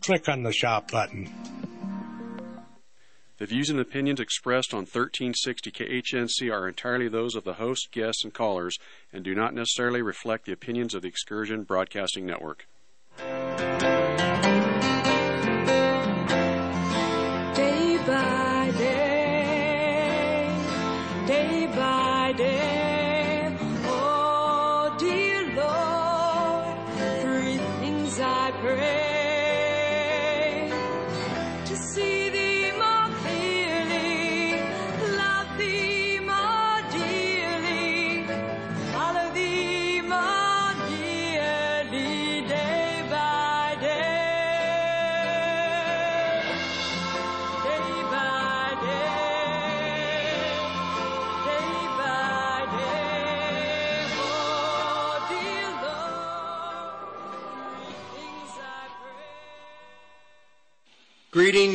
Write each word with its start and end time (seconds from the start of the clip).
Click 0.00 0.28
on 0.28 0.42
the 0.42 0.52
shop 0.52 0.90
button. 0.90 1.32
The 3.38 3.46
views 3.46 3.70
and 3.70 3.78
opinions 3.78 4.18
expressed 4.18 4.74
on 4.74 4.80
1360 4.80 5.70
KHNC 5.70 6.52
are 6.52 6.66
entirely 6.66 7.06
those 7.06 7.36
of 7.36 7.44
the 7.44 7.54
host, 7.54 7.92
guests, 7.92 8.24
and 8.24 8.34
callers 8.34 8.78
and 9.12 9.22
do 9.22 9.34
not 9.34 9.54
necessarily 9.54 10.02
reflect 10.02 10.46
the 10.46 10.52
opinions 10.52 10.94
of 10.94 11.02
the 11.02 11.08
Excursion 11.08 11.62
Broadcasting 11.62 12.26
Network. 12.26 12.66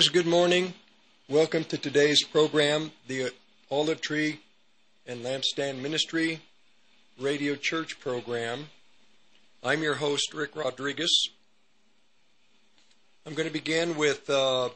Good 0.10 0.26
morning. 0.26 0.74
Welcome 1.30 1.64
to 1.66 1.78
today's 1.78 2.24
program, 2.24 2.92
the 3.08 3.32
Olive 3.70 4.02
Tree 4.02 4.40
and 5.06 5.24
Lampstand 5.24 5.80
Ministry 5.80 6.42
Radio 7.20 7.56
Church 7.56 8.00
program. 8.00 8.70
I'm 9.64 9.84
your 9.84 9.96
host, 9.96 10.34
Rick 10.34 10.56
Rodriguez. 10.56 11.30
I'm 13.28 13.36
going 13.36 13.48
to 13.48 13.54
begin 13.54 13.96
with 13.96 14.28
uh, 14.28 14.70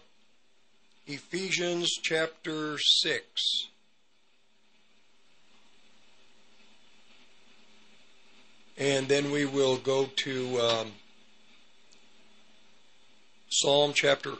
Ephesians 1.07 1.89
chapter 2.03 2.77
6. 2.77 3.23
And 8.77 9.07
then 9.07 9.31
we 9.31 9.45
will 9.45 9.77
go 9.77 10.05
to 10.05 10.59
um, 10.59 10.91
Psalm 13.49 13.91
chapter 13.95 14.33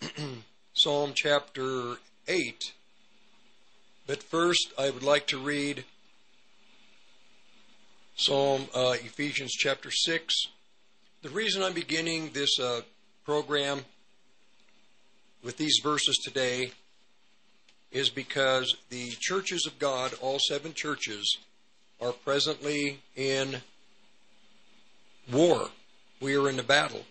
Psalm 0.74 1.12
chapter 1.14 1.96
8. 2.28 2.72
But 4.06 4.22
first, 4.22 4.72
I 4.78 4.90
would 4.90 5.02
like 5.02 5.26
to 5.28 5.38
read 5.38 5.84
Psalm 8.16 8.68
uh, 8.74 8.94
Ephesians 8.94 9.52
chapter 9.52 9.90
6. 9.90 10.34
The 11.22 11.28
reason 11.30 11.62
I'm 11.62 11.72
beginning 11.72 12.30
this 12.32 12.58
uh, 12.60 12.82
program 13.24 13.80
with 15.42 15.56
these 15.56 15.80
verses 15.82 16.16
today 16.24 16.72
is 17.90 18.10
because 18.10 18.76
the 18.90 19.10
churches 19.18 19.66
of 19.66 19.78
God, 19.78 20.12
all 20.20 20.38
seven 20.38 20.74
churches, 20.74 21.38
are 22.00 22.12
presently 22.12 23.00
in 23.14 23.62
war. 25.32 25.68
We 26.20 26.36
are 26.36 26.48
in 26.48 26.58
a 26.58 26.64
battle, 26.64 27.04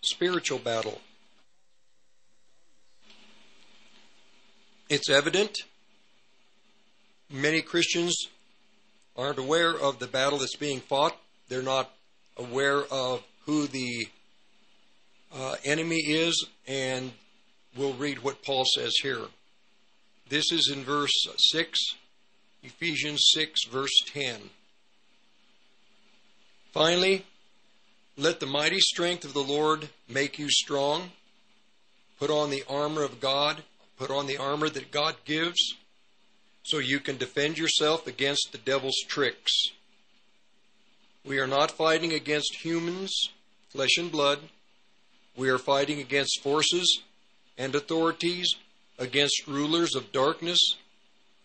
spiritual 0.00 0.58
battle. 0.58 1.00
It's 4.88 5.10
evident. 5.10 5.58
Many 7.28 7.60
Christians 7.60 8.28
aren't 9.16 9.38
aware 9.38 9.72
of 9.72 9.98
the 9.98 10.06
battle 10.06 10.38
that's 10.38 10.54
being 10.54 10.78
fought. 10.78 11.16
They're 11.48 11.60
not 11.60 11.90
aware 12.36 12.84
of 12.84 13.24
who 13.46 13.66
the 13.66 14.06
uh, 15.34 15.56
enemy 15.64 16.02
is, 16.06 16.46
and 16.68 17.10
we'll 17.76 17.94
read 17.94 18.22
what 18.22 18.44
Paul 18.44 18.64
says 18.64 18.92
here. 19.02 19.22
This 20.28 20.52
is 20.52 20.70
in 20.72 20.84
verse 20.84 21.26
6, 21.36 21.80
Ephesians 22.62 23.22
6, 23.34 23.64
verse 23.64 24.04
10. 24.12 24.50
Finally, 26.70 27.26
let 28.16 28.38
the 28.38 28.46
mighty 28.46 28.80
strength 28.80 29.24
of 29.24 29.34
the 29.34 29.42
Lord 29.42 29.88
make 30.08 30.38
you 30.38 30.48
strong. 30.48 31.10
Put 32.20 32.30
on 32.30 32.50
the 32.50 32.62
armor 32.68 33.02
of 33.02 33.20
God 33.20 33.64
Put 33.96 34.10
on 34.10 34.26
the 34.26 34.36
armor 34.36 34.68
that 34.68 34.90
God 34.90 35.16
gives 35.24 35.74
so 36.62 36.78
you 36.78 37.00
can 37.00 37.16
defend 37.16 37.56
yourself 37.56 38.06
against 38.06 38.48
the 38.52 38.58
devil's 38.58 39.00
tricks. 39.06 39.52
We 41.24 41.38
are 41.38 41.46
not 41.46 41.70
fighting 41.70 42.12
against 42.12 42.64
humans, 42.64 43.30
flesh 43.70 43.96
and 43.98 44.12
blood. 44.12 44.40
We 45.36 45.48
are 45.48 45.58
fighting 45.58 46.00
against 46.00 46.42
forces 46.42 47.00
and 47.56 47.74
authorities, 47.74 48.54
against 48.98 49.46
rulers 49.46 49.94
of 49.94 50.12
darkness 50.12 50.58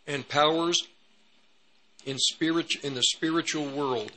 and 0.07 0.27
powers 0.27 0.87
in 2.05 2.17
spirit 2.17 2.83
in 2.83 2.95
the 2.95 3.03
spiritual 3.03 3.69
world. 3.69 4.11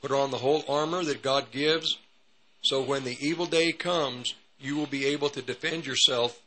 Put 0.00 0.12
on 0.12 0.30
the 0.30 0.38
whole 0.38 0.64
armor 0.68 1.02
that 1.04 1.22
God 1.22 1.50
gives, 1.50 1.98
so 2.62 2.82
when 2.82 3.04
the 3.04 3.16
evil 3.20 3.46
day 3.46 3.72
comes, 3.72 4.34
you 4.60 4.76
will 4.76 4.86
be 4.86 5.06
able 5.06 5.30
to 5.30 5.42
defend 5.42 5.86
yourself 5.86 6.40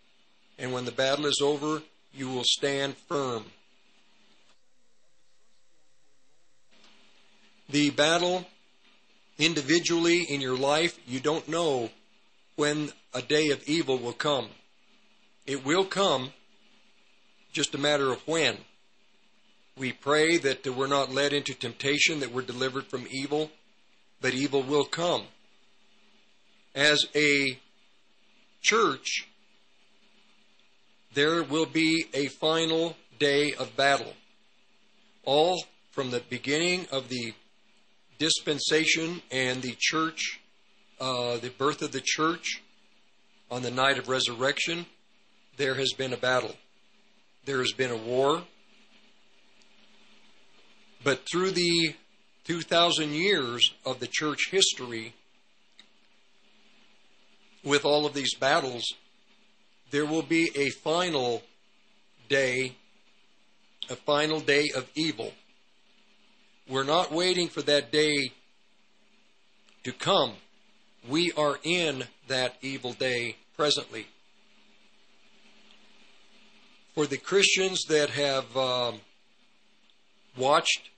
and 0.60 0.72
when 0.74 0.86
the 0.86 0.92
battle 0.92 1.26
is 1.26 1.40
over, 1.42 1.82
you 2.14 2.30
will 2.30 2.44
stand 2.44 2.96
firm. 2.98 3.46
The 7.70 7.90
battle 7.92 8.46
individually 9.38 10.24
in 10.24 10.42
your 10.42 10.58
life, 10.58 10.98
you 11.06 11.20
don't 11.20 11.48
know 11.48 11.90
when 12.56 12.92
a 13.14 13.22
day 13.22 13.50
of 13.50 13.62
evil 13.68 13.98
will 13.98 14.14
come. 14.14 14.50
It 15.46 15.66
will 15.66 15.86
come, 15.86 16.32
just 17.54 17.76
a 17.76 17.78
matter 17.78 18.12
of 18.12 18.28
when. 18.28 18.58
We 19.78 19.92
pray 19.92 20.38
that 20.38 20.66
we're 20.66 20.88
not 20.88 21.14
led 21.14 21.34
into 21.34 21.54
temptation, 21.54 22.20
that 22.22 22.34
we're 22.34 22.42
delivered 22.42 22.86
from 22.86 23.08
evil, 23.12 23.52
but 24.22 24.34
evil 24.34 24.64
will 24.64 24.86
come. 24.86 25.24
As 26.74 27.06
a 27.16 27.60
church, 28.62 29.28
there 31.14 31.44
will 31.44 31.66
be 31.66 32.06
a 32.14 32.28
final 32.28 32.96
day 33.20 33.54
of 33.54 33.76
battle. 33.76 34.14
All 35.24 35.64
from 35.92 36.12
the 36.12 36.22
beginning 36.30 36.88
of 36.92 37.10
the 37.10 37.34
dispensation 38.20 39.22
and 39.32 39.62
the 39.62 39.76
church, 39.78 40.40
uh, 41.00 41.38
the 41.38 41.50
birth 41.50 41.82
of 41.82 41.92
the 41.92 42.02
church 42.04 42.62
on 43.50 43.62
the 43.62 43.72
night 43.72 43.98
of 43.98 44.10
resurrection, 44.10 44.86
there 45.58 45.76
has 45.76 45.94
been 45.94 46.14
a 46.14 46.18
battle. 46.18 46.56
There 47.46 47.60
has 47.60 47.72
been 47.72 47.92
a 47.92 47.98
war. 47.98 48.44
But 51.04 51.22
through 51.32 51.52
the 51.52 51.96
2,000 52.46 53.14
years 53.14 53.74
of 53.86 54.00
the 54.00 54.08
church 54.08 54.50
history, 54.52 55.14
with 57.64 57.86
all 57.86 58.06
of 58.06 58.14
these 58.14 58.34
battles, 58.36 58.84
there 59.92 60.06
will 60.06 60.22
be 60.22 60.52
a 60.56 60.70
final 60.70 61.44
day, 62.30 62.76
a 63.90 63.96
final 63.96 64.40
day 64.40 64.66
of 64.76 64.90
evil. 64.96 65.34
We're 66.68 66.84
not 66.84 67.12
waiting 67.12 67.48
for 67.48 67.62
that 67.62 67.92
day 67.92 68.32
to 69.84 69.94
come. 69.94 70.34
We 71.08 71.32
are 71.38 71.58
in 71.64 72.04
that 72.28 72.56
evil 72.62 72.92
day 72.92 73.38
presently. 73.56 74.08
For 76.94 77.06
the 77.06 77.18
Christians 77.18 77.84
that 77.88 78.10
have 78.10 78.58
um, 78.58 79.00
watched, 80.36 80.90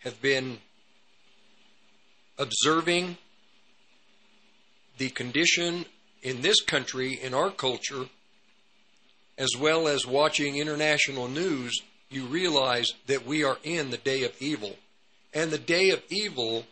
have 0.00 0.20
been 0.20 0.58
observing 2.38 3.16
the 4.98 5.08
condition 5.10 5.86
in 6.22 6.42
this 6.42 6.60
country, 6.60 7.18
in 7.22 7.32
our 7.32 7.50
culture, 7.50 8.06
as 9.38 9.56
well 9.58 9.88
as 9.88 10.06
watching 10.06 10.56
international 10.56 11.28
news, 11.28 11.80
you 12.10 12.24
realize 12.24 12.92
that 13.06 13.24
we 13.24 13.44
are 13.44 13.56
in 13.62 13.90
the 13.90 13.96
day 13.96 14.24
of 14.24 14.32
evil. 14.40 14.76
And 15.32 15.50
the 15.50 15.58
day 15.58 15.90
of 15.90 16.02
evil, 16.10 16.66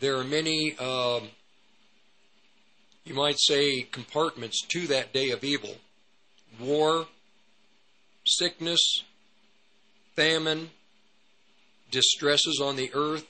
there 0.00 0.16
are 0.16 0.24
many, 0.24 0.78
um, 0.78 1.28
you 3.04 3.14
might 3.14 3.38
say, 3.38 3.82
compartments 3.82 4.62
to 4.68 4.86
that 4.86 5.12
day 5.12 5.30
of 5.30 5.44
evil 5.44 5.76
war, 6.60 7.06
sickness, 8.24 9.02
famine, 10.14 10.70
distresses 11.90 12.60
on 12.62 12.76
the 12.76 12.90
earth. 12.94 13.26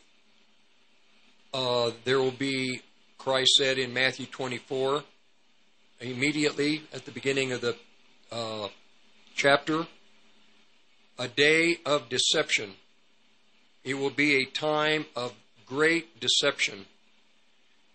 Uh, 1.52 1.90
there 2.04 2.20
will 2.20 2.30
be 2.30 2.82
Christ 3.18 3.52
said 3.56 3.78
in 3.78 3.92
Matthew 3.92 4.26
24, 4.26 5.02
immediately 6.00 6.82
at 6.92 7.04
the 7.04 7.10
beginning 7.10 7.52
of 7.52 7.60
the 7.60 7.76
uh, 8.32 8.68
chapter, 9.34 9.86
a 11.18 11.28
day 11.28 11.78
of 11.84 12.08
deception. 12.08 12.74
It 13.84 13.94
will 13.94 14.10
be 14.10 14.36
a 14.36 14.44
time 14.44 15.06
of 15.14 15.34
great 15.66 16.20
deception. 16.20 16.86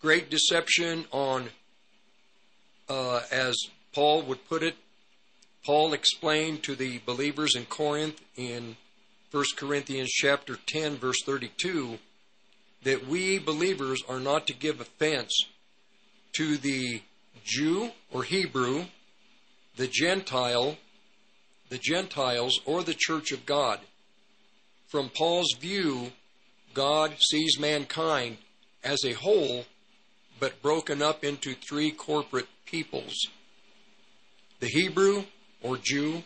Great 0.00 0.30
deception 0.30 1.04
on, 1.10 1.50
uh, 2.88 3.20
as 3.30 3.56
Paul 3.94 4.22
would 4.22 4.48
put 4.48 4.62
it, 4.62 4.76
Paul 5.64 5.92
explained 5.92 6.62
to 6.64 6.74
the 6.74 7.00
believers 7.06 7.54
in 7.54 7.66
Corinth 7.66 8.20
in 8.36 8.76
1 9.30 9.44
Corinthians 9.56 10.10
chapter 10.10 10.56
10 10.66 10.96
verse 10.96 11.22
32 11.24 11.98
that 12.82 13.06
we 13.06 13.38
believers 13.38 14.02
are 14.08 14.18
not 14.18 14.46
to 14.48 14.52
give 14.52 14.80
offense 14.80 15.46
to 16.32 16.56
the 16.56 17.00
Jew 17.44 17.90
or 18.10 18.24
Hebrew, 18.24 18.86
the 19.76 19.86
Gentile, 19.86 20.76
the 21.68 21.78
Gentiles, 21.78 22.60
or 22.64 22.82
the 22.82 22.96
church 22.96 23.32
of 23.32 23.46
God. 23.46 23.80
From 24.88 25.08
Paul's 25.08 25.54
view, 25.58 26.12
God 26.74 27.14
sees 27.18 27.58
mankind 27.58 28.36
as 28.84 29.04
a 29.04 29.12
whole, 29.12 29.64
but 30.38 30.62
broken 30.62 31.02
up 31.02 31.24
into 31.24 31.54
three 31.54 31.90
corporate 31.90 32.48
peoples 32.66 33.14
the 34.60 34.68
Hebrew 34.68 35.24
or 35.60 35.76
Jew, 35.76 36.22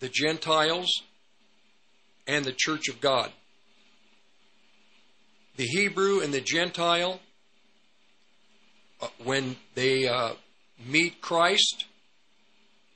the 0.00 0.08
Gentiles, 0.08 0.90
and 2.26 2.44
the 2.44 2.54
church 2.56 2.88
of 2.88 3.00
God. 3.00 3.30
The 5.56 5.66
Hebrew 5.66 6.20
and 6.20 6.34
the 6.34 6.40
Gentile, 6.40 7.20
uh, 9.00 9.06
when 9.22 9.56
they 9.76 10.08
uh, 10.08 10.32
meet 10.84 11.20
Christ, 11.20 11.84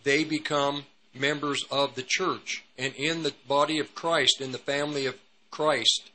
they 0.05 0.25
become 0.25 0.85
members 1.15 1.65
of 1.71 1.95
the 1.95 2.03
church. 2.03 2.65
And 2.77 2.95
in 2.95 3.23
the 3.23 3.35
body 3.47 3.79
of 3.79 3.95
Christ, 3.95 4.41
in 4.41 4.53
the 4.53 4.59
family 4.59 5.07
of 5.07 5.17
Christ, 5.51 6.11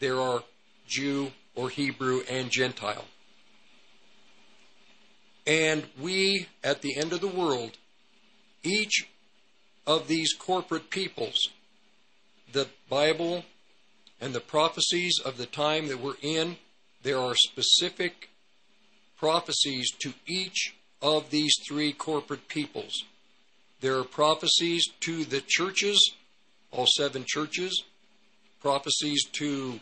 there 0.00 0.20
are 0.20 0.42
Jew 0.86 1.32
or 1.54 1.70
Hebrew 1.70 2.22
and 2.30 2.50
Gentile. 2.50 3.04
And 5.46 5.84
we, 5.98 6.46
at 6.62 6.82
the 6.82 6.96
end 6.96 7.12
of 7.12 7.20
the 7.20 7.28
world, 7.28 7.78
each 8.62 9.08
of 9.86 10.06
these 10.06 10.34
corporate 10.34 10.90
peoples, 10.90 11.48
the 12.52 12.68
Bible 12.90 13.44
and 14.20 14.34
the 14.34 14.40
prophecies 14.40 15.18
of 15.24 15.38
the 15.38 15.46
time 15.46 15.88
that 15.88 16.00
we're 16.00 16.20
in, 16.20 16.56
there 17.02 17.18
are 17.18 17.34
specific 17.34 18.28
prophecies 19.16 19.90
to 20.00 20.12
each 20.26 20.74
of 21.00 21.30
these 21.30 21.54
three 21.66 21.92
corporate 21.92 22.48
peoples. 22.48 23.04
There 23.80 23.98
are 23.98 24.04
prophecies 24.04 24.88
to 25.00 25.24
the 25.24 25.42
churches, 25.46 26.12
all 26.72 26.86
seven 26.86 27.24
churches, 27.26 27.84
prophecies 28.60 29.24
to 29.32 29.80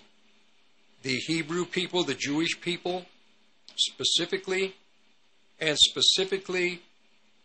the 1.03 1.17
Hebrew 1.27 1.65
people, 1.65 2.05
the 2.05 2.15
Jewish 2.15 2.61
people, 2.61 3.07
specifically, 3.77 4.75
and 5.61 5.79
specifically 5.79 6.83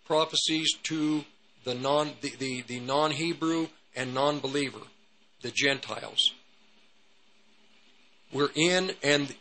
prophecies 0.06 0.74
to 0.84 1.24
the 1.64 1.76
non 1.76 2.12
the, 2.22 2.34
the, 2.38 2.62
the 2.64 2.80
non-Hebrew 2.80 3.68
and 3.96 4.14
non-believer, 4.14 4.82
the 5.42 5.52
Gentiles. 5.52 6.34
We're 8.34 8.52
in 8.56 8.92
and 9.04 9.34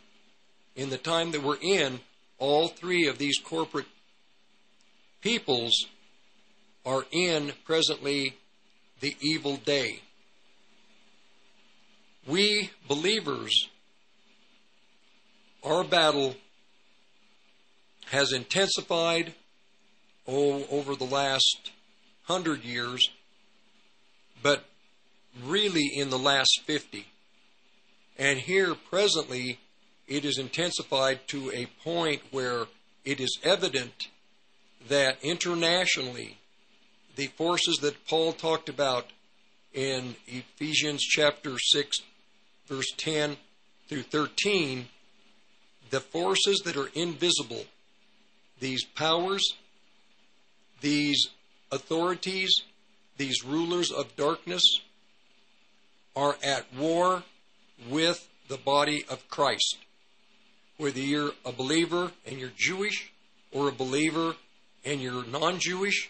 in 0.75 0.89
the 0.89 0.97
time 0.97 1.31
that 1.31 1.43
we're 1.43 1.61
in, 1.61 1.99
all 2.37 2.67
three 2.67 3.07
of 3.07 3.17
these 3.17 3.37
corporate 3.43 3.85
peoples 5.21 5.87
are 6.85 7.05
in 7.11 7.53
presently 7.65 8.35
the 8.99 9.15
evil 9.21 9.57
day. 9.57 10.01
We 12.27 12.69
believers, 12.87 13.69
our 15.63 15.83
battle 15.83 16.35
has 18.11 18.33
intensified 18.33 19.33
oh, 20.27 20.65
over 20.69 20.95
the 20.95 21.05
last 21.05 21.71
hundred 22.23 22.63
years, 22.63 23.09
but 24.43 24.65
really 25.43 25.89
in 25.95 26.09
the 26.09 26.19
last 26.19 26.61
50. 26.65 27.05
And 28.17 28.39
here, 28.39 28.75
presently, 28.75 29.59
it 30.07 30.25
is 30.25 30.37
intensified 30.37 31.27
to 31.29 31.51
a 31.51 31.67
point 31.83 32.21
where 32.31 32.65
it 33.05 33.19
is 33.19 33.39
evident 33.43 34.09
that 34.87 35.17
internationally, 35.23 36.37
the 37.15 37.27
forces 37.27 37.77
that 37.81 38.05
Paul 38.07 38.33
talked 38.33 38.69
about 38.69 39.07
in 39.73 40.15
Ephesians 40.27 41.01
chapter 41.01 41.57
6, 41.57 41.97
verse 42.67 42.91
10 42.97 43.37
through 43.87 44.03
13, 44.03 44.87
the 45.89 45.99
forces 45.99 46.61
that 46.65 46.77
are 46.77 46.89
invisible, 46.95 47.65
these 48.59 48.83
powers, 48.83 49.55
these 50.81 51.27
authorities, 51.71 52.61
these 53.17 53.43
rulers 53.43 53.91
of 53.91 54.15
darkness, 54.15 54.63
are 56.15 56.35
at 56.43 56.65
war 56.77 57.23
with 57.89 58.27
the 58.47 58.57
body 58.57 59.05
of 59.09 59.27
Christ. 59.29 59.77
Whether 60.77 60.99
you're 60.99 61.31
a 61.45 61.51
believer 61.51 62.11
and 62.25 62.39
you're 62.39 62.51
Jewish 62.57 63.11
or 63.51 63.69
a 63.69 63.73
believer 63.73 64.35
and 64.85 65.01
you're 65.01 65.25
non 65.25 65.59
Jewish, 65.59 66.09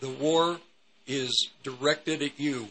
the 0.00 0.08
war 0.08 0.58
is 1.06 1.48
directed 1.62 2.22
at 2.22 2.38
you. 2.38 2.68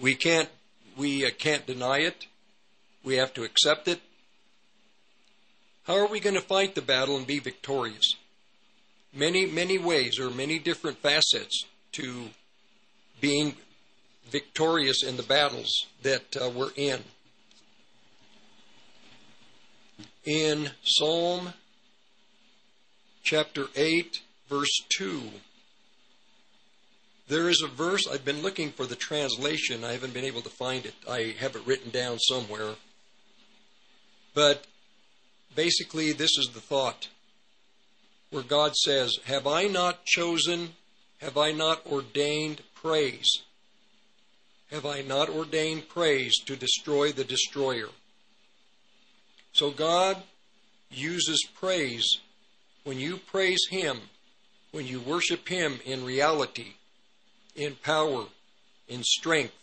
We 0.00 0.14
can't 0.14 0.48
we 0.96 1.26
uh, 1.26 1.30
can't 1.36 1.66
deny 1.66 1.98
it. 1.98 2.26
We 3.04 3.16
have 3.16 3.34
to 3.34 3.44
accept 3.44 3.88
it. 3.88 4.00
How 5.84 5.96
are 5.96 6.06
we 6.06 6.20
going 6.20 6.36
to 6.36 6.42
fight 6.42 6.74
the 6.74 6.82
battle 6.82 7.16
and 7.16 7.26
be 7.26 7.38
victorious? 7.38 8.14
Many 9.12 9.46
many 9.46 9.78
ways 9.78 10.18
or 10.18 10.30
many 10.30 10.58
different 10.58 10.98
facets 10.98 11.64
to 11.92 12.28
being 13.20 13.54
victorious 14.30 15.02
in 15.02 15.16
the 15.16 15.22
battles 15.22 15.86
that 16.02 16.36
uh, 16.40 16.48
we're 16.48 16.70
in. 16.76 17.00
In 20.30 20.70
Psalm 20.84 21.54
chapter 23.24 23.66
8, 23.74 24.20
verse 24.48 24.80
2, 24.90 25.22
there 27.26 27.48
is 27.48 27.60
a 27.62 27.66
verse, 27.66 28.06
I've 28.06 28.24
been 28.24 28.40
looking 28.40 28.70
for 28.70 28.86
the 28.86 28.94
translation, 28.94 29.82
I 29.82 29.90
haven't 29.90 30.14
been 30.14 30.24
able 30.24 30.42
to 30.42 30.48
find 30.48 30.86
it. 30.86 30.94
I 31.10 31.34
have 31.40 31.56
it 31.56 31.66
written 31.66 31.90
down 31.90 32.20
somewhere. 32.20 32.74
But 34.32 34.66
basically, 35.56 36.12
this 36.12 36.38
is 36.38 36.50
the 36.54 36.60
thought 36.60 37.08
where 38.30 38.44
God 38.44 38.76
says, 38.76 39.18
Have 39.24 39.48
I 39.48 39.64
not 39.64 40.04
chosen, 40.04 40.74
have 41.20 41.36
I 41.36 41.50
not 41.50 41.84
ordained 41.86 42.60
praise? 42.76 43.42
Have 44.70 44.86
I 44.86 45.02
not 45.02 45.28
ordained 45.28 45.88
praise 45.88 46.38
to 46.46 46.54
destroy 46.54 47.10
the 47.10 47.24
destroyer? 47.24 47.88
So 49.52 49.70
God 49.70 50.16
uses 50.90 51.46
praise 51.54 52.18
when 52.84 52.98
you 52.98 53.18
praise 53.18 53.60
Him, 53.70 53.98
when 54.72 54.86
you 54.86 55.00
worship 55.00 55.48
Him 55.48 55.80
in 55.84 56.04
reality, 56.04 56.74
in 57.54 57.74
power, 57.76 58.24
in 58.88 59.02
strength. 59.02 59.54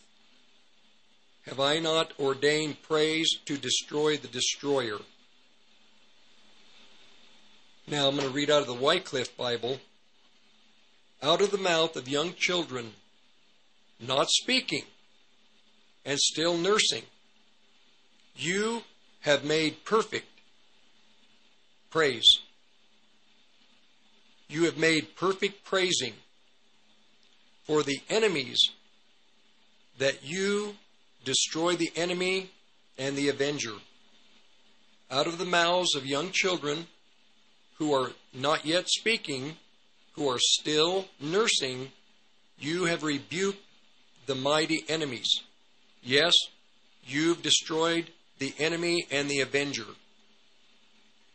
Have 1.46 1.60
I 1.60 1.78
not 1.78 2.12
ordained 2.20 2.82
praise 2.82 3.30
to 3.46 3.56
destroy 3.56 4.16
the 4.16 4.28
destroyer? 4.28 4.98
Now 7.86 8.08
I'm 8.08 8.16
going 8.16 8.28
to 8.28 8.34
read 8.34 8.50
out 8.50 8.60
of 8.60 8.66
the 8.66 8.74
Wycliffe 8.74 9.34
Bible. 9.36 9.80
Out 11.22 11.40
of 11.40 11.50
the 11.50 11.58
mouth 11.58 11.96
of 11.96 12.06
young 12.06 12.34
children, 12.34 12.92
not 13.98 14.28
speaking, 14.28 14.84
and 16.04 16.18
still 16.18 16.56
nursing, 16.56 17.02
you 18.36 18.82
have 19.20 19.44
made 19.44 19.84
perfect 19.84 20.26
praise. 21.90 22.38
You 24.48 24.64
have 24.64 24.78
made 24.78 25.16
perfect 25.16 25.64
praising 25.64 26.14
for 27.64 27.82
the 27.82 28.00
enemies 28.08 28.70
that 29.98 30.24
you 30.24 30.74
destroy 31.24 31.76
the 31.76 31.92
enemy 31.96 32.50
and 32.96 33.16
the 33.16 33.28
avenger. 33.28 33.74
Out 35.10 35.26
of 35.26 35.38
the 35.38 35.44
mouths 35.44 35.94
of 35.94 36.06
young 36.06 36.30
children 36.32 36.86
who 37.76 37.92
are 37.92 38.12
not 38.32 38.64
yet 38.64 38.88
speaking, 38.88 39.56
who 40.12 40.28
are 40.28 40.38
still 40.38 41.06
nursing, 41.20 41.92
you 42.58 42.84
have 42.84 43.02
rebuked 43.02 43.62
the 44.26 44.34
mighty 44.34 44.84
enemies. 44.88 45.42
Yes, 46.02 46.34
you've 47.06 47.42
destroyed 47.42 48.10
the 48.38 48.54
enemy 48.58 49.06
and 49.10 49.28
the 49.28 49.40
avenger. 49.40 49.86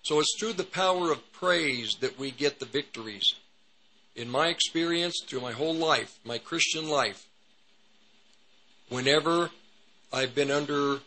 So 0.03 0.19
it's 0.19 0.35
through 0.37 0.53
the 0.53 0.63
power 0.63 1.11
of 1.11 1.31
praise 1.31 1.95
that 2.01 2.19
we 2.19 2.31
get 2.31 2.59
the 2.59 2.65
victories. 2.65 3.35
In 4.15 4.29
my 4.29 4.47
experience, 4.47 5.21
through 5.25 5.41
my 5.41 5.53
whole 5.53 5.73
life, 5.73 6.19
my 6.23 6.37
Christian 6.37 6.89
life, 6.89 7.25
whenever 8.89 9.49
I've 10.11 10.35
been 10.35 10.51
under, 10.51 10.99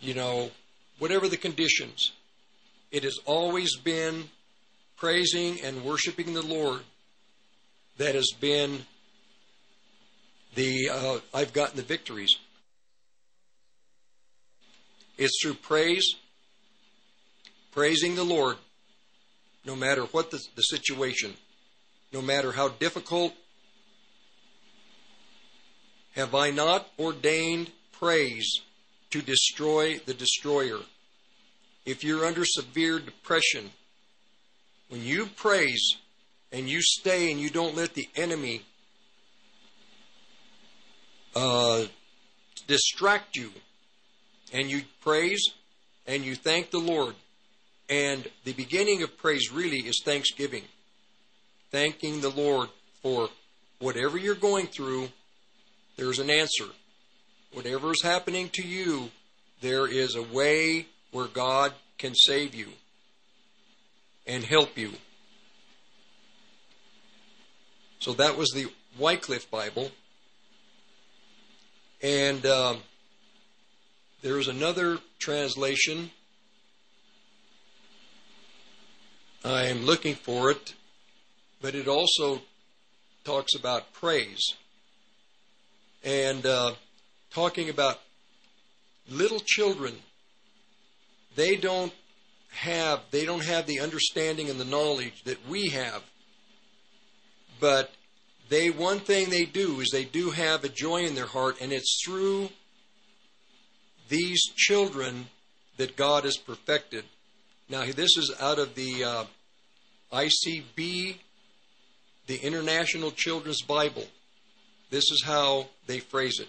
you 0.00 0.14
know, 0.14 0.50
whatever 0.98 1.28
the 1.28 1.36
conditions, 1.36 2.12
it 2.90 3.04
has 3.04 3.18
always 3.24 3.76
been 3.76 4.24
praising 4.96 5.60
and 5.62 5.84
worshiping 5.84 6.34
the 6.34 6.42
Lord 6.42 6.80
that 7.98 8.14
has 8.14 8.30
been 8.40 8.86
the 10.54 10.90
uh, 10.90 11.18
I've 11.32 11.52
gotten 11.52 11.76
the 11.76 11.82
victories. 11.82 12.36
It's 15.18 15.38
through 15.42 15.54
praise, 15.54 16.16
praising 17.70 18.14
the 18.14 18.24
Lord, 18.24 18.56
no 19.64 19.76
matter 19.76 20.02
what 20.04 20.30
the, 20.30 20.40
the 20.56 20.62
situation, 20.62 21.34
no 22.12 22.22
matter 22.22 22.52
how 22.52 22.68
difficult. 22.68 23.34
Have 26.14 26.34
I 26.34 26.50
not 26.50 26.88
ordained 26.98 27.70
praise 27.92 28.60
to 29.10 29.22
destroy 29.22 29.98
the 29.98 30.14
destroyer? 30.14 30.80
If 31.84 32.04
you're 32.04 32.24
under 32.24 32.44
severe 32.44 32.98
depression, 32.98 33.70
when 34.88 35.02
you 35.02 35.26
praise 35.26 35.96
and 36.52 36.68
you 36.68 36.82
stay 36.82 37.30
and 37.30 37.40
you 37.40 37.50
don't 37.50 37.74
let 37.74 37.94
the 37.94 38.08
enemy 38.14 38.62
uh, 41.34 41.84
distract 42.66 43.36
you, 43.36 43.50
and 44.52 44.70
you 44.70 44.82
praise 45.00 45.50
and 46.06 46.24
you 46.24 46.34
thank 46.34 46.70
the 46.70 46.78
Lord. 46.78 47.14
And 47.88 48.28
the 48.44 48.52
beginning 48.52 49.02
of 49.02 49.16
praise 49.16 49.50
really 49.52 49.80
is 49.80 50.00
thanksgiving. 50.04 50.64
Thanking 51.70 52.20
the 52.20 52.30
Lord 52.30 52.68
for 53.02 53.28
whatever 53.78 54.18
you're 54.18 54.34
going 54.34 54.66
through, 54.66 55.08
there's 55.96 56.18
an 56.18 56.30
answer. 56.30 56.66
Whatever 57.52 57.92
is 57.92 58.02
happening 58.02 58.48
to 58.50 58.62
you, 58.62 59.10
there 59.60 59.86
is 59.86 60.14
a 60.14 60.22
way 60.22 60.86
where 61.10 61.26
God 61.26 61.72
can 61.98 62.14
save 62.14 62.54
you 62.54 62.68
and 64.26 64.44
help 64.44 64.78
you. 64.78 64.92
So 67.98 68.12
that 68.14 68.36
was 68.36 68.50
the 68.50 68.66
Wycliffe 68.98 69.50
Bible. 69.50 69.90
And 72.02 72.44
um, 72.46 72.78
there 74.22 74.38
is 74.38 74.46
another 74.46 74.98
translation. 75.18 76.10
I 79.44 79.64
am 79.64 79.84
looking 79.84 80.14
for 80.14 80.52
it, 80.52 80.74
but 81.60 81.74
it 81.74 81.88
also 81.88 82.40
talks 83.24 83.56
about 83.56 83.92
praise 83.92 84.54
and 86.04 86.46
uh, 86.46 86.74
talking 87.32 87.68
about 87.68 87.98
little 89.10 89.40
children. 89.40 89.94
They 91.34 91.56
don't 91.56 91.92
have 92.50 93.00
they 93.10 93.24
don't 93.24 93.44
have 93.44 93.66
the 93.66 93.80
understanding 93.80 94.48
and 94.48 94.60
the 94.60 94.64
knowledge 94.64 95.24
that 95.24 95.48
we 95.48 95.70
have, 95.70 96.04
but 97.58 97.90
they 98.48 98.70
one 98.70 99.00
thing 99.00 99.30
they 99.30 99.46
do 99.46 99.80
is 99.80 99.88
they 99.90 100.04
do 100.04 100.30
have 100.30 100.62
a 100.62 100.68
joy 100.68 101.04
in 101.04 101.16
their 101.16 101.26
heart, 101.26 101.56
and 101.60 101.72
it's 101.72 102.00
through 102.04 102.50
these 104.12 104.42
children 104.54 105.26
that 105.78 105.96
God 105.96 106.24
has 106.24 106.36
perfected. 106.36 107.02
Now, 107.70 107.86
this 107.86 108.18
is 108.18 108.30
out 108.38 108.58
of 108.58 108.74
the 108.74 109.02
uh, 109.02 109.24
ICB, 110.12 111.16
the 112.26 112.36
International 112.42 113.10
Children's 113.10 113.62
Bible. 113.62 114.04
This 114.90 115.04
is 115.04 115.22
how 115.24 115.68
they 115.86 116.00
phrase 116.00 116.40
it. 116.40 116.48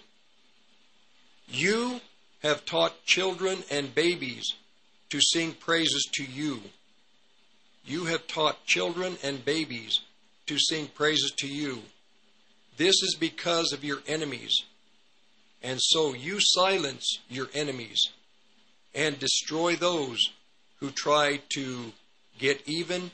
You 1.48 2.02
have 2.42 2.66
taught 2.66 3.02
children 3.06 3.64
and 3.70 3.94
babies 3.94 4.44
to 5.08 5.18
sing 5.22 5.52
praises 5.52 6.06
to 6.16 6.22
you. 6.22 6.60
You 7.86 8.04
have 8.04 8.26
taught 8.26 8.66
children 8.66 9.16
and 9.22 9.42
babies 9.42 10.00
to 10.48 10.58
sing 10.58 10.88
praises 10.88 11.32
to 11.38 11.48
you. 11.48 11.80
This 12.76 12.96
is 13.02 13.16
because 13.18 13.72
of 13.72 13.84
your 13.84 14.00
enemies. 14.06 14.64
And 15.64 15.80
so 15.80 16.12
you 16.12 16.36
silence 16.40 17.20
your 17.30 17.48
enemies 17.54 18.10
and 18.94 19.18
destroy 19.18 19.76
those 19.76 20.18
who 20.78 20.90
try 20.90 21.40
to 21.54 21.92
get 22.38 22.60
even, 22.66 23.10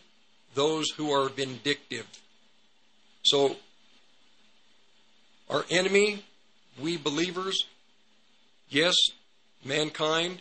those 0.54 0.90
who 0.90 1.12
are 1.12 1.28
vindictive. 1.28 2.06
So, 3.22 3.56
our 5.48 5.64
enemy, 5.70 6.24
we 6.80 6.96
believers, 6.96 7.56
yes, 8.68 8.96
mankind, 9.64 10.40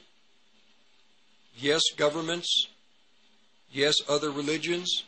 yes, 1.55 1.81
governments, 1.95 2.67
yes, 3.71 3.93
other 4.07 4.31
religions, 4.31 5.03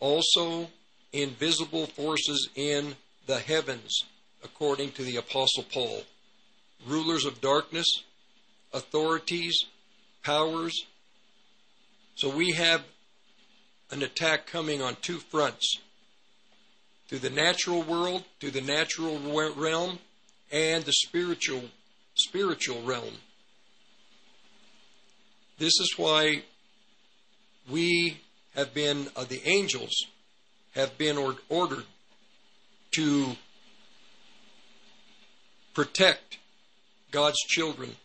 also 0.00 0.68
invisible 1.12 1.86
forces 1.86 2.48
in 2.56 2.96
the 3.26 3.38
heavens, 3.38 4.04
according 4.44 4.92
to 4.92 5.02
the 5.02 5.16
Apostle 5.16 5.64
Paul. 5.72 6.02
Rulers 6.86 7.24
of 7.24 7.40
darkness, 7.40 8.02
authorities, 8.72 9.64
powers. 10.22 10.86
So 12.16 12.28
we 12.28 12.52
have 12.52 12.82
an 13.90 14.02
attack 14.02 14.46
coming 14.46 14.82
on 14.82 14.96
two 15.00 15.18
fronts 15.18 15.78
through 17.08 17.20
the 17.20 17.30
natural 17.30 17.82
world, 17.82 18.24
through 18.40 18.52
the 18.52 18.60
natural 18.60 19.18
realm, 19.54 19.98
and 20.50 20.84
the 20.84 20.92
spiritual 20.92 21.64
spiritual 22.14 22.82
realm. 22.82 23.14
This 25.58 25.78
is 25.80 25.94
why 25.96 26.42
we 27.70 28.18
have 28.54 28.74
been 28.74 29.08
uh, 29.16 29.24
the 29.24 29.46
angels 29.46 30.06
have 30.74 30.96
been 30.98 31.16
or- 31.16 31.36
ordered 31.48 31.84
to 32.92 33.36
protect 35.74 36.38
God's 37.10 37.38
children, 37.46 37.96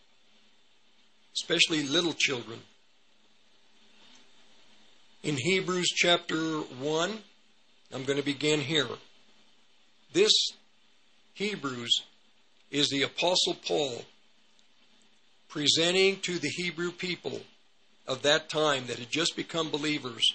especially 1.34 1.82
little 1.82 2.12
children. 2.12 2.60
In 5.22 5.36
Hebrews 5.36 5.88
chapter 5.94 6.58
1, 6.58 7.18
I'm 7.92 8.04
going 8.04 8.18
to 8.18 8.24
begin 8.24 8.60
here. 8.60 8.86
This 10.12 10.32
Hebrews 11.34 12.02
is 12.70 12.88
the 12.88 13.02
Apostle 13.02 13.56
Paul 13.66 14.02
presenting 15.48 16.20
to 16.20 16.38
the 16.38 16.48
Hebrew 16.48 16.92
people 16.92 17.40
of 18.06 18.22
that 18.22 18.48
time 18.48 18.86
that 18.86 18.98
had 18.98 19.10
just 19.10 19.36
become 19.36 19.70
believers 19.70 20.34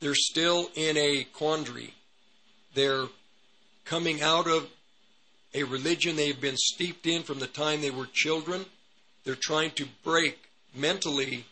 they're 0.00 0.14
still 0.14 0.70
in 0.74 0.96
a 0.96 1.24
quandary. 1.32 1.94
They're 2.74 3.06
coming 3.84 4.20
out 4.20 4.46
of 4.46 4.68
a 5.56 5.64
religion 5.64 6.16
they've 6.16 6.40
been 6.40 6.56
steeped 6.56 7.06
in 7.06 7.22
from 7.22 7.38
the 7.38 7.46
time 7.46 7.80
they 7.80 7.90
were 7.90 8.06
children. 8.12 8.66
They're 9.24 9.34
trying 9.34 9.70
to 9.72 9.86
break 10.04 10.38
mentally 10.74 11.46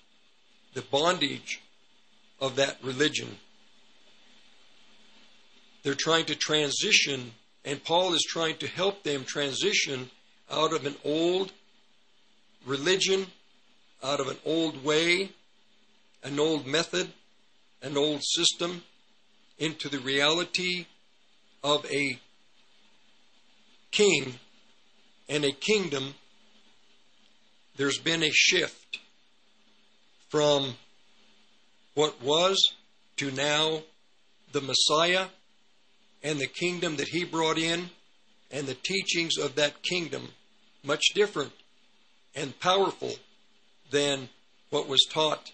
the 0.75 0.82
bondage 0.82 1.62
of 2.38 2.56
that 2.56 2.76
religion. 2.82 3.38
They're 5.82 5.94
trying 5.94 6.26
to 6.26 6.34
transition, 6.34 7.32
and 7.64 7.82
Paul 7.82 8.12
is 8.12 8.26
trying 8.28 8.58
to 8.58 8.66
help 8.66 9.04
them 9.04 9.25
transition 9.25 10.11
out 10.50 10.75
of 10.75 10.84
an 10.84 10.96
old 11.02 11.52
religion, 12.66 13.26
out 14.02 14.20
of 14.20 14.28
an 14.28 14.37
old 14.44 14.84
way, 14.84 15.30
an 16.23 16.38
old 16.38 16.66
method, 16.66 17.08
an 17.80 17.96
old 17.96 18.23
system 18.23 18.82
into 19.58 19.88
the 19.88 19.99
reality 19.99 20.84
of 21.62 21.87
a 21.90 22.18
king 23.94 24.34
and 25.28 25.44
a 25.44 25.52
kingdom, 25.52 26.14
there's 27.76 27.98
been 27.98 28.22
a 28.22 28.30
shift 28.30 28.98
from 30.28 30.74
what 31.94 32.22
was 32.22 32.74
to 33.16 33.30
now 33.30 33.82
the 34.52 34.60
Messiah 34.60 35.26
and 36.22 36.38
the 36.38 36.46
kingdom 36.46 36.96
that 36.96 37.08
he 37.08 37.24
brought 37.24 37.58
in 37.58 37.88
and 38.50 38.66
the 38.66 38.74
teachings 38.74 39.38
of 39.38 39.54
that 39.54 39.82
kingdom 39.82 40.28
much 40.82 41.02
different 41.14 41.52
and 42.34 42.58
powerful 42.60 43.12
than 43.90 44.28
what 44.70 44.88
was 44.88 45.04
taught 45.10 45.52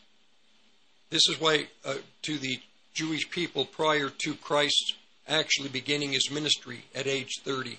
this 1.10 1.28
is 1.28 1.40
why, 1.40 1.66
uh, 1.84 1.96
to 2.22 2.38
the 2.38 2.60
Jewish 2.94 3.28
people 3.30 3.64
prior 3.64 4.10
to 4.10 4.34
Christ 4.36 4.94
actually 5.28 5.68
beginning 5.68 6.12
his 6.12 6.30
ministry 6.30 6.84
at 6.94 7.08
age 7.08 7.40
30. 7.42 7.78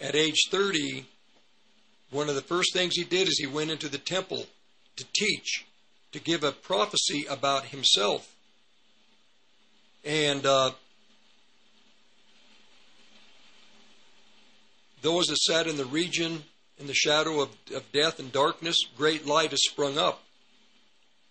At 0.00 0.14
age 0.14 0.48
30, 0.50 1.06
one 2.10 2.28
of 2.28 2.34
the 2.34 2.42
first 2.42 2.72
things 2.72 2.94
he 2.94 3.04
did 3.04 3.28
is 3.28 3.38
he 3.38 3.46
went 3.46 3.70
into 3.70 3.88
the 3.88 3.98
temple 3.98 4.46
to 4.96 5.04
teach, 5.12 5.64
to 6.12 6.20
give 6.20 6.44
a 6.44 6.52
prophecy 6.52 7.26
about 7.28 7.66
himself. 7.66 8.34
And 10.04 10.44
uh, 10.44 10.72
those 15.02 15.26
that 15.26 15.38
sat 15.38 15.66
in 15.66 15.76
the 15.76 15.84
region 15.84 16.44
in 16.78 16.86
the 16.86 16.94
shadow 16.94 17.40
of, 17.40 17.50
of 17.74 17.90
death 17.92 18.18
and 18.18 18.32
darkness, 18.32 18.76
great 18.96 19.26
light 19.26 19.50
has 19.50 19.60
sprung 19.64 19.98
up. 19.98 20.22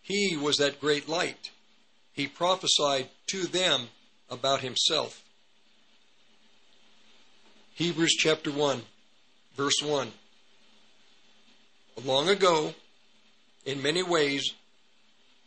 He 0.01 0.37
was 0.37 0.57
that 0.57 0.81
great 0.81 1.07
light. 1.07 1.51
He 2.13 2.27
prophesied 2.27 3.09
to 3.27 3.43
them 3.43 3.89
about 4.29 4.61
himself. 4.61 5.22
Hebrews 7.75 8.13
chapter 8.19 8.51
1, 8.51 8.83
verse 9.57 9.81
1. 9.83 10.11
Long 12.05 12.29
ago, 12.29 12.75
in 13.65 13.81
many 13.81 14.03
ways 14.03 14.53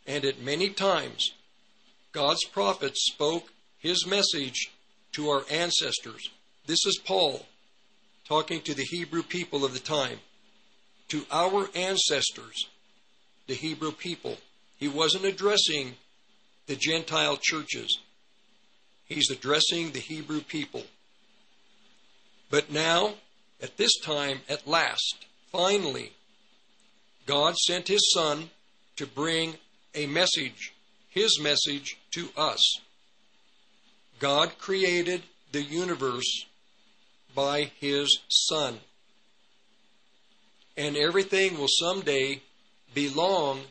and 0.05 0.25
at 0.25 0.41
many 0.41 0.69
times, 0.69 1.31
God's 2.11 2.43
prophets 2.51 3.09
spoke 3.13 3.53
his 3.79 4.05
message 4.05 4.71
to 5.13 5.29
our 5.29 5.43
ancestors. 5.49 6.29
This 6.65 6.85
is 6.85 6.99
Paul 7.05 7.45
talking 8.27 8.59
to 8.63 8.73
the 8.73 8.83
Hebrew 8.83 9.23
people 9.23 9.63
of 9.63 9.73
the 9.73 9.79
time. 9.79 10.19
To 11.09 11.25
our 11.31 11.69
ancestors, 11.73 12.67
the 13.47 13.53
Hebrew 13.53 13.93
people. 13.93 14.35
He 14.77 14.89
wasn't 14.89 15.23
addressing 15.23 15.95
the 16.65 16.75
Gentile 16.75 17.37
churches. 17.41 17.99
He's 19.05 19.31
addressing 19.31 19.91
the 19.91 19.99
Hebrew 19.99 20.41
people. 20.41 20.83
But 22.49 22.71
now, 22.71 23.15
at 23.61 23.77
this 23.77 23.97
time, 23.99 24.41
at 24.47 24.67
last, 24.67 25.25
finally, 25.51 26.11
God 27.25 27.55
sent 27.57 27.87
His 27.87 28.11
Son 28.13 28.49
to 28.95 29.05
bring 29.05 29.55
a 29.93 30.05
message, 30.05 30.73
His 31.09 31.39
message, 31.39 31.97
to 32.11 32.29
us. 32.37 32.79
God 34.19 34.57
created 34.57 35.23
the 35.51 35.61
universe 35.61 36.45
by 37.35 37.71
His 37.79 38.19
Son. 38.29 38.79
And 40.75 40.95
everything 40.95 41.57
will 41.57 41.67
someday 41.67 42.41
belong 42.93 43.61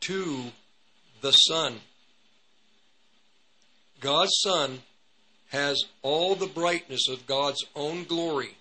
to 0.00 0.52
the 1.20 1.32
Son. 1.32 1.80
God's 4.00 4.32
Son 4.42 4.80
has 5.50 5.82
all 6.02 6.36
the 6.36 6.46
brightness 6.46 7.08
of 7.08 7.26
God's 7.26 7.64
own 7.74 8.04
glory. 8.04 8.56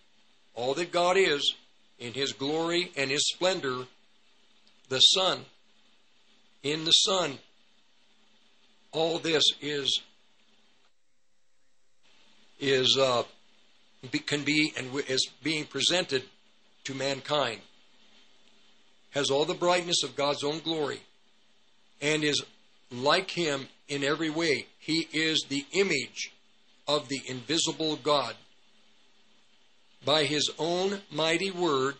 All 0.55 0.73
that 0.73 0.91
God 0.91 1.17
is 1.17 1.55
in 1.99 2.13
His 2.13 2.33
glory 2.33 2.91
and 2.97 3.11
His 3.11 3.29
splendor, 3.29 3.85
the 4.89 4.99
Son. 4.99 5.45
In 6.63 6.85
the 6.85 6.91
Son, 6.91 7.37
all 8.91 9.19
this 9.19 9.43
is 9.61 10.01
is 12.59 12.97
uh, 12.99 13.23
can 14.25 14.43
be 14.43 14.73
and 14.75 14.87
is 15.07 15.29
being 15.43 15.65
presented 15.65 16.23
to 16.83 16.93
mankind. 16.93 17.61
Has 19.11 19.29
all 19.29 19.45
the 19.45 19.53
brightness 19.53 20.03
of 20.03 20.15
God's 20.15 20.43
own 20.43 20.59
glory, 20.59 21.01
and 22.01 22.23
is 22.23 22.43
like 22.91 23.31
Him 23.31 23.67
in 23.87 24.03
every 24.03 24.29
way. 24.29 24.65
He 24.79 25.07
is 25.13 25.45
the 25.47 25.65
image 25.71 26.31
of 26.89 27.07
the 27.07 27.21
invisible 27.27 27.95
God. 27.97 28.33
By 30.03 30.23
his 30.23 30.49
own 30.57 31.01
mighty 31.11 31.51
word, 31.51 31.95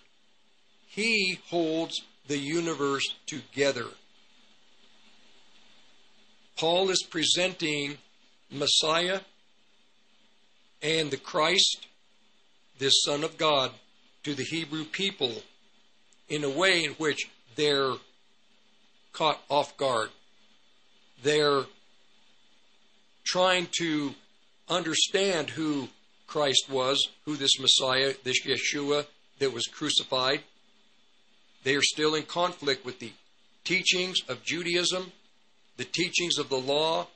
he 0.88 1.38
holds 1.50 2.02
the 2.28 2.40
universe 2.40 3.08
together. 3.28 3.86
Paul 6.58 6.90
is 6.90 7.06
presenting 7.08 8.00
Messiah 8.50 9.20
and 10.82 11.12
the 11.12 11.18
Christ, 11.18 11.86
this 12.80 13.04
Son 13.04 13.24
of 13.24 13.38
God, 13.38 13.72
to 14.24 14.34
the 14.34 14.44
Hebrew 14.44 14.86
people 14.86 15.44
in 16.30 16.44
a 16.44 16.50
way 16.50 16.84
in 16.84 16.94
which 16.94 17.30
they're 17.56 17.94
caught 19.14 19.40
off 19.50 19.78
guard. 19.78 20.10
They're 21.22 21.66
trying 23.24 23.68
to 23.78 24.16
understand 24.70 25.52
who 25.52 25.90
Christ 26.28 26.70
was, 26.70 27.10
who 27.26 27.36
this 27.36 27.60
Messiah, 27.60 28.14
this 28.24 28.46
Yeshua 28.46 29.06
that 29.40 29.54
was 29.54 29.66
crucified. 29.66 30.42
They 31.64 31.76
are 31.76 31.82
still 31.82 32.16
in 32.16 32.24
conflict 32.24 32.86
with 32.86 33.00
the 33.00 33.12
teachings 33.64 34.18
of 34.28 34.44
Judaism, 34.44 35.12
the 35.78 35.86
teachings 35.86 36.38
of 36.38 36.50
the 36.50 36.58
law, 36.58 37.08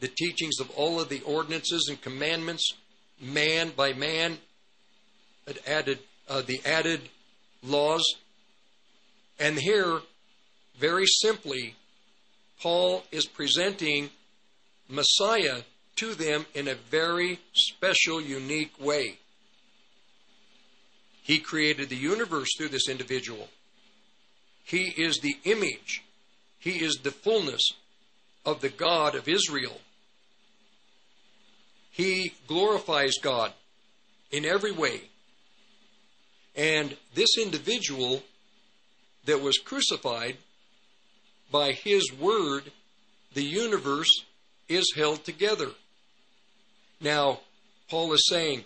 the 0.00 0.08
teachings 0.08 0.60
of 0.60 0.70
all 0.70 1.00
of 1.00 1.08
the 1.08 1.20
ordinances 1.22 1.86
and 1.88 2.00
commandments, 2.00 2.74
man 3.20 3.72
by 3.76 3.92
man, 3.92 4.38
added 5.66 5.98
uh, 6.28 6.42
the 6.42 6.60
added 6.64 7.00
laws. 7.62 8.04
And 9.38 9.58
here, 9.58 10.00
very 10.78 11.06
simply, 11.06 11.74
Paul 12.60 13.04
is 13.10 13.26
presenting 13.26 14.10
Messiah 14.88 15.62
to 16.00 16.14
them 16.14 16.46
in 16.54 16.66
a 16.66 16.74
very 16.74 17.38
special, 17.52 18.20
unique 18.20 18.72
way. 18.80 19.18
He 21.22 21.38
created 21.38 21.90
the 21.90 21.96
universe 21.96 22.48
through 22.56 22.70
this 22.70 22.88
individual. 22.88 23.48
He 24.64 24.88
is 24.96 25.18
the 25.18 25.36
image, 25.44 26.02
He 26.58 26.82
is 26.82 27.00
the 27.02 27.10
fullness 27.10 27.62
of 28.44 28.60
the 28.60 28.68
God 28.70 29.14
of 29.14 29.28
Israel. 29.28 29.80
He 31.90 32.32
glorifies 32.46 33.14
God 33.20 33.52
in 34.30 34.44
every 34.44 34.72
way. 34.72 35.02
And 36.56 36.96
this 37.14 37.36
individual 37.38 38.22
that 39.26 39.42
was 39.42 39.58
crucified, 39.58 40.38
by 41.50 41.72
his 41.72 42.12
word, 42.12 42.72
the 43.34 43.44
universe 43.44 44.24
is 44.68 44.92
held 44.96 45.24
together. 45.24 45.70
Now, 47.00 47.40
Paul 47.88 48.12
is 48.12 48.26
saying, 48.28 48.64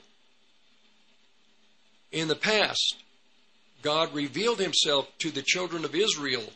in 2.10 2.28
the 2.28 2.36
past, 2.36 2.96
God 3.82 4.14
revealed 4.14 4.58
himself 4.58 5.08
to 5.18 5.30
the 5.30 5.42
children 5.42 5.84
of 5.84 5.94
Israel 5.94 6.52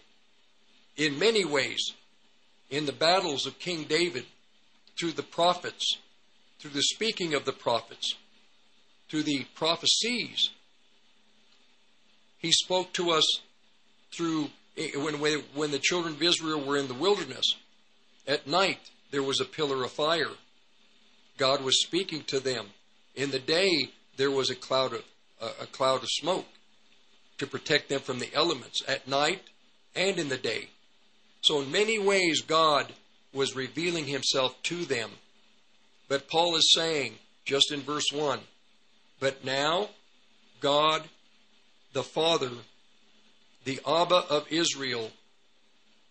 in 0.97 1.19
many 1.19 1.45
ways 1.45 1.93
in 2.71 2.87
the 2.87 2.93
battles 2.93 3.47
of 3.47 3.59
King 3.59 3.85
David, 3.85 4.25
through 4.99 5.13
the 5.13 5.23
prophets, 5.23 5.99
through 6.59 6.73
the 6.73 6.83
speaking 6.83 7.35
of 7.35 7.45
the 7.45 7.53
prophets, 7.53 8.15
through 9.09 9.23
the 9.23 9.47
prophecies. 9.55 10.51
He 12.39 12.53
spoke 12.53 12.93
to 12.95 13.11
us 13.11 13.41
through 14.13 14.51
when, 14.97 15.15
when 15.55 15.71
the 15.71 15.79
children 15.79 16.15
of 16.15 16.23
Israel 16.23 16.61
were 16.61 16.77
in 16.77 16.89
the 16.89 16.95
wilderness. 16.95 17.55
At 18.27 18.47
night, 18.47 18.81
there 19.11 19.23
was 19.23 19.41
a 19.41 19.45
pillar 19.45 19.85
of 19.85 19.93
fire. 19.93 20.31
God 21.39 21.63
was 21.63 21.83
speaking 21.83 22.23
to 22.25 22.41
them. 22.41 22.67
In 23.15 23.31
the 23.31 23.39
day, 23.39 23.91
there 24.17 24.31
was 24.31 24.51
a 24.51 24.55
cloud 24.55 24.93
of, 24.93 25.05
a, 25.41 25.63
a 25.63 25.67
cloud 25.67 26.03
of 26.03 26.09
smoke 26.11 26.47
to 27.39 27.47
protect 27.47 27.89
them 27.89 28.01
from 28.01 28.19
the 28.19 28.33
elements 28.35 28.83
at 28.87 29.09
night 29.09 29.43
and 29.95 30.19
in 30.19 30.29
the 30.29 30.37
day. 30.37 30.69
So, 31.41 31.63
in 31.63 31.71
many 31.71 31.99
ways, 31.99 32.43
God 32.43 32.93
was 33.33 33.57
revealing 33.57 34.07
himself 34.07 34.61
to 34.65 34.85
them. 34.85 35.11
But 36.09 36.29
Paul 36.29 36.57
is 36.57 36.73
saying, 36.73 37.15
just 37.45 37.73
in 37.73 37.81
verse 37.81 38.07
1, 38.13 38.41
but 39.21 39.45
now 39.45 39.91
God, 40.61 41.05
the 41.93 42.03
Father, 42.03 42.51
the 43.65 43.81
Abba 43.87 44.25
of 44.29 44.47
Israel, 44.51 45.11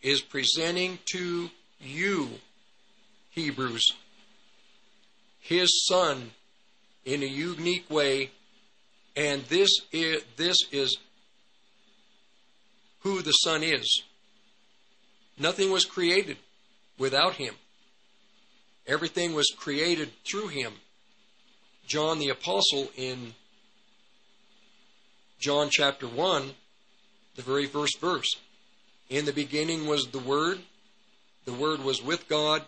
is 0.02 0.22
presenting 0.22 1.00
to 1.12 1.50
you 1.82 2.30
Hebrews, 3.32 3.92
his 5.47 5.86
son 5.88 6.31
in 7.05 7.23
a 7.23 7.25
unique 7.25 7.89
way, 7.89 8.31
and 9.15 9.43
this 9.45 9.69
is, 9.93 10.21
this 10.36 10.57
is 10.73 10.97
who 12.99 13.21
the 13.21 13.31
Son 13.31 13.63
is. 13.63 14.03
Nothing 15.39 15.71
was 15.71 15.86
created 15.86 16.36
without 16.97 17.36
him. 17.36 17.53
Everything 18.86 19.33
was 19.33 19.53
created 19.57 20.12
through 20.29 20.49
him. 20.49 20.73
John 21.86 22.19
the 22.19 22.29
Apostle 22.29 22.89
in 22.97 23.33
John 25.39 25.69
chapter 25.71 26.07
1, 26.07 26.51
the 27.38 27.41
very 27.41 27.67
first 27.67 28.01
verse. 28.01 28.36
In 29.10 29.23
the 29.23 29.31
beginning 29.31 29.88
was 29.88 30.07
the 30.07 30.19
Word, 30.19 30.60
the 31.45 31.53
Word 31.53 31.81
was 31.86 32.03
with 32.03 32.27
God, 32.27 32.63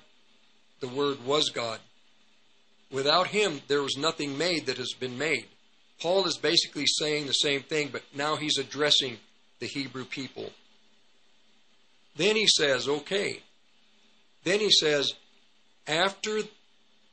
the 0.80 0.88
Word 0.88 1.26
was 1.26 1.50
God. 1.50 1.80
Without 2.92 3.28
Him, 3.28 3.62
there 3.68 3.82
was 3.82 3.98
nothing 3.98 4.38
made 4.38 4.66
that 4.66 4.78
has 4.78 4.94
been 5.00 5.18
made. 5.18 5.46
Paul 6.00 6.26
is 6.26 6.38
basically 6.38 6.86
saying 6.86 7.28
the 7.28 7.34
same 7.34 7.62
thing, 7.62 7.90
but 7.92 8.04
now 8.16 8.36
he's 8.36 8.58
addressing 8.58 9.18
the 9.60 9.68
Hebrew 9.68 10.06
people. 10.06 10.52
Then 12.16 12.36
he 12.36 12.48
says, 12.48 12.88
okay. 12.88 13.42
Then 14.44 14.60
he 14.60 14.72
says, 14.72 15.14
after 15.88 16.42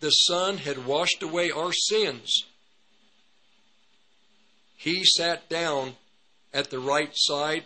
the 0.01 0.11
Son 0.11 0.59
had 0.59 0.87
washed 0.87 1.23
away 1.23 1.51
our 1.51 1.73
sins, 1.73 2.45
he 4.77 5.05
sat 5.05 5.49
down 5.49 5.97
at 6.55 6.71
the 6.71 6.79
right 6.79 7.11
side 7.13 7.65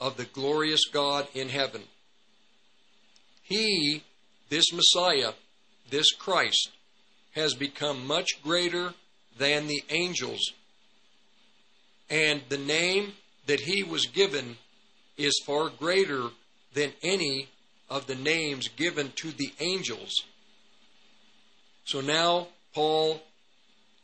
of 0.00 0.16
the 0.16 0.24
glorious 0.24 0.84
God 0.86 1.26
in 1.34 1.48
heaven. 1.48 1.82
He, 3.42 4.04
this 4.50 4.72
Messiah, 4.72 5.32
this 5.90 6.12
Christ, 6.12 6.70
has 7.34 7.54
become 7.54 8.06
much 8.06 8.42
greater 8.42 8.94
than 9.38 9.66
the 9.66 9.82
angels. 9.90 10.52
And 12.10 12.42
the 12.48 12.58
name 12.58 13.12
that 13.46 13.60
he 13.60 13.82
was 13.82 14.06
given 14.06 14.56
is 15.16 15.42
far 15.46 15.70
greater 15.70 16.28
than 16.74 16.92
any 17.02 17.48
of 17.88 18.06
the 18.06 18.14
names 18.14 18.68
given 18.68 19.12
to 19.16 19.30
the 19.32 19.52
angels. 19.60 20.12
So 21.84 22.00
now 22.00 22.48
Paul 22.74 23.20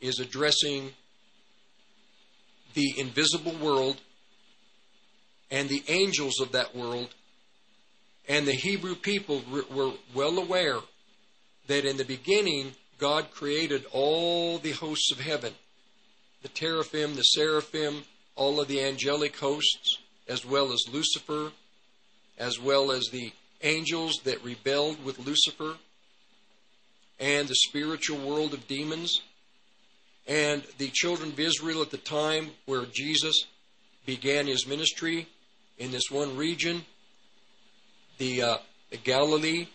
is 0.00 0.20
addressing 0.20 0.92
the 2.74 2.94
invisible 2.98 3.56
world 3.60 4.00
and 5.50 5.68
the 5.68 5.82
angels 5.88 6.40
of 6.40 6.52
that 6.52 6.74
world. 6.74 7.08
And 8.28 8.46
the 8.46 8.52
Hebrew 8.52 8.94
people 8.94 9.42
were 9.70 9.92
well 10.14 10.38
aware 10.38 10.78
that 11.66 11.86
in 11.86 11.96
the 11.96 12.04
beginning 12.04 12.72
God 12.98 13.30
created 13.30 13.84
all 13.92 14.58
the 14.58 14.72
hosts 14.72 15.12
of 15.12 15.20
heaven 15.20 15.54
the 16.42 16.48
teraphim, 16.48 17.16
the 17.16 17.22
seraphim, 17.22 18.04
all 18.36 18.60
of 18.60 18.68
the 18.68 18.80
angelic 18.80 19.36
hosts, 19.36 19.98
as 20.28 20.46
well 20.46 20.72
as 20.72 20.84
Lucifer, 20.92 21.50
as 22.38 22.60
well 22.60 22.92
as 22.92 23.08
the 23.10 23.32
angels 23.62 24.20
that 24.24 24.44
rebelled 24.44 25.04
with 25.04 25.18
Lucifer, 25.18 25.74
and 27.18 27.48
the 27.48 27.56
spiritual 27.56 28.18
world 28.18 28.54
of 28.54 28.68
demons. 28.68 29.20
And 30.28 30.62
the 30.76 30.90
children 30.92 31.30
of 31.30 31.40
Israel 31.40 31.82
at 31.82 31.90
the 31.90 31.96
time 31.96 32.50
where 32.66 32.84
Jesus 32.84 33.46
began 34.06 34.46
his 34.46 34.66
ministry 34.66 35.26
in 35.78 35.90
this 35.90 36.10
one 36.10 36.36
region, 36.36 36.84
the, 38.18 38.42
uh, 38.42 38.56
the 38.90 38.98
Galilee, 38.98 39.66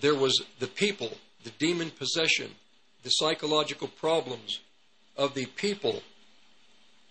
there 0.00 0.14
was 0.14 0.42
the 0.58 0.66
people, 0.66 1.16
the 1.44 1.50
demon 1.58 1.90
possession, 1.90 2.50
the 3.02 3.10
psychological 3.10 3.88
problems 3.88 4.60
of 5.16 5.34
the 5.34 5.46
people 5.46 6.02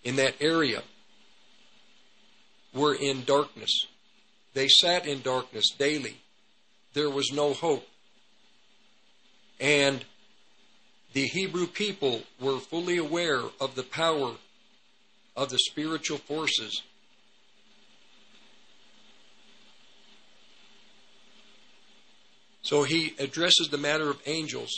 in 0.04 0.16
that 0.16 0.34
area 0.40 0.82
were 2.74 2.94
in 2.94 3.24
darkness. 3.24 3.86
They 4.54 4.68
sat 4.68 5.06
in 5.06 5.22
darkness 5.22 5.70
daily. 5.76 6.16
There 6.94 7.10
was 7.10 7.32
no 7.32 7.52
hope. 7.52 7.86
And 9.60 10.04
the 11.12 11.26
Hebrew 11.26 11.66
people 11.66 12.22
were 12.40 12.58
fully 12.58 12.96
aware 12.96 13.42
of 13.60 13.74
the 13.74 13.82
power 13.82 14.34
of 15.36 15.50
the 15.50 15.58
spiritual 15.58 16.18
forces. 16.18 16.82
So 22.62 22.82
he 22.82 23.14
addresses 23.18 23.68
the 23.68 23.78
matter 23.78 24.10
of 24.10 24.20
angels. 24.26 24.70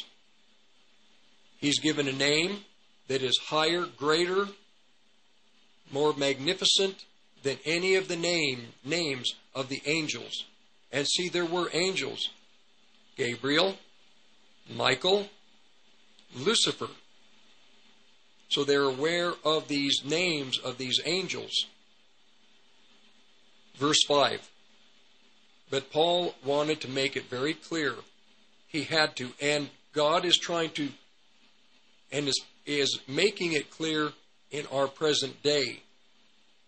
He's 1.58 1.80
given 1.80 2.08
a 2.08 2.12
name 2.12 2.64
that 3.08 3.22
is 3.22 3.38
higher, 3.38 3.86
greater, 3.86 4.48
more 5.90 6.14
magnificent 6.14 7.04
than 7.42 7.58
any 7.64 7.94
of 7.96 8.08
the 8.08 8.16
name 8.16 8.68
names 8.84 9.34
of 9.54 9.68
the 9.68 9.82
angels. 9.86 10.44
And 10.92 11.06
see, 11.06 11.28
there 11.28 11.44
were 11.44 11.70
angels 11.72 12.30
Gabriel, 13.16 13.76
Michael, 14.74 15.28
Lucifer. 16.34 16.88
So 18.48 18.64
they're 18.64 18.82
aware 18.82 19.32
of 19.44 19.68
these 19.68 20.02
names 20.04 20.58
of 20.58 20.78
these 20.78 21.00
angels. 21.04 21.66
Verse 23.76 24.02
5. 24.06 24.48
But 25.72 25.90
Paul 25.90 26.34
wanted 26.44 26.82
to 26.82 26.88
make 26.90 27.16
it 27.16 27.30
very 27.30 27.54
clear. 27.54 27.94
He 28.68 28.82
had 28.82 29.16
to. 29.16 29.30
And 29.40 29.70
God 29.94 30.26
is 30.26 30.36
trying 30.36 30.68
to, 30.72 30.90
and 32.12 32.28
is, 32.28 32.38
is 32.66 33.00
making 33.08 33.54
it 33.54 33.70
clear 33.70 34.10
in 34.50 34.66
our 34.70 34.86
present 34.86 35.42
day. 35.42 35.80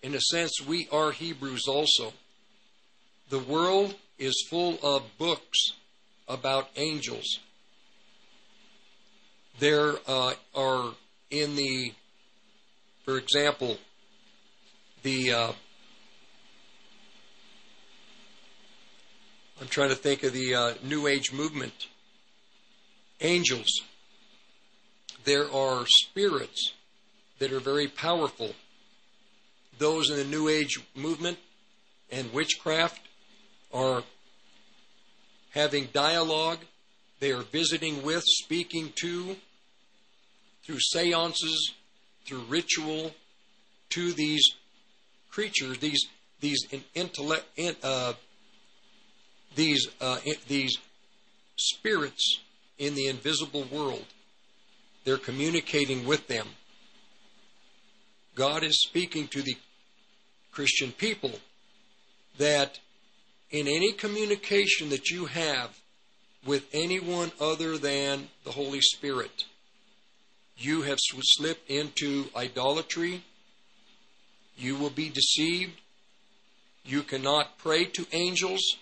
In 0.03 0.15
a 0.15 0.21
sense, 0.21 0.53
we 0.67 0.89
are 0.91 1.11
Hebrews 1.11 1.65
also. 1.69 2.15
The 3.29 3.41
world 3.41 3.95
is 4.19 4.47
full 4.49 4.79
of 4.83 5.03
books 5.19 5.59
about 6.27 6.71
angels. 6.77 7.41
There 9.59 9.97
uh, 10.07 10.33
are 10.55 10.95
in 11.31 11.57
the, 11.57 11.93
for 13.05 13.19
example, 13.19 13.77
the, 15.03 15.31
uh, 15.31 15.53
I'm 19.61 19.69
trying 19.69 19.91
to 19.91 19.95
think 19.95 20.25
of 20.25 20.33
the 20.33 20.55
uh, 20.55 20.75
New 20.83 21.07
Age 21.07 21.33
movement. 21.33 21.87
Angels. 23.21 23.83
There 25.25 25.51
are 25.51 25.87
spirits 25.87 26.73
that 27.39 27.53
are 27.53 27.61
very 27.61 27.87
powerful. 27.87 28.55
Those 29.79 30.11
in 30.11 30.17
the 30.17 30.25
New 30.25 30.49
Age 30.49 30.81
movement 30.95 31.39
and 32.11 32.33
witchcraft 32.33 33.01
are 33.73 34.03
having 35.53 35.89
dialogue, 35.93 36.59
they 37.21 37.31
are 37.31 37.43
visiting 37.43 38.03
with, 38.03 38.25
speaking 38.27 38.93
to, 38.97 39.37
through 40.65 40.81
seances, 40.81 41.73
through 42.27 42.43
ritual, 42.49 43.13
to 43.91 44.13
these 44.13 44.55
creatures, 45.31 45.79
these 45.79 46.07
these 46.41 46.67
intellect, 46.95 47.45
uh, 47.83 48.13
these 49.55 49.89
uh, 50.01 50.19
these 50.49 50.77
spirits 51.57 52.41
in 52.79 52.95
the 52.95 53.07
invisible 53.07 53.65
world. 53.71 54.07
They're 55.05 55.19
communicating 55.19 56.07
with 56.07 56.29
them. 56.29 56.47
God 58.35 58.65
is 58.65 58.83
speaking 58.83 59.29
to 59.29 59.43
the 59.43 59.57
Christian 60.51 60.93
people 60.93 61.33
that 62.39 62.79
in 63.51 63.69
any 63.69 63.93
communication 63.93 64.89
that 64.89 65.11
you 65.11 65.27
have 65.27 65.79
with 66.45 66.65
anyone 66.73 67.31
other 67.41 67.79
than 67.79 68.29
the 68.45 68.51
Holy 68.51 68.81
Spirit, 68.81 69.45
you 70.57 70.83
have 70.83 70.99
slipped 71.01 71.71
into 71.71 72.27
idolatry. 72.37 73.23
You 74.57 74.77
will 74.77 74.91
be 74.91 75.09
deceived. 75.09 75.81
You 76.85 77.03
cannot 77.03 77.59
pray 77.59 77.85
to 77.85 78.07
angels. 78.13 78.77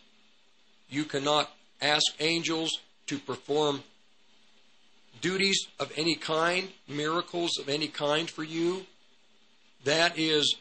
You 0.92 1.06
cannot 1.06 1.50
ask 1.80 2.04
angels 2.20 2.78
to 3.06 3.18
perform 3.18 3.82
duties 5.22 5.66
of 5.80 5.90
any 5.96 6.14
kind, 6.14 6.68
miracles 6.86 7.56
of 7.58 7.70
any 7.70 7.88
kind 7.88 8.28
for 8.28 8.44
you. 8.44 8.84
That 9.84 10.18
is 10.18 10.54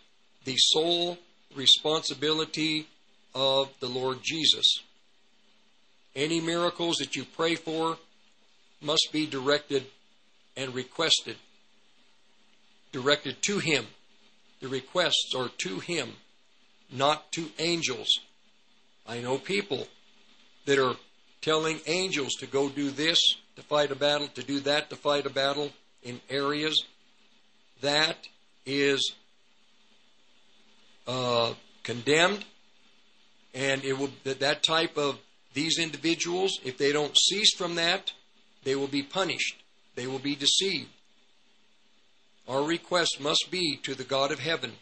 the 0.46 0.56
sole 0.56 1.18
responsibility 1.54 2.88
of 3.36 3.72
the 3.82 3.90
Lord 3.90 4.20
Jesus. 4.24 4.80
Any 6.16 6.40
miracles 6.40 6.96
that 7.00 7.18
you 7.18 7.26
pray 7.26 7.56
for 7.56 7.98
must 8.80 9.10
be 9.12 9.26
directed 9.28 9.84
and 10.56 10.74
requested, 10.74 11.36
directed 12.94 13.42
to 13.42 13.60
Him. 13.60 13.86
The 14.62 14.70
requests 14.70 15.34
are 15.36 15.50
to 15.58 15.80
Him, 15.80 16.14
not 16.90 17.34
to 17.34 17.50
angels. 17.60 18.22
I 19.06 19.20
know 19.20 19.38
people 19.38 19.88
that 20.66 20.80
are 20.80 20.96
telling 21.42 21.80
angels 21.88 22.34
to 22.40 22.46
go 22.46 22.70
do 22.70 22.92
this 22.92 23.20
to 23.56 23.62
fight 23.64 23.92
a 23.92 23.96
battle, 23.96 24.28
to 24.28 24.44
do 24.44 24.60
that 24.62 24.90
to 24.90 24.96
fight 24.96 25.26
a 25.26 25.30
battle 25.30 25.72
in 26.04 26.22
areas. 26.30 26.84
That 27.82 28.18
is 28.66 29.14
uh, 31.08 31.54
condemned, 31.84 32.46
and 33.54 33.84
it 33.84 33.98
will 33.98 34.12
that, 34.24 34.40
that 34.40 34.64
type 34.64 34.98
of 34.98 35.18
these 35.54 35.80
individuals, 35.80 36.60
if 36.64 36.78
they 36.78 36.92
don't 36.92 37.18
cease 37.18 37.54
from 37.56 37.76
that, 37.76 38.14
they 38.64 38.76
will 38.76 38.88
be 38.88 39.04
punished. 39.04 39.62
They 39.96 40.08
will 40.08 40.20
be 40.20 40.36
deceived. 40.36 40.90
Our 42.48 42.64
request 42.64 43.20
must 43.20 43.50
be 43.52 43.78
to 43.84 43.96
the 43.96 44.04
God 44.04 44.32
of 44.32 44.40
heaven. 44.40 44.74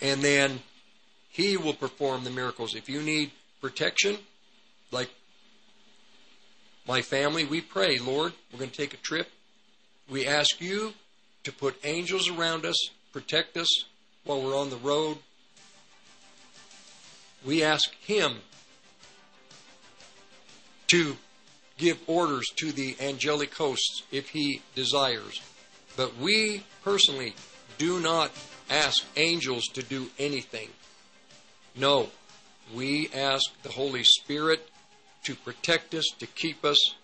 And 0.00 0.22
then 0.22 0.60
He 1.34 1.56
will 1.56 1.74
perform 1.74 2.22
the 2.22 2.30
miracles. 2.30 2.76
If 2.76 2.88
you 2.88 3.02
need 3.02 3.32
protection, 3.60 4.18
like 4.92 5.10
my 6.86 7.02
family, 7.02 7.44
we 7.44 7.60
pray, 7.60 7.98
Lord, 7.98 8.34
we're 8.52 8.60
going 8.60 8.70
to 8.70 8.76
take 8.76 8.94
a 8.94 8.98
trip 8.98 9.26
We 10.08 10.28
ask 10.28 10.60
you 10.60 10.92
to 11.42 11.50
put 11.50 11.76
angels 11.82 12.28
around 12.28 12.64
us, 12.64 12.76
protect 13.12 13.56
us 13.56 13.84
while 14.22 14.42
we're 14.42 14.56
on 14.56 14.70
the 14.70 14.76
road. 14.76 15.18
We 17.44 17.64
ask 17.64 17.92
Him 17.96 18.36
to 20.86 21.16
give 21.78 21.98
orders 22.06 22.48
to 22.56 22.70
the 22.70 22.96
angelic 23.00 23.52
hosts 23.56 24.04
if 24.12 24.28
He 24.28 24.62
desires. 24.76 25.40
But 25.96 26.16
we 26.16 26.62
personally 26.84 27.34
do 27.76 27.98
not 27.98 28.30
ask 28.70 29.02
angels 29.16 29.64
to 29.74 29.82
do 29.82 30.10
anything. 30.16 30.68
No, 31.76 32.08
we 32.72 33.10
ask 33.12 33.50
the 33.62 33.70
Holy 33.70 34.04
Spirit 34.04 34.68
to 35.24 35.34
protect 35.34 35.94
us, 35.94 36.06
to 36.18 36.26
keep 36.26 36.64
us. 36.64 36.94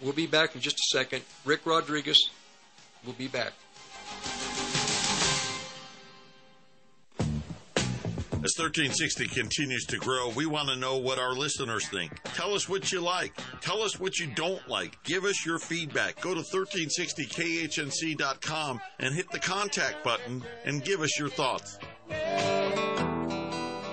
We'll 0.00 0.12
be 0.12 0.26
back 0.26 0.54
in 0.54 0.60
just 0.60 0.76
a 0.76 0.96
second. 0.96 1.22
Rick 1.44 1.64
Rodriguez 1.64 2.30
will 3.04 3.14
be 3.14 3.28
back. 3.28 3.52
As 8.40 8.54
1360 8.56 9.26
continues 9.28 9.84
to 9.86 9.98
grow, 9.98 10.28
we 10.30 10.46
want 10.46 10.68
to 10.68 10.76
know 10.76 10.96
what 10.96 11.18
our 11.18 11.34
listeners 11.34 11.88
think. 11.88 12.22
Tell 12.22 12.54
us 12.54 12.68
what 12.68 12.92
you 12.92 13.00
like. 13.00 13.32
Tell 13.60 13.82
us 13.82 13.98
what 13.98 14.18
you 14.18 14.28
don't 14.28 14.68
like. 14.68 15.02
Give 15.02 15.24
us 15.24 15.44
your 15.44 15.58
feedback. 15.58 16.20
Go 16.20 16.34
to 16.34 16.42
1360khnc.com 16.42 18.80
and 19.00 19.12
hit 19.12 19.28
the 19.32 19.40
contact 19.40 20.04
button 20.04 20.44
and 20.64 20.84
give 20.84 21.00
us 21.00 21.18
your 21.18 21.28
thoughts. 21.28 21.80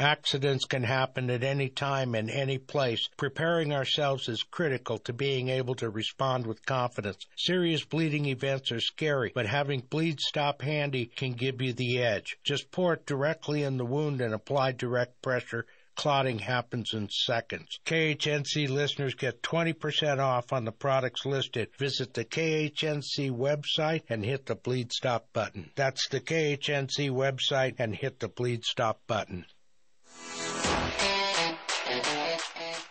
Accidents 0.00 0.64
can 0.64 0.84
happen 0.84 1.28
at 1.28 1.42
any 1.42 1.68
time 1.68 2.14
and 2.14 2.30
any 2.30 2.56
place. 2.56 3.08
Preparing 3.16 3.72
ourselves 3.72 4.28
is 4.28 4.44
critical 4.44 4.98
to 4.98 5.12
being 5.12 5.48
able 5.48 5.74
to 5.74 5.90
respond 5.90 6.46
with 6.46 6.64
confidence. 6.64 7.26
Serious 7.36 7.84
bleeding 7.84 8.26
events 8.26 8.70
are 8.70 8.78
scary, 8.78 9.32
but 9.34 9.46
having 9.46 9.80
Bleed 9.80 10.20
Stop 10.20 10.62
handy 10.62 11.06
can 11.06 11.32
give 11.32 11.60
you 11.60 11.72
the 11.72 12.00
edge. 12.00 12.38
Just 12.44 12.70
pour 12.70 12.92
it 12.92 13.06
directly 13.06 13.64
in 13.64 13.76
the 13.76 13.84
wound 13.84 14.20
and 14.20 14.32
apply 14.32 14.70
direct 14.70 15.20
pressure 15.20 15.66
clotting 15.96 16.38
happens 16.38 16.94
in 16.94 17.08
seconds. 17.10 17.80
KHNC 17.84 18.68
listeners 18.68 19.14
get 19.14 19.42
20% 19.42 20.20
off 20.20 20.52
on 20.52 20.64
the 20.64 20.70
products 20.70 21.26
listed. 21.26 21.70
Visit 21.76 22.14
the 22.14 22.24
KHNC 22.24 23.32
website 23.32 24.04
and 24.08 24.24
hit 24.24 24.46
the 24.46 24.54
Bleed 24.54 24.92
Stop 24.92 25.32
button. 25.32 25.72
That's 25.74 26.06
the 26.08 26.20
KHNC 26.20 27.10
website 27.10 27.74
and 27.80 27.96
hit 27.96 28.20
the 28.20 28.28
Bleed 28.28 28.64
Stop 28.64 29.00
button. 29.08 29.44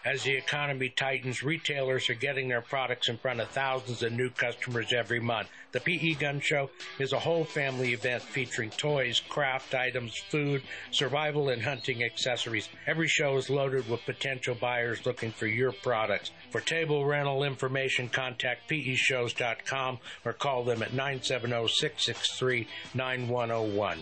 As 0.08 0.24
the 0.24 0.38
economy 0.38 0.88
tightens, 0.88 1.44
retailers 1.44 2.10
are 2.10 2.14
getting 2.14 2.48
their 2.48 2.62
products 2.62 3.10
in 3.10 3.18
front 3.18 3.42
of 3.42 3.50
thousands 3.50 4.02
of 4.02 4.14
new 4.14 4.30
customers 4.30 4.94
every 4.94 5.20
month. 5.20 5.50
The 5.74 5.82
PE 5.82 6.14
Gun 6.14 6.40
Show 6.40 6.70
is 6.98 7.12
a 7.12 7.20
whole 7.20 7.44
family 7.44 7.92
event 7.92 8.24
featuring 8.24 8.70
toys, 8.70 9.20
craft 9.20 9.76
items, 9.76 10.18
food, 10.30 10.64
survival, 10.92 11.50
and 11.50 11.62
hunting 11.62 12.06
accessories. 12.06 12.70
Every 12.86 13.10
show 13.10 13.36
is 13.36 13.50
loaded 13.50 13.90
with 13.90 14.06
potential 14.06 14.56
buyers 14.56 15.06
looking 15.06 15.32
for 15.34 15.46
your 15.46 15.74
products. 15.74 16.32
For 16.52 16.62
table 16.62 17.04
rental 17.04 17.44
information, 17.44 18.08
contact 18.08 18.70
peshows.com 18.70 20.00
or 20.24 20.32
call 20.32 20.64
them 20.64 20.84
at 20.84 20.94
970 20.94 21.68
663 21.68 22.66
9101. 22.94 24.00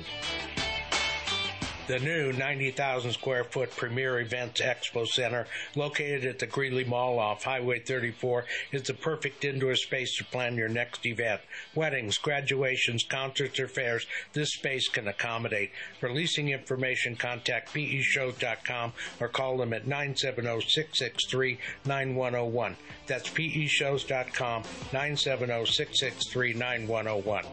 The 1.87 1.99
new 1.99 2.33
90,000 2.33 3.11
square 3.11 3.43
foot 3.43 3.69
Premier 3.75 4.19
Events 4.19 4.59
Expo 4.59 5.07
Center, 5.07 5.45
located 5.75 6.25
at 6.25 6.39
the 6.39 6.47
Greeley 6.47 6.83
Mall 6.83 7.19
off 7.19 7.43
Highway 7.43 7.77
34, 7.77 8.45
is 8.71 8.81
the 8.81 8.95
perfect 8.95 9.45
indoor 9.45 9.75
space 9.75 10.17
to 10.17 10.25
plan 10.25 10.55
your 10.55 10.67
next 10.67 11.05
event. 11.05 11.41
Weddings, 11.75 12.17
graduations, 12.17 13.03
concerts, 13.03 13.59
or 13.59 13.67
fairs, 13.67 14.07
this 14.33 14.53
space 14.53 14.87
can 14.87 15.07
accommodate. 15.07 15.69
For 15.99 16.11
leasing 16.11 16.49
information, 16.49 17.15
contact 17.15 17.71
peshows.com 17.71 18.93
or 19.19 19.27
call 19.27 19.57
them 19.57 19.71
at 19.71 19.85
970-663-9101. 19.85 22.75
That's 23.05 23.29
peshows.com, 23.29 24.63
970-663-9101. 24.63 27.45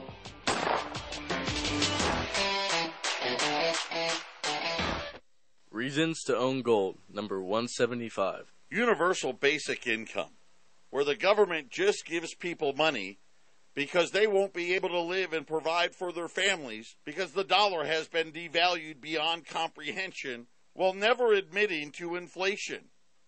Reasons 5.82 6.22
to 6.22 6.36
own 6.36 6.62
gold, 6.62 6.98
number 7.12 7.42
175. 7.42 8.52
Universal 8.70 9.32
basic 9.32 9.84
income, 9.84 10.30
where 10.90 11.02
the 11.02 11.16
government 11.16 11.70
just 11.70 12.06
gives 12.06 12.36
people 12.36 12.72
money 12.72 13.18
because 13.74 14.12
they 14.12 14.28
won't 14.28 14.54
be 14.54 14.74
able 14.74 14.90
to 14.90 15.00
live 15.00 15.32
and 15.32 15.44
provide 15.44 15.92
for 15.92 16.12
their 16.12 16.28
families 16.28 16.94
because 17.04 17.32
the 17.32 17.42
dollar 17.42 17.84
has 17.84 18.06
been 18.06 18.30
devalued 18.30 19.00
beyond 19.00 19.44
comprehension 19.44 20.46
while 20.72 20.94
never 20.94 21.32
admitting 21.32 21.90
to 21.90 22.14
inflation. 22.14 22.84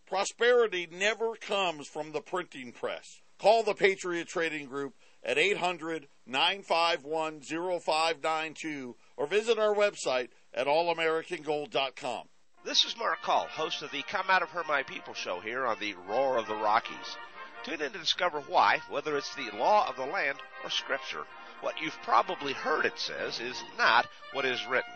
Prosperity 0.06 0.86
never 0.92 1.34
comes 1.34 1.88
from 1.88 2.12
the 2.12 2.20
printing 2.20 2.70
press. 2.70 3.20
Call 3.36 3.64
the 3.64 3.74
Patriot 3.74 4.28
Trading 4.28 4.66
Group 4.66 4.94
at 5.24 5.38
800 5.38 6.06
951 6.24 7.40
0592 7.40 8.94
or 9.16 9.26
visit 9.26 9.58
our 9.58 9.74
website 9.74 10.28
at 10.54 10.68
allamericangold.com. 10.68 12.28
This 12.64 12.86
is 12.86 12.96
Mark 12.96 13.20
Call, 13.20 13.46
host 13.48 13.82
of 13.82 13.90
the 13.90 14.00
Come 14.04 14.30
Out 14.30 14.42
of 14.42 14.48
Her 14.48 14.64
My 14.66 14.82
People 14.82 15.12
show 15.12 15.38
here 15.38 15.66
on 15.66 15.78
the 15.78 15.92
Roar 16.08 16.38
of 16.38 16.46
the 16.46 16.54
Rockies. 16.54 17.18
Tune 17.62 17.82
in 17.82 17.92
to 17.92 17.98
discover 17.98 18.40
why, 18.40 18.80
whether 18.88 19.18
it's 19.18 19.34
the 19.34 19.50
law 19.54 19.86
of 19.86 19.96
the 19.96 20.06
land 20.06 20.38
or 20.64 20.70
scripture, 20.70 21.24
what 21.60 21.78
you've 21.78 22.00
probably 22.04 22.54
heard 22.54 22.86
it 22.86 22.98
says 22.98 23.38
is 23.38 23.62
not 23.76 24.06
what 24.32 24.46
is 24.46 24.66
written. 24.66 24.94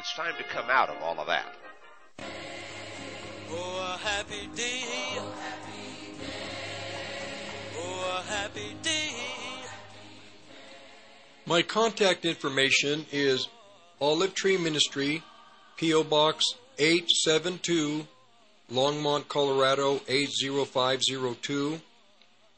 It's 0.00 0.12
time 0.16 0.34
to 0.36 0.42
come 0.42 0.68
out 0.68 0.88
of 0.88 1.00
all 1.00 1.20
of 1.20 1.28
that. 1.28 1.54
Oh, 3.50 3.94
a 3.94 3.98
happy 3.98 4.48
day. 4.56 4.82
Oh, 7.78 8.18
a 8.18 8.22
happy 8.28 8.74
day. 8.82 9.12
My 11.46 11.62
contact 11.62 12.24
information 12.24 13.06
is 13.12 13.46
Olive 14.00 14.34
Tree 14.34 14.58
Ministry, 14.58 15.22
P.O. 15.76 16.02
Box 16.02 16.44
872, 16.78 18.06
Longmont, 18.70 19.28
Colorado 19.28 20.02
80502. 20.08 21.80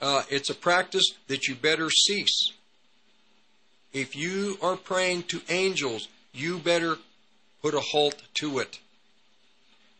Uh, 0.00 0.22
it's 0.28 0.50
a 0.50 0.54
practice 0.54 1.14
that 1.28 1.46
you 1.46 1.54
better 1.54 1.88
cease. 1.90 2.52
If 3.92 4.16
you 4.16 4.58
are 4.62 4.76
praying 4.76 5.24
to 5.24 5.40
angels, 5.48 6.08
you 6.32 6.58
better 6.58 6.98
put 7.62 7.74
a 7.74 7.80
halt 7.80 8.22
to 8.34 8.58
it. 8.58 8.80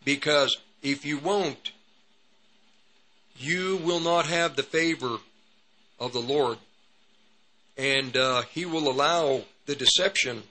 Because 0.04 0.56
if 0.82 1.04
you 1.04 1.18
won't, 1.18 1.70
you 3.36 3.76
will 3.76 4.00
not 4.00 4.26
have 4.26 4.56
the 4.56 4.62
favor 4.62 5.18
of 6.00 6.12
the 6.12 6.20
Lord. 6.20 6.58
And 7.76 8.16
uh, 8.16 8.42
He 8.42 8.64
will 8.64 8.90
allow 8.90 9.42
the 9.66 9.74
deception. 9.74 10.42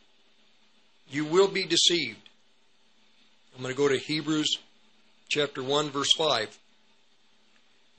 You 1.10 1.26
will 1.26 1.47
be 1.47 1.65
deceived. 1.65 2.30
I'm 3.56 3.62
going 3.62 3.74
to 3.74 3.78
go 3.78 3.88
to 3.88 3.97
Hebrews 3.97 4.58
chapter 5.30 5.62
1, 5.63 5.89
verse 5.89 6.13
5. 6.13 6.58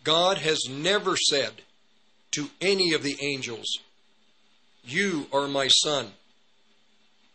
God 0.05 0.39
has 0.39 0.67
never 0.69 1.17
said 1.17 1.63
to 2.33 2.51
any 2.61 2.93
of 2.93 3.03
the 3.03 3.17
angels, 3.23 3.79
You 4.85 5.27
are 5.33 5.47
my 5.47 5.69
son. 5.69 6.13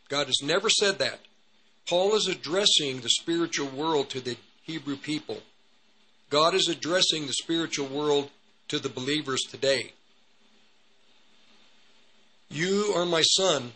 God 0.10 0.28
has 0.28 0.42
never 0.42 0.70
said 0.70 1.00
that. 1.00 1.20
Paul 1.88 2.16
is 2.16 2.28
addressing 2.28 3.00
the 3.00 3.10
spiritual 3.10 3.68
world 3.68 4.10
to 4.10 4.20
the 4.20 4.38
Hebrew 4.64 4.98
people. 4.98 5.42
God 6.30 6.54
is 6.54 6.68
addressing 6.68 7.28
the 7.28 7.34
spiritual 7.34 7.88
world 7.88 8.30
to 8.68 8.80
the 8.80 8.90
believers 8.90 9.42
today. 9.50 9.94
You 12.50 12.94
are 12.96 13.06
my 13.06 13.22
son 13.22 13.74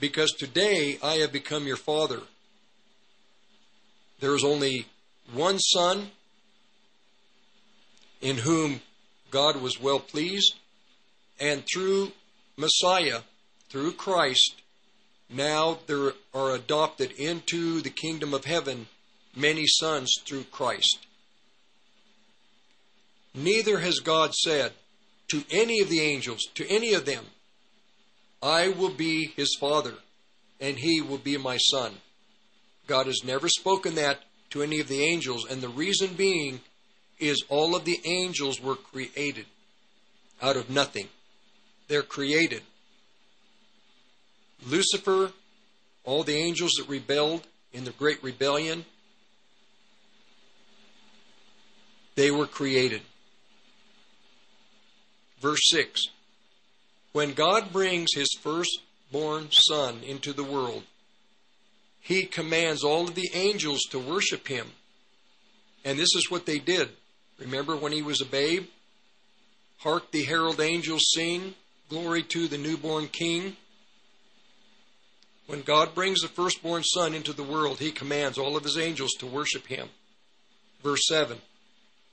because 0.00 0.32
today 0.32 0.98
I 1.02 1.14
have 1.16 1.32
become 1.32 1.66
your 1.66 1.76
father. 1.76 2.20
There 4.20 4.34
is 4.34 4.44
only 4.44 4.86
one 5.32 5.58
son 5.58 6.10
in 8.20 8.38
whom 8.38 8.80
God 9.30 9.60
was 9.60 9.80
well 9.80 10.00
pleased, 10.00 10.54
and 11.38 11.64
through 11.72 12.12
Messiah, 12.56 13.20
through 13.68 13.92
Christ, 13.92 14.62
now 15.28 15.78
there 15.86 16.12
are 16.32 16.54
adopted 16.54 17.12
into 17.12 17.80
the 17.82 17.90
kingdom 17.90 18.32
of 18.32 18.44
heaven 18.44 18.86
many 19.34 19.66
sons 19.66 20.14
through 20.24 20.44
Christ. 20.44 21.06
Neither 23.34 23.80
has 23.80 23.98
God 23.98 24.34
said 24.34 24.72
to 25.28 25.44
any 25.50 25.80
of 25.80 25.90
the 25.90 26.00
angels, 26.00 26.46
to 26.54 26.66
any 26.68 26.94
of 26.94 27.04
them, 27.04 27.26
I 28.42 28.68
will 28.68 28.90
be 28.90 29.32
his 29.36 29.56
father, 29.58 29.94
and 30.60 30.78
he 30.78 31.00
will 31.00 31.18
be 31.18 31.36
my 31.36 31.56
son. 31.56 31.94
God 32.86 33.06
has 33.06 33.22
never 33.24 33.48
spoken 33.48 33.94
that 33.96 34.20
to 34.50 34.62
any 34.62 34.80
of 34.80 34.88
the 34.88 35.02
angels, 35.02 35.46
and 35.50 35.60
the 35.60 35.68
reason 35.68 36.14
being 36.14 36.60
is 37.18 37.44
all 37.48 37.74
of 37.74 37.84
the 37.84 38.00
angels 38.04 38.60
were 38.60 38.76
created 38.76 39.46
out 40.40 40.56
of 40.56 40.70
nothing. 40.70 41.08
They're 41.88 42.02
created. 42.02 42.62
Lucifer, 44.66 45.32
all 46.04 46.22
the 46.22 46.36
angels 46.36 46.72
that 46.78 46.88
rebelled 46.88 47.46
in 47.72 47.84
the 47.84 47.90
great 47.92 48.22
rebellion, 48.22 48.84
they 52.14 52.30
were 52.30 52.46
created. 52.46 53.02
Verse 55.40 55.60
6 55.68 56.08
When 57.16 57.32
God 57.32 57.72
brings 57.72 58.12
his 58.14 58.28
firstborn 58.42 59.48
son 59.50 60.02
into 60.06 60.34
the 60.34 60.44
world, 60.44 60.82
he 61.98 62.26
commands 62.26 62.84
all 62.84 63.08
of 63.08 63.14
the 63.14 63.30
angels 63.32 63.84
to 63.84 63.98
worship 63.98 64.48
him. 64.48 64.72
And 65.82 65.98
this 65.98 66.14
is 66.14 66.30
what 66.30 66.44
they 66.44 66.58
did. 66.58 66.90
Remember 67.38 67.74
when 67.74 67.92
he 67.92 68.02
was 68.02 68.20
a 68.20 68.26
babe? 68.26 68.66
Hark 69.78 70.10
the 70.10 70.24
herald 70.24 70.60
angels 70.60 71.06
sing, 71.14 71.54
Glory 71.88 72.22
to 72.24 72.48
the 72.48 72.58
newborn 72.58 73.08
king. 73.08 73.56
When 75.46 75.62
God 75.62 75.94
brings 75.94 76.20
the 76.20 76.28
firstborn 76.28 76.82
son 76.84 77.14
into 77.14 77.32
the 77.32 77.42
world, 77.42 77.78
he 77.78 77.92
commands 77.92 78.36
all 78.36 78.58
of 78.58 78.64
his 78.64 78.76
angels 78.76 79.12
to 79.20 79.26
worship 79.26 79.68
him. 79.68 79.88
Verse 80.82 81.06
7 81.08 81.38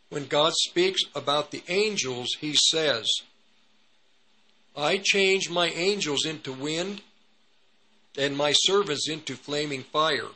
When 0.07 0.27
God 0.27 0.53
speaks 0.53 1.01
about 1.13 1.51
the 1.51 1.63
angels, 1.67 2.37
he 2.39 2.55
says, 2.55 3.05
I 4.75 4.97
change 4.97 5.49
my 5.49 5.67
angels 5.67 6.25
into 6.25 6.51
wind 6.51 7.01
and 8.17 8.35
my 8.35 8.53
servants 8.53 9.07
into 9.07 9.35
flaming 9.35 9.83
fire. 9.83 10.29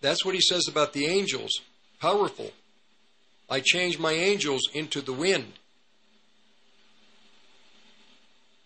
That's 0.00 0.24
what 0.24 0.34
he 0.34 0.40
says 0.40 0.66
about 0.68 0.92
the 0.92 1.06
angels. 1.06 1.60
Powerful. 2.00 2.52
I 3.50 3.60
change 3.60 3.98
my 3.98 4.12
angels 4.12 4.62
into 4.72 5.00
the 5.00 5.12
wind 5.12 5.54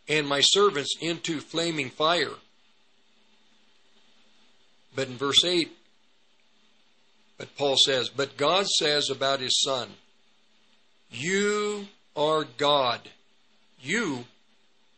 and 0.08 0.26
my 0.26 0.40
servants 0.40 0.96
into 1.00 1.40
flaming 1.40 1.90
fire. 1.90 2.34
But 4.94 5.08
in 5.08 5.16
verse 5.16 5.44
8, 5.44 5.70
but 7.38 7.56
Paul 7.56 7.76
says, 7.76 8.08
But 8.08 8.36
God 8.36 8.66
says 8.66 9.08
about 9.10 9.40
his 9.40 9.60
son, 9.62 9.88
You 11.10 11.86
are 12.14 12.44
God. 12.44 13.00
You, 13.82 14.24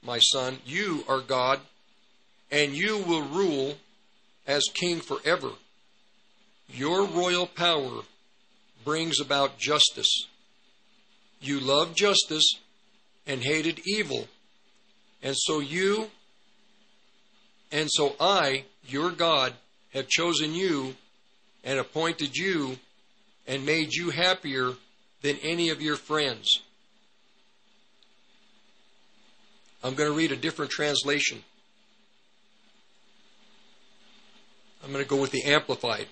my 0.03 0.19
son, 0.19 0.59
you 0.67 1.05
are 1.09 1.21
God, 1.21 1.61
and 2.51 2.73
you 2.75 2.99
will 2.99 3.23
rule 3.23 3.77
as 4.47 4.63
king 4.75 5.01
forever. 5.01 5.51
Your 6.69 7.07
royal 7.07 7.47
power 7.47 8.03
brings 8.85 9.21
about 9.21 9.59
justice. 9.59 10.27
You 11.41 11.61
love 11.61 11.95
justice 11.95 12.57
and 13.27 13.43
hated 13.43 13.81
evil. 13.87 14.29
And 15.23 15.35
so 15.37 15.61
you 15.61 16.11
and 17.73 17.89
so 17.91 18.15
I, 18.21 18.65
your 18.87 19.11
God, 19.11 19.53
have 19.95 20.07
chosen 20.07 20.55
you 20.55 20.95
and 21.65 21.79
appointed 21.79 22.37
you 22.37 22.79
and 23.49 23.67
made 23.67 23.93
you 23.93 24.11
happier 24.11 24.75
than 25.23 25.39
any 25.43 25.71
of 25.71 25.83
your 25.83 25.97
friends. 25.97 26.61
I'm 29.85 29.95
going 29.95 30.11
to 30.11 30.17
read 30.17 30.33
a 30.33 30.37
different 30.37 30.71
translation. 30.71 31.45
I'm 34.83 34.91
going 34.91 35.05
to 35.05 35.09
go 35.09 35.21
with 35.21 35.31
the 35.31 35.45
Amplified. 35.45 36.07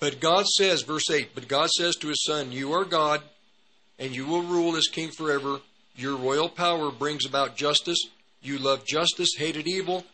But 0.00 0.20
God 0.20 0.46
says, 0.46 0.82
verse 0.82 1.10
8, 1.10 1.30
but 1.34 1.48
God 1.48 1.68
says 1.70 1.96
to 1.96 2.08
his 2.08 2.24
son, 2.24 2.50
You 2.50 2.72
are 2.72 2.84
God, 2.84 3.22
and 3.98 4.14
you 4.14 4.26
will 4.26 4.42
rule 4.42 4.74
as 4.74 4.88
king 4.88 5.10
forever. 5.10 5.60
Your 5.96 6.16
royal 6.16 6.48
power 6.48 6.90
brings 6.90 7.26
about 7.26 7.56
justice. 7.56 7.98
You 8.42 8.58
love 8.58 8.86
justice, 8.86 9.34
hated 9.36 9.66
evil. 9.66 10.04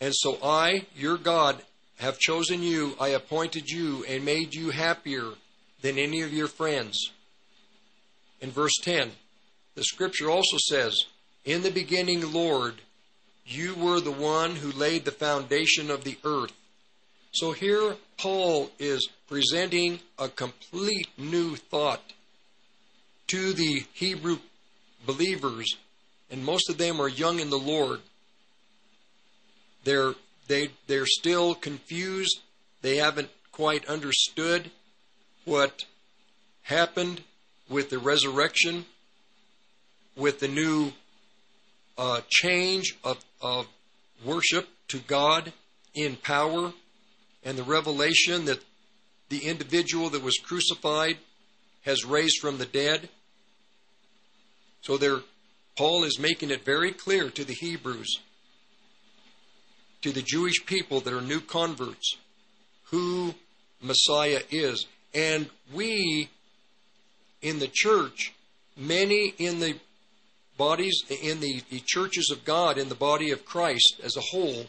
And 0.00 0.14
so 0.14 0.38
I, 0.42 0.86
your 0.96 1.16
God, 1.16 1.62
have 1.98 2.18
chosen 2.18 2.62
you. 2.62 2.96
I 2.98 3.08
appointed 3.08 3.70
you 3.70 4.04
and 4.08 4.24
made 4.24 4.54
you 4.54 4.70
happier 4.70 5.32
than 5.82 5.98
any 5.98 6.22
of 6.22 6.32
your 6.32 6.48
friends. 6.48 7.10
In 8.42 8.50
verse 8.50 8.76
10, 8.82 9.12
the 9.76 9.84
scripture 9.84 10.28
also 10.28 10.56
says, 10.68 11.04
In 11.44 11.62
the 11.62 11.70
beginning, 11.70 12.32
Lord, 12.32 12.74
you 13.46 13.76
were 13.76 14.00
the 14.00 14.10
one 14.10 14.56
who 14.56 14.72
laid 14.72 15.04
the 15.04 15.12
foundation 15.12 15.90
of 15.90 16.02
the 16.02 16.18
earth. 16.24 16.52
So 17.32 17.52
here, 17.52 17.94
Paul 18.18 18.70
is 18.80 19.08
presenting 19.28 20.00
a 20.18 20.28
complete 20.28 21.08
new 21.16 21.54
thought 21.54 22.02
to 23.28 23.52
the 23.52 23.84
Hebrew 23.92 24.38
believers, 25.06 25.76
and 26.28 26.44
most 26.44 26.68
of 26.68 26.78
them 26.78 27.00
are 27.00 27.08
young 27.08 27.38
in 27.38 27.48
the 27.48 27.58
Lord. 27.58 28.00
They're 29.84 30.14
they 30.48 30.70
they're 30.88 31.06
still 31.06 31.54
confused. 31.54 32.40
They 32.82 32.96
haven't 32.96 33.30
quite 33.52 33.86
understood 33.86 34.70
what 35.44 35.84
happened 36.62 37.22
with 37.68 37.90
the 37.90 37.98
resurrection, 37.98 38.84
with 40.16 40.40
the 40.40 40.48
new 40.48 40.92
uh, 41.96 42.20
change 42.28 42.96
of, 43.04 43.18
of 43.40 43.66
worship 44.24 44.68
to 44.88 44.98
God 44.98 45.52
in 45.94 46.16
power 46.16 46.72
and 47.44 47.58
the 47.58 47.62
revelation 47.62 48.44
that 48.44 48.62
the 49.28 49.46
individual 49.46 50.10
that 50.10 50.22
was 50.22 50.38
crucified 50.38 51.16
has 51.84 52.04
raised 52.04 52.38
from 52.40 52.58
the 52.58 52.66
dead. 52.66 53.08
So 54.82 54.96
there, 54.96 55.18
Paul 55.76 56.04
is 56.04 56.18
making 56.18 56.50
it 56.50 56.64
very 56.64 56.92
clear 56.92 57.30
to 57.30 57.44
the 57.44 57.54
Hebrews, 57.54 58.20
to 60.02 60.12
the 60.12 60.22
Jewish 60.22 60.64
people 60.66 61.00
that 61.00 61.12
are 61.12 61.20
new 61.20 61.40
converts, 61.40 62.16
who 62.90 63.34
Messiah 63.80 64.42
is. 64.50 64.86
And 65.14 65.48
we 65.72 66.28
in 67.42 67.58
the 67.58 67.70
church, 67.70 68.32
many 68.76 69.34
in 69.38 69.60
the 69.60 69.74
bodies, 70.56 71.02
in 71.22 71.40
the, 71.40 71.60
the 71.70 71.82
churches 71.84 72.30
of 72.30 72.44
God, 72.44 72.78
in 72.78 72.88
the 72.88 72.94
body 72.94 73.30
of 73.30 73.44
Christ 73.44 74.00
as 74.02 74.16
a 74.16 74.20
whole, 74.20 74.66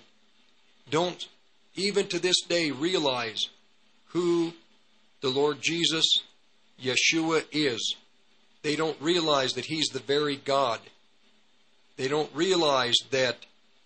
don't 0.89 1.27
even 1.75 2.07
to 2.07 2.19
this 2.19 2.41
day 2.41 2.71
realize 2.71 3.47
who 4.07 4.53
the 5.21 5.29
Lord 5.29 5.59
Jesus, 5.61 6.05
Yeshua, 6.81 7.45
is. 7.51 7.95
They 8.61 8.75
don't 8.75 8.99
realize 9.01 9.53
that 9.53 9.65
He's 9.65 9.87
the 9.87 9.99
very 9.99 10.35
God. 10.35 10.79
They 11.97 12.07
don't 12.07 12.29
realize 12.33 12.95
that 13.11 13.37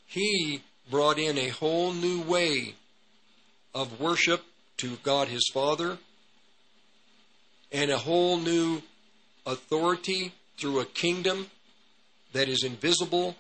He 0.05 0.61
brought 0.89 1.19
in 1.19 1.37
a 1.37 1.49
whole 1.49 1.93
new 1.93 2.21
way 2.21 2.75
of 3.73 3.99
worship 3.99 4.43
to 4.77 4.97
God 5.03 5.27
His 5.27 5.49
Father 5.53 5.97
and 7.71 7.91
a 7.91 7.97
whole 7.97 8.37
new 8.37 8.81
authority 9.45 10.33
through 10.57 10.79
a 10.79 10.85
kingdom 10.85 11.47
that 12.33 12.49
is 12.49 12.63
invisible. 12.63 13.35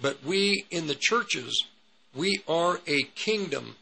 But 0.00 0.24
we 0.24 0.64
in 0.70 0.86
the 0.86 0.94
churches, 0.94 1.64
we 2.14 2.42
are 2.48 2.80
a 2.86 3.02
kingdom. 3.14 3.76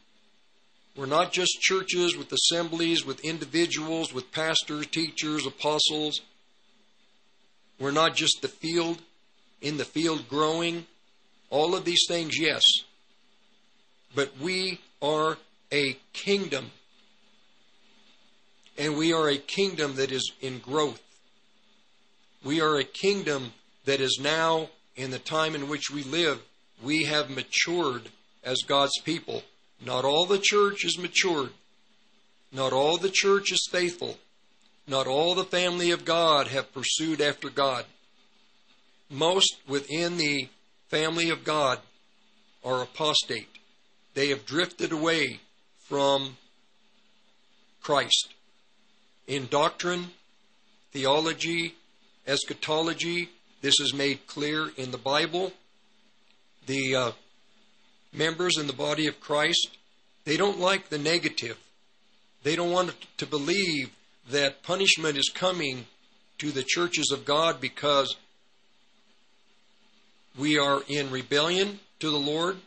We're 0.95 1.05
not 1.05 1.31
just 1.31 1.61
churches 1.61 2.17
with 2.17 2.31
assemblies, 2.31 3.05
with 3.05 3.21
individuals, 3.21 4.13
with 4.13 4.31
pastors, 4.31 4.87
teachers, 4.87 5.45
apostles. 5.45 6.21
We're 7.79 7.91
not 7.91 8.15
just 8.15 8.41
the 8.41 8.47
field, 8.47 9.01
in 9.61 9.77
the 9.77 9.85
field 9.85 10.27
growing. 10.27 10.85
All 11.49 11.75
of 11.75 11.85
these 11.85 12.05
things, 12.07 12.37
yes. 12.39 12.63
But 14.13 14.31
we 14.39 14.79
are 15.01 15.37
a 15.71 15.97
kingdom. 16.13 16.71
And 18.81 18.97
we 18.97 19.13
are 19.13 19.29
a 19.29 19.37
kingdom 19.37 19.97
that 19.97 20.11
is 20.11 20.31
in 20.41 20.57
growth. 20.57 21.03
We 22.43 22.61
are 22.61 22.79
a 22.79 22.83
kingdom 22.83 23.53
that 23.85 24.01
is 24.01 24.17
now, 24.19 24.69
in 24.95 25.11
the 25.11 25.19
time 25.19 25.53
in 25.53 25.69
which 25.69 25.91
we 25.91 26.01
live, 26.01 26.41
we 26.81 27.03
have 27.03 27.29
matured 27.29 28.09
as 28.43 28.63
God's 28.65 28.99
people. 29.05 29.43
Not 29.85 30.03
all 30.03 30.25
the 30.25 30.39
church 30.39 30.83
is 30.83 30.97
matured. 30.97 31.51
Not 32.51 32.73
all 32.73 32.97
the 32.97 33.11
church 33.11 33.51
is 33.51 33.69
faithful. 33.71 34.17
Not 34.87 35.05
all 35.05 35.35
the 35.35 35.43
family 35.43 35.91
of 35.91 36.03
God 36.03 36.47
have 36.47 36.73
pursued 36.73 37.21
after 37.21 37.51
God. 37.51 37.85
Most 39.11 39.57
within 39.67 40.17
the 40.17 40.49
family 40.87 41.29
of 41.29 41.43
God 41.43 41.77
are 42.65 42.81
apostate. 42.81 43.59
They 44.15 44.29
have 44.29 44.43
drifted 44.47 44.91
away 44.91 45.39
from 45.87 46.37
Christ 47.83 48.33
in 49.31 49.47
doctrine, 49.47 50.07
theology, 50.91 51.73
eschatology. 52.27 53.29
This 53.61 53.79
is 53.79 53.93
made 53.93 54.27
clear 54.27 54.71
in 54.75 54.91
the 54.91 54.97
Bible. 54.97 55.53
The 56.67 56.95
uh, 56.95 57.11
members 58.11 58.57
in 58.57 58.67
the 58.67 58.73
body 58.73 59.07
of 59.07 59.21
Christ, 59.21 59.69
they 60.25 60.35
don't 60.35 60.59
like 60.59 60.89
the 60.89 60.97
negative. 60.97 61.57
They 62.43 62.57
don't 62.57 62.71
want 62.71 62.93
to 63.19 63.25
believe 63.25 63.91
that 64.29 64.63
punishment 64.63 65.15
is 65.17 65.31
coming 65.33 65.85
to 66.39 66.51
the 66.51 66.63
churches 66.63 67.09
of 67.09 67.23
God 67.23 67.61
because 67.61 68.17
we 70.37 70.59
are 70.59 70.81
in 70.89 71.09
rebellion 71.09 71.79
to 72.01 72.09
the 72.09 72.19
Lord. 72.19 72.57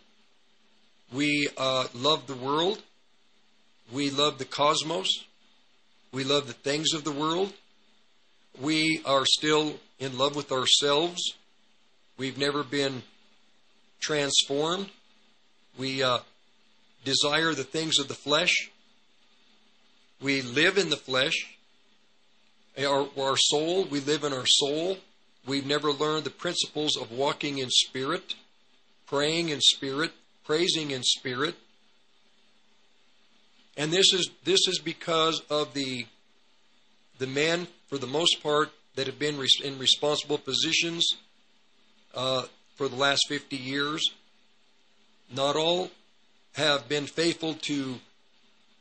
We 1.12 1.46
uh, 1.58 1.88
love 1.92 2.26
the 2.26 2.34
world. 2.34 2.80
We 3.92 4.08
love 4.08 4.38
the 4.38 4.46
cosmos. 4.46 5.24
We 6.14 6.22
love 6.22 6.46
the 6.46 6.52
things 6.52 6.94
of 6.94 7.02
the 7.02 7.10
world. 7.10 7.52
We 8.60 9.02
are 9.04 9.26
still 9.26 9.74
in 9.98 10.16
love 10.16 10.36
with 10.36 10.52
ourselves. 10.52 11.34
We've 12.16 12.38
never 12.38 12.62
been 12.62 13.02
transformed. 13.98 14.90
We 15.76 16.04
uh, 16.04 16.18
desire 17.04 17.52
the 17.52 17.64
things 17.64 17.98
of 17.98 18.06
the 18.06 18.14
flesh. 18.14 18.70
We 20.22 20.40
live 20.40 20.78
in 20.78 20.88
the 20.88 20.96
flesh. 20.96 21.56
Our, 22.78 23.08
our 23.18 23.36
soul, 23.36 23.84
we 23.86 23.98
live 23.98 24.22
in 24.22 24.32
our 24.32 24.46
soul. 24.46 24.98
We've 25.44 25.66
never 25.66 25.90
learned 25.90 26.26
the 26.26 26.30
principles 26.30 26.96
of 26.96 27.10
walking 27.10 27.58
in 27.58 27.70
spirit, 27.70 28.36
praying 29.06 29.48
in 29.48 29.60
spirit, 29.60 30.12
praising 30.44 30.92
in 30.92 31.02
spirit. 31.02 31.56
And 33.76 33.92
this 33.92 34.12
is 34.12 34.30
this 34.44 34.68
is 34.68 34.78
because 34.78 35.42
of 35.50 35.74
the 35.74 36.06
the 37.18 37.26
men, 37.26 37.66
for 37.88 37.98
the 37.98 38.06
most 38.06 38.42
part, 38.42 38.70
that 38.96 39.06
have 39.06 39.18
been 39.18 39.40
in 39.62 39.78
responsible 39.78 40.38
positions 40.38 41.16
uh, 42.14 42.44
for 42.76 42.88
the 42.88 42.96
last 42.96 43.26
50 43.28 43.56
years. 43.56 44.10
Not 45.34 45.56
all 45.56 45.90
have 46.54 46.88
been 46.88 47.06
faithful 47.06 47.54
to 47.54 48.00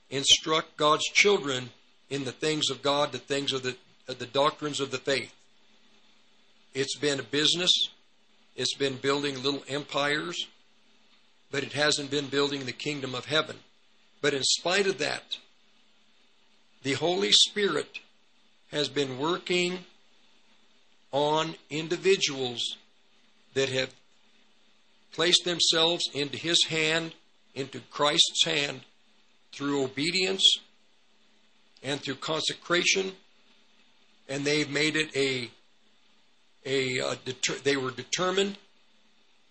instruct 0.09 0.77
God's 0.77 1.05
children 1.05 1.69
in 2.09 2.25
the 2.25 2.31
things 2.31 2.69
of 2.69 2.81
God, 2.81 3.11
the 3.11 3.17
things 3.17 3.53
of 3.53 3.63
the, 3.63 3.75
the 4.05 4.27
doctrines 4.27 4.79
of 4.79 4.91
the 4.91 4.99
faith. 4.99 5.33
It's 6.73 6.95
been 6.97 7.19
a 7.19 7.23
business. 7.23 7.71
It's 8.55 8.75
been 8.75 8.97
building 8.97 9.41
little 9.41 9.63
empires, 9.67 10.47
but 11.51 11.63
it 11.63 11.73
hasn't 11.73 12.11
been 12.11 12.27
building 12.27 12.65
the 12.65 12.71
kingdom 12.71 13.15
of 13.15 13.25
heaven. 13.25 13.57
But 14.23 14.33
in 14.33 14.43
spite 14.43 14.87
of 14.87 14.99
that, 14.99 15.35
the 16.81 16.93
Holy 16.93 17.33
Spirit 17.33 17.99
has 18.71 18.87
been 18.87 19.19
working 19.19 19.79
on 21.11 21.55
individuals 21.69 22.77
that 23.53 23.67
have 23.67 23.93
placed 25.11 25.43
themselves 25.43 26.09
into 26.13 26.37
His 26.37 26.63
hand, 26.69 27.13
into 27.53 27.81
Christ's 27.91 28.45
hand, 28.45 28.85
through 29.51 29.83
obedience 29.83 30.57
and 31.83 31.99
through 31.99 32.15
consecration, 32.15 33.11
and 34.29 34.45
they've 34.45 34.71
made 34.71 34.95
it 34.95 35.13
a 35.17 35.51
a, 36.65 36.99
a 36.99 37.17
deter, 37.25 37.55
they 37.55 37.75
were 37.75 37.91
determined 37.91 38.57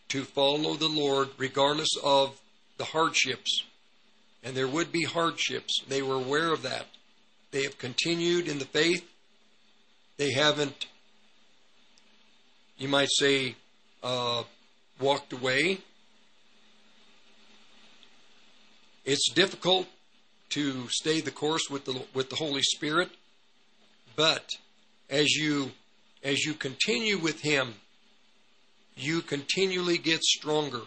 to 0.08 0.24
follow 0.24 0.76
the 0.76 0.88
Lord 0.88 1.28
regardless 1.36 1.94
of 2.02 2.40
the 2.78 2.86
hardships. 2.86 3.64
And 4.42 4.56
there 4.56 4.68
would 4.68 4.90
be 4.90 5.04
hardships. 5.04 5.82
They 5.88 6.02
were 6.02 6.16
aware 6.16 6.52
of 6.52 6.62
that. 6.62 6.86
They 7.52 7.62
have 7.62 7.78
continued 7.78 8.48
in 8.48 8.58
the 8.58 8.64
faith. 8.64 9.08
They 10.16 10.32
haven't, 10.32 10.86
you 12.76 12.88
might 12.88 13.10
say, 13.10 13.56
uh, 14.02 14.42
walked 15.00 15.32
away. 15.32 15.78
It's 19.04 19.30
difficult 19.32 19.86
to 20.50 20.88
stay 20.88 21.20
the 21.20 21.30
course 21.30 21.68
with 21.70 21.84
the 21.84 22.02
with 22.14 22.30
the 22.30 22.36
Holy 22.36 22.62
Spirit, 22.62 23.10
but 24.16 24.48
as 25.10 25.30
you 25.34 25.72
as 26.22 26.44
you 26.44 26.54
continue 26.54 27.18
with 27.18 27.40
Him, 27.40 27.74
you 28.94 29.22
continually 29.22 29.98
get 29.98 30.22
stronger. 30.22 30.82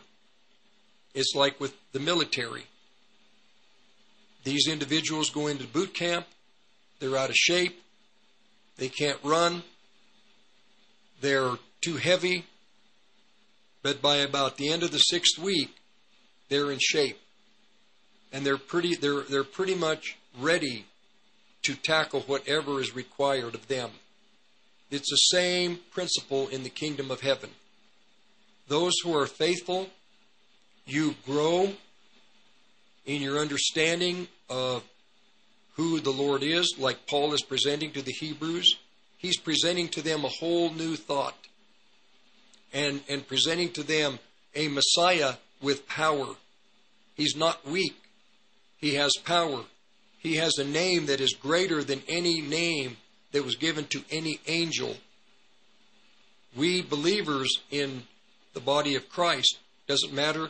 It's 1.14 1.34
like 1.36 1.60
with 1.60 1.74
the 1.92 2.00
military. 2.00 2.66
These 4.46 4.68
individuals 4.68 5.32
go 5.32 5.48
into 5.48 5.66
boot 5.66 5.96
camp, 5.96 6.28
they're 7.00 7.18
out 7.18 7.32
of 7.32 7.36
shape, 7.36 7.82
they 8.78 8.90
can't 8.90 9.18
run, 9.24 9.64
they're 11.20 11.56
too 11.82 11.98
heavy, 11.98 12.46
but 13.82 14.04
by 14.04 14.18
about 14.18 14.58
the 14.58 14.72
end 14.72 14.84
of 14.84 14.92
the 14.92 15.00
sixth 15.00 15.40
week, 15.40 15.76
they're 16.50 16.72
in 16.72 16.78
shape. 16.80 17.20
And 18.32 18.46
they're 18.46 18.58
pretty 18.58 18.96
they're 18.96 19.22
they're 19.22 19.44
pretty 19.44 19.76
much 19.76 20.16
ready 20.40 20.86
to 21.64 21.74
tackle 21.76 22.22
whatever 22.22 22.80
is 22.80 22.96
required 22.96 23.56
of 23.56 23.68
them. 23.68 23.90
It's 24.92 25.10
the 25.10 25.16
same 25.16 25.80
principle 25.92 26.50
in 26.50 26.62
the 26.62 26.70
kingdom 26.70 27.10
of 27.10 27.22
heaven. 27.22 27.50
Those 28.68 28.94
who 29.04 29.18
are 29.18 29.26
faithful, 29.26 29.90
you 30.86 31.16
grow 31.26 31.74
in 33.06 33.22
your 33.22 33.40
understanding 33.40 34.28
of 34.50 34.84
who 35.76 36.00
the 36.00 36.12
Lord 36.12 36.44
is, 36.44 36.76
like 36.78 37.08
Paul 37.08 37.34
is 37.34 37.42
presenting 37.42 37.92
to 37.92 38.02
the 38.02 38.14
Hebrews. 38.14 38.78
He's 39.18 39.38
presenting 39.38 39.90
to 39.90 40.02
them 40.02 40.24
a 40.24 40.30
whole 40.30 40.72
new 40.72 40.96
thought 40.96 41.36
and, 42.74 43.02
and 43.10 43.28
presenting 43.28 43.72
to 43.74 43.84
them 43.84 44.20
a 44.54 44.68
Messiah 44.68 45.36
with 45.62 45.88
power. 45.88 46.36
He's 47.16 47.36
not 47.36 47.68
weak. 47.68 47.96
He 48.78 48.96
has 48.96 49.12
power. 49.24 49.64
He 50.20 50.36
has 50.36 50.58
a 50.58 50.64
name 50.64 51.08
that 51.08 51.22
is 51.22 51.34
greater 51.34 51.84
than 51.84 52.02
any 52.08 52.42
name 52.42 52.98
that 53.32 53.44
was 53.44 53.56
given 53.56 53.86
to 53.86 54.04
any 54.12 54.40
angel. 54.48 54.96
We 56.56 56.82
believers 56.82 57.60
in 57.70 58.04
the 58.54 58.60
body 58.60 58.96
of 58.96 59.10
Christ, 59.10 59.60
doesn't 59.88 60.14
matter 60.14 60.50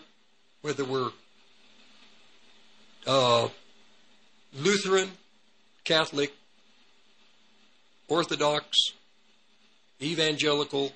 whether 0.62 0.86
we're 0.86 1.12
uh, 3.08 3.50
Lutheran, 4.58 5.12
Catholic, 5.84 6.34
Orthodox, 8.08 8.78
Evangelical, 10.02 10.94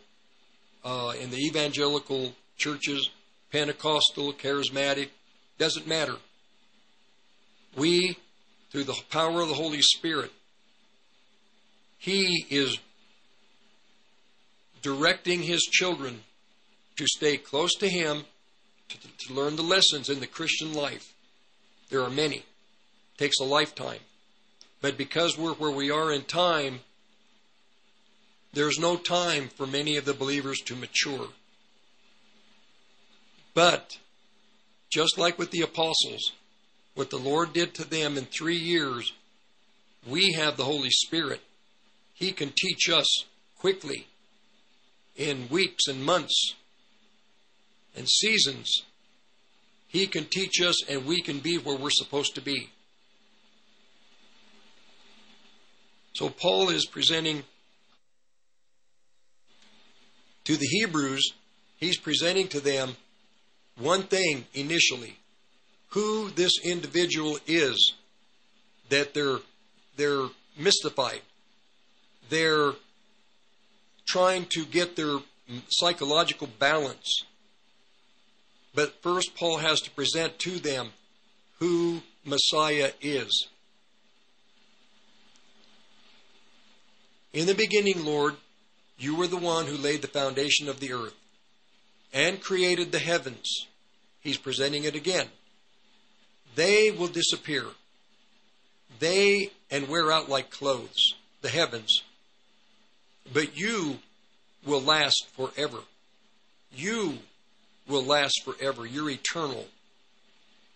uh, 0.84 1.14
in 1.20 1.30
the 1.30 1.38
evangelical 1.38 2.34
churches, 2.58 3.10
Pentecostal, 3.52 4.34
Charismatic, 4.34 5.10
doesn't 5.58 5.88
matter. 5.88 6.16
We, 7.76 8.18
through 8.72 8.86
the 8.86 9.00
power 9.10 9.42
of 9.42 9.50
the 9.50 9.56
Holy 9.56 9.82
Spirit, 9.82 10.32
He 11.98 12.46
is 12.50 12.78
directing 14.82 15.44
His 15.44 15.64
children 15.64 16.22
to 16.96 17.06
stay 17.08 17.38
close 17.38 17.76
to 17.76 17.90
Him, 17.90 18.24
to, 18.90 18.98
to 19.28 19.34
learn 19.34 19.56
the 19.56 19.64
lessons 19.64 20.10
in 20.10 20.20
the 20.20 20.28
Christian 20.28 20.74
life. 20.74 21.14
There 21.90 22.02
are 22.04 22.10
many. 22.10 22.44
Takes 23.20 23.42
a 23.42 23.44
lifetime. 23.44 24.00
But 24.80 24.98
because 24.98 25.38
we're 25.38 25.54
where 25.56 25.72
we 25.72 25.92
are 25.92 26.10
in 26.10 26.22
time, 26.22 26.80
there's 28.54 28.80
no 28.80 28.96
time 28.96 29.50
for 29.50 29.68
many 29.68 29.98
of 29.98 30.06
the 30.06 30.14
believers 30.14 30.60
to 30.62 30.76
mature. 30.78 31.28
But, 33.54 33.98
just 34.90 35.18
like 35.18 35.38
with 35.38 35.52
the 35.52 35.60
apostles, 35.60 36.32
what 36.96 37.10
the 37.10 37.18
Lord 37.18 37.52
did 37.52 37.74
to 37.74 37.84
them 37.84 38.18
in 38.18 38.24
three 38.24 38.56
years, 38.56 39.12
we 40.08 40.32
have 40.32 40.56
the 40.56 40.64
Holy 40.64 40.90
Spirit. 40.90 41.42
He 42.14 42.32
can 42.32 42.54
teach 42.56 42.90
us 42.90 43.26
quickly 43.58 44.08
in 45.18 45.50
weeks 45.50 45.88
and 45.90 46.06
months 46.06 46.54
and 47.98 48.08
seasons. 48.08 48.84
He 49.90 50.08
can 50.08 50.24
teach 50.24 50.62
us, 50.62 50.88
and 50.90 51.06
we 51.06 51.22
can 51.22 51.40
be 51.40 51.58
where 51.58 51.76
we're 51.76 51.90
supposed 51.90 52.34
to 52.36 52.42
be. 52.42 52.70
So, 56.20 56.28
Paul 56.28 56.68
is 56.68 56.86
presenting 56.86 57.44
to 60.44 60.58
the 60.58 60.66
Hebrews, 60.66 61.32
he's 61.78 61.98
presenting 61.98 62.50
to 62.50 62.60
them 62.60 62.98
one 63.78 64.04
thing 64.04 64.44
initially 64.54 65.16
who 65.92 66.30
this 66.32 66.52
individual 66.62 67.40
is 67.48 67.94
that 68.90 69.14
they're 69.14 69.38
they're 69.96 70.28
mystified. 70.58 71.22
They're 72.30 72.74
trying 74.06 74.48
to 74.48 74.66
get 74.66 74.98
their 74.98 75.20
psychological 75.70 76.50
balance. 76.60 77.24
But 78.76 79.02
first 79.02 79.36
paul 79.36 79.60
has 79.60 79.80
to 79.84 79.92
present 79.92 80.38
to 80.40 80.60
them 80.60 80.90
who 81.60 82.02
messiah 82.26 82.92
is 83.02 83.48
in 87.34 87.46
the 87.46 87.56
beginning 87.56 88.04
lord 88.04 88.36
you 88.98 89.16
were 89.16 89.28
the 89.28 89.38
one 89.38 89.66
who 89.66 89.78
laid 89.78 90.02
the 90.02 90.08
foundation 90.08 90.68
of 90.68 90.80
the 90.80 90.92
earth 90.92 91.16
and 92.14 92.42
created 92.42 92.92
the 92.92 93.00
heavens 93.00 93.68
he's 94.22 94.38
presenting 94.38 94.84
it 94.84 94.96
again 94.96 95.28
they 96.56 96.92
will 96.92 97.08
disappear. 97.08 97.66
They 99.00 99.52
and 99.72 99.88
wear 99.88 100.12
out 100.12 100.30
like 100.30 100.50
clothes, 100.50 101.16
the 101.42 101.50
heavens. 101.50 102.04
But 103.32 103.58
you 103.58 104.00
will 104.66 104.82
last 104.82 105.28
forever. 105.36 105.78
You 106.76 107.20
will 107.88 108.04
last 108.04 108.42
forever. 108.44 108.86
You're 108.86 109.10
eternal. 109.10 109.68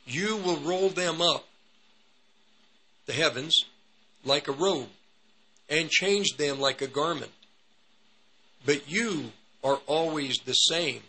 You 0.05 0.37
will 0.37 0.57
roll 0.57 0.89
them 0.89 1.21
up, 1.21 1.45
the 3.05 3.13
heavens, 3.13 3.65
like 4.23 4.47
a 4.47 4.53
robe, 4.53 4.89
and 5.69 5.89
change 5.89 6.37
them 6.37 6.59
like 6.59 6.81
a 6.81 6.87
garment. 6.87 7.31
But 8.65 8.89
you 8.89 9.31
are 9.63 9.79
always 9.87 10.37
the 10.45 10.53
same, 10.53 11.01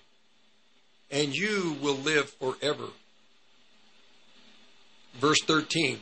and 1.11 1.35
you 1.35 1.77
will 1.81 1.97
live 1.97 2.31
forever. 2.31 2.89
Verse 5.15 5.41
13 5.43 6.01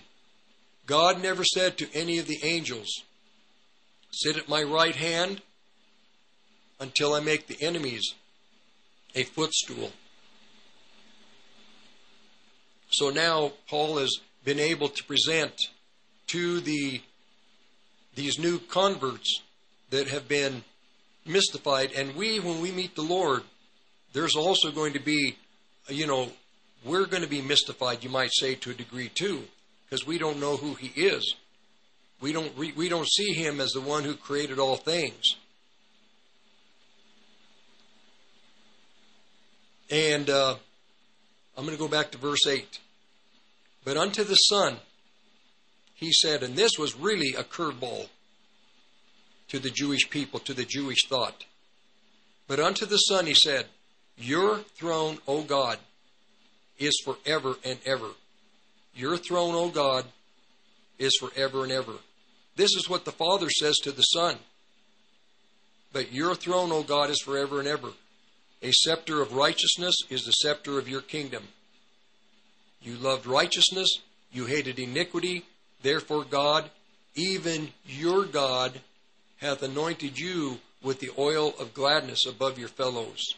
God 0.87 1.23
never 1.23 1.45
said 1.45 1.79
to 1.79 1.95
any 1.95 2.19
of 2.19 2.27
the 2.27 2.41
angels, 2.43 3.03
Sit 4.11 4.37
at 4.37 4.49
my 4.49 4.63
right 4.63 4.97
hand 4.97 5.41
until 6.81 7.15
I 7.15 7.21
make 7.21 7.47
the 7.47 7.63
enemies 7.63 8.15
a 9.15 9.23
footstool. 9.23 9.93
So 12.91 13.11
now 13.11 13.53
Paul 13.69 13.99
has 13.99 14.19
been 14.45 14.59
able 14.59 14.89
to 14.89 15.05
present 15.05 15.55
to 16.29 16.61
the 16.61 17.01
these 18.15 18.39
new 18.39 18.59
converts 18.59 19.41
that 19.91 20.09
have 20.09 20.29
been 20.29 20.65
mystified 21.25 21.93
and 21.93 22.17
we 22.17 22.41
when 22.41 22.61
we 22.61 22.71
meet 22.73 22.95
the 22.95 23.03
Lord 23.03 23.43
there's 24.13 24.37
also 24.37 24.71
going 24.71 24.93
to 24.93 25.01
be 25.01 25.37
you 25.89 26.07
know 26.07 26.29
we're 26.85 27.07
going 27.07 27.23
to 27.23 27.29
be 27.29 27.43
mystified, 27.43 28.03
you 28.03 28.11
might 28.11 28.31
say, 28.33 28.55
to 28.57 28.71
a 28.71 28.75
degree 28.75 29.09
too, 29.09 29.45
because 29.85 30.07
we 30.07 30.19
don't 30.19 30.41
know 30.41 30.57
who 30.57 30.75
he 30.75 30.89
is. 31.01 31.35
We 32.21 32.33
don't, 32.33 32.57
we, 32.57 32.73
we 32.73 32.89
don't 32.89 33.09
see 33.09 33.33
him 33.33 33.61
as 33.61 33.71
the 33.71 33.81
one 33.81 34.05
who 34.05 34.15
created 34.15 34.59
all 34.59 34.77
things. 34.77 35.37
And 39.91 40.29
uh, 40.31 40.57
I'm 41.57 41.65
going 41.65 41.77
to 41.77 41.83
go 41.83 41.89
back 41.89 42.11
to 42.13 42.19
verse 42.19 42.47
8. 42.49 42.81
But 43.85 43.97
unto 43.97 44.25
the 44.25 44.37
Son, 44.37 44.77
he 46.03 46.13
said, 46.13 46.43
and 46.43 46.57
this 46.57 46.73
was 46.79 46.99
really 46.99 47.35
a 47.37 47.45
curveball 47.45 48.09
to 49.49 49.59
the 49.59 49.71
Jewish 49.71 50.09
people, 50.09 50.41
to 50.41 50.55
the 50.55 50.65
Jewish 50.65 51.07
thought. 51.07 51.45
But 52.49 52.61
unto 52.61 52.87
the 52.87 52.97
Son, 52.97 53.27
he 53.27 53.35
said, 53.35 53.67
Your 54.17 54.59
throne, 54.59 55.19
O 55.29 55.43
God, 55.43 55.79
is 56.79 57.01
forever 57.05 57.57
and 57.65 57.79
ever. 57.85 58.09
Your 58.95 59.17
throne, 59.17 59.55
O 59.55 59.69
God, 59.69 60.07
is 60.99 61.17
forever 61.21 61.65
and 61.65 61.73
ever. 61.73 61.95
This 62.57 62.75
is 62.75 62.89
what 62.89 63.05
the 63.05 63.13
Father 63.13 63.49
says 63.51 63.77
to 63.83 63.93
the 63.93 64.03
Son. 64.03 64.37
But 65.93 66.13
your 66.13 66.35
throne, 66.35 66.73
O 66.73 66.83
God, 66.83 67.11
is 67.11 67.21
forever 67.21 67.59
and 67.59 67.69
ever. 67.69 67.91
A 68.63 68.73
scepter 68.73 69.21
of 69.21 69.35
righteousness 69.35 69.95
is 70.09 70.23
the 70.25 70.33
scepter 70.33 70.79
of 70.79 70.89
your 70.89 71.01
kingdom. 71.01 71.49
You 72.81 72.97
loved 72.97 73.27
righteousness, 73.27 73.99
you 74.33 74.47
hated 74.47 74.79
iniquity, 74.79 75.45
therefore 75.83 76.25
God, 76.25 76.71
even 77.15 77.69
your 77.87 78.25
God, 78.25 78.81
hath 79.39 79.63
anointed 79.63 80.19
you 80.19 80.59
with 80.83 81.01
the 81.01 81.11
oil 81.19 81.55
of 81.59 81.75
gladness 81.75 82.27
above 82.27 82.59
your 82.59 82.69
fellows. 82.69 83.35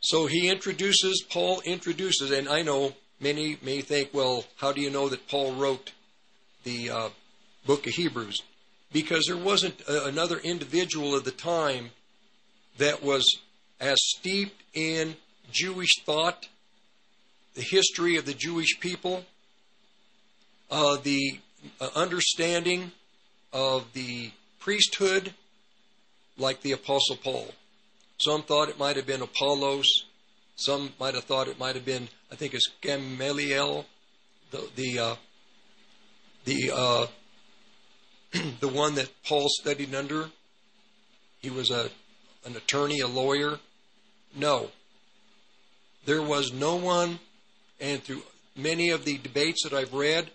So 0.00 0.26
he 0.26 0.48
introduces, 0.48 1.22
Paul 1.22 1.62
introduces, 1.64 2.32
and 2.32 2.48
I 2.48 2.62
know 2.62 2.94
many 3.20 3.56
may 3.62 3.80
think, 3.82 4.10
well, 4.12 4.44
how 4.56 4.72
do 4.72 4.80
you 4.80 4.90
know 4.90 5.08
that 5.08 5.28
Paul 5.28 5.52
wrote 5.52 5.92
the 6.64 6.90
uh, 6.90 7.08
book 7.66 7.86
of 7.86 7.92
Hebrews? 7.92 8.42
Because 8.92 9.24
there 9.26 9.36
wasn't 9.36 9.80
a, 9.82 10.06
another 10.06 10.38
individual 10.38 11.16
at 11.16 11.24
the 11.24 11.30
time 11.30 11.90
that 12.78 13.02
was 13.02 13.24
as 13.80 13.98
steeped 14.00 14.62
in 14.74 15.14
Jewish 15.52 16.02
thought, 16.04 16.48
the 17.54 17.62
history 17.62 18.16
of 18.16 18.24
the 18.24 18.34
Jewish 18.34 18.78
people, 18.80 19.24
uh, 20.70 20.96
the 21.02 21.38
uh, 21.80 21.88
understanding 21.94 22.92
of 23.52 23.92
the 23.92 24.30
priesthood, 24.58 25.34
like 26.38 26.62
the 26.62 26.72
Apostle 26.72 27.16
Paul. 27.16 27.48
Some 28.18 28.42
thought 28.42 28.68
it 28.68 28.78
might 28.78 28.96
have 28.96 29.06
been 29.06 29.22
Apollos. 29.22 30.04
Some 30.56 30.92
might 30.98 31.14
have 31.14 31.24
thought 31.24 31.48
it 31.48 31.58
might 31.58 31.74
have 31.74 31.84
been, 31.84 32.08
I 32.30 32.36
think 32.36 32.54
it's 32.54 32.70
Gamaliel, 32.80 33.86
the 34.50 34.68
the 34.76 34.98
uh, 34.98 35.16
the 36.44 36.70
uh, 36.74 37.06
the 38.60 38.68
one 38.68 38.94
that 38.94 39.10
Paul 39.26 39.46
studied 39.48 39.94
under. 39.94 40.30
He 41.40 41.50
was 41.50 41.70
a 41.70 41.90
an 42.44 42.56
attorney, 42.56 43.00
a 43.00 43.08
lawyer. 43.08 43.58
No, 44.34 44.70
there 46.04 46.22
was 46.22 46.52
no 46.52 46.76
one, 46.76 47.18
and 47.82 48.02
through 48.02 48.22
many 48.56 48.90
of 48.90 49.04
the 49.04 49.18
debates 49.18 49.64
that 49.64 49.74
I've 49.74 49.92
read, 49.92 50.30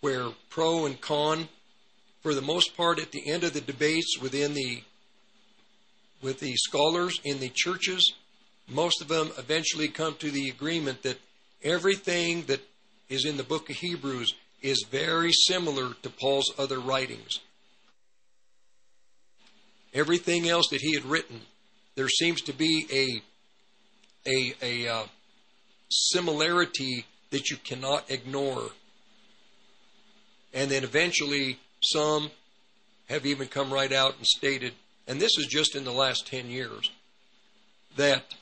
where 0.00 0.30
pro 0.48 0.86
and 0.86 0.98
con, 1.00 1.48
for 2.22 2.34
the 2.34 2.40
most 2.40 2.76
part, 2.76 2.98
at 2.98 3.12
the 3.12 3.30
end 3.30 3.44
of 3.44 3.52
the 3.52 3.60
debates 3.60 4.18
within 4.20 4.54
the 4.54 4.82
with 6.22 6.40
the 6.40 6.54
scholars 6.56 7.18
in 7.24 7.40
the 7.40 7.50
churches, 7.54 8.14
most 8.68 9.00
of 9.00 9.08
them 9.08 9.30
eventually 9.38 9.88
come 9.88 10.14
to 10.16 10.30
the 10.30 10.50
agreement 10.50 11.02
that 11.02 11.18
everything 11.62 12.42
that 12.42 12.60
is 13.08 13.24
in 13.24 13.36
the 13.38 13.42
book 13.42 13.70
of 13.70 13.76
Hebrews 13.76 14.34
is 14.60 14.84
very 14.90 15.32
similar 15.32 15.94
to 16.02 16.10
Paul's 16.10 16.52
other 16.58 16.78
writings. 16.78 17.40
Everything 19.94 20.48
else 20.48 20.68
that 20.68 20.82
he 20.82 20.94
had 20.94 21.06
written, 21.06 21.40
there 21.96 22.08
seems 22.08 22.42
to 22.42 22.52
be 22.52 22.86
a 22.92 23.22
a, 24.28 24.54
a 24.62 24.88
uh, 24.88 25.04
similarity 25.90 27.06
that 27.30 27.50
you 27.50 27.56
cannot 27.56 28.10
ignore. 28.10 28.70
And 30.52 30.70
then 30.70 30.84
eventually, 30.84 31.58
some 31.82 32.30
have 33.08 33.26
even 33.26 33.48
come 33.48 33.72
right 33.72 33.92
out 33.92 34.16
and 34.16 34.26
stated, 34.26 34.72
and 35.06 35.20
this 35.20 35.36
is 35.38 35.46
just 35.46 35.74
in 35.74 35.84
the 35.84 35.92
last 35.92 36.26
10 36.26 36.50
years, 36.50 36.90
that 37.96 38.34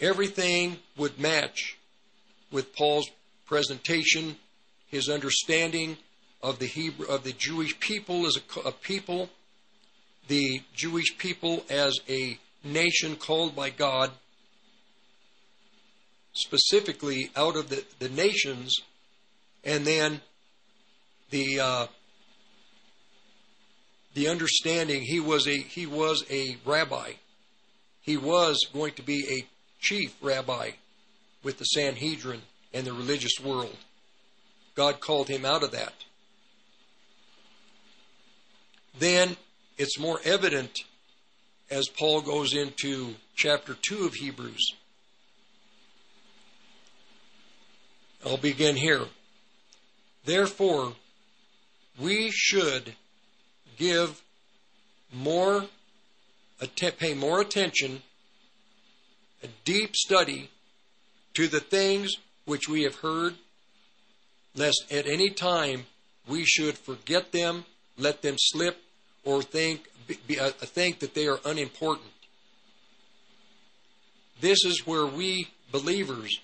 everything 0.00 0.78
would 0.96 1.18
match 1.18 1.78
with 2.50 2.74
Paul's 2.74 3.08
presentation, 3.46 4.36
his 4.88 5.08
understanding 5.08 5.96
of 6.42 6.58
the 6.58 6.66
Hebrew, 6.66 7.06
of 7.06 7.24
the 7.24 7.32
Jewish 7.32 7.78
people 7.80 8.26
as 8.26 8.36
a, 8.36 8.68
a 8.68 8.72
people, 8.72 9.30
the 10.28 10.62
Jewish 10.74 11.16
people 11.18 11.64
as 11.70 11.98
a 12.08 12.38
nation 12.64 13.16
called 13.16 13.54
by 13.54 13.70
God, 13.70 14.10
specifically 16.36 17.30
out 17.36 17.56
of 17.56 17.68
the, 17.68 17.84
the 17.98 18.08
nations, 18.08 18.76
and 19.64 19.84
then 19.84 20.20
the 21.30 21.60
uh, 21.60 21.86
the 24.14 24.28
understanding 24.28 25.02
he 25.02 25.20
was 25.20 25.46
a 25.46 25.56
he 25.56 25.86
was 25.86 26.24
a 26.30 26.56
rabbi. 26.64 27.12
He 28.00 28.16
was 28.16 28.66
going 28.72 28.92
to 28.94 29.02
be 29.02 29.26
a 29.28 29.46
chief 29.80 30.14
rabbi 30.22 30.72
with 31.42 31.58
the 31.58 31.64
Sanhedrin 31.64 32.42
and 32.72 32.86
the 32.86 32.92
religious 32.92 33.40
world. 33.42 33.76
God 34.74 35.00
called 35.00 35.28
him 35.28 35.44
out 35.44 35.62
of 35.62 35.72
that. 35.72 35.92
Then 38.98 39.36
it's 39.76 39.98
more 39.98 40.20
evident 40.24 40.78
as 41.70 41.88
Paul 41.88 42.20
goes 42.20 42.54
into 42.54 43.14
chapter 43.34 43.74
2 43.74 44.04
of 44.06 44.14
Hebrews. 44.14 44.74
I'll 48.26 48.36
begin 48.36 48.74
here. 48.74 49.02
Therefore, 50.24 50.94
we 51.96 52.32
should 52.32 52.94
give 53.78 54.20
more, 55.14 55.66
pay 56.98 57.14
more 57.14 57.40
attention, 57.40 58.02
a 59.44 59.46
deep 59.64 59.94
study 59.94 60.50
to 61.34 61.46
the 61.46 61.60
things 61.60 62.16
which 62.46 62.68
we 62.68 62.82
have 62.82 62.96
heard, 62.96 63.34
lest 64.56 64.86
at 64.90 65.06
any 65.06 65.30
time 65.30 65.86
we 66.26 66.44
should 66.44 66.76
forget 66.76 67.30
them, 67.30 67.64
let 67.96 68.22
them 68.22 68.34
slip, 68.38 68.82
or 69.24 69.40
think, 69.40 69.88
be, 70.26 70.40
uh, 70.40 70.50
think 70.50 70.98
that 70.98 71.14
they 71.14 71.28
are 71.28 71.38
unimportant. 71.44 72.10
This 74.40 74.64
is 74.64 74.84
where 74.84 75.06
we 75.06 75.48
believers, 75.70 76.40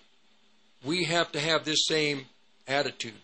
we 0.85 1.05
have 1.05 1.33
to 1.33 1.41
have 1.41 1.65
this 1.65 1.87
same 1.87 2.27
attitude. 2.67 3.15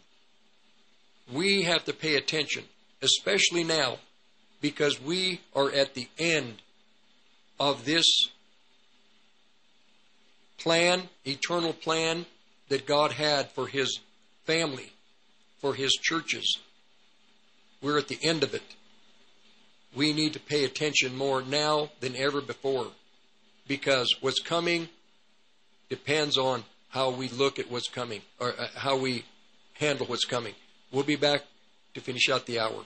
We 1.33 1.63
have 1.63 1.85
to 1.85 1.93
pay 1.93 2.17
attention, 2.17 2.65
especially 3.03 3.65
now, 3.65 3.99
because 4.61 5.01
we 5.01 5.41
are 5.55 5.71
at 5.71 5.95
the 5.95 6.09
end 6.19 6.63
of 7.61 7.85
this 7.85 8.07
plan, 10.59 11.09
eternal 11.25 11.73
plan 11.73 12.27
that 12.69 12.87
God 12.87 13.13
had 13.13 13.51
for 13.51 13.67
His 13.67 14.01
family, 14.45 14.93
for 15.59 15.75
His 15.75 15.93
churches. 15.93 16.59
We're 17.83 17.99
at 17.99 18.09
the 18.09 18.19
end 18.23 18.43
of 18.43 18.55
it. 18.55 18.63
We 19.95 20.13
need 20.13 20.33
to 20.35 20.41
pay 20.41 20.65
attention 20.65 21.17
more 21.17 21.43
now 21.43 21.91
than 22.01 22.17
ever 22.17 22.41
before 22.41 22.89
because 23.67 24.15
what's 24.21 24.41
coming 24.41 24.89
depends 25.89 26.37
on 26.37 26.65
how 26.91 27.11
we 27.11 27.29
look 27.29 27.59
at 27.59 27.71
what's 27.71 27.89
coming 27.89 28.23
or 28.39 28.55
uh, 28.59 28.69
how 28.77 28.97
we 28.97 29.25
handle 29.75 30.07
what's 30.07 30.25
coming. 30.25 30.55
We'll 30.91 31.05
be 31.05 31.17
back 31.17 31.45
to 31.95 32.01
finish 32.01 32.29
out 32.29 32.47
the 32.47 32.61
hour. 32.61 32.85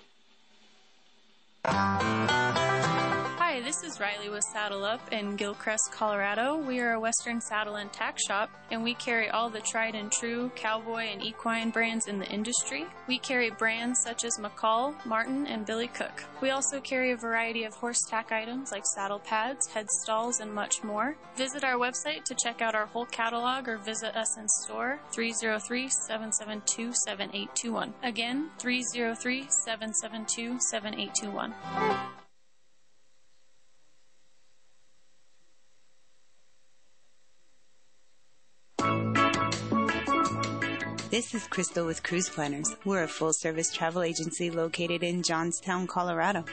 Hi, 3.73 3.81
this 3.81 3.95
is 3.95 4.01
Riley 4.01 4.29
with 4.29 4.45
Saddle 4.53 4.85
Up 4.85 5.01
in 5.15 5.35
Gilcrest, 5.35 5.93
Colorado. 5.93 6.59
We 6.59 6.81
are 6.81 6.93
a 6.93 7.01
Western 7.01 7.41
saddle 7.41 7.77
and 7.77 7.91
tack 7.91 8.19
shop, 8.19 8.51
and 8.71 8.85
we 8.85 8.93
carry 8.93 9.31
all 9.31 9.49
the 9.49 9.61
tried 9.61 9.95
and 9.95 10.13
true 10.13 10.51
cowboy 10.55 11.05
and 11.05 11.23
equine 11.25 11.71
brands 11.71 12.07
in 12.07 12.19
the 12.19 12.27
industry. 12.27 12.85
We 13.09 13.19
carry 13.19 13.49
brands 13.49 14.03
such 14.03 14.25
as 14.25 14.37
McCall, 14.39 14.95
Martin, 15.07 15.47
and 15.47 15.65
Billy 15.65 15.87
Cook. 15.87 16.23
We 16.43 16.51
also 16.51 16.81
carry 16.81 17.13
a 17.13 17.17
variety 17.17 17.65
of 17.65 17.73
horse 17.73 18.01
tack 18.11 18.31
items 18.31 18.73
like 18.73 18.85
saddle 18.95 19.21
pads, 19.21 19.67
head 19.69 19.87
stalls, 20.03 20.41
and 20.41 20.53
much 20.53 20.85
more. 20.85 21.17
Visit 21.37 21.65
our 21.65 21.79
website 21.79 22.25
to 22.25 22.37
check 22.45 22.61
out 22.61 22.75
our 22.75 22.87
whole 22.87 23.07
catalog 23.07 23.69
or 23.69 23.79
visit 23.79 24.15
us 24.15 24.37
in 24.37 24.47
store 24.65 25.01
303 25.13 25.89
772 25.89 26.93
7821. 27.07 27.95
Again, 28.03 28.51
303 28.59 29.47
772 29.49 30.59
7821. 30.61 32.22
This 41.13 41.35
is 41.35 41.47
Crystal 41.47 41.85
with 41.85 42.03
Cruise 42.03 42.31
Planners. 42.31 42.75
We're 42.87 43.03
a 43.03 43.07
full 43.07 43.35
service 43.35 43.71
travel 43.71 44.03
agency 44.03 44.51
located 44.51 45.03
in 45.03 45.23
Johnstown, 45.23 45.87
Colorado. 45.87 46.47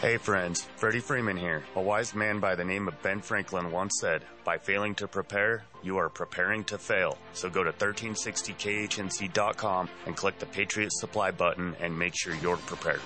Hey 0.00 0.16
friends, 0.16 0.66
Freddie 0.76 1.00
Freeman 1.00 1.36
here. 1.36 1.62
A 1.76 1.82
wise 1.82 2.14
man 2.14 2.40
by 2.40 2.54
the 2.54 2.64
name 2.64 2.88
of 2.88 3.02
Ben 3.02 3.20
Franklin 3.20 3.70
once 3.70 3.98
said, 4.00 4.24
By 4.44 4.56
failing 4.56 4.94
to 4.94 5.06
prepare, 5.06 5.64
you 5.82 5.98
are 5.98 6.08
preparing 6.08 6.64
to 6.64 6.78
fail. 6.78 7.18
So 7.34 7.50
go 7.50 7.62
to 7.62 7.72
1360khnc.com 7.72 9.90
and 10.06 10.16
click 10.16 10.38
the 10.38 10.46
Patriot 10.46 10.94
Supply 10.94 11.30
button 11.32 11.76
and 11.82 11.98
make 11.98 12.14
sure 12.16 12.34
you're 12.36 12.56
prepared. 12.56 13.02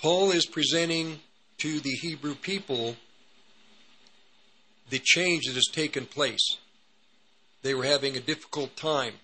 Paul 0.00 0.30
is 0.30 0.46
presenting 0.46 1.20
to 1.58 1.80
the 1.80 1.92
Hebrew 2.00 2.34
people 2.34 2.96
the 4.88 4.98
change 4.98 5.44
that 5.46 5.54
has 5.54 5.68
taken 5.70 6.06
place. 6.06 6.56
They 7.62 7.74
were 7.74 7.84
having 7.84 8.16
a 8.16 8.20
difficult 8.20 8.74
time 8.76 9.14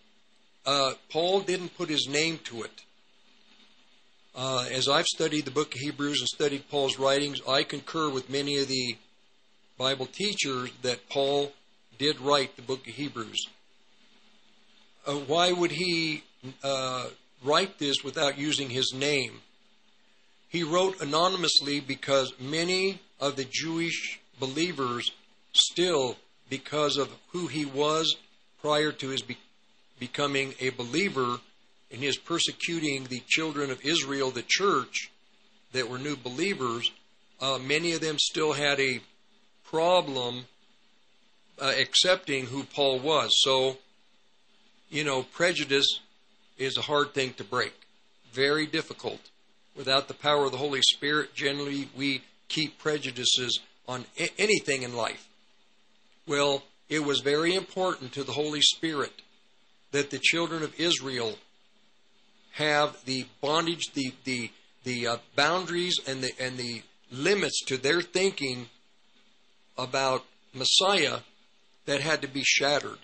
uh, 0.66 0.92
Paul 1.10 1.40
didn't 1.40 1.76
put 1.76 1.88
his 1.88 2.08
name 2.08 2.38
to 2.44 2.62
it. 2.62 2.82
Uh, 4.34 4.66
as 4.70 4.88
I've 4.88 5.06
studied 5.06 5.46
the 5.46 5.50
book 5.50 5.74
of 5.74 5.80
Hebrews 5.80 6.20
and 6.20 6.28
studied 6.28 6.68
Paul's 6.68 6.98
writings, 6.98 7.40
I 7.48 7.62
concur 7.62 8.10
with 8.10 8.28
many 8.28 8.58
of 8.58 8.68
the 8.68 8.96
Bible 9.78 10.06
teachers 10.06 10.70
that 10.82 11.08
Paul 11.08 11.52
did 11.98 12.20
write 12.20 12.56
the 12.56 12.62
book 12.62 12.86
of 12.86 12.94
Hebrews. 12.94 13.46
Uh, 15.06 15.14
why 15.14 15.52
would 15.52 15.70
he 15.70 16.24
uh, 16.62 17.06
write 17.42 17.78
this 17.78 18.04
without 18.04 18.38
using 18.38 18.68
his 18.68 18.92
name? 18.94 19.40
He 20.48 20.62
wrote 20.62 21.00
anonymously 21.00 21.80
because 21.80 22.32
many 22.38 23.00
of 23.20 23.36
the 23.36 23.46
Jewish 23.48 24.20
believers 24.38 25.10
still, 25.52 26.16
because 26.50 26.96
of 26.96 27.10
who 27.32 27.46
he 27.46 27.64
was 27.64 28.16
prior 28.60 28.92
to 28.92 29.08
his 29.08 29.22
be- 29.22 29.38
becoming 29.98 30.54
a 30.60 30.70
believer 30.70 31.40
and 31.90 32.02
his 32.02 32.16
persecuting 32.16 33.04
the 33.04 33.22
children 33.26 33.70
of 33.70 33.84
Israel, 33.84 34.30
the 34.30 34.44
church, 34.46 35.10
that 35.72 35.88
were 35.88 35.98
new 35.98 36.16
believers, 36.16 36.90
uh, 37.40 37.58
many 37.58 37.92
of 37.92 38.00
them 38.00 38.18
still 38.18 38.52
had 38.52 38.80
a 38.80 39.00
problem 39.64 40.46
uh, 41.60 41.72
accepting 41.78 42.46
who 42.46 42.64
Paul 42.64 42.98
was. 42.98 43.30
So, 43.42 43.78
you 44.90 45.04
know, 45.04 45.22
prejudice 45.22 46.00
is 46.58 46.76
a 46.76 46.82
hard 46.82 47.14
thing 47.14 47.34
to 47.34 47.44
break, 47.44 47.74
very 48.32 48.66
difficult. 48.66 49.20
Without 49.76 50.08
the 50.08 50.14
power 50.14 50.46
of 50.46 50.52
the 50.52 50.58
Holy 50.58 50.80
Spirit, 50.92 51.34
generally 51.34 51.88
we 51.96 52.22
keep 52.48 52.78
prejudices 52.78 53.60
on 53.86 54.06
a- 54.18 54.40
anything 54.40 54.82
in 54.82 54.96
life. 54.96 55.28
Well, 56.26 56.62
it 56.88 57.04
was 57.04 57.20
very 57.20 57.54
important 57.54 58.12
to 58.12 58.24
the 58.24 58.32
Holy 58.32 58.62
Spirit 58.62 59.22
that 59.96 60.10
the 60.10 60.18
children 60.18 60.62
of 60.62 60.78
Israel 60.78 61.38
have 62.52 63.02
the 63.06 63.24
bondage, 63.40 63.92
the 63.94 64.12
the 64.24 64.50
the 64.84 65.06
uh, 65.06 65.16
boundaries 65.34 65.98
and 66.06 66.22
the 66.22 66.32
and 66.38 66.58
the 66.58 66.82
limits 67.10 67.62
to 67.64 67.78
their 67.78 68.02
thinking 68.02 68.68
about 69.78 70.22
Messiah 70.52 71.20
that 71.86 72.02
had 72.02 72.20
to 72.20 72.28
be 72.28 72.42
shattered. 72.44 72.98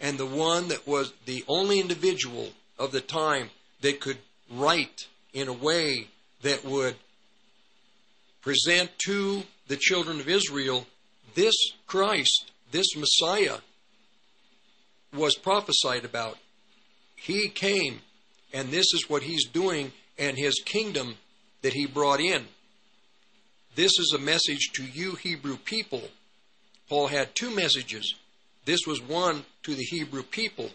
And 0.00 0.18
the 0.18 0.26
one 0.26 0.66
that 0.66 0.84
was 0.84 1.12
the 1.26 1.44
only 1.46 1.78
individual 1.78 2.48
of 2.76 2.90
the 2.90 3.00
time 3.00 3.50
that 3.82 4.00
could 4.00 4.18
write 4.50 5.06
in 5.32 5.46
a 5.46 5.52
way 5.52 6.08
that 6.42 6.64
would 6.64 6.96
present 8.40 8.90
to 9.06 9.44
the 9.68 9.76
children 9.76 10.18
of 10.18 10.28
Israel 10.28 10.88
this 11.36 11.54
Christ, 11.86 12.50
this 12.72 12.96
Messiah 12.96 13.58
was 15.14 15.36
prophesied 15.36 16.04
about. 16.04 16.38
He 17.16 17.48
came, 17.48 18.00
and 18.52 18.70
this 18.70 18.86
is 18.94 19.08
what 19.08 19.22
he's 19.22 19.46
doing, 19.46 19.92
and 20.18 20.36
his 20.36 20.60
kingdom 20.64 21.16
that 21.62 21.72
he 21.72 21.86
brought 21.86 22.20
in. 22.20 22.44
This 23.74 23.92
is 23.98 24.12
a 24.14 24.20
message 24.20 24.70
to 24.74 24.84
you, 24.84 25.14
Hebrew 25.14 25.56
people. 25.56 26.02
Paul 26.88 27.06
had 27.06 27.34
two 27.34 27.54
messages. 27.54 28.14
This 28.64 28.80
was 28.86 29.00
one 29.00 29.44
to 29.62 29.74
the 29.74 29.84
Hebrew 29.84 30.22
people, 30.22 30.70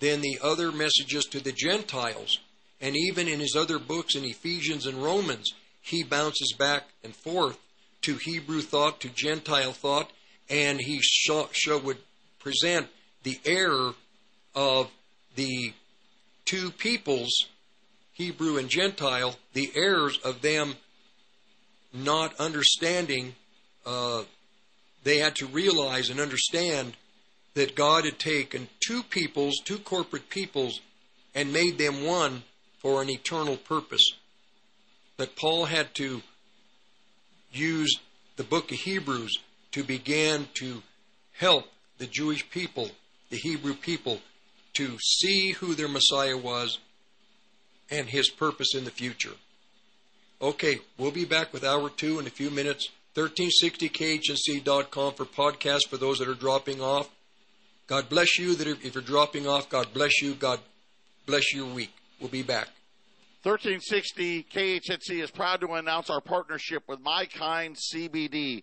then 0.00 0.20
the 0.20 0.38
other 0.42 0.72
messages 0.72 1.24
to 1.26 1.40
the 1.40 1.52
Gentiles. 1.52 2.38
And 2.80 2.96
even 2.96 3.28
in 3.28 3.38
his 3.38 3.54
other 3.54 3.78
books 3.78 4.16
in 4.16 4.24
Ephesians 4.24 4.86
and 4.86 5.02
Romans, 5.02 5.52
he 5.82 6.02
bounces 6.02 6.52
back 6.58 6.84
and 7.04 7.14
forth 7.14 7.58
to 8.02 8.16
Hebrew 8.16 8.60
thought, 8.60 9.00
to 9.00 9.08
Gentile 9.08 9.72
thought, 9.72 10.10
and 10.48 10.80
he 10.80 11.00
would 11.28 11.98
present 12.38 12.88
the 13.22 13.38
error 13.44 13.94
of 14.54 14.90
the 15.36 15.72
two 16.44 16.70
peoples, 16.70 17.46
Hebrew 18.12 18.58
and 18.58 18.68
Gentile, 18.68 19.36
the 19.52 19.70
errors 19.74 20.18
of 20.24 20.42
them 20.42 20.74
not 21.92 22.38
understanding. 22.38 23.34
Uh, 23.84 24.22
they 25.04 25.18
had 25.18 25.36
to 25.36 25.46
realize 25.46 26.10
and 26.10 26.20
understand 26.20 26.96
that 27.54 27.74
God 27.74 28.04
had 28.04 28.18
taken 28.18 28.68
two 28.80 29.02
peoples, 29.02 29.60
two 29.64 29.78
corporate 29.78 30.28
peoples, 30.28 30.80
and 31.34 31.52
made 31.52 31.78
them 31.78 32.04
one 32.04 32.42
for 32.78 33.02
an 33.02 33.10
eternal 33.10 33.56
purpose. 33.56 34.12
That 35.16 35.36
Paul 35.36 35.66
had 35.66 35.94
to 35.96 36.22
use 37.52 37.98
the 38.36 38.44
book 38.44 38.72
of 38.72 38.78
Hebrews 38.78 39.38
to 39.72 39.84
begin 39.84 40.48
to 40.54 40.82
help 41.32 41.66
the 41.98 42.06
Jewish 42.06 42.48
people 42.50 42.90
the 43.32 43.38
Hebrew 43.38 43.74
people 43.74 44.20
to 44.74 44.98
see 45.00 45.52
who 45.52 45.74
their 45.74 45.88
Messiah 45.88 46.36
was 46.36 46.78
and 47.90 48.06
his 48.08 48.28
purpose 48.28 48.74
in 48.74 48.84
the 48.84 48.90
future. 48.90 49.32
Okay, 50.40 50.80
we'll 50.98 51.12
be 51.12 51.24
back 51.24 51.50
with 51.52 51.64
hour 51.64 51.88
two 51.88 52.18
in 52.18 52.26
a 52.26 52.30
few 52.30 52.50
minutes. 52.50 52.90
1360khnc.com 53.16 55.14
for 55.14 55.24
podcasts 55.24 55.88
for 55.88 55.96
those 55.96 56.18
that 56.18 56.28
are 56.28 56.34
dropping 56.34 56.82
off. 56.82 57.08
God 57.86 58.10
bless 58.10 58.38
you. 58.38 58.54
That 58.54 58.66
if 58.66 58.94
you're 58.94 59.02
dropping 59.02 59.48
off, 59.48 59.70
God 59.70 59.94
bless 59.94 60.20
you. 60.20 60.34
God 60.34 60.60
bless 61.24 61.54
your 61.54 61.66
week. 61.66 61.94
We'll 62.20 62.28
be 62.28 62.42
back. 62.42 62.68
1360 63.44 64.44
KHNC 64.44 65.22
is 65.22 65.30
proud 65.30 65.60
to 65.62 65.72
announce 65.72 66.10
our 66.10 66.20
partnership 66.20 66.82
with 66.86 67.00
My 67.00 67.24
Kind 67.26 67.76
CBD. 67.76 68.62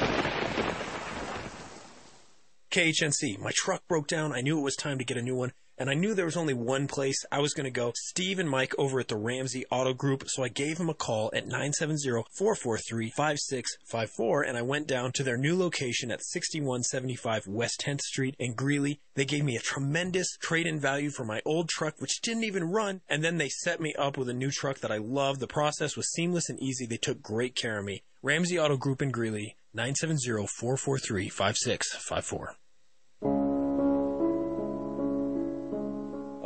KHNC. 2.71 3.37
My 3.37 3.51
truck 3.53 3.85
broke 3.87 4.07
down. 4.07 4.31
I 4.31 4.39
knew 4.39 4.57
it 4.57 4.63
was 4.63 4.77
time 4.77 4.97
to 4.97 5.03
get 5.03 5.17
a 5.17 5.21
new 5.21 5.35
one, 5.35 5.51
and 5.77 5.89
I 5.89 5.93
knew 5.93 6.13
there 6.13 6.23
was 6.23 6.37
only 6.37 6.53
one 6.53 6.87
place 6.87 7.25
I 7.29 7.39
was 7.39 7.53
going 7.53 7.65
to 7.65 7.71
go. 7.71 7.91
Steve 7.95 8.39
and 8.39 8.49
Mike 8.49 8.73
over 8.77 9.01
at 9.01 9.09
the 9.09 9.17
Ramsey 9.17 9.65
Auto 9.69 9.93
Group. 9.93 10.23
So 10.27 10.43
I 10.43 10.47
gave 10.47 10.77
them 10.77 10.89
a 10.89 10.93
call 10.93 11.29
at 11.33 11.49
970-443-5654, 11.49 14.47
and 14.47 14.57
I 14.57 14.61
went 14.61 14.87
down 14.87 15.11
to 15.13 15.23
their 15.23 15.37
new 15.37 15.57
location 15.57 16.11
at 16.11 16.23
6175 16.23 17.47
West 17.47 17.81
10th 17.85 18.01
Street 18.01 18.35
in 18.39 18.53
Greeley. 18.53 19.01
They 19.15 19.25
gave 19.25 19.43
me 19.43 19.57
a 19.57 19.61
tremendous 19.61 20.37
trade-in 20.37 20.79
value 20.79 21.09
for 21.09 21.25
my 21.25 21.41
old 21.45 21.67
truck, 21.67 21.99
which 21.99 22.21
didn't 22.21 22.45
even 22.45 22.63
run, 22.63 23.01
and 23.09 23.21
then 23.21 23.37
they 23.37 23.49
set 23.49 23.81
me 23.81 23.93
up 23.99 24.17
with 24.17 24.29
a 24.29 24.33
new 24.33 24.49
truck 24.49 24.79
that 24.79 24.93
I 24.93 24.97
love. 24.97 25.39
The 25.39 25.47
process 25.47 25.97
was 25.97 26.13
seamless 26.13 26.47
and 26.47 26.57
easy. 26.61 26.85
They 26.85 26.95
took 26.95 27.21
great 27.21 27.55
care 27.55 27.79
of 27.79 27.85
me. 27.85 28.03
Ramsey 28.23 28.57
Auto 28.57 28.77
Group 28.77 29.01
in 29.01 29.11
Greeley, 29.11 29.57
970-443-5654. 29.75 32.55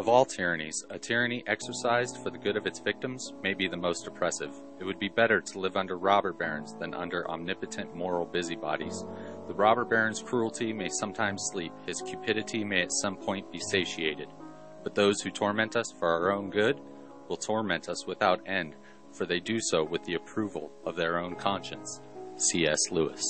Of 0.05 0.09
all 0.09 0.23
tyrannies, 0.23 0.85
a 0.91 0.99
tyranny 0.99 1.43
exercised 1.47 2.17
for 2.17 2.29
the 2.29 2.37
good 2.37 2.57
of 2.57 2.67
its 2.67 2.77
victims 2.77 3.33
may 3.41 3.55
be 3.55 3.67
the 3.67 3.75
most 3.75 4.05
oppressive. 4.05 4.53
It 4.79 4.83
would 4.83 4.99
be 4.99 5.09
better 5.09 5.41
to 5.41 5.59
live 5.59 5.75
under 5.75 5.97
robber 5.97 6.31
barons 6.31 6.75
than 6.75 6.93
under 6.93 7.27
omnipotent 7.27 7.95
moral 7.95 8.27
busybodies. 8.27 9.03
The 9.47 9.55
robber 9.55 9.83
baron's 9.83 10.21
cruelty 10.21 10.73
may 10.73 10.89
sometimes 10.89 11.49
sleep, 11.51 11.73
his 11.87 12.03
cupidity 12.03 12.63
may 12.63 12.83
at 12.83 12.91
some 12.91 13.17
point 13.17 13.51
be 13.51 13.57
satiated. 13.59 14.27
But 14.83 14.93
those 14.93 15.21
who 15.21 15.31
torment 15.31 15.75
us 15.75 15.91
for 15.97 16.07
our 16.07 16.31
own 16.31 16.51
good 16.51 16.79
will 17.27 17.37
torment 17.37 17.89
us 17.89 18.05
without 18.05 18.47
end, 18.47 18.75
for 19.11 19.25
they 19.25 19.39
do 19.39 19.57
so 19.59 19.83
with 19.83 20.03
the 20.03 20.13
approval 20.13 20.71
of 20.85 20.95
their 20.95 21.17
own 21.17 21.33
conscience. 21.33 21.99
C.S. 22.37 22.91
Lewis. 22.91 23.23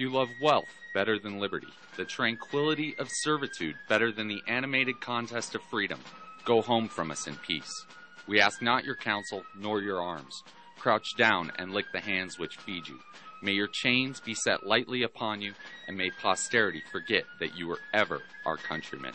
You 0.00 0.10
love 0.10 0.30
wealth 0.40 0.68
better 0.94 1.18
than 1.18 1.38
liberty, 1.38 1.68
the 1.96 2.04
tranquility 2.04 2.96
of 2.98 3.08
servitude 3.10 3.76
better 3.88 4.10
than 4.10 4.28
the 4.28 4.40
animated 4.48 5.00
contest 5.00 5.54
of 5.54 5.62
freedom, 5.64 6.00
go 6.44 6.62
home 6.62 6.88
from 6.88 7.10
us 7.10 7.26
in 7.26 7.36
peace. 7.36 7.84
We 8.26 8.40
ask 8.40 8.62
not 8.62 8.84
your 8.84 8.94
counsel 8.94 9.42
nor 9.54 9.82
your 9.82 10.00
arms. 10.00 10.42
Crouch 10.78 11.16
down 11.18 11.52
and 11.58 11.72
lick 11.72 11.84
the 11.92 12.00
hands 12.00 12.38
which 12.38 12.56
feed 12.56 12.88
you. 12.88 12.98
May 13.42 13.52
your 13.52 13.68
chains 13.68 14.20
be 14.20 14.34
set 14.34 14.66
lightly 14.66 15.02
upon 15.02 15.42
you, 15.42 15.52
and 15.86 15.96
may 15.96 16.10
posterity 16.10 16.82
forget 16.90 17.24
that 17.38 17.56
you 17.56 17.68
were 17.68 17.80
ever 17.92 18.22
our 18.46 18.56
countrymen. 18.56 19.12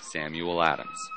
Samuel 0.00 0.62
Adams. 0.62 1.08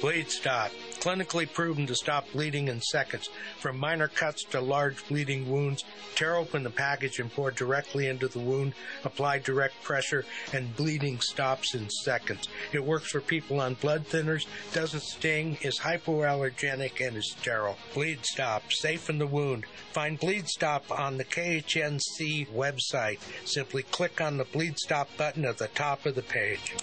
Bleed 0.00 0.30
Stop. 0.30 0.70
Clinically 1.00 1.50
proven 1.50 1.86
to 1.86 1.94
stop 1.94 2.30
bleeding 2.32 2.68
in 2.68 2.80
seconds. 2.82 3.30
From 3.58 3.78
minor 3.78 4.08
cuts 4.08 4.44
to 4.44 4.60
large 4.60 5.06
bleeding 5.08 5.50
wounds, 5.50 5.82
tear 6.14 6.36
open 6.36 6.62
the 6.62 6.70
package 6.70 7.18
and 7.18 7.32
pour 7.32 7.50
directly 7.50 8.08
into 8.08 8.28
the 8.28 8.38
wound. 8.38 8.74
Apply 9.04 9.38
direct 9.38 9.82
pressure 9.82 10.26
and 10.52 10.76
bleeding 10.76 11.18
stops 11.20 11.74
in 11.74 11.88
seconds. 11.88 12.48
It 12.72 12.84
works 12.84 13.10
for 13.10 13.22
people 13.22 13.60
on 13.60 13.74
blood 13.74 14.06
thinners, 14.06 14.44
doesn't 14.74 15.02
sting, 15.02 15.56
is 15.62 15.78
hypoallergenic, 15.78 17.06
and 17.06 17.16
is 17.16 17.30
sterile. 17.30 17.78
Bleed 17.94 18.24
Stop. 18.26 18.70
Safe 18.70 19.08
in 19.08 19.18
the 19.18 19.26
wound. 19.26 19.64
Find 19.92 20.20
Bleed 20.20 20.48
Stop 20.48 20.90
on 20.90 21.16
the 21.16 21.24
KHNC 21.24 22.48
website. 22.48 23.20
Simply 23.46 23.84
click 23.84 24.20
on 24.20 24.36
the 24.36 24.44
Bleed 24.44 24.78
Stop 24.78 25.08
button 25.16 25.46
at 25.46 25.56
the 25.56 25.68
top 25.68 26.04
of 26.04 26.14
the 26.14 26.22
page. 26.22 26.74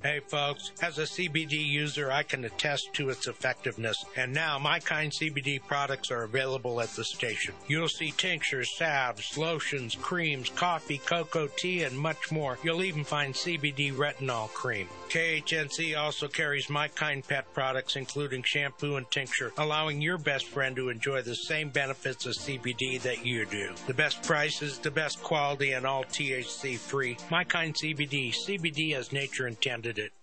Hey 0.03 0.19
folks, 0.19 0.71
as 0.81 0.97
a 0.97 1.03
CBD 1.03 1.63
user, 1.63 2.11
I 2.11 2.23
can 2.23 2.43
attest 2.43 2.91
to 2.93 3.11
its 3.11 3.27
effectiveness, 3.27 4.03
and 4.15 4.33
now 4.33 4.57
my 4.57 4.79
kind 4.79 5.11
CBD 5.11 5.61
products 5.61 6.09
are 6.09 6.23
available 6.23 6.81
at 6.81 6.89
the 6.95 7.03
station. 7.03 7.53
You'll 7.67 7.87
see 7.87 8.09
tinctures, 8.09 8.75
salves, 8.75 9.37
lotions, 9.37 9.93
creams, 9.93 10.49
coffee, 10.49 10.97
cocoa, 10.97 11.49
tea, 11.55 11.83
and 11.83 11.95
much 11.95 12.31
more. 12.31 12.57
You'll 12.63 12.83
even 12.83 13.03
find 13.03 13.35
CBD 13.35 13.93
retinol 13.93 14.49
cream. 14.49 14.87
KHNC 15.11 15.97
also 15.97 16.29
carries 16.29 16.69
my 16.69 16.87
kind 16.87 17.21
pet 17.27 17.53
products, 17.53 17.97
including 17.97 18.43
shampoo 18.43 18.95
and 18.95 19.11
tincture, 19.11 19.51
allowing 19.57 20.01
your 20.01 20.17
best 20.17 20.45
friend 20.45 20.73
to 20.77 20.87
enjoy 20.87 21.21
the 21.21 21.35
same 21.35 21.67
benefits 21.67 22.25
of 22.25 22.31
CBD 22.31 23.01
that 23.01 23.25
you 23.25 23.45
do. 23.45 23.73
The 23.87 23.93
best 23.93 24.23
prices, 24.23 24.77
the 24.77 24.89
best 24.89 25.21
quality, 25.21 25.73
and 25.73 25.85
all 25.85 26.05
THC 26.05 26.77
free. 26.77 27.17
My 27.29 27.43
kind 27.43 27.75
CBD, 27.75 28.33
CBD 28.33 28.95
as 28.95 29.11
nature 29.11 29.47
intended 29.47 29.99
it. 29.99 30.13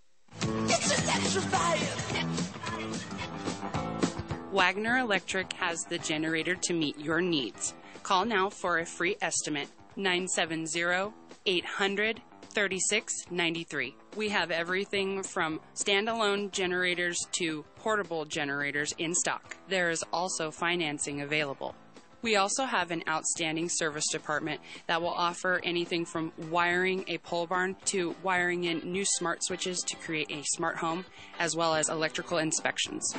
Wagner 4.50 4.96
Electric 4.96 5.52
has 5.52 5.84
the 5.90 5.98
generator 5.98 6.54
to 6.54 6.72
meet 6.72 6.98
your 6.98 7.20
needs. 7.20 7.74
Call 8.02 8.24
now 8.24 8.48
for 8.48 8.78
a 8.78 8.86
free 8.86 9.18
estimate 9.20 9.68
970 9.96 11.12
800 11.44 12.22
3693. 12.50 13.94
We 14.16 14.28
have 14.30 14.50
everything 14.50 15.22
from 15.22 15.60
standalone 15.74 16.50
generators 16.50 17.18
to 17.32 17.64
portable 17.76 18.24
generators 18.24 18.94
in 18.98 19.14
stock. 19.14 19.56
There 19.68 19.90
is 19.90 20.04
also 20.12 20.50
financing 20.50 21.20
available. 21.20 21.74
We 22.20 22.34
also 22.36 22.64
have 22.64 22.90
an 22.90 23.04
outstanding 23.08 23.68
service 23.68 24.08
department 24.10 24.60
that 24.88 25.00
will 25.00 25.08
offer 25.08 25.60
anything 25.62 26.04
from 26.04 26.32
wiring 26.50 27.04
a 27.06 27.18
pole 27.18 27.46
barn 27.46 27.76
to 27.86 28.16
wiring 28.22 28.64
in 28.64 28.80
new 28.90 29.04
smart 29.04 29.44
switches 29.44 29.78
to 29.86 29.96
create 29.96 30.30
a 30.30 30.42
smart 30.44 30.76
home, 30.76 31.04
as 31.38 31.54
well 31.54 31.74
as 31.74 31.88
electrical 31.88 32.38
inspections. 32.38 33.14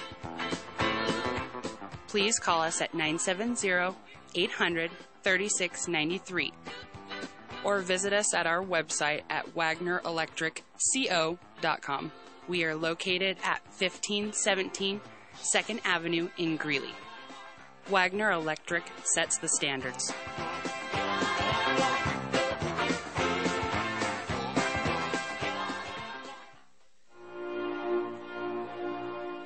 Please 2.08 2.40
call 2.40 2.62
us 2.62 2.82
at 2.82 2.94
970 2.94 3.96
800 4.36 4.92
3693 5.24 6.54
or 7.64 7.80
visit 7.80 8.14
us 8.14 8.34
at 8.34 8.48
our 8.48 8.64
website 8.64 9.22
at 9.30 9.54
wagnerelectricco.com. 9.56 12.12
We 12.48 12.64
are 12.64 12.76
located 12.76 13.38
at 13.44 13.62
1517 13.78 15.02
2nd 15.42 15.80
Avenue 15.86 16.30
in 16.38 16.58
Greeley. 16.58 16.94
Wagner 17.88 18.32
Electric 18.32 18.84
sets 19.04 19.38
the 19.38 19.48
standards. 19.48 20.14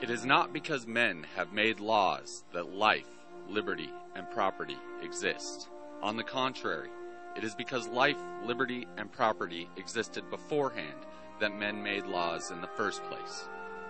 It 0.01 0.09
is 0.09 0.26
not 0.26 0.51
because 0.51 0.86
men 0.86 1.26
have 1.38 1.53
made 1.53 1.80
laws 1.80 2.43
that 2.51 2.74
life, 2.74 3.07
liberty, 3.47 3.89
and 4.16 4.30
property 4.32 4.78
exist. 5.01 5.70
On 6.01 6.18
the 6.18 6.24
contrary, 6.24 6.89
it 7.36 7.43
is 7.43 7.55
because 7.55 7.88
life, 7.88 8.21
liberty, 8.45 8.88
and 8.97 9.11
property 9.11 9.69
existed 9.77 10.29
beforehand 10.29 11.05
that 11.39 11.57
men 11.57 11.81
made 11.81 12.05
laws 12.05 12.51
in 12.51 12.61
the 12.61 12.67
first 12.67 13.03
place. 13.05 13.47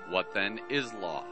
What 0.09 0.33
then 0.33 0.59
is 0.69 0.93
law? 0.95 1.23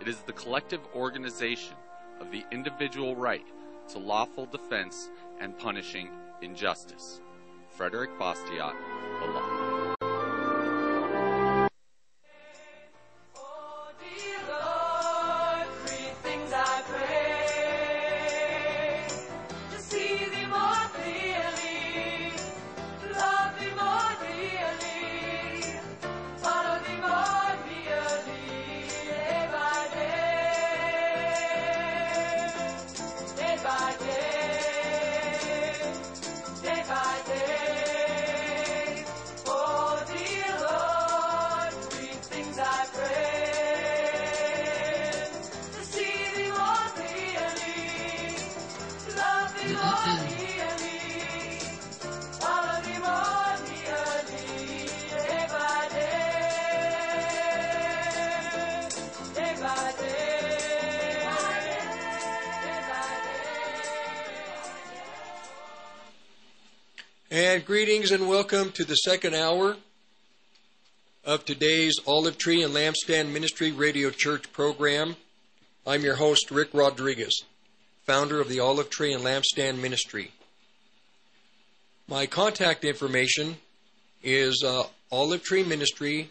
It 0.00 0.08
is 0.08 0.18
the 0.18 0.32
collective 0.32 0.80
organization 0.94 1.76
of 2.20 2.30
the 2.30 2.44
individual 2.50 3.14
right 3.16 3.46
to 3.88 3.98
lawful 3.98 4.46
defense 4.46 5.10
and 5.40 5.58
punishing 5.58 6.08
injustice. 6.42 7.20
Frederick 7.68 8.10
Bastiat, 8.18 8.74
The 9.20 9.26
Law. 9.26 9.53
And 67.36 67.64
greetings 67.64 68.12
and 68.12 68.28
welcome 68.28 68.70
to 68.74 68.84
the 68.84 68.94
second 68.94 69.34
hour 69.34 69.76
of 71.24 71.44
today's 71.44 71.96
Olive 72.06 72.38
Tree 72.38 72.62
and 72.62 72.72
Lampstand 72.72 73.32
Ministry 73.32 73.72
Radio 73.72 74.10
Church 74.10 74.52
program. 74.52 75.16
I'm 75.84 76.04
your 76.04 76.14
host, 76.14 76.52
Rick 76.52 76.68
Rodriguez, 76.72 77.42
founder 78.06 78.40
of 78.40 78.48
the 78.48 78.60
Olive 78.60 78.88
Tree 78.88 79.12
and 79.12 79.24
Lampstand 79.24 79.80
Ministry. 79.80 80.30
My 82.06 82.26
contact 82.26 82.84
information 82.84 83.56
is 84.22 84.62
uh, 84.64 84.84
Olive 85.10 85.42
Tree 85.42 85.64
Ministry, 85.64 86.30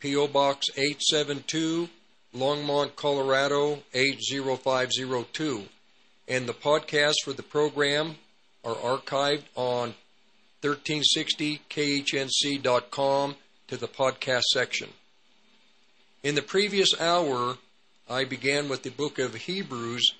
P.O. 0.00 0.26
Box 0.26 0.70
872, 0.70 1.88
Longmont, 2.34 2.96
Colorado 2.96 3.78
80502. 3.94 5.62
And 6.26 6.48
the 6.48 6.52
podcasts 6.52 7.22
for 7.24 7.32
the 7.32 7.44
program 7.44 8.16
are 8.64 8.74
archived 8.74 9.44
on 9.54 9.94
1360khnc.com 10.62 13.36
to 13.66 13.76
the 13.76 13.88
podcast 13.88 14.44
section. 14.52 14.90
In 16.22 16.36
the 16.36 16.42
previous 16.42 17.00
hour, 17.00 17.56
I 18.08 18.24
began 18.24 18.68
with 18.68 18.84
the 18.84 18.90
book 18.90 19.18
of 19.18 19.34
Hebrews, 19.34 20.14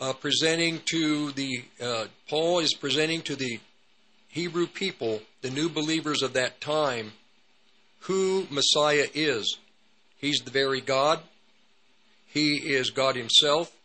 uh, 0.00 0.14
presenting 0.14 0.80
to 0.86 1.30
the, 1.32 1.64
uh, 1.80 2.06
Paul 2.28 2.60
is 2.60 2.72
presenting 2.72 3.20
to 3.22 3.34
the 3.36 3.60
Hebrew 4.28 4.66
people, 4.66 5.20
the 5.42 5.50
new 5.50 5.68
believers 5.68 6.22
of 6.22 6.32
that 6.32 6.62
time, 6.62 7.12
who 8.00 8.46
Messiah 8.50 9.08
is. 9.14 9.58
He's 10.16 10.40
the 10.40 10.50
very 10.50 10.80
God. 10.80 11.20
He 12.26 12.56
is 12.56 12.88
God 12.88 13.14
Himself. 13.14 13.76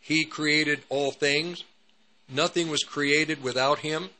He 0.00 0.26
created 0.26 0.82
all 0.90 1.12
things. 1.12 1.64
Nothing 2.28 2.68
was 2.68 2.82
created 2.82 3.42
without 3.42 3.78
Him 3.78 4.10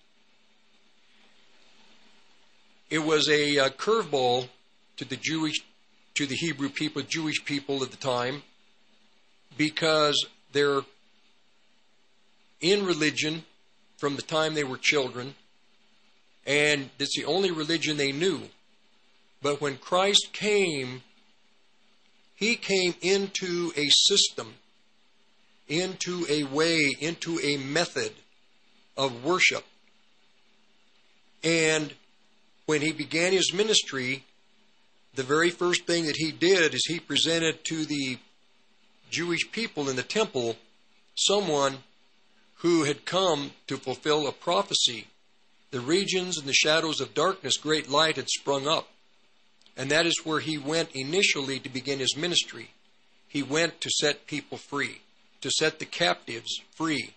it 2.90 2.98
was 2.98 3.28
a 3.28 3.58
uh, 3.58 3.68
curveball 3.70 4.48
to 4.96 5.04
the 5.04 5.16
Jewish, 5.16 5.60
to 6.14 6.26
the 6.26 6.34
Hebrew 6.34 6.68
people, 6.68 7.02
Jewish 7.02 7.44
people 7.44 7.82
at 7.84 7.92
the 7.92 7.96
time, 7.96 8.42
because 9.56 10.26
they're 10.52 10.82
in 12.60 12.84
religion 12.84 13.44
from 13.96 14.16
the 14.16 14.22
time 14.22 14.54
they 14.54 14.64
were 14.64 14.76
children, 14.76 15.34
and 16.46 16.90
it's 16.98 17.16
the 17.16 17.24
only 17.24 17.50
religion 17.50 17.96
they 17.96 18.12
knew. 18.12 18.40
But 19.40 19.60
when 19.60 19.76
Christ 19.76 20.30
came, 20.32 21.02
he 22.34 22.56
came 22.56 22.94
into 23.00 23.72
a 23.76 23.88
system, 23.88 24.54
into 25.68 26.26
a 26.28 26.42
way, 26.44 26.90
into 26.98 27.38
a 27.40 27.56
method 27.56 28.12
of 28.96 29.24
worship. 29.24 29.64
And 31.42 31.94
when 32.70 32.82
he 32.82 32.92
began 32.92 33.32
his 33.32 33.52
ministry, 33.52 34.22
the 35.16 35.24
very 35.24 35.50
first 35.50 35.86
thing 35.86 36.06
that 36.06 36.18
he 36.18 36.30
did 36.30 36.72
is 36.72 36.86
he 36.86 37.00
presented 37.00 37.64
to 37.64 37.84
the 37.84 38.16
Jewish 39.10 39.50
people 39.50 39.90
in 39.90 39.96
the 39.96 40.04
temple 40.04 40.54
someone 41.16 41.78
who 42.58 42.84
had 42.84 43.04
come 43.04 43.50
to 43.66 43.76
fulfill 43.76 44.28
a 44.28 44.32
prophecy. 44.32 45.08
The 45.72 45.80
regions 45.80 46.38
and 46.38 46.46
the 46.46 46.52
shadows 46.52 47.00
of 47.00 47.12
darkness, 47.12 47.56
great 47.56 47.90
light 47.90 48.14
had 48.14 48.28
sprung 48.28 48.68
up. 48.68 48.88
And 49.76 49.90
that 49.90 50.06
is 50.06 50.24
where 50.24 50.38
he 50.38 50.56
went 50.56 50.90
initially 50.94 51.58
to 51.58 51.68
begin 51.68 51.98
his 51.98 52.16
ministry. 52.16 52.70
He 53.26 53.42
went 53.42 53.80
to 53.80 53.90
set 53.98 54.28
people 54.28 54.58
free, 54.58 55.00
to 55.40 55.50
set 55.50 55.80
the 55.80 55.86
captives 55.86 56.60
free. 56.76 57.14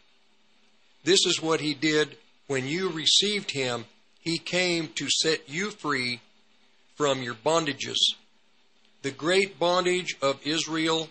This 1.03 1.27
is 1.27 1.43
what 1.43 1.61
he 1.61 1.75
did 1.75 2.17
when 2.47 2.65
you 2.65 2.89
received 2.89 3.51
him 3.51 3.85
he 4.23 4.37
came 4.37 4.87
to 4.95 5.09
set 5.09 5.49
you 5.49 5.69
free 5.69 6.21
from 6.95 7.21
your 7.21 7.33
bondages. 7.33 7.97
The 9.01 9.11
great 9.11 9.59
bondage 9.59 10.15
of 10.21 10.39
Israel 10.45 11.09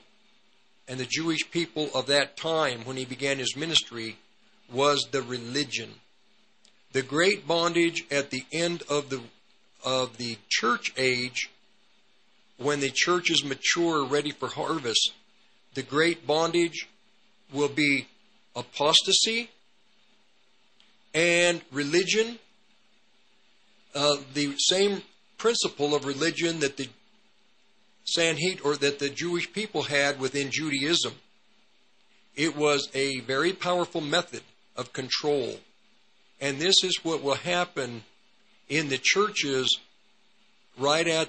and 0.89 0.99
the 0.99 1.07
Jewish 1.07 1.51
people 1.51 1.91
of 1.95 2.07
that 2.07 2.39
time 2.39 2.81
when 2.85 2.97
he 2.97 3.05
began 3.05 3.39
his 3.39 3.55
ministry 3.55 4.17
was 4.73 5.09
the 5.11 5.21
religion. 5.21 5.91
The 6.93 7.03
great 7.03 7.47
bondage 7.47 8.05
at 8.11 8.31
the 8.31 8.45
end 8.53 8.83
of 8.89 9.11
the 9.11 9.21
of 9.85 10.17
the 10.17 10.39
church 10.49 10.93
age 10.97 11.51
when 12.57 12.81
the 12.81 12.93
church 12.95 13.31
is 13.31 13.45
mature 13.45 14.05
ready 14.05 14.31
for 14.31 14.49
harvest, 14.49 15.13
the 15.75 15.83
great 15.83 16.27
bondage 16.27 16.89
will 17.53 17.69
be 17.69 18.07
apostasy 18.55 19.51
and 21.13 21.61
religion 21.73 22.39
the 23.93 24.55
same 24.59 25.03
principle 25.39 25.95
of 25.95 26.05
religion 26.05 26.61
that 26.61 26.77
the 26.77 26.89
Sanhedrin 28.05 28.65
or 28.65 28.77
that 28.77 28.99
the 28.99 29.09
Jewish 29.09 29.53
people 29.53 29.83
had 29.83 30.19
within 30.19 30.51
Judaism. 30.51 31.15
It 32.35 32.57
was 32.57 32.89
a 32.95 33.21
very 33.21 33.53
powerful 33.53 34.01
method 34.01 34.43
of 34.77 34.93
control. 34.93 35.57
And 36.41 36.59
this 36.59 36.83
is 36.83 37.01
what 37.03 37.23
will 37.23 37.35
happen 37.35 38.03
in 38.69 38.89
the 38.89 38.99
churches 38.99 39.79
right 40.79 41.07
at, 41.07 41.29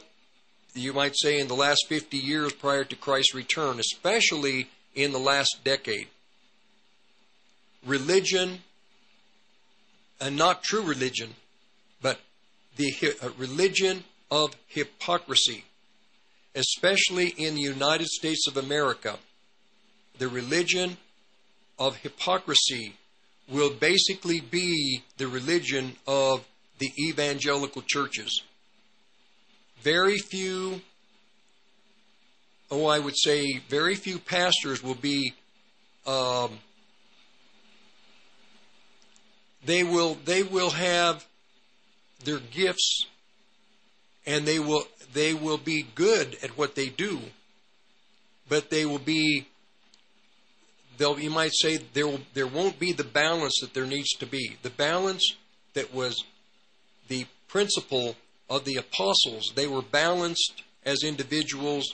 you 0.74 0.94
might 0.94 1.16
say, 1.16 1.40
in 1.40 1.48
the 1.48 1.56
last 1.56 1.86
50 1.88 2.18
years 2.18 2.54
prior 2.54 2.84
to 2.86 2.96
Christ's 2.96 3.36
return, 3.36 3.80
especially 3.80 4.70
in 4.96 5.12
the 5.12 5.20
last 5.20 5.60
decade. 5.64 6.08
Religion, 7.86 8.60
and 10.22 10.38
not 10.38 10.64
true 10.64 10.82
religion, 10.82 11.36
the 12.76 12.92
uh, 13.22 13.30
religion 13.38 14.04
of 14.32 14.56
hypocrisy, 14.68 15.64
especially 16.56 17.30
in 17.30 17.56
the 17.56 17.62
United 17.62 18.08
States 18.08 18.48
of 18.48 18.58
America. 18.58 19.18
The 20.18 20.28
religion 20.28 20.98
of 21.78 21.98
hypocrisy 21.98 22.94
will 23.50 23.72
basically 23.72 24.40
be 24.40 25.04
the 25.18 25.28
religion 25.28 25.96
of 26.08 26.46
the 26.80 26.92
evangelical 27.00 27.84
churches. 27.86 28.42
Very 29.82 30.18
few, 30.18 30.82
oh, 32.72 32.86
I 32.86 33.00
would 33.00 33.18
say, 33.18 33.60
very 33.70 33.96
few 33.96 34.18
pastors 34.18 34.82
will 34.82 34.96
be 34.96 35.34
um, 36.06 36.52
they 39.66 39.84
will 39.84 40.18
they 40.26 40.44
will 40.44 40.72
have 40.72 41.26
their 42.26 42.40
gifts 42.40 43.06
and 44.26 44.46
they 44.46 44.60
will 44.60 44.86
they 45.14 45.34
will 45.34 45.58
be 45.58 45.86
good 45.96 46.38
at 46.42 46.58
what 46.58 46.76
they 46.76 46.88
do 46.88 47.20
but 48.50 48.70
they 48.70 48.86
will 48.86 49.00
be 49.00 49.46
they'll 50.98 51.20
you 51.20 51.30
might 51.30 51.54
say 51.54 51.78
there 51.94 52.08
will, 52.08 52.22
there 52.34 52.48
won't 52.48 52.80
be 52.80 52.92
the 52.92 53.04
balance 53.04 53.60
that 53.62 53.74
there 53.74 53.86
needs 53.86 54.12
to 54.20 54.26
be. 54.26 54.58
The 54.62 54.70
balance 54.70 55.36
that 55.74 55.94
was 55.94 56.24
the 57.08 57.26
principle 57.48 58.16
of 58.50 58.66
the 58.66 58.76
apostles 58.76 59.52
they 59.56 59.68
were 59.68 59.82
balanced 59.82 60.64
as 60.86 61.04
individuals. 61.04 61.94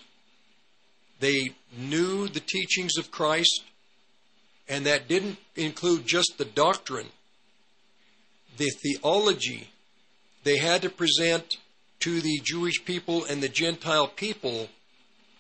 They 1.20 1.52
knew 1.78 2.28
the 2.28 2.40
teachings 2.40 2.98
of 2.98 3.12
Christ 3.12 3.64
and 4.68 4.86
that 4.86 5.08
didn't 5.08 5.38
include 5.56 6.06
just 6.06 6.34
the 6.38 6.46
doctrine. 6.46 7.08
The 8.58 8.70
theology 8.84 9.70
they 10.44 10.58
had 10.58 10.82
to 10.82 10.90
present 10.90 11.58
to 12.02 12.22
the 12.22 12.40
Jewish 12.44 12.84
people 12.86 13.26
and 13.26 13.42
the 13.42 13.50
Gentile 13.50 14.08
people 14.08 14.70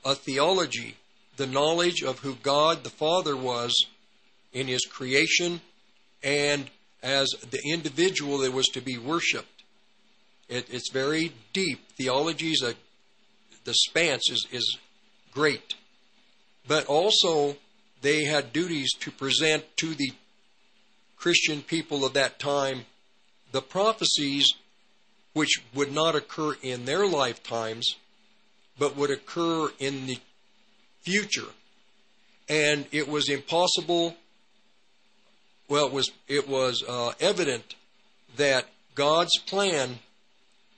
a 0.04 0.16
theology, 0.16 0.96
the 1.38 1.48
knowledge 1.48 2.04
of 2.04 2.20
who 2.20 2.36
God 2.36 2.84
the 2.84 2.90
Father 2.90 3.36
was 3.36 3.74
in 4.54 4.68
His 4.68 4.86
creation 4.86 5.62
and 6.24 6.70
as 7.02 7.30
the 7.50 7.62
individual 7.72 8.40
that 8.40 8.52
was 8.52 8.68
to 8.68 8.82
be 8.82 8.98
worshipped. 8.98 9.64
It, 10.50 10.68
it's 10.70 10.92
very 10.92 11.32
deep. 11.54 11.80
Theology 11.98 12.52
is 12.52 12.64
a, 12.64 12.74
the 13.64 13.74
spans 13.74 14.24
is, 14.30 14.48
is 14.52 14.78
great. 15.32 15.76
But 16.68 16.88
also, 16.88 17.56
they 18.02 18.26
had 18.26 18.52
duties 18.52 18.92
to 19.00 19.12
present 19.12 19.66
to 19.78 19.94
the 19.96 20.12
Christian 21.18 21.62
people 21.62 22.06
of 22.06 22.14
that 22.14 22.40
time 22.40 22.86
the 23.52 23.62
prophecies 23.62 24.54
which 25.34 25.62
would 25.74 25.92
not 25.92 26.16
occur 26.16 26.56
in 26.62 26.86
their 26.86 27.06
lifetimes, 27.08 27.96
but 28.78 28.96
would 28.96 29.12
occur 29.12 29.70
in 29.80 30.08
the 30.08 30.18
future. 31.02 31.50
And 32.48 32.86
it 32.92 33.08
was 33.08 33.30
impossible, 33.30 34.16
well, 35.68 35.86
it 35.86 35.94
was, 35.94 36.12
it 36.28 36.48
was 36.50 36.84
uh, 36.88 37.12
evident 37.20 37.76
that 38.38 38.66
God's 38.96 39.38
plan 39.46 40.00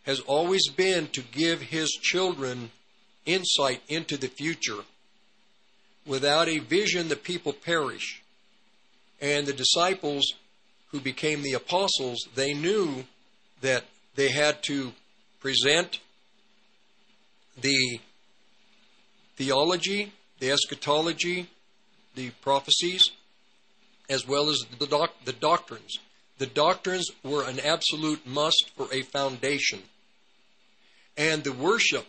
has 0.04 0.20
always 0.22 0.68
been 0.70 1.08
to 1.08 1.22
give 1.22 1.62
His 1.62 1.90
children 1.92 2.72
insight 3.26 3.82
into 3.88 4.18
the 4.18 4.28
future. 4.28 4.84
Without 6.06 6.50
a 6.50 6.60
vision, 6.60 7.08
the 7.08 7.16
people 7.16 7.54
perish. 7.54 8.22
And 9.22 9.46
the 9.46 9.54
disciples 9.54 10.34
who 10.92 11.00
became 11.00 11.42
the 11.42 11.54
apostles, 11.54 12.28
they 12.36 12.54
knew 12.54 13.06
that 13.62 13.86
they 14.16 14.30
had 14.30 14.62
to 14.64 14.94
present 15.40 16.00
the 17.60 18.00
theology, 19.36 20.12
the 20.40 20.52
eschatology, 20.52 21.50
the 22.16 22.30
prophecies, 22.42 23.12
as 24.10 24.28
well 24.28 24.50
as 24.50 24.60
the, 24.80 24.88
doc- 24.88 25.16
the 25.26 25.34
doctrines. 25.34 26.00
The 26.38 26.48
doctrines 26.48 27.10
were 27.24 27.48
an 27.48 27.60
absolute 27.60 28.26
must 28.26 28.72
for 28.76 28.88
a 28.92 29.04
foundation. 29.04 29.84
And 31.18 31.44
the 31.44 31.54
worship 31.54 32.08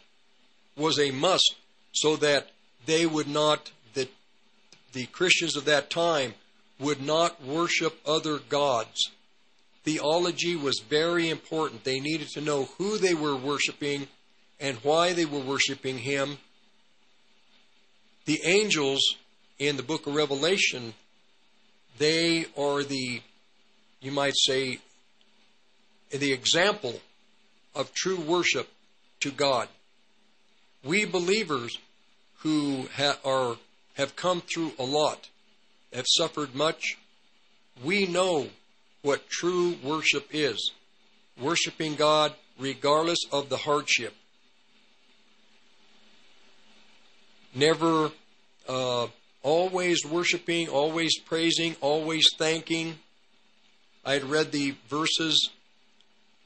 was 0.76 0.98
a 0.98 1.11
must 1.11 1.55
so 1.92 2.16
that 2.16 2.50
they 2.86 3.07
would 3.07 3.28
not, 3.28 3.70
that 3.94 4.11
the 4.92 5.07
Christians 5.07 5.57
of 5.57 5.64
that 5.66 5.90
time 5.90 6.34
would 6.78 7.00
not 7.00 7.44
worship 7.44 8.00
other 8.07 8.38
gods 8.38 9.11
theology 9.85 10.57
was 10.57 10.80
very 10.80 11.28
important. 11.28 11.85
They 11.85 12.01
needed 12.01 12.28
to 12.30 12.41
know 12.41 12.68
who 12.78 12.99
they 12.99 13.14
were 13.14 13.37
worshiping 13.37 14.09
and 14.61 14.76
why 14.78 15.12
they 15.12 15.24
were 15.24 15.41
worshiping 15.41 15.99
Him. 15.99 16.39
The 18.24 18.41
angels 18.45 19.16
in 19.59 19.76
the 19.76 19.83
book 19.83 20.07
of 20.07 20.14
Revelation, 20.14 20.95
they 21.99 22.47
are 22.57 22.83
the, 22.83 23.20
you 24.01 24.12
might 24.12 24.35
say, 24.37 24.78
the 26.11 26.33
example 26.33 27.01
of 27.74 27.93
true 27.95 28.20
worship 28.20 28.68
to 29.20 29.30
God. 29.30 29.68
We 30.85 31.05
believers 31.05 31.78
who 32.39 32.89
ha- 32.95 33.18
are, 33.24 33.57
have 33.95 34.16
come 34.16 34.43
through 34.43 34.72
a 34.78 34.85
lot, 34.85 35.28
have 35.93 36.07
suffered 36.09 36.55
much, 36.55 36.97
we 37.83 38.07
know 38.07 38.49
what 39.03 39.28
true 39.28 39.76
worship 39.82 40.28
is 40.32 40.72
worshiping 41.40 41.94
God 41.94 42.32
regardless 42.59 43.18
of 43.32 43.48
the 43.48 43.57
hardship. 43.57 44.14
Never 47.55 48.11
uh, 48.68 49.09
always 49.42 50.05
worshiping, 50.05 50.68
always 50.68 51.18
praising, 51.18 51.76
always 51.80 52.28
thanking. 52.38 52.98
I 54.05 54.14
had 54.14 54.24
read 54.24 54.53
the 54.53 54.74
verses 54.88 55.50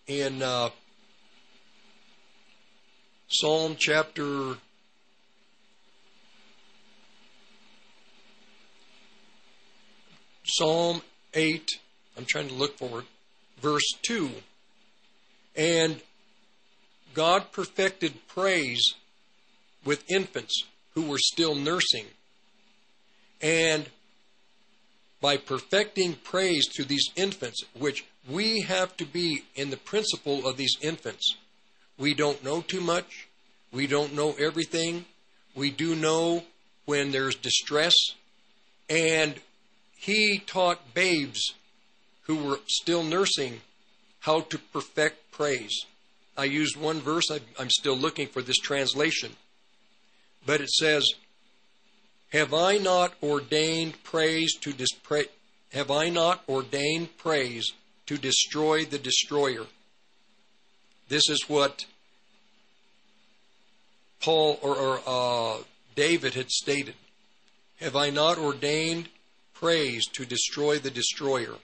in 0.06 0.42
uh, 0.42 0.70
Psalm 3.28 3.76
chapter 3.78 4.56
Psalm 10.44 11.02
8 11.34 11.80
I'm 12.16 12.24
trying 12.24 12.48
to 12.48 12.54
look 12.54 12.78
for 12.78 13.00
it. 13.00 13.06
Verse 13.60 13.94
2. 14.02 14.30
And 15.56 16.00
God 17.14 17.52
perfected 17.52 18.14
praise 18.28 18.94
with 19.84 20.10
infants 20.10 20.64
who 20.94 21.02
were 21.02 21.18
still 21.18 21.54
nursing. 21.54 22.06
And 23.40 23.86
by 25.20 25.36
perfecting 25.36 26.14
praise 26.14 26.66
to 26.68 26.84
these 26.84 27.10
infants, 27.16 27.64
which 27.78 28.04
we 28.28 28.60
have 28.62 28.96
to 28.98 29.04
be 29.04 29.44
in 29.54 29.70
the 29.70 29.76
principle 29.76 30.46
of 30.46 30.56
these 30.56 30.76
infants, 30.82 31.36
we 31.98 32.12
don't 32.14 32.44
know 32.44 32.60
too 32.60 32.80
much. 32.80 33.28
We 33.72 33.86
don't 33.86 34.14
know 34.14 34.34
everything. 34.38 35.06
We 35.54 35.70
do 35.70 35.94
know 35.94 36.44
when 36.84 37.12
there's 37.12 37.34
distress. 37.34 37.94
And 38.88 39.34
he 39.96 40.42
taught 40.46 40.94
babes 40.94 41.54
who 42.26 42.36
were 42.36 42.60
still 42.66 43.02
nursing 43.02 43.60
how 44.20 44.40
to 44.40 44.58
perfect 44.58 45.30
praise. 45.30 45.86
I 46.36 46.44
used 46.44 46.76
one 46.76 47.00
verse, 47.00 47.30
I'm 47.58 47.70
still 47.70 47.96
looking 47.96 48.26
for 48.26 48.42
this 48.42 48.58
translation, 48.58 49.36
but 50.44 50.60
it 50.60 50.70
says, 50.70 51.04
Have 52.32 52.52
I 52.52 52.78
not 52.78 53.14
ordained 53.22 54.02
praise 54.02 54.54
to 54.60 54.72
dis- 54.72 54.88
have 55.72 55.90
I 55.90 56.08
not 56.08 56.42
ordained 56.48 57.16
praise 57.16 57.72
to 58.06 58.18
destroy 58.18 58.84
the 58.84 58.98
destroyer? 58.98 59.66
This 61.08 61.28
is 61.28 61.48
what 61.48 61.86
Paul 64.20 64.58
or, 64.62 64.76
or 64.76 65.00
uh, 65.06 65.62
David 65.94 66.34
had 66.34 66.50
stated. 66.50 66.94
Have 67.80 67.94
I 67.94 68.10
not 68.10 68.38
ordained 68.38 69.08
praise 69.54 70.06
to 70.14 70.24
destroy 70.24 70.78
the 70.78 70.90
destroyer? 70.90 71.56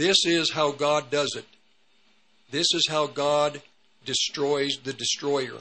This 0.00 0.24
is 0.24 0.52
how 0.52 0.72
God 0.72 1.10
does 1.10 1.36
it. 1.36 1.44
This 2.50 2.68
is 2.72 2.86
how 2.88 3.06
God 3.06 3.60
destroys 4.06 4.78
the 4.82 4.94
destroyer 4.94 5.58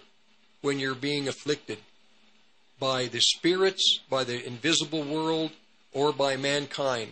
when 0.61 0.79
you're 0.79 0.95
being 0.95 1.27
afflicted 1.27 1.79
by 2.79 3.07
the 3.07 3.19
spirits, 3.19 3.99
by 4.09 4.23
the 4.23 4.41
invisible 4.47 5.03
world, 5.03 5.51
or 5.91 6.13
by 6.13 6.37
mankind. 6.37 7.11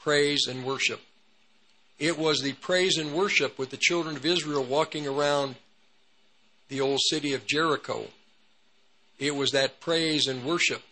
Praise 0.00 0.48
and 0.48 0.64
worship. 0.64 1.00
It 2.00 2.18
was 2.18 2.40
the 2.40 2.54
praise 2.54 2.98
and 2.98 3.14
worship 3.14 3.56
with 3.56 3.70
the 3.70 3.76
children 3.76 4.16
of 4.16 4.26
Israel 4.26 4.64
walking 4.64 5.06
around 5.06 5.54
the 6.68 6.80
old 6.80 6.98
city 7.00 7.32
of 7.32 7.46
Jericho. 7.46 8.06
It 9.20 9.36
was 9.36 9.52
that 9.52 9.78
praise 9.78 10.26
and 10.26 10.44
worship 10.44 10.82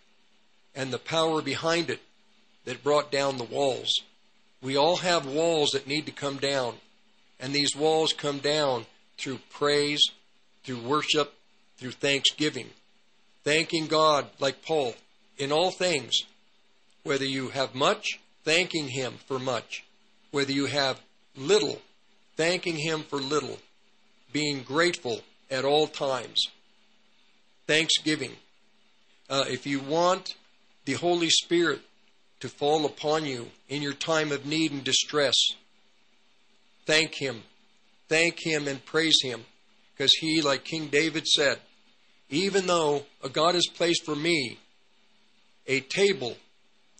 and 0.76 0.92
the 0.92 1.00
power 1.00 1.42
behind 1.42 1.90
it 1.90 2.02
that 2.64 2.84
brought 2.84 3.10
down 3.10 3.38
the 3.38 3.42
walls. 3.42 4.02
We 4.60 4.76
all 4.76 4.96
have 4.96 5.26
walls 5.26 5.70
that 5.70 5.86
need 5.86 6.06
to 6.06 6.12
come 6.12 6.36
down. 6.36 6.74
And 7.40 7.52
these 7.52 7.76
walls 7.76 8.12
come 8.12 8.38
down 8.38 8.86
through 9.16 9.38
praise, 9.50 10.02
through 10.64 10.80
worship, 10.80 11.34
through 11.76 11.92
thanksgiving. 11.92 12.70
Thanking 13.44 13.86
God, 13.86 14.26
like 14.40 14.62
Paul, 14.62 14.94
in 15.36 15.52
all 15.52 15.70
things. 15.70 16.14
Whether 17.04 17.24
you 17.24 17.48
have 17.50 17.74
much, 17.74 18.18
thanking 18.44 18.88
Him 18.88 19.14
for 19.26 19.38
much. 19.38 19.84
Whether 20.32 20.52
you 20.52 20.66
have 20.66 21.00
little, 21.36 21.80
thanking 22.36 22.76
Him 22.76 23.02
for 23.02 23.18
little. 23.18 23.58
Being 24.32 24.62
grateful 24.62 25.20
at 25.50 25.64
all 25.64 25.86
times. 25.86 26.48
Thanksgiving. 27.66 28.32
uh, 29.30 29.44
if 29.48 29.66
you 29.66 29.78
want 29.80 30.34
the 30.84 30.94
Holy 30.94 31.28
Spirit 31.28 31.80
to 32.40 32.48
fall 32.48 32.86
upon 32.86 33.26
you 33.26 33.48
in 33.68 33.82
your 33.82 33.92
time 33.92 34.32
of 34.32 34.46
need 34.46 34.72
and 34.72 34.84
distress, 34.84 35.34
thank 36.86 37.14
Him. 37.14 37.42
Thank 38.08 38.38
Him 38.44 38.68
and 38.68 38.84
praise 38.84 39.18
Him. 39.22 39.44
Because 39.94 40.12
He, 40.14 40.40
like 40.40 40.64
King 40.64 40.86
David 40.86 41.26
said, 41.26 41.58
even 42.30 42.66
though 42.66 43.04
a 43.22 43.28
God 43.28 43.54
has 43.54 43.66
placed 43.66 44.04
for 44.04 44.14
me 44.14 44.58
a 45.66 45.80
table 45.80 46.36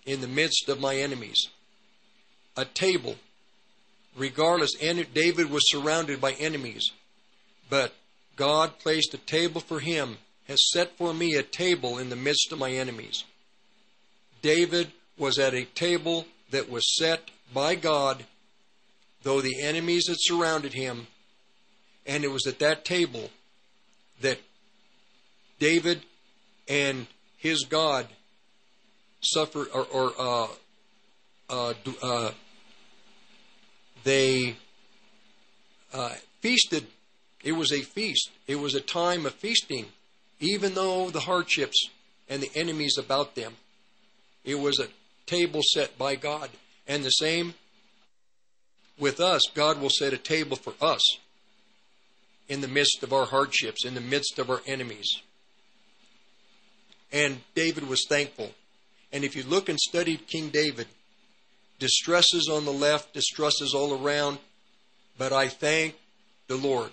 in 0.06 0.20
the 0.20 0.28
midst 0.28 0.68
of 0.68 0.80
my 0.80 0.96
enemies, 0.96 1.48
a 2.56 2.64
table, 2.64 3.16
regardless, 4.16 4.72
and 4.82 5.06
David 5.14 5.50
was 5.50 5.70
surrounded 5.70 6.20
by 6.20 6.32
enemies, 6.32 6.90
but 7.70 7.94
God 8.36 8.78
placed 8.78 9.14
a 9.14 9.18
table 9.18 9.60
for 9.60 9.80
him, 9.80 10.18
has 10.46 10.70
set 10.72 10.96
for 10.96 11.12
me 11.12 11.34
a 11.34 11.42
table 11.42 11.98
in 11.98 12.08
the 12.08 12.16
midst 12.16 12.50
of 12.52 12.58
my 12.58 12.70
enemies. 12.70 13.24
David 14.40 14.90
was 15.18 15.38
at 15.38 15.54
a 15.54 15.64
table 15.64 16.26
that 16.50 16.70
was 16.70 16.96
set 16.96 17.30
by 17.52 17.74
God, 17.74 18.24
though 19.22 19.40
the 19.40 19.60
enemies 19.60 20.06
had 20.08 20.16
surrounded 20.20 20.74
him, 20.74 21.06
and 22.06 22.24
it 22.24 22.30
was 22.30 22.46
at 22.46 22.58
that 22.60 22.84
table 22.84 23.30
that 24.20 24.38
David 25.58 26.02
and 26.68 27.06
his 27.36 27.64
God 27.64 28.06
suffered, 29.20 29.68
or, 29.74 29.84
or 29.84 30.12
uh, 30.18 30.46
uh, 31.50 31.74
uh, 32.02 32.30
they 34.04 34.56
uh, 35.92 36.14
feasted. 36.40 36.86
It 37.42 37.52
was 37.52 37.72
a 37.72 37.82
feast. 37.82 38.30
It 38.46 38.56
was 38.56 38.74
a 38.74 38.80
time 38.80 39.26
of 39.26 39.34
feasting, 39.34 39.86
even 40.40 40.74
though 40.74 41.10
the 41.10 41.20
hardships 41.20 41.90
and 42.28 42.42
the 42.42 42.50
enemies 42.54 42.96
about 42.98 43.34
them. 43.34 43.56
It 44.44 44.56
was 44.56 44.78
a 44.78 44.88
table 45.28 45.60
set 45.62 45.98
by 45.98 46.16
God. 46.16 46.50
And 46.86 47.04
the 47.04 47.10
same 47.10 47.54
with 48.98 49.20
us, 49.20 49.42
God 49.54 49.80
will 49.80 49.90
set 49.90 50.12
a 50.12 50.18
table 50.18 50.56
for 50.56 50.74
us 50.80 51.02
in 52.48 52.60
the 52.60 52.68
midst 52.68 53.02
of 53.02 53.12
our 53.12 53.26
hardships, 53.26 53.84
in 53.84 53.94
the 53.94 54.00
midst 54.00 54.38
of 54.38 54.50
our 54.50 54.62
enemies. 54.66 55.20
And 57.12 57.40
David 57.54 57.88
was 57.88 58.04
thankful. 58.08 58.52
And 59.12 59.24
if 59.24 59.36
you 59.36 59.42
look 59.42 59.68
and 59.68 59.78
study 59.78 60.16
King 60.16 60.48
David, 60.48 60.86
distresses 61.78 62.48
on 62.50 62.64
the 62.64 62.72
left, 62.72 63.14
distresses 63.14 63.74
all 63.74 64.02
around, 64.02 64.38
but 65.16 65.32
I 65.32 65.48
thank 65.48 65.94
the 66.48 66.56
Lord. 66.56 66.90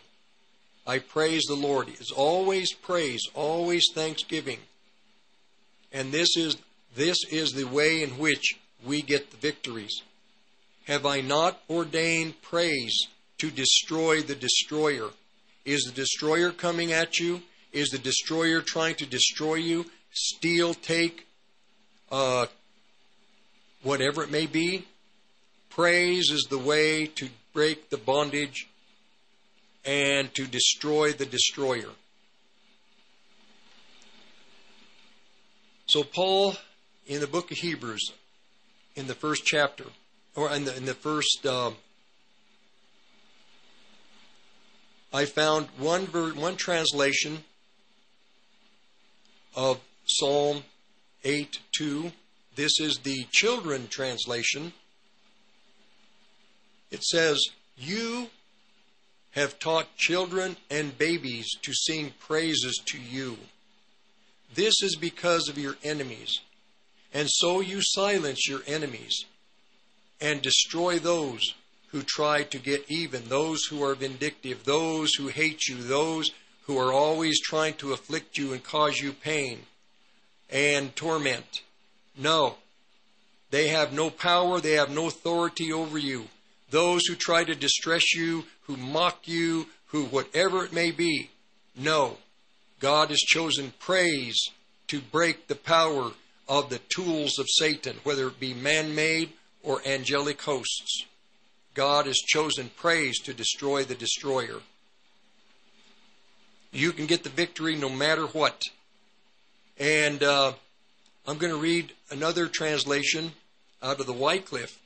I 0.87 0.99
praise 0.99 1.43
the 1.47 1.55
Lord. 1.55 1.89
It's 1.89 2.11
always 2.11 2.71
praise, 2.73 3.23
always 3.33 3.85
thanksgiving. 3.93 4.59
And 5.91 6.11
this 6.11 6.37
is 6.37 6.57
this 6.95 7.17
is 7.29 7.51
the 7.51 7.65
way 7.65 8.01
in 8.01 8.11
which 8.11 8.57
we 8.85 9.01
get 9.01 9.31
the 9.31 9.37
victories. 9.37 10.01
Have 10.85 11.05
I 11.05 11.21
not 11.21 11.61
ordained 11.69 12.41
praise 12.41 13.07
to 13.39 13.51
destroy 13.51 14.21
the 14.21 14.35
destroyer? 14.35 15.09
Is 15.65 15.83
the 15.83 15.91
destroyer 15.91 16.51
coming 16.51 16.93
at 16.93 17.19
you? 17.19 17.41
Is 17.73 17.89
the 17.89 17.97
destroyer 17.97 18.61
trying 18.61 18.95
to 18.95 19.05
destroy 19.05 19.55
you? 19.55 19.85
Steal, 20.11 20.73
take, 20.73 21.27
uh, 22.11 22.45
whatever 23.83 24.23
it 24.23 24.31
may 24.31 24.45
be. 24.45 24.85
Praise 25.69 26.29
is 26.31 26.47
the 26.49 26.59
way 26.59 27.07
to 27.07 27.27
break 27.53 27.89
the 27.89 27.97
bondage 27.97 28.67
and 29.83 30.33
to 30.35 30.45
destroy 30.47 31.11
the 31.11 31.25
destroyer. 31.25 31.89
So, 35.87 36.03
Paul, 36.03 36.55
in 37.07 37.21
the 37.21 37.27
book 37.27 37.51
of 37.51 37.57
Hebrews, 37.57 38.13
in 38.95 39.07
the 39.07 39.13
first 39.13 39.45
chapter, 39.45 39.85
or 40.35 40.51
in 40.51 40.65
the, 40.65 40.75
in 40.75 40.85
the 40.85 40.93
first, 40.93 41.45
um, 41.45 41.75
I 45.13 45.25
found 45.25 45.67
one, 45.77 46.07
ver- 46.07 46.33
one 46.33 46.55
translation 46.55 47.43
of 49.55 49.79
Psalm 50.05 50.63
8 51.23 51.59
2. 51.77 52.11
This 52.55 52.79
is 52.79 52.99
the 52.99 53.25
children 53.31 53.87
translation. 53.87 54.73
It 56.91 57.03
says, 57.03 57.39
You 57.77 58.29
have 59.31 59.59
taught 59.59 59.97
children 59.97 60.55
and 60.69 60.97
babies 60.97 61.47
to 61.61 61.73
sing 61.73 62.13
praises 62.19 62.81
to 62.85 62.97
you. 62.97 63.37
This 64.53 64.81
is 64.81 64.95
because 64.95 65.49
of 65.49 65.57
your 65.57 65.75
enemies. 65.83 66.39
And 67.15 67.29
so 67.31 67.61
you 67.61 67.79
silence 67.81 68.45
your 68.45 68.59
enemies 68.67 69.23
and 70.19 70.41
destroy 70.41 70.99
those 70.99 71.53
who 71.87 72.03
try 72.03 72.43
to 72.43 72.59
get 72.59 72.83
even, 72.89 73.29
those 73.29 73.63
who 73.63 73.81
are 73.83 73.95
vindictive, 73.95 74.65
those 74.65 75.15
who 75.15 75.29
hate 75.29 75.65
you, 75.69 75.77
those 75.77 76.31
who 76.67 76.77
are 76.77 76.91
always 76.91 77.39
trying 77.39 77.75
to 77.75 77.93
afflict 77.93 78.37
you 78.37 78.51
and 78.51 78.61
cause 78.61 78.99
you 78.99 79.13
pain 79.13 79.59
and 80.49 80.93
torment. 80.97 81.61
No. 82.17 82.55
They 83.49 83.69
have 83.69 83.93
no 83.93 84.09
power, 84.09 84.59
they 84.59 84.73
have 84.73 84.89
no 84.89 85.07
authority 85.07 85.71
over 85.71 85.97
you. 85.97 86.25
Those 86.69 87.05
who 87.05 87.15
try 87.15 87.45
to 87.45 87.55
distress 87.55 88.13
you, 88.13 88.43
who 88.63 88.75
mock 88.75 89.25
you, 89.25 89.67
who 89.87 90.03
whatever 90.03 90.65
it 90.65 90.73
may 90.73 90.91
be. 90.91 91.29
No. 91.77 92.17
God 92.81 93.09
has 93.09 93.19
chosen 93.19 93.71
praise 93.79 94.49
to 94.87 94.99
break 94.99 95.47
the 95.47 95.55
power 95.55 96.11
of 96.47 96.69
the 96.69 96.79
tools 96.89 97.39
of 97.39 97.47
Satan, 97.49 97.97
whether 98.03 98.27
it 98.27 98.39
be 98.39 98.53
man 98.53 98.93
made 98.95 99.31
or 99.63 99.81
angelic 99.85 100.41
hosts. 100.41 101.05
God 101.73 102.05
has 102.05 102.17
chosen 102.17 102.69
praise 102.77 103.19
to 103.19 103.33
destroy 103.33 103.83
the 103.83 103.95
destroyer. 103.95 104.61
You 106.71 106.91
can 106.91 107.05
get 107.05 107.23
the 107.23 107.29
victory 107.29 107.75
no 107.75 107.89
matter 107.89 108.25
what. 108.27 108.61
And 109.77 110.23
uh, 110.23 110.53
I'm 111.27 111.37
going 111.37 111.53
to 111.53 111.59
read 111.59 111.93
another 112.11 112.47
translation 112.47 113.31
out 113.81 113.99
of 113.99 114.05
the 114.05 114.13
Wycliffe. 114.13 114.79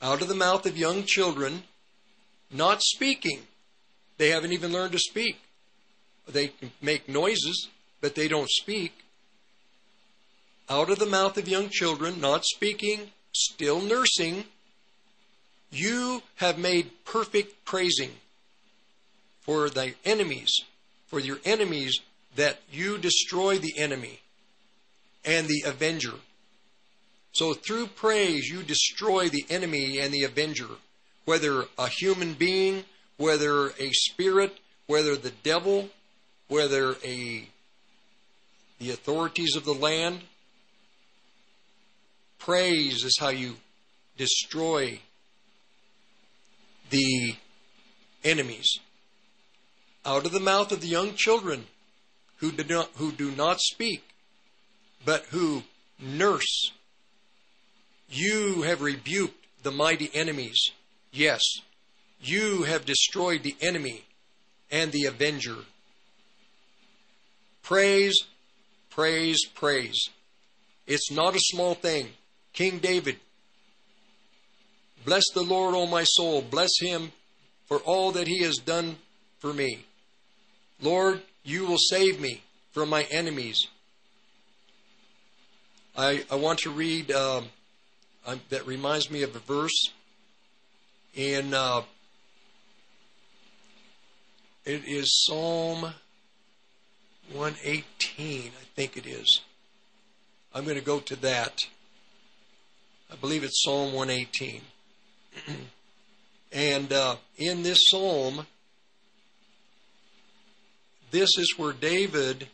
Out 0.00 0.22
of 0.22 0.28
the 0.28 0.34
mouth 0.34 0.66
of 0.66 0.76
young 0.76 1.04
children, 1.04 1.62
not 2.50 2.82
speaking. 2.82 3.40
They 4.18 4.30
haven't 4.30 4.52
even 4.52 4.72
learned 4.72 4.92
to 4.92 4.98
speak. 4.98 5.40
They 6.28 6.52
make 6.80 7.08
noises, 7.08 7.68
but 8.00 8.14
they 8.14 8.28
don't 8.28 8.50
speak. 8.50 8.92
Out 10.72 10.88
of 10.88 10.98
the 10.98 11.04
mouth 11.04 11.36
of 11.36 11.48
young 11.48 11.68
children, 11.68 12.18
not 12.18 12.46
speaking, 12.46 13.10
still 13.34 13.82
nursing, 13.82 14.44
you 15.70 16.22
have 16.36 16.56
made 16.56 17.04
perfect 17.04 17.66
praising 17.66 18.12
for 19.42 19.68
thy 19.68 19.96
enemies, 20.06 20.62
for 21.08 21.20
your 21.20 21.36
enemies, 21.44 22.00
that 22.36 22.60
you 22.72 22.96
destroy 22.96 23.58
the 23.58 23.74
enemy 23.76 24.20
and 25.26 25.46
the 25.46 25.62
avenger. 25.66 26.14
So 27.32 27.52
through 27.52 27.88
praise, 27.88 28.48
you 28.48 28.62
destroy 28.62 29.28
the 29.28 29.44
enemy 29.50 29.98
and 29.98 30.10
the 30.10 30.24
avenger, 30.24 30.70
whether 31.26 31.66
a 31.78 31.88
human 31.88 32.32
being, 32.32 32.84
whether 33.18 33.72
a 33.78 33.90
spirit, 33.92 34.56
whether 34.86 35.16
the 35.16 35.32
devil, 35.42 35.90
whether 36.48 36.96
a 37.04 37.46
the 38.78 38.90
authorities 38.90 39.54
of 39.54 39.66
the 39.66 39.74
land. 39.74 40.22
Praise 42.44 43.04
is 43.04 43.16
how 43.20 43.28
you 43.28 43.54
destroy 44.16 44.98
the 46.90 47.36
enemies. 48.24 48.80
Out 50.04 50.26
of 50.26 50.32
the 50.32 50.40
mouth 50.40 50.72
of 50.72 50.80
the 50.80 50.88
young 50.88 51.14
children 51.14 51.66
who 52.38 52.50
do 52.50 52.64
not, 52.64 52.90
who 52.96 53.12
do 53.12 53.30
not 53.30 53.60
speak, 53.60 54.02
but 55.04 55.24
who 55.26 55.62
nurse. 56.00 56.72
You 58.10 58.62
have 58.62 58.82
rebuked 58.82 59.46
the 59.62 59.70
mighty 59.70 60.10
enemies. 60.12 60.72
Yes, 61.12 61.42
you 62.20 62.64
have 62.64 62.84
destroyed 62.84 63.44
the 63.44 63.54
enemy 63.60 64.02
and 64.68 64.90
the 64.90 65.04
avenger. 65.04 65.58
Praise, 67.62 68.24
praise, 68.90 69.44
praise. 69.54 70.08
It's 70.88 71.12
not 71.12 71.36
a 71.36 71.40
small 71.40 71.74
thing. 71.74 72.08
King 72.52 72.78
David, 72.78 73.16
bless 75.04 75.24
the 75.32 75.42
Lord, 75.42 75.74
O 75.74 75.86
my 75.86 76.04
soul. 76.04 76.42
Bless 76.42 76.70
him 76.80 77.12
for 77.66 77.78
all 77.78 78.12
that 78.12 78.26
he 78.26 78.42
has 78.42 78.56
done 78.56 78.96
for 79.38 79.52
me. 79.52 79.86
Lord, 80.80 81.22
you 81.44 81.66
will 81.66 81.78
save 81.78 82.20
me 82.20 82.42
from 82.72 82.88
my 82.88 83.04
enemies. 83.04 83.66
I, 85.96 86.24
I 86.30 86.36
want 86.36 86.60
to 86.60 86.70
read, 86.70 87.10
uh, 87.10 87.42
that 88.48 88.66
reminds 88.66 89.10
me 89.10 89.22
of 89.22 89.34
a 89.36 89.40
verse 89.40 89.90
in, 91.14 91.52
uh, 91.52 91.82
it 94.64 94.84
is 94.86 95.24
Psalm 95.24 95.92
118, 97.32 98.46
I 98.46 98.64
think 98.74 98.96
it 98.96 99.06
is. 99.06 99.40
I'm 100.54 100.64
going 100.64 100.76
to 100.76 100.84
go 100.84 101.00
to 101.00 101.16
that. 101.16 101.58
I 103.12 103.14
believe 103.16 103.44
it's 103.44 103.62
Psalm 103.62 103.92
118. 103.92 104.62
and 106.52 106.92
uh, 106.92 107.16
in 107.36 107.62
this 107.62 107.84
psalm, 107.84 108.46
this 111.10 111.36
is 111.36 111.54
where 111.58 111.74
David, 111.74 112.48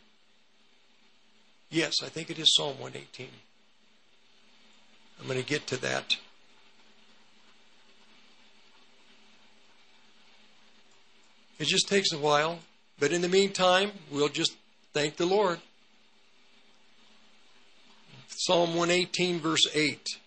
yes, 1.69 2.03
I 2.03 2.09
think 2.09 2.29
it 2.29 2.37
is 2.37 2.53
Psalm 2.53 2.77
118. 2.77 3.27
I'm 5.21 5.27
going 5.27 5.39
to 5.39 5.45
get 5.47 5.65
to 5.67 5.77
that. 5.77 6.17
It 11.57 11.67
just 11.67 11.87
takes 11.87 12.11
a 12.11 12.17
while, 12.17 12.59
but 12.99 13.13
in 13.13 13.21
the 13.21 13.29
meantime, 13.29 13.91
we'll 14.11 14.27
just 14.27 14.57
thank 14.93 15.15
the 15.15 15.25
Lord. 15.25 15.59
Psalm 18.27 18.75
118, 18.75 19.39
verse 19.39 19.65
8. 19.73 20.19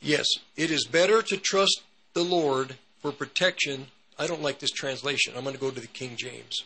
Yes, 0.00 0.26
it 0.56 0.70
is 0.70 0.86
better 0.86 1.20
to 1.22 1.36
trust 1.36 1.82
the 2.14 2.24
Lord 2.24 2.76
for 3.00 3.12
protection. 3.12 3.86
I 4.18 4.26
don't 4.26 4.42
like 4.42 4.58
this 4.58 4.70
translation. 4.70 5.34
I'm 5.36 5.44
going 5.44 5.54
to 5.54 5.60
go 5.60 5.70
to 5.70 5.80
the 5.80 5.86
King 5.86 6.16
James. 6.16 6.62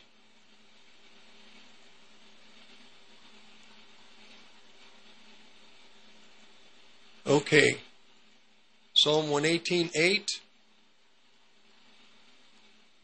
Okay. 7.27 7.79
Psalm 8.97 9.27
118:8 9.27 10.41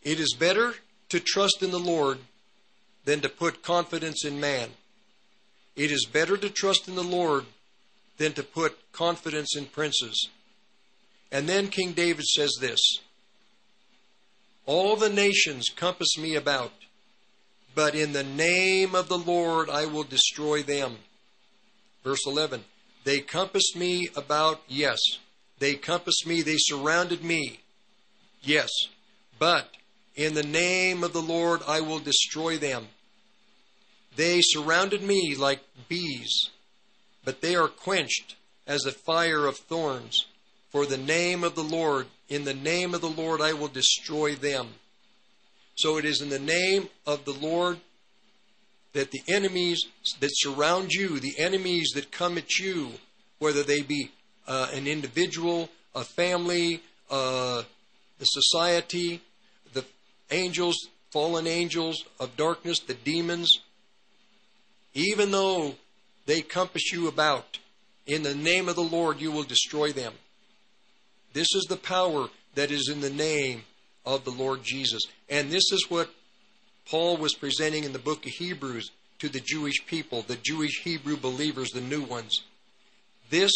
It 0.02 0.20
is 0.20 0.34
better 0.38 0.74
to 1.08 1.20
trust 1.20 1.62
in 1.62 1.70
the 1.72 1.78
Lord 1.78 2.18
than 3.04 3.20
to 3.22 3.28
put 3.28 3.62
confidence 3.62 4.24
in 4.24 4.38
man. 4.38 4.70
It 5.74 5.90
is 5.90 6.06
better 6.06 6.36
to 6.36 6.48
trust 6.48 6.86
in 6.86 6.94
the 6.94 7.02
Lord 7.02 7.46
than 8.20 8.34
to 8.34 8.42
put 8.42 8.92
confidence 8.92 9.56
in 9.56 9.64
princes. 9.64 10.28
And 11.32 11.48
then 11.48 11.68
King 11.68 11.92
David 11.92 12.26
says 12.26 12.52
this 12.60 12.80
All 14.66 14.94
the 14.94 15.08
nations 15.08 15.70
compass 15.74 16.18
me 16.18 16.34
about, 16.34 16.72
but 17.74 17.94
in 17.94 18.12
the 18.12 18.22
name 18.22 18.94
of 18.94 19.08
the 19.08 19.18
Lord 19.18 19.70
I 19.70 19.86
will 19.86 20.04
destroy 20.04 20.62
them. 20.62 20.98
Verse 22.04 22.26
11 22.26 22.62
They 23.04 23.20
compassed 23.20 23.74
me 23.74 24.10
about, 24.14 24.60
yes. 24.68 24.98
They 25.58 25.74
compassed 25.74 26.26
me, 26.26 26.42
they 26.42 26.56
surrounded 26.58 27.24
me, 27.24 27.60
yes. 28.42 28.68
But 29.38 29.70
in 30.14 30.34
the 30.34 30.42
name 30.42 31.04
of 31.04 31.14
the 31.14 31.22
Lord 31.22 31.62
I 31.66 31.80
will 31.80 32.00
destroy 32.00 32.58
them. 32.58 32.88
They 34.14 34.42
surrounded 34.42 35.02
me 35.02 35.34
like 35.38 35.60
bees, 35.88 36.50
but 37.24 37.40
they 37.40 37.54
are 37.54 37.68
quenched 37.68 38.36
as 38.66 38.84
a 38.84 38.92
fire 38.92 39.46
of 39.46 39.56
thorns. 39.56 40.26
For 40.70 40.86
the 40.86 40.98
name 40.98 41.42
of 41.42 41.54
the 41.54 41.64
Lord, 41.64 42.06
in 42.28 42.44
the 42.44 42.54
name 42.54 42.94
of 42.94 43.00
the 43.00 43.10
Lord 43.10 43.40
I 43.40 43.52
will 43.52 43.68
destroy 43.68 44.34
them. 44.34 44.68
So 45.74 45.96
it 45.96 46.04
is 46.04 46.20
in 46.20 46.28
the 46.28 46.38
name 46.38 46.88
of 47.06 47.24
the 47.24 47.32
Lord 47.32 47.78
that 48.92 49.10
the 49.10 49.22
enemies 49.28 49.84
that 50.20 50.30
surround 50.32 50.92
you, 50.92 51.20
the 51.20 51.38
enemies 51.38 51.92
that 51.94 52.12
come 52.12 52.38
at 52.38 52.58
you, 52.58 52.92
whether 53.38 53.62
they 53.62 53.82
be 53.82 54.10
uh, 54.46 54.68
an 54.72 54.86
individual, 54.86 55.68
a 55.94 56.04
family, 56.04 56.82
uh, 57.10 57.62
the 58.18 58.24
society, 58.24 59.20
the 59.72 59.84
angels, 60.30 60.76
fallen 61.10 61.46
angels 61.46 62.04
of 62.18 62.36
darkness, 62.36 62.80
the 62.80 62.94
demons, 62.94 63.60
even 64.94 65.30
though 65.30 65.74
they 66.30 66.42
compass 66.42 66.92
you 66.92 67.08
about, 67.08 67.58
in 68.06 68.22
the 68.22 68.34
name 68.34 68.68
of 68.68 68.76
the 68.76 68.82
Lord 68.82 69.20
you 69.20 69.32
will 69.32 69.42
destroy 69.42 69.92
them. 69.92 70.12
This 71.32 71.48
is 71.54 71.66
the 71.68 71.76
power 71.76 72.28
that 72.54 72.70
is 72.70 72.88
in 72.88 73.00
the 73.00 73.10
name 73.10 73.62
of 74.06 74.24
the 74.24 74.30
Lord 74.30 74.62
Jesus. 74.62 75.02
And 75.28 75.50
this 75.50 75.72
is 75.72 75.86
what 75.88 76.10
Paul 76.88 77.16
was 77.16 77.34
presenting 77.34 77.84
in 77.84 77.92
the 77.92 77.98
book 77.98 78.26
of 78.26 78.32
Hebrews 78.32 78.90
to 79.18 79.28
the 79.28 79.40
Jewish 79.40 79.84
people, 79.86 80.22
the 80.22 80.36
Jewish 80.36 80.82
Hebrew 80.82 81.16
believers, 81.16 81.70
the 81.70 81.80
new 81.80 82.02
ones. 82.02 82.42
This 83.28 83.52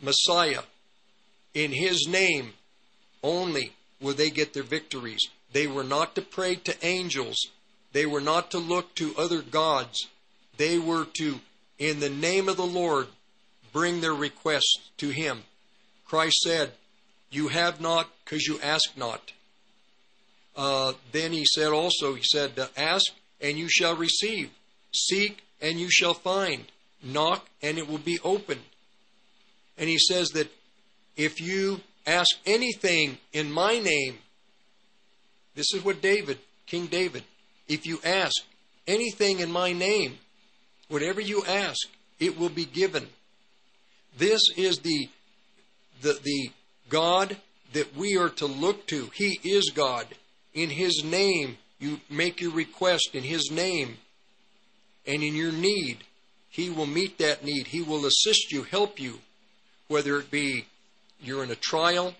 Messiah, 0.00 0.62
in 1.54 1.72
his 1.72 2.06
name 2.08 2.52
only 3.22 3.72
will 4.00 4.14
they 4.14 4.30
get 4.30 4.54
their 4.54 4.62
victories. 4.62 5.28
They 5.52 5.66
were 5.66 5.84
not 5.84 6.14
to 6.14 6.22
pray 6.22 6.54
to 6.54 6.86
angels, 6.86 7.48
they 7.92 8.06
were 8.06 8.20
not 8.20 8.50
to 8.52 8.58
look 8.58 8.94
to 8.94 9.14
other 9.18 9.42
gods. 9.42 10.08
They 10.56 10.78
were 10.78 11.06
to, 11.18 11.40
in 11.78 12.00
the 12.00 12.10
name 12.10 12.48
of 12.48 12.56
the 12.56 12.66
Lord, 12.66 13.08
bring 13.72 14.00
their 14.00 14.14
requests 14.14 14.90
to 14.98 15.08
him. 15.08 15.42
Christ 16.04 16.36
said, 16.42 16.72
You 17.30 17.48
have 17.48 17.80
not 17.80 18.08
because 18.24 18.46
you 18.46 18.58
ask 18.62 18.96
not. 18.96 19.32
Uh, 20.54 20.92
then 21.12 21.32
he 21.32 21.44
said 21.44 21.72
also, 21.72 22.14
He 22.14 22.22
said, 22.22 22.52
Ask 22.76 23.12
and 23.40 23.58
you 23.58 23.68
shall 23.68 23.96
receive. 23.96 24.50
Seek 24.92 25.42
and 25.60 25.80
you 25.80 25.90
shall 25.90 26.14
find. 26.14 26.64
Knock 27.02 27.48
and 27.62 27.78
it 27.78 27.88
will 27.88 27.98
be 27.98 28.18
opened. 28.22 28.60
And 29.78 29.88
he 29.88 29.98
says 29.98 30.28
that 30.30 30.48
if 31.16 31.40
you 31.40 31.80
ask 32.06 32.36
anything 32.46 33.18
in 33.32 33.50
my 33.50 33.78
name, 33.78 34.18
this 35.54 35.74
is 35.74 35.84
what 35.84 36.00
David, 36.00 36.38
King 36.66 36.86
David, 36.86 37.24
if 37.68 37.86
you 37.86 37.98
ask 38.04 38.34
anything 38.86 39.40
in 39.40 39.50
my 39.50 39.72
name, 39.72 40.18
whatever 40.92 41.20
you 41.20 41.42
ask, 41.46 41.88
it 42.20 42.38
will 42.38 42.50
be 42.50 42.66
given. 42.66 43.08
This 44.18 44.42
is 44.56 44.80
the, 44.80 45.08
the, 46.02 46.18
the 46.22 46.50
God 46.90 47.38
that 47.72 47.96
we 47.96 48.18
are 48.18 48.28
to 48.28 48.46
look 48.46 48.86
to. 48.88 49.10
He 49.14 49.40
is 49.42 49.70
God. 49.74 50.06
In 50.52 50.68
His 50.68 51.02
name, 51.02 51.56
you 51.80 52.00
make 52.10 52.42
your 52.42 52.52
request 52.52 53.10
in 53.14 53.22
His 53.22 53.50
name. 53.50 53.96
And 55.06 55.22
in 55.22 55.34
your 55.34 55.50
need, 55.50 56.04
He 56.50 56.68
will 56.68 56.86
meet 56.86 57.16
that 57.18 57.42
need. 57.42 57.68
He 57.68 57.80
will 57.80 58.04
assist 58.04 58.52
you, 58.52 58.64
help 58.64 59.00
you, 59.00 59.20
whether 59.88 60.18
it 60.18 60.30
be 60.30 60.66
you're 61.22 61.42
in 61.42 61.50
a 61.50 61.56
trial, 61.56 62.14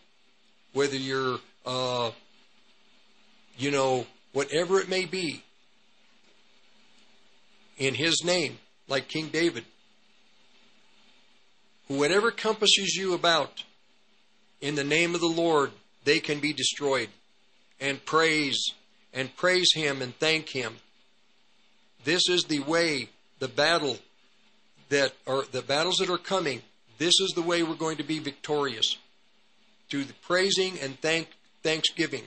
whether 0.73 0.97
you're, 0.97 1.39
uh, 1.67 2.11
you 3.59 3.71
know, 3.71 4.07
whatever 4.33 4.81
it 4.81 4.89
may 4.89 5.05
be. 5.05 5.43
In 7.83 7.95
His 7.95 8.23
name, 8.23 8.61
like 8.87 9.09
King 9.09 9.27
David. 9.27 9.65
Whatever 11.89 12.31
compasses 12.31 12.95
you 12.95 13.13
about, 13.13 13.65
in 14.61 14.77
the 14.77 14.85
name 14.85 15.17
of 15.17 15.21
the 15.21 15.27
Lord, 15.27 15.73
they 16.05 16.21
can 16.21 16.39
be 16.39 16.53
destroyed. 16.53 17.09
And 17.81 18.05
praise, 18.05 18.73
and 19.13 19.35
praise 19.35 19.73
Him 19.75 20.01
and 20.01 20.17
thank 20.21 20.51
Him. 20.51 20.77
This 22.05 22.29
is 22.29 22.45
the 22.45 22.61
way, 22.61 23.09
the 23.41 23.49
battle 23.49 23.99
that 24.91 25.13
are 25.27 25.43
the 25.51 25.63
battles 25.63 25.97
that 25.97 26.09
are 26.09 26.19
coming. 26.19 26.63
This 26.99 27.19
is 27.19 27.33
the 27.35 27.43
way 27.43 27.65
we're 27.65 27.75
going 27.75 27.97
to 27.97 28.05
be 28.05 28.21
victorious. 28.21 28.97
Through 29.91 30.05
the 30.05 30.15
praising 30.23 30.79
and 30.79 31.01
thank 31.01 31.31
thanksgiving. 31.65 32.23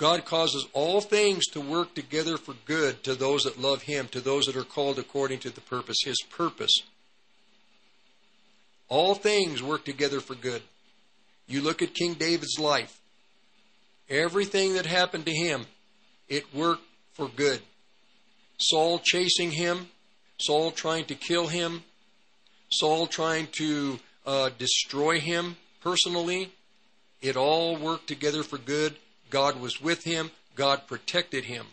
God 0.00 0.24
causes 0.24 0.66
all 0.72 1.02
things 1.02 1.46
to 1.48 1.60
work 1.60 1.94
together 1.94 2.38
for 2.38 2.54
good 2.64 3.04
to 3.04 3.14
those 3.14 3.42
that 3.42 3.60
love 3.60 3.82
Him, 3.82 4.08
to 4.08 4.20
those 4.22 4.46
that 4.46 4.56
are 4.56 4.64
called 4.64 4.98
according 4.98 5.40
to 5.40 5.50
the 5.50 5.60
purpose, 5.60 5.98
His 6.02 6.22
purpose. 6.22 6.72
All 8.88 9.14
things 9.14 9.62
work 9.62 9.84
together 9.84 10.20
for 10.20 10.34
good. 10.34 10.62
You 11.46 11.60
look 11.60 11.82
at 11.82 11.92
King 11.92 12.14
David's 12.14 12.58
life. 12.58 12.98
Everything 14.08 14.72
that 14.72 14.86
happened 14.86 15.26
to 15.26 15.34
him, 15.34 15.66
it 16.30 16.54
worked 16.54 16.86
for 17.12 17.28
good. 17.28 17.60
Saul 18.56 19.00
chasing 19.00 19.50
him, 19.50 19.88
Saul 20.38 20.70
trying 20.70 21.04
to 21.04 21.14
kill 21.14 21.48
him, 21.48 21.84
Saul 22.70 23.06
trying 23.06 23.48
to 23.58 24.00
uh, 24.24 24.48
destroy 24.58 25.20
him 25.20 25.56
personally, 25.82 26.52
it 27.20 27.36
all 27.36 27.76
worked 27.76 28.06
together 28.06 28.42
for 28.42 28.56
good. 28.56 28.96
God 29.30 29.60
was 29.60 29.80
with 29.80 30.04
him, 30.04 30.30
God 30.54 30.86
protected 30.86 31.44
him. 31.44 31.66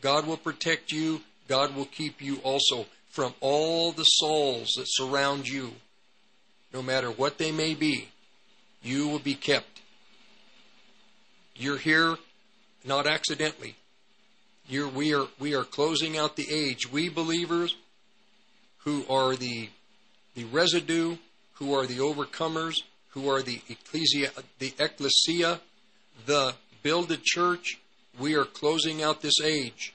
God 0.00 0.26
will 0.26 0.36
protect 0.36 0.90
you, 0.90 1.20
God 1.48 1.76
will 1.76 1.84
keep 1.86 2.20
you 2.20 2.38
also 2.42 2.86
from 3.10 3.34
all 3.40 3.92
the 3.92 4.04
souls 4.04 4.72
that 4.76 4.86
surround 4.88 5.46
you 5.46 5.72
no 6.74 6.82
matter 6.82 7.10
what 7.10 7.38
they 7.38 7.52
may 7.52 7.74
be, 7.74 8.08
you 8.82 9.06
will 9.06 9.20
be 9.20 9.36
kept. 9.36 9.80
You're 11.54 11.78
here 11.78 12.16
not 12.84 13.06
accidentally. 13.06 13.76
You're, 14.68 14.88
we, 14.88 15.14
are, 15.14 15.28
we 15.38 15.54
are 15.54 15.62
closing 15.62 16.18
out 16.18 16.34
the 16.34 16.50
age. 16.50 16.90
We 16.90 17.08
believers 17.08 17.76
who 18.78 19.04
are 19.08 19.36
the, 19.36 19.68
the 20.34 20.44
residue, 20.46 21.16
who 21.54 21.74
are 21.74 21.86
the 21.86 21.98
overcomers, 21.98 22.74
who 23.10 23.30
are 23.30 23.42
the 23.42 23.60
ecclesia, 23.68 24.30
the 24.58 24.74
ecclesia, 24.78 25.60
the 26.26 26.54
builded 26.82 27.22
church, 27.22 27.78
we 28.18 28.34
are 28.34 28.44
closing 28.44 29.02
out 29.02 29.20
this 29.20 29.40
age, 29.42 29.94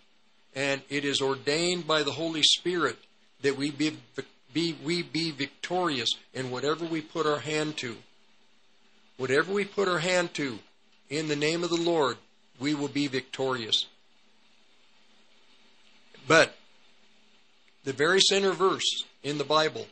and 0.56 0.82
it 0.90 1.06
is 1.06 1.22
ordained 1.22 1.88
by 1.88 2.04
the 2.04 2.12
Holy 2.12 2.44
Spirit 2.44 2.98
that 3.42 3.58
we 3.58 3.72
be, 3.72 3.98
be 4.54 4.76
we 4.84 5.02
be 5.02 5.32
victorious 5.32 6.10
in 6.34 6.52
whatever 6.52 6.86
we 6.86 7.02
put 7.02 7.26
our 7.26 7.40
hand 7.40 7.78
to. 7.78 7.98
Whatever 9.18 9.52
we 9.52 9.66
put 9.66 9.88
our 9.88 10.00
hand 10.00 10.34
to, 10.36 10.60
in 11.10 11.28
the 11.28 11.36
name 11.36 11.64
of 11.64 11.70
the 11.70 11.82
Lord, 11.82 12.18
we 12.60 12.74
will 12.74 12.88
be 12.88 13.08
victorious. 13.08 13.86
But 16.28 16.56
the 17.84 17.94
very 17.94 18.22
center 18.22 18.52
verse 18.52 19.04
in 19.24 19.38
the 19.38 19.44
Bible, 19.44 19.88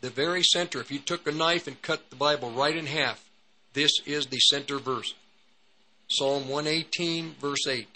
the 0.00 0.10
very 0.10 0.42
center, 0.42 0.80
if 0.80 0.90
you 0.90 0.98
took 0.98 1.26
a 1.26 1.32
knife 1.32 1.66
and 1.66 1.80
cut 1.82 2.10
the 2.10 2.16
Bible 2.16 2.50
right 2.50 2.76
in 2.76 2.86
half, 2.86 3.28
this 3.72 3.92
is 4.06 4.26
the 4.26 4.38
center 4.38 4.78
verse. 4.78 5.14
Psalm 6.08 6.48
118, 6.48 7.34
verse 7.40 7.66
8. 7.66 7.86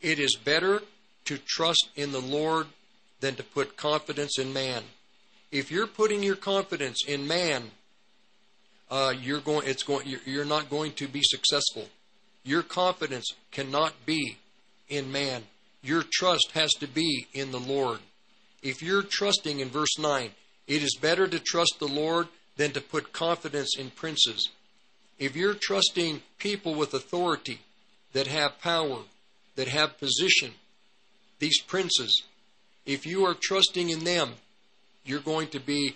It 0.00 0.18
is 0.18 0.36
better 0.36 0.82
to 1.26 1.38
trust 1.38 1.88
in 1.96 2.12
the 2.12 2.20
Lord 2.20 2.66
than 3.20 3.34
to 3.36 3.42
put 3.42 3.76
confidence 3.76 4.38
in 4.38 4.52
man. 4.52 4.82
If 5.50 5.70
you're 5.70 5.86
putting 5.86 6.22
your 6.22 6.36
confidence 6.36 7.04
in 7.06 7.26
man, 7.26 7.70
uh, 8.90 9.14
you're 9.20 9.40
going. 9.40 9.66
It's 9.66 9.82
going. 9.82 10.06
You're, 10.06 10.20
you're 10.26 10.44
not 10.44 10.68
going 10.68 10.92
to 10.94 11.08
be 11.08 11.22
successful. 11.22 11.88
Your 12.42 12.62
confidence 12.62 13.32
cannot 13.50 13.94
be 14.04 14.36
in 14.88 15.10
man. 15.10 15.44
Your 15.82 16.04
trust 16.12 16.52
has 16.52 16.72
to 16.74 16.86
be 16.86 17.26
in 17.32 17.50
the 17.50 17.60
Lord. 17.60 18.00
If 18.62 18.82
you're 18.82 19.02
trusting 19.02 19.60
in 19.60 19.68
verse 19.68 19.98
9, 19.98 20.30
it 20.66 20.82
is 20.82 20.96
better 21.00 21.26
to 21.26 21.38
trust 21.38 21.76
the 21.78 21.88
Lord 21.88 22.28
than 22.56 22.72
to 22.72 22.80
put 22.80 23.12
confidence 23.12 23.76
in 23.78 23.90
princes. 23.90 24.50
If 25.18 25.36
you're 25.36 25.54
trusting 25.54 26.22
people 26.38 26.74
with 26.74 26.92
authority 26.92 27.60
that 28.12 28.26
have 28.26 28.60
power, 28.60 29.00
that 29.56 29.68
have 29.68 29.98
position, 29.98 30.52
these 31.38 31.60
princes, 31.60 32.22
if 32.86 33.06
you 33.06 33.24
are 33.24 33.34
trusting 33.34 33.90
in 33.90 34.04
them, 34.04 34.34
you're 35.04 35.20
going 35.20 35.48
to 35.48 35.60
be, 35.60 35.94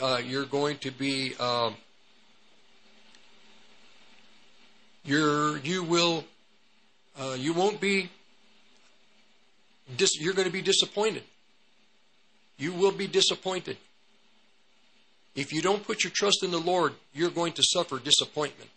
uh, 0.00 0.20
you're 0.24 0.44
going 0.44 0.78
to 0.78 0.90
be, 0.90 1.34
uh, 1.38 1.72
you're, 5.04 5.58
you 5.58 5.82
will, 5.82 6.24
uh, 7.18 7.36
you 7.38 7.52
won't 7.52 7.80
be, 7.80 8.10
dis- 9.96 10.20
you're 10.20 10.34
going 10.34 10.46
to 10.46 10.52
be 10.52 10.62
disappointed. 10.62 11.22
You 12.58 12.72
will 12.72 12.92
be 12.92 13.06
disappointed. 13.06 13.76
If 15.34 15.52
you 15.52 15.62
don't 15.62 15.84
put 15.84 16.04
your 16.04 16.12
trust 16.14 16.42
in 16.42 16.50
the 16.50 16.58
Lord, 16.58 16.92
you're 17.14 17.30
going 17.30 17.54
to 17.54 17.62
suffer 17.62 17.98
disappointment. 17.98 18.70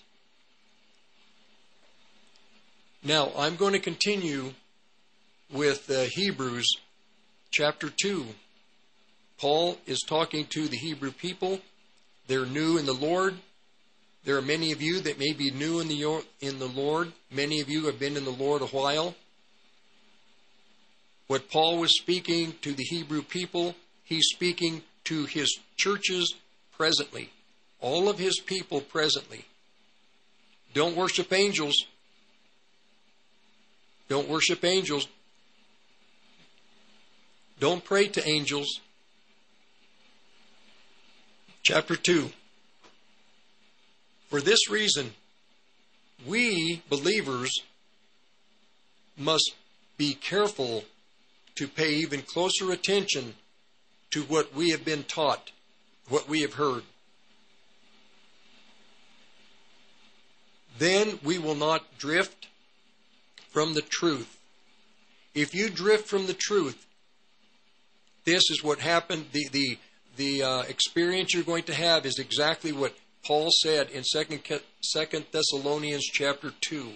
Now, 3.04 3.32
I'm 3.38 3.56
going 3.56 3.74
to 3.74 3.80
continue 3.80 4.54
with 5.52 5.90
uh, 5.92 6.06
Hebrews 6.12 6.66
chapter 7.52 7.90
2. 7.90 8.26
Paul 9.38 9.78
is 9.86 10.02
talking 10.08 10.46
to 10.48 10.68
the 10.68 10.78
Hebrew 10.78 11.12
people. 11.12 11.60
They're 12.28 12.46
new 12.46 12.78
in 12.78 12.86
the 12.86 12.94
Lord. 12.94 13.36
There 14.24 14.38
are 14.38 14.42
many 14.42 14.72
of 14.72 14.82
you 14.82 15.02
that 15.02 15.20
may 15.20 15.34
be 15.34 15.52
new 15.52 15.82
in 15.82 15.88
the, 15.88 16.24
in 16.40 16.58
the 16.58 16.68
Lord. 16.68 17.12
Many 17.30 17.60
of 17.60 17.70
you 17.70 17.86
have 17.86 18.00
been 18.00 18.18
in 18.18 18.26
the 18.26 18.32
Lord 18.32 18.62
a 18.62 18.68
while. 18.68 19.14
What 21.28 21.50
Paul 21.50 21.80
was 21.80 21.98
speaking 21.98 22.56
to 22.62 22.74
the 22.74 22.84
Hebrew 22.84 23.22
people, 23.22 23.76
he's 24.04 24.28
speaking 24.34 24.82
to 25.06 25.26
his 25.26 25.60
churches 25.78 26.34
presently. 26.78 27.30
All 27.82 28.10
of 28.10 28.20
his 28.20 28.40
people 28.40 28.82
presently. 28.82 29.46
Don't 30.74 30.96
worship 30.96 31.32
angels. 31.32 31.86
Don't 34.10 34.30
worship 34.30 34.64
angels. 34.64 35.08
Don't 37.60 37.84
pray 37.84 38.08
to 38.08 38.28
angels. 38.28 38.80
Chapter 41.64 41.96
2. 41.96 42.30
For 44.30 44.42
this 44.42 44.70
reason, 44.70 45.14
we 46.26 46.82
believers 46.90 47.52
must 49.18 49.54
be 49.98 50.14
careful 50.14 50.84
to 51.56 51.68
pay 51.68 51.94
even 51.96 52.22
closer 52.22 52.72
attention 52.72 53.36
to 54.12 54.24
what 54.24 54.54
we 54.54 54.72
have 54.72 54.84
been 54.84 55.04
taught, 55.04 55.52
what 56.10 56.28
we 56.28 56.42
have 56.42 56.54
heard. 56.54 56.84
Then 60.78 61.20
we 61.24 61.38
will 61.38 61.56
not 61.56 61.98
drift 61.98 62.48
from 63.50 63.74
the 63.74 63.82
truth. 63.82 64.38
If 65.34 65.54
you 65.54 65.70
drift 65.70 66.08
from 66.08 66.28
the 66.28 66.34
truth, 66.34 66.86
this 68.26 68.50
is 68.50 68.64
what 68.64 68.80
happened. 68.80 69.26
The, 69.32 69.48
the, 69.52 69.78
the 70.18 70.44
uh, 70.44 70.62
experience 70.64 71.34
you're 71.34 71.44
going 71.44 71.64
to 71.64 71.74
have 71.74 72.06
is 72.06 72.20
exactly 72.20 72.72
what 72.72 72.96
Paul 73.24 73.50
said 73.52 73.90
in 73.90 74.04
2 74.04 75.24
Thessalonians 75.32 76.06
chapter 76.06 76.52
2 76.62 76.92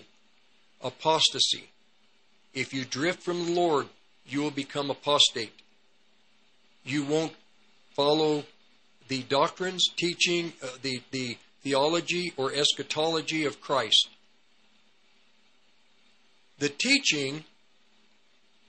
apostasy. 0.82 1.70
If 2.54 2.74
you 2.74 2.86
drift 2.86 3.22
from 3.22 3.46
the 3.46 3.52
Lord, 3.52 3.88
you 4.28 4.42
will 4.42 4.52
become 4.52 4.90
apostate. 4.90 5.54
You 6.84 7.04
won't 7.04 7.34
follow 7.96 8.44
the 9.10 9.24
doctrines, 9.24 9.88
teaching, 9.98 10.54
uh, 10.64 10.68
the, 10.82 11.02
the 11.12 11.38
theology 11.62 12.32
or 12.38 12.54
eschatology 12.54 13.44
of 13.44 13.60
Christ. 13.60 14.08
The 16.60 16.70
teaching, 16.70 17.44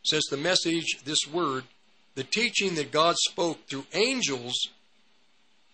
since 0.03 0.25
the 0.31 0.37
message, 0.37 1.01
this 1.05 1.27
word, 1.33 1.65
the 2.15 2.25
teaching 2.25 2.75
that 2.75 2.91
God 2.91 3.15
spoke 3.19 3.69
through 3.69 3.85
angels, 3.93 4.69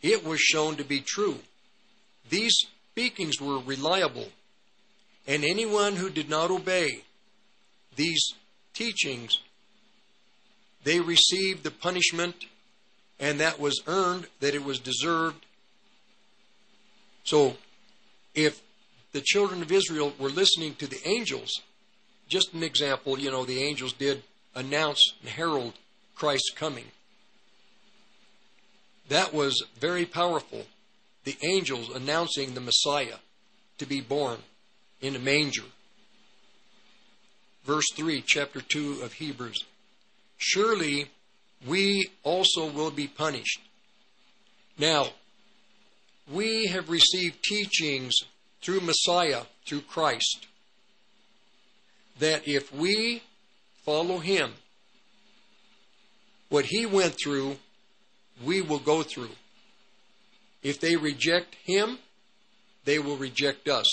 it 0.02 0.24
was 0.24 0.40
shown 0.40 0.76
to 0.76 0.84
be 0.84 1.00
true. 1.00 1.38
These 2.28 2.54
speakings 2.90 3.40
were 3.40 3.58
reliable, 3.58 4.28
and 5.26 5.44
anyone 5.44 5.96
who 5.96 6.10
did 6.10 6.28
not 6.28 6.50
obey 6.50 7.02
these 7.94 8.34
teachings, 8.74 9.38
they 10.84 11.00
received 11.00 11.62
the 11.62 11.70
punishment, 11.70 12.34
and 13.18 13.40
that 13.40 13.58
was 13.58 13.82
earned, 13.86 14.26
that 14.40 14.54
it 14.54 14.64
was 14.64 14.78
deserved. 14.78 15.44
So, 17.24 17.56
if 18.34 18.60
the 19.12 19.20
children 19.20 19.62
of 19.62 19.72
Israel 19.72 20.12
were 20.18 20.28
listening 20.28 20.74
to 20.76 20.86
the 20.86 21.00
angels, 21.08 21.62
just 22.28 22.52
an 22.52 22.62
example, 22.62 23.18
you 23.18 23.30
know, 23.30 23.44
the 23.44 23.62
angels 23.62 23.92
did 23.92 24.22
announce 24.54 25.14
and 25.20 25.30
herald 25.30 25.74
Christ's 26.14 26.50
coming. 26.50 26.86
That 29.08 29.32
was 29.32 29.64
very 29.78 30.04
powerful. 30.04 30.66
The 31.24 31.36
angels 31.42 31.90
announcing 31.94 32.54
the 32.54 32.60
Messiah 32.60 33.18
to 33.78 33.86
be 33.86 34.00
born 34.00 34.38
in 35.00 35.14
a 35.14 35.18
manger. 35.20 35.64
Verse 37.64 37.86
3, 37.94 38.22
chapter 38.26 38.60
2 38.60 39.00
of 39.02 39.14
Hebrews. 39.14 39.64
Surely 40.38 41.10
we 41.64 42.10
also 42.22 42.68
will 42.70 42.90
be 42.90 43.06
punished. 43.06 43.60
Now, 44.78 45.08
we 46.30 46.66
have 46.66 46.90
received 46.90 47.42
teachings 47.42 48.14
through 48.60 48.80
Messiah, 48.80 49.42
through 49.64 49.82
Christ, 49.82 50.46
that 52.18 52.46
if 52.48 52.72
we 52.74 53.22
follow 53.84 54.18
Him, 54.18 54.52
what 56.48 56.66
He 56.66 56.84
went 56.84 57.16
through, 57.22 57.56
we 58.44 58.60
will 58.60 58.78
go 58.78 59.02
through. 59.02 59.30
If 60.62 60.80
they 60.80 60.96
reject 60.96 61.56
Him, 61.64 61.98
they 62.84 62.98
will 62.98 63.16
reject 63.16 63.68
us. 63.68 63.86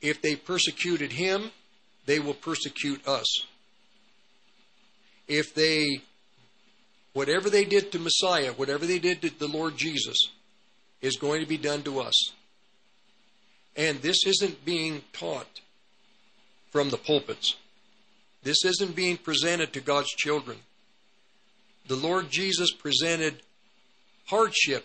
If 0.00 0.20
they 0.20 0.36
persecuted 0.36 1.12
Him, 1.12 1.50
they 2.06 2.18
will 2.18 2.34
persecute 2.34 3.06
us. 3.08 3.26
If 5.26 5.54
they, 5.54 6.02
whatever 7.16 7.48
they 7.48 7.64
did 7.64 7.90
to 7.90 7.98
Messiah, 7.98 8.52
whatever 8.52 8.84
they 8.84 8.98
did 8.98 9.22
to 9.22 9.30
the 9.30 9.48
Lord 9.48 9.74
Jesus, 9.78 10.18
is 11.00 11.16
going 11.16 11.40
to 11.40 11.48
be 11.48 11.56
done 11.56 11.82
to 11.84 11.98
us. 11.98 12.32
And 13.74 14.02
this 14.02 14.26
isn't 14.26 14.66
being 14.66 15.00
taught 15.14 15.62
from 16.70 16.90
the 16.90 16.98
pulpits. 16.98 17.56
This 18.42 18.66
isn't 18.66 18.94
being 18.94 19.16
presented 19.16 19.72
to 19.72 19.80
God's 19.80 20.10
children. 20.10 20.58
The 21.88 21.96
Lord 21.96 22.28
Jesus 22.28 22.70
presented 22.70 23.36
hardship. 24.26 24.84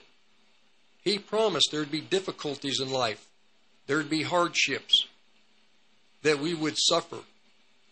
He 1.03 1.19
promised 1.19 1.67
there'd 1.69 1.91
be 1.91 1.99
difficulties 1.99 2.79
in 2.79 2.89
life, 2.89 3.27
there'd 3.87 4.09
be 4.09 4.23
hardships, 4.23 5.05
that 6.21 6.39
we 6.39 6.53
would 6.53 6.75
suffer, 6.77 7.17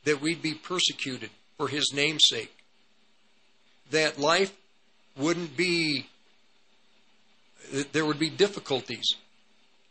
that 0.06 0.22
we'd 0.22 0.42
be 0.42 0.54
persecuted 0.54 1.32
for 1.58 1.68
His 1.68 1.92
name's 1.94 2.24
sake, 2.30 2.54
that 3.92 4.20
life 4.20 4.54
wouldn't 5.18 5.58
be, 5.58 6.08
there 7.92 8.06
would 8.06 8.20
be 8.20 8.30
difficulties, 8.30 9.16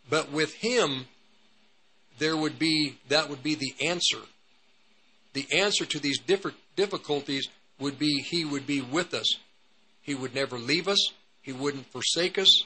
but 0.08 0.30
with 0.32 0.54
Him, 0.54 1.06
there 2.18 2.36
would 2.36 2.58
be, 2.58 2.98
that 3.08 3.28
would 3.28 3.42
be 3.42 3.54
the 3.54 3.74
answer 3.80 4.18
the 5.38 5.46
answer 5.52 5.84
to 5.84 6.00
these 6.00 6.18
different 6.18 6.56
difficulties 6.74 7.48
would 7.78 7.98
be 7.98 8.22
He 8.22 8.44
would 8.44 8.66
be 8.66 8.80
with 8.80 9.14
us. 9.14 9.36
He 10.02 10.14
would 10.14 10.34
never 10.34 10.58
leave 10.58 10.88
us. 10.88 11.12
He 11.42 11.52
wouldn't 11.52 11.86
forsake 11.92 12.38
us. 12.38 12.64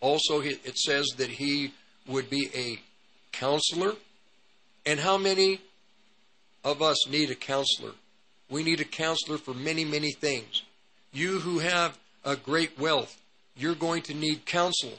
Also, 0.00 0.40
it 0.40 0.78
says 0.78 1.06
that 1.18 1.28
He 1.28 1.72
would 2.06 2.30
be 2.30 2.50
a 2.54 2.80
counselor. 3.32 3.94
And 4.86 5.00
how 5.00 5.18
many 5.18 5.60
of 6.64 6.80
us 6.80 7.08
need 7.08 7.30
a 7.30 7.34
counselor? 7.34 7.92
We 8.50 8.62
need 8.62 8.80
a 8.80 8.84
counselor 8.84 9.38
for 9.38 9.54
many, 9.54 9.84
many 9.84 10.12
things. 10.12 10.62
You 11.12 11.40
who 11.40 11.60
have 11.60 11.98
a 12.24 12.36
great 12.36 12.78
wealth, 12.78 13.20
you're 13.56 13.74
going 13.74 14.02
to 14.02 14.14
need 14.14 14.46
counsel 14.46 14.98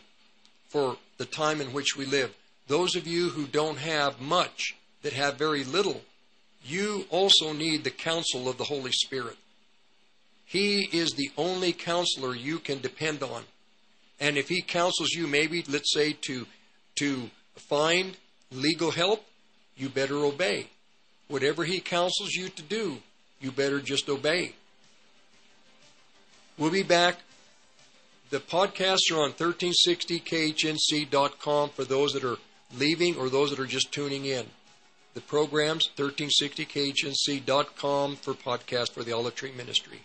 for 0.70 0.98
the 1.18 1.26
time 1.26 1.62
in 1.62 1.74
which 1.74 1.96
we 1.98 2.06
live. 2.06 2.34
Those 2.68 2.96
of 2.96 3.08
you 3.08 3.30
who 3.30 3.46
don't 3.46 3.78
have 3.78 4.20
much, 4.20 4.76
that 5.04 5.14
have 5.14 5.38
very 5.38 5.64
little, 5.64 6.02
you 6.66 7.06
also 7.12 7.54
need 7.54 7.84
the 7.84 7.92
counsel 7.92 8.50
of 8.50 8.58
the 8.58 8.64
Holy 8.64 8.92
Spirit. 8.92 9.38
He 10.46 10.90
is 10.92 11.12
the 11.12 11.30
only 11.38 11.74
counselor 11.74 12.36
you 12.36 12.58
can 12.60 12.80
depend 12.82 13.22
on. 13.22 13.44
And 14.20 14.38
if 14.38 14.50
he 14.50 14.62
counsels 14.62 15.12
you, 15.12 15.28
maybe, 15.28 15.64
let's 15.68 15.94
say, 15.94 16.14
to, 16.22 16.48
to 16.96 17.30
find 17.56 18.18
legal 18.52 18.92
help, 18.92 19.24
you 19.78 19.90
better 19.90 20.26
obey. 20.26 20.68
Whatever 21.28 21.66
he 21.66 21.80
counsels 21.80 22.32
you 22.32 22.50
to 22.50 22.62
do, 22.64 22.98
you 23.46 23.52
better 23.52 23.80
just 23.80 24.10
obey. 24.10 24.54
We'll 26.58 26.72
be 26.72 26.82
back. 26.82 27.20
The 28.32 28.40
podcasts 28.40 29.12
are 29.12 29.22
on 29.22 29.34
1360khnc.com 29.34 31.70
for 31.70 31.84
those 31.84 32.14
that 32.14 32.24
are 32.24 32.38
leaving 32.76 33.16
or 33.18 33.30
those 33.30 33.52
that 33.52 33.60
are 33.60 33.68
just 33.68 33.92
tuning 33.92 34.26
in. 34.26 34.48
The 35.14 35.22
programs, 35.22 35.88
1360khnc.com 35.96 38.16
for 38.16 38.34
podcast 38.34 38.94
for 38.94 39.04
the 39.04 39.14
Olive 39.14 39.36
Tree 39.36 39.52
Ministry. 39.56 40.00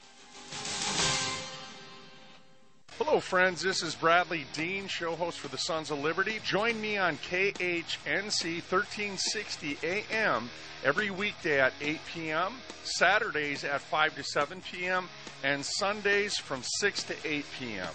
Hello, 3.03 3.19
friends. 3.19 3.63
This 3.63 3.83
is 3.83 3.95
Bradley 3.95 4.45
Dean, 4.53 4.87
show 4.87 5.17
host 5.17 5.39
for 5.39 5.49
the 5.49 5.57
Sons 5.57 5.91
of 5.91 6.01
Liberty. 6.01 6.39
Join 6.45 6.79
me 6.79 6.99
on 6.99 7.17
KHNC 7.17 8.61
1360 8.61 9.79
AM 9.83 10.51
every 10.85 11.11
weekday 11.11 11.63
at 11.63 11.73
8 11.81 11.99
p.m., 12.13 12.53
Saturdays 12.85 13.65
at 13.65 13.81
5 13.81 14.17
to 14.17 14.23
7 14.23 14.61
p.m., 14.61 15.09
and 15.43 15.65
Sundays 15.65 16.37
from 16.37 16.61
6 16.63 17.05
to 17.05 17.15
8 17.25 17.47
p.m. 17.59 17.89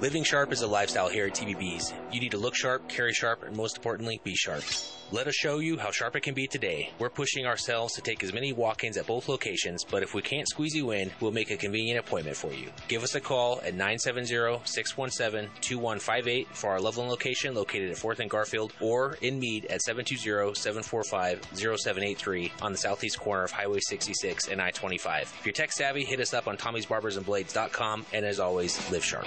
Living 0.00 0.24
sharp 0.24 0.50
is 0.50 0.62
a 0.62 0.66
lifestyle 0.66 1.10
here 1.10 1.26
at 1.26 1.34
TVB's. 1.34 1.92
You 2.10 2.20
need 2.20 2.30
to 2.30 2.38
look 2.38 2.54
sharp, 2.54 2.88
carry 2.88 3.12
sharp, 3.12 3.42
and 3.42 3.54
most 3.54 3.76
importantly, 3.76 4.18
be 4.24 4.34
sharp. 4.34 4.62
Let 5.12 5.26
us 5.26 5.34
show 5.34 5.58
you 5.58 5.76
how 5.76 5.90
sharp 5.90 6.16
it 6.16 6.22
can 6.22 6.32
be 6.32 6.46
today. 6.46 6.90
We're 6.98 7.10
pushing 7.10 7.44
ourselves 7.44 7.92
to 7.96 8.00
take 8.00 8.24
as 8.24 8.32
many 8.32 8.54
walk 8.54 8.82
ins 8.82 8.96
at 8.96 9.06
both 9.06 9.28
locations, 9.28 9.84
but 9.84 10.02
if 10.02 10.14
we 10.14 10.22
can't 10.22 10.48
squeeze 10.48 10.74
you 10.74 10.92
in, 10.92 11.10
we'll 11.20 11.32
make 11.32 11.50
a 11.50 11.56
convenient 11.58 12.00
appointment 12.00 12.34
for 12.34 12.50
you. 12.50 12.70
Give 12.88 13.02
us 13.02 13.14
a 13.14 13.20
call 13.20 13.60
at 13.60 13.74
970 13.74 14.62
617 14.64 15.50
2158 15.60 16.48
for 16.56 16.70
our 16.70 16.80
Loveland 16.80 17.10
location 17.10 17.54
located 17.54 17.90
at 17.90 17.98
4th 17.98 18.20
and 18.20 18.30
Garfield, 18.30 18.72
or 18.80 19.18
in 19.20 19.38
Mead 19.38 19.66
at 19.66 19.82
720 19.82 20.54
745 20.54 21.44
0783 21.58 22.52
on 22.62 22.72
the 22.72 22.78
southeast 22.78 23.20
corner 23.20 23.44
of 23.44 23.50
Highway 23.50 23.80
66 23.80 24.48
and 24.48 24.62
I 24.62 24.70
25. 24.70 25.34
If 25.40 25.44
you're 25.44 25.52
tech 25.52 25.72
savvy, 25.72 26.06
hit 26.06 26.20
us 26.20 26.32
up 26.32 26.48
on 26.48 26.56
Tommy'sBarbersandBlades.com, 26.56 28.06
and 28.14 28.24
as 28.24 28.40
always, 28.40 28.90
live 28.90 29.04
sharp. 29.04 29.26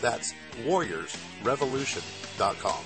That's 0.00 0.32
warriorsrevolution.com. 0.64 2.84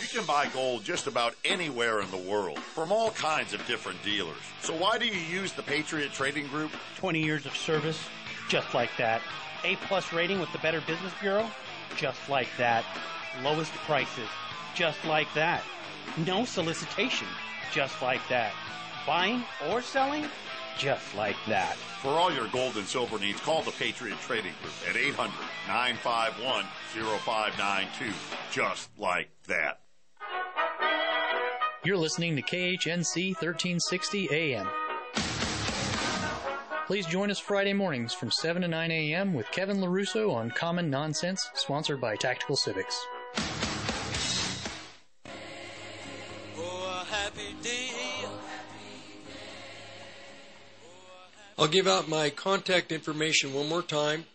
You 0.00 0.08
can 0.08 0.24
buy 0.26 0.48
gold 0.52 0.82
just 0.84 1.06
about 1.06 1.34
anywhere 1.44 2.00
in 2.00 2.10
the 2.10 2.18
world 2.18 2.58
from 2.58 2.92
all 2.92 3.12
kinds 3.12 3.54
of 3.54 3.66
different 3.66 4.02
dealers. 4.02 4.36
So 4.60 4.74
why 4.74 4.98
do 4.98 5.06
you 5.06 5.18
use 5.18 5.52
the 5.52 5.62
Patriot 5.62 6.12
Trading 6.12 6.46
Group? 6.48 6.70
20 6.96 7.22
years 7.22 7.46
of 7.46 7.56
service, 7.56 7.98
just 8.48 8.74
like 8.74 8.90
that. 8.98 9.22
A 9.64 9.76
plus 9.88 10.12
rating 10.12 10.38
with 10.38 10.52
the 10.52 10.58
Better 10.58 10.82
Business 10.86 11.14
Bureau, 11.20 11.48
just 11.96 12.28
like 12.28 12.48
that. 12.58 12.84
Lowest 13.42 13.72
prices, 13.72 14.28
just 14.74 15.02
like 15.04 15.32
that. 15.34 15.62
No 16.26 16.44
solicitation, 16.44 17.26
just 17.72 18.02
like 18.02 18.20
that. 18.28 18.52
Buying 19.06 19.44
or 19.68 19.80
selling, 19.80 20.26
just 20.78 21.14
like 21.14 21.36
that. 21.48 21.76
For 22.02 22.08
all 22.08 22.32
your 22.32 22.48
gold 22.48 22.76
and 22.76 22.86
silver 22.86 23.18
needs, 23.18 23.40
call 23.40 23.62
the 23.62 23.72
Patriot 23.72 24.18
Trading 24.20 24.52
Group 24.62 24.74
at 24.88 24.96
800 24.96 25.32
951 25.68 26.64
0592. 26.94 28.12
Just 28.50 28.90
like 28.98 29.30
that. 29.46 29.80
You're 31.84 31.96
listening 31.96 32.36
to 32.36 32.42
KHNC 32.42 33.34
1360 33.34 34.28
AM. 34.32 34.66
Please 36.86 37.06
join 37.06 37.30
us 37.30 37.38
Friday 37.38 37.72
mornings 37.72 38.14
from 38.14 38.30
7 38.30 38.62
to 38.62 38.68
9 38.68 38.90
a.m. 38.90 39.34
with 39.34 39.50
Kevin 39.50 39.78
LaRusso 39.78 40.32
on 40.32 40.50
Common 40.50 40.88
Nonsense, 40.88 41.48
sponsored 41.54 42.00
by 42.00 42.14
Tactical 42.14 42.56
Civics. 42.56 43.04
I'll 51.58 51.68
give 51.68 51.86
out 51.86 52.06
my 52.06 52.28
contact 52.28 52.92
information 52.92 53.54
one 53.54 53.68
more 53.68 53.82
time. 53.82 54.26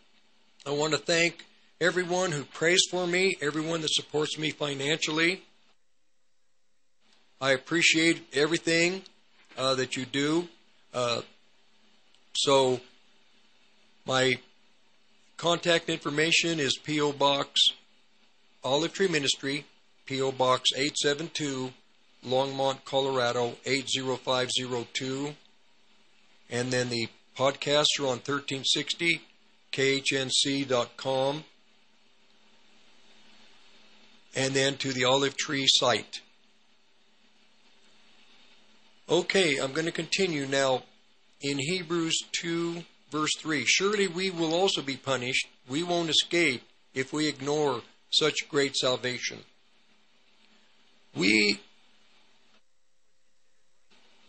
I 0.66 0.70
want 0.70 0.92
to 0.92 0.98
thank 0.98 1.44
everyone 1.80 2.32
who 2.32 2.42
prays 2.42 2.82
for 2.90 3.06
me, 3.06 3.36
everyone 3.40 3.80
that 3.82 3.92
supports 3.92 4.38
me 4.38 4.50
financially. 4.50 5.42
I 7.40 7.52
appreciate 7.52 8.26
everything 8.32 9.02
uh, 9.56 9.76
that 9.76 9.96
you 9.96 10.04
do. 10.04 10.48
Uh, 10.92 11.20
so, 12.34 12.80
my 14.04 14.34
contact 15.36 15.88
information 15.88 16.58
is 16.58 16.76
P.O. 16.76 17.12
Box 17.12 17.60
Olive 18.64 18.92
Tree 18.92 19.08
Ministry, 19.08 19.64
P.O. 20.06 20.32
Box 20.32 20.70
872, 20.74 21.72
Longmont, 22.26 22.84
Colorado 22.84 23.54
80502. 23.64 25.34
And 26.52 26.70
then 26.70 26.90
the 26.90 27.08
podcasts 27.36 27.98
are 27.98 28.04
on 28.04 28.20
1360, 28.20 29.22
khnc.com, 29.72 31.44
and 34.36 34.54
then 34.54 34.76
to 34.76 34.92
the 34.92 35.04
Olive 35.04 35.34
Tree 35.36 35.66
site. 35.66 36.20
Okay, 39.08 39.56
I'm 39.56 39.72
going 39.72 39.86
to 39.86 39.92
continue 39.92 40.46
now 40.46 40.82
in 41.40 41.58
Hebrews 41.58 42.18
2, 42.32 42.84
verse 43.10 43.30
3 43.38 43.64
Surely 43.66 44.06
we 44.06 44.30
will 44.30 44.54
also 44.54 44.82
be 44.82 44.96
punished. 44.96 45.48
We 45.68 45.82
won't 45.82 46.10
escape 46.10 46.62
if 46.92 47.14
we 47.14 47.28
ignore 47.28 47.80
such 48.10 48.48
great 48.50 48.76
salvation. 48.76 49.38
We 51.14 51.60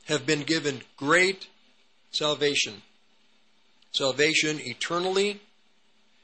have 0.06 0.26
been 0.26 0.44
given 0.44 0.82
great 0.96 1.48
salvation. 2.14 2.82
Salvation 3.92 4.60
eternally, 4.62 5.42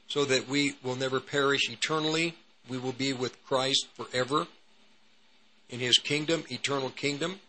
so 0.08 0.24
that 0.24 0.48
we 0.48 0.74
will 0.82 0.96
never 0.96 1.20
perish 1.20 1.70
eternally. 1.70 2.34
We 2.68 2.78
will 2.78 2.92
be 2.92 3.12
with 3.12 3.44
Christ 3.44 3.86
forever 3.94 4.46
in 5.68 5.80
his 5.80 5.98
kingdom, 5.98 6.44
eternal 6.48 6.90
kingdom, 6.90 7.40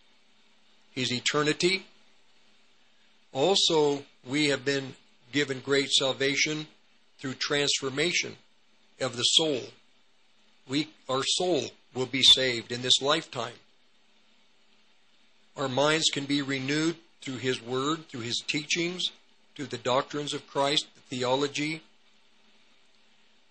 his 0.92 1.12
eternity. 1.12 1.86
Also, 3.34 4.04
we 4.28 4.50
have 4.50 4.66
been 4.66 4.94
given 5.32 5.60
great 5.60 5.90
salvation 5.90 6.68
through 7.20 7.34
transformation 7.36 8.36
of 9.00 9.16
the 9.16 9.24
soul. 9.24 9.62
We, 10.68 10.90
our 11.10 11.24
soul 11.24 11.72
will 11.94 12.06
be 12.06 12.24
saved 12.24 12.72
in 12.72 12.82
this 12.82 13.02
lifetime. 13.02 13.54
Our 15.58 15.68
minds 15.68 16.10
can 16.12 16.26
be 16.26 16.42
renewed 16.42 16.96
through 17.22 17.38
His 17.38 17.62
Word, 17.62 18.08
through 18.08 18.22
His 18.22 18.44
teachings, 18.46 19.12
through 19.56 19.68
the 19.68 19.78
doctrines 19.78 20.34
of 20.34 20.48
Christ, 20.48 20.88
the 20.96 21.16
theology. 21.16 21.82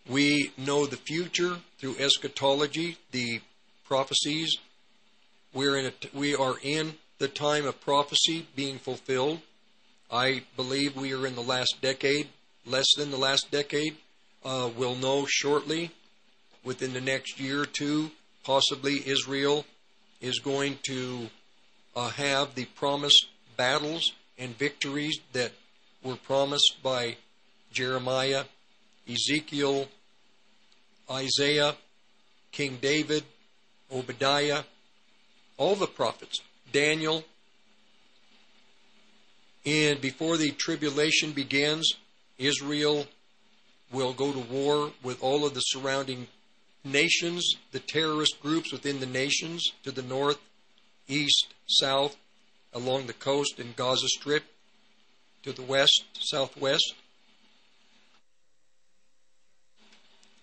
We 0.09 0.53
know 0.57 0.87
the 0.87 0.97
future 0.97 1.59
through 1.79 1.97
eschatology, 1.99 2.99
the 3.13 3.41
prophecies. 3.85 4.57
We're 5.53 5.79
in 5.79 5.87
a, 5.87 5.93
we 6.13 6.35
are 6.35 6.57
in 6.63 6.95
the 7.19 7.29
time 7.29 7.67
of 7.67 7.81
prophecy 7.81 8.47
being 8.57 8.79
fulfilled. 8.79 9.41
I 10.11 10.43
believe 10.57 10.97
we 10.97 11.13
are 11.13 11.27
in 11.27 11.37
the 11.37 11.43
last 11.43 11.81
decade, 11.81 12.29
less 12.67 12.87
than 12.97 13.11
the 13.11 13.17
last 13.17 13.51
decade. 13.51 13.97
Uh, 14.45 14.71
we'll 14.77 14.97
know 14.97 15.27
shortly, 15.29 15.91
within 16.65 16.93
the 16.93 17.01
next 17.01 17.39
year 17.39 17.63
or 17.63 17.67
two, 17.67 18.11
possibly 18.43 19.07
Israel 19.07 19.65
is 20.21 20.39
going 20.39 20.79
to 20.83 21.29
uh, 21.95 22.09
have 22.09 22.55
the 22.55 22.65
promised 22.65 23.27
battles 23.61 24.15
and 24.39 24.57
victories 24.57 25.21
that 25.35 25.53
were 26.03 26.17
promised 26.17 26.77
by 26.83 27.15
Jeremiah, 27.71 28.45
Ezekiel, 29.07 29.87
Isaiah, 31.11 31.77
King 32.53 32.79
David, 32.81 33.23
Obadiah, 33.93 34.63
all 35.59 35.75
the 35.75 35.87
prophets, 35.87 36.41
Daniel. 36.73 37.23
And 39.67 40.01
before 40.01 40.39
the 40.39 40.53
tribulation 40.53 41.33
begins, 41.33 41.97
Israel 42.39 43.09
will 43.93 44.15
go 44.15 44.33
to 44.33 44.39
war 44.39 44.91
with 45.03 45.23
all 45.23 45.45
of 45.45 45.53
the 45.53 45.61
surrounding 45.61 46.29
nations, 46.83 47.57
the 47.73 47.81
terrorist 47.81 48.41
groups 48.41 48.73
within 48.73 49.01
the 49.01 49.13
nations 49.23 49.71
to 49.83 49.91
the 49.91 50.03
north, 50.03 50.39
east, 51.09 51.49
south, 51.67 52.17
along 52.73 53.07
the 53.07 53.13
coast 53.13 53.59
and 53.59 53.77
Gaza 53.77 54.09
Strip, 54.09 54.45
to 55.43 55.53
the 55.53 55.63
west, 55.63 56.05
southwest. 56.15 56.95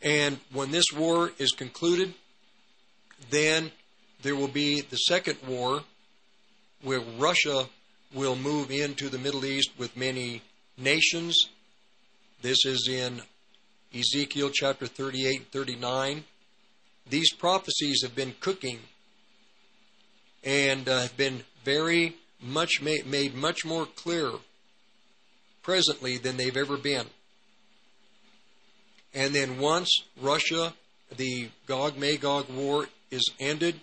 And 0.01 0.39
when 0.51 0.71
this 0.71 0.85
war 0.95 1.31
is 1.37 1.51
concluded, 1.51 2.13
then 3.29 3.71
there 4.21 4.35
will 4.35 4.47
be 4.47 4.81
the 4.81 4.97
second 4.97 5.37
war 5.47 5.81
where 6.81 7.01
Russia 7.17 7.65
will 8.13 8.35
move 8.35 8.71
into 8.71 9.09
the 9.09 9.17
Middle 9.17 9.45
East 9.45 9.71
with 9.77 9.97
many 9.97 10.41
nations. 10.77 11.35
This 12.41 12.65
is 12.65 12.87
in 12.89 13.21
Ezekiel 13.93 14.51
chapter 14.53 14.87
38 14.87 15.37
and 15.37 15.51
39. 15.51 16.23
These 17.09 17.33
prophecies 17.33 18.01
have 18.03 18.15
been 18.15 18.35
cooking 18.39 18.79
and 20.43 20.87
uh, 20.87 21.01
have 21.01 21.17
been 21.17 21.43
very 21.67 22.15
much 22.41 22.81
made, 22.81 23.35
much 23.35 23.65
more 23.65 23.85
clear 23.85 24.31
presently 25.61 26.17
than 26.17 26.37
they've 26.37 26.55
ever 26.55 26.77
been. 26.77 27.05
And 29.13 29.35
then 29.35 29.59
once 29.59 29.89
Russia, 30.21 30.73
the 31.17 31.49
Gog 31.65 31.97
Magog 31.97 32.49
war 32.49 32.87
is 33.11 33.31
ended, 33.37 33.81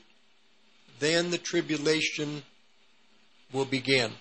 then 0.99 1.31
the 1.31 1.37
tribulation 1.37 2.45
will 3.53 3.67
begin. 3.67 4.13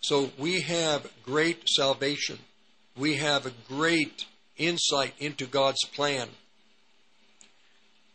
So 0.00 0.30
we 0.38 0.62
have 0.62 1.12
great 1.22 1.68
salvation. 1.68 2.38
We 2.96 3.16
have 3.16 3.44
a 3.44 3.52
great 3.68 4.24
insight 4.56 5.12
into 5.18 5.44
God's 5.44 5.84
plan. 5.94 6.28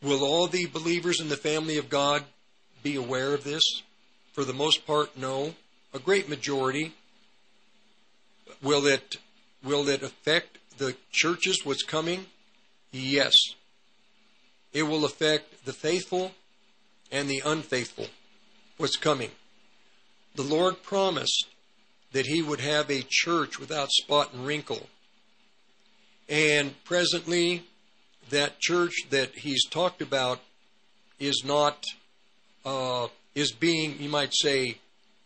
Will 0.02 0.24
all 0.24 0.48
the 0.48 0.66
believers 0.66 1.22
in 1.22 1.30
the 1.30 1.38
family 1.38 1.78
of 1.78 1.90
God 1.90 2.24
be 2.82 2.96
aware 2.96 3.36
of 3.36 3.44
this? 3.44 3.84
For 4.34 4.44
the 4.44 4.54
most 4.54 4.86
part, 4.86 5.18
no. 5.18 5.56
A 5.94 6.00
great 6.00 6.30
majority. 6.30 6.94
Will 8.62 8.86
it 8.86 9.18
will 9.64 9.88
it 9.90 10.04
affect 10.04 10.58
the 10.78 10.96
churches 11.12 11.66
what's 11.66 11.84
coming? 11.84 12.26
Yes. 12.92 13.36
It 14.74 14.84
will 14.84 15.06
affect 15.06 15.66
the 15.66 15.74
faithful 15.74 16.32
and 17.12 17.30
the 17.30 17.42
unfaithful 17.46 18.08
what's 18.78 18.96
coming. 18.96 19.32
The 20.36 20.44
Lord 20.44 20.82
promised 20.82 21.48
that 22.14 22.26
he 22.26 22.42
would 22.42 22.62
have 22.62 22.90
a 22.90 23.06
church 23.08 23.60
without 23.60 23.92
spot 23.92 24.34
and 24.34 24.46
wrinkle. 24.46 24.88
And 26.30 26.82
presently, 26.86 27.64
that 28.30 28.60
church 28.60 28.94
that 29.10 29.36
he's 29.36 29.66
talked 29.66 30.02
about 30.02 30.40
is 31.20 31.44
not, 31.46 31.84
uh, 32.66 33.08
is 33.36 33.52
being, 33.52 34.00
you 34.00 34.10
might 34.10 34.34
say, 34.34 34.78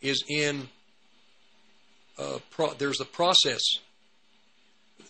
is 0.01 0.23
in, 0.27 0.69
uh, 2.17 2.39
pro- 2.51 2.73
there's 2.73 3.01
a 3.01 3.05
process. 3.05 3.61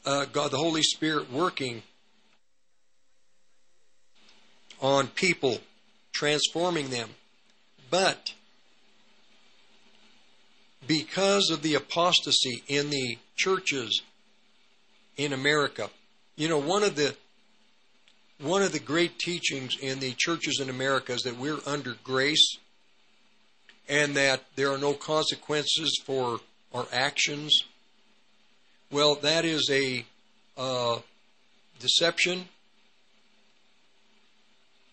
Uh, 0.06 0.26
God, 0.26 0.52
the 0.52 0.58
Holy 0.58 0.84
Spirit 0.84 1.32
working 1.32 1.84
on 4.82 5.08
people, 5.08 5.60
transforming 6.14 6.90
them. 6.90 7.10
But 7.90 8.34
because 10.88 11.50
of 11.52 11.62
the 11.62 11.76
apostasy 11.76 12.64
in 12.68 12.90
the 12.90 13.18
churches 13.36 14.02
in 15.18 15.34
America, 15.34 15.90
you 16.36 16.48
know, 16.48 16.60
one 16.60 16.84
of 16.84 16.96
the 16.96 17.16
one 18.40 18.62
of 18.62 18.74
the 18.74 18.80
great 18.80 19.18
teachings 19.18 19.78
in 19.82 20.00
the 20.00 20.14
churches 20.18 20.60
in 20.62 20.70
America 20.70 21.14
is 21.14 21.22
that 21.22 21.38
we're 21.38 21.60
under 21.66 21.96
grace 22.04 22.58
and 23.88 24.16
that 24.16 24.44
there 24.56 24.72
are 24.72 24.78
no 24.78 24.94
consequences 24.94 26.02
for 26.06 26.40
our 26.74 26.88
actions. 26.91 27.64
Well, 28.91 29.16
that 29.16 29.45
is 29.45 29.70
a 29.72 30.06
uh, 30.57 30.99
deception. 31.80 32.45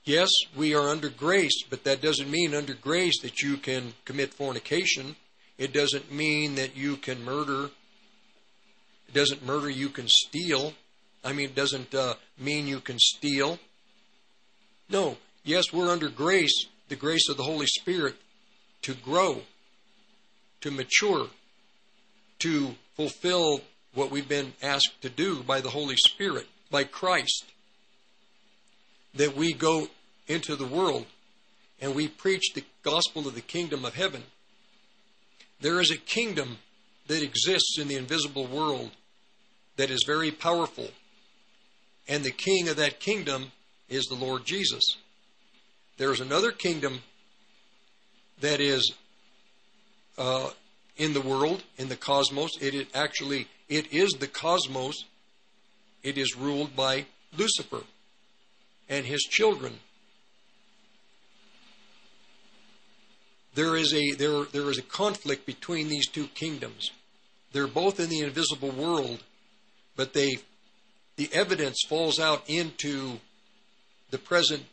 Yes, 0.05 0.31
we 0.57 0.75
are 0.75 0.89
under 0.89 1.09
grace, 1.09 1.63
but 1.69 1.85
that 1.85 2.03
doesn't 2.03 2.31
mean 2.31 2.55
under 2.55 2.75
grace 2.75 3.21
that 3.23 3.41
you 3.41 3.57
can 3.57 3.95
commit 4.05 4.35
fornication. 4.35 5.17
It 5.59 5.73
doesn't 5.73 6.11
mean 6.11 6.57
that 6.57 6.77
you 6.77 6.97
can 6.97 7.25
murder. 7.25 7.71
It 9.09 9.15
doesn't 9.15 9.47
murder 9.47 9.71
you 9.71 9.91
can 9.91 10.09
steal. 10.09 10.75
I 11.25 11.33
mean, 11.33 11.47
it 11.47 11.55
doesn't 11.55 11.95
uh, 11.95 12.15
mean 12.39 12.67
you 12.67 12.81
can 12.81 12.99
steal. 12.99 13.61
No. 14.89 15.19
Yes, 15.45 15.73
we're 15.73 15.91
under 15.91 16.09
grace, 16.09 16.67
the 16.89 16.97
grace 16.97 17.29
of 17.29 17.37
the 17.37 17.43
Holy 17.43 17.67
Spirit, 17.67 18.17
to 18.83 18.95
grow, 18.95 19.43
to 20.61 20.71
mature, 20.71 21.29
to 22.41 22.75
fulfill 22.95 23.61
what 23.95 24.11
we've 24.11 24.29
been 24.29 24.53
asked 24.63 25.01
to 25.03 25.09
do 25.09 25.43
by 25.43 25.61
the 25.61 25.71
Holy 25.71 25.97
Spirit, 25.97 26.47
by 26.71 26.85
Christ. 26.85 27.45
That 29.15 29.37
we 29.37 29.53
go 29.53 29.89
into 30.27 30.57
the 30.57 30.67
world 30.67 31.07
and 31.81 31.95
we 31.95 32.09
preach 32.09 32.53
the 32.55 32.65
gospel 32.83 33.29
of 33.29 33.35
the 33.35 33.41
kingdom 33.41 33.85
of 33.85 33.95
heaven. 33.95 34.23
There 35.61 35.81
is 35.81 35.91
a 35.91 35.99
kingdom 35.99 36.59
that 37.09 37.23
exists 37.23 37.79
in 37.79 37.89
the 37.89 37.97
invisible 37.97 38.47
world 38.47 38.91
that 39.77 39.91
is 39.91 40.05
very 40.07 40.31
powerful 40.31 40.89
and 42.09 42.25
the 42.25 42.31
king 42.31 42.69
of 42.69 42.77
that 42.77 43.01
kingdom 43.01 43.53
is 43.89 44.07
the 44.07 44.15
Lord 44.15 44.45
Jesus. 44.45 44.97
There's 45.99 46.21
another 46.21 46.51
kingdom 46.51 47.01
that 48.43 48.61
is 48.61 48.93
uh, 50.19 50.51
in 50.97 51.15
the 51.15 51.21
world, 51.21 51.63
in 51.79 51.89
the 51.89 51.97
cosmos. 51.97 52.51
It 52.61 52.75
is 52.75 52.87
actually 52.95 53.49
it 53.69 53.93
is 53.93 54.13
the 54.13 54.29
cosmos. 54.29 55.05
It 56.03 56.19
is 56.19 56.37
ruled 56.37 56.77
by 56.77 57.07
Lucifer 57.37 57.85
and 58.89 59.07
his 59.07 59.23
children. 59.23 59.79
There 63.55 63.77
is 63.77 63.95
a 63.95 64.13
there 64.13 64.45
there 64.45 64.71
is 64.71 64.79
a 64.79 64.83
conflict 64.83 65.47
between 65.47 65.89
these 65.89 66.09
two 66.09 66.27
kingdoms. 66.29 66.91
they're 67.53 67.67
both 67.67 68.01
in 68.01 68.09
the 68.09 68.21
invisible 68.21 68.71
world, 68.71 69.23
but 69.97 70.13
they 70.13 70.39
the 71.17 71.31
evidence 71.33 71.79
falls 71.89 72.19
out 72.19 72.43
into 72.49 73.21
the 74.11 74.19
present 74.19 74.65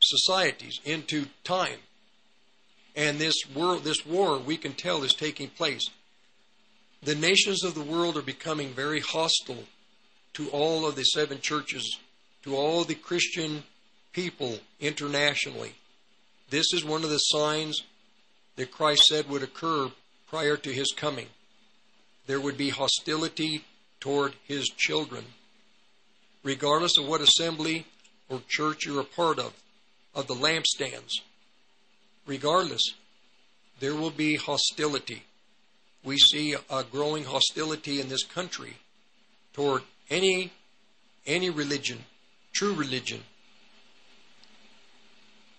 societies, 0.00 0.80
into 0.84 1.26
time. 1.44 1.78
And 2.98 3.20
this 3.20 3.36
world 3.54 3.84
this 3.84 4.04
war 4.04 4.38
we 4.38 4.56
can 4.56 4.72
tell 4.72 5.04
is 5.04 5.14
taking 5.14 5.50
place. 5.50 5.88
The 7.00 7.14
nations 7.14 7.62
of 7.62 7.74
the 7.74 7.80
world 7.80 8.16
are 8.16 8.22
becoming 8.22 8.70
very 8.70 8.98
hostile 8.98 9.62
to 10.32 10.48
all 10.48 10.84
of 10.84 10.96
the 10.96 11.04
seven 11.04 11.40
churches, 11.40 11.96
to 12.42 12.56
all 12.56 12.82
the 12.82 12.96
Christian 12.96 13.62
people 14.12 14.58
internationally. 14.80 15.74
This 16.50 16.72
is 16.72 16.84
one 16.84 17.04
of 17.04 17.10
the 17.10 17.18
signs 17.18 17.84
that 18.56 18.72
Christ 18.72 19.06
said 19.06 19.28
would 19.28 19.44
occur 19.44 19.92
prior 20.28 20.56
to 20.56 20.72
his 20.72 20.92
coming. 20.96 21.28
There 22.26 22.40
would 22.40 22.56
be 22.56 22.70
hostility 22.70 23.64
toward 24.00 24.34
his 24.42 24.70
children. 24.76 25.24
Regardless 26.42 26.98
of 26.98 27.06
what 27.06 27.20
assembly 27.20 27.86
or 28.28 28.42
church 28.48 28.86
you're 28.86 29.00
a 29.00 29.04
part 29.04 29.38
of, 29.38 29.54
of 30.16 30.26
the 30.26 30.34
lampstands, 30.34 31.20
regardless, 32.28 32.92
there 33.80 33.94
will 33.94 34.10
be 34.10 34.36
hostility. 34.36 35.24
We 36.04 36.18
see 36.18 36.54
a 36.70 36.84
growing 36.84 37.24
hostility 37.24 38.00
in 38.00 38.08
this 38.08 38.22
country 38.22 38.74
toward 39.52 39.82
any 40.10 40.52
any 41.26 41.50
religion, 41.50 41.98
true 42.52 42.72
religion, 42.74 43.20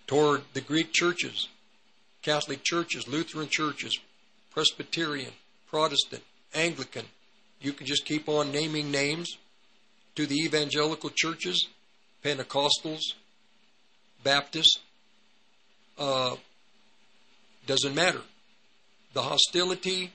toward 0.06 0.42
the 0.52 0.60
Greek 0.60 0.92
churches, 0.92 1.48
Catholic 2.22 2.64
churches, 2.64 3.06
Lutheran 3.06 3.48
churches, 3.48 3.96
Presbyterian, 4.50 5.32
Protestant, 5.68 6.22
Anglican. 6.54 7.06
You 7.60 7.72
can 7.72 7.86
just 7.86 8.04
keep 8.04 8.28
on 8.28 8.50
naming 8.50 8.90
names 8.90 9.36
to 10.16 10.26
the 10.26 10.36
evangelical 10.44 11.10
churches, 11.14 11.68
Pentecostals, 12.24 13.14
Baptists. 14.24 14.80
Uh, 15.96 16.34
doesn't 17.70 17.94
matter. 17.94 18.22
The 19.12 19.22
hostility 19.22 20.10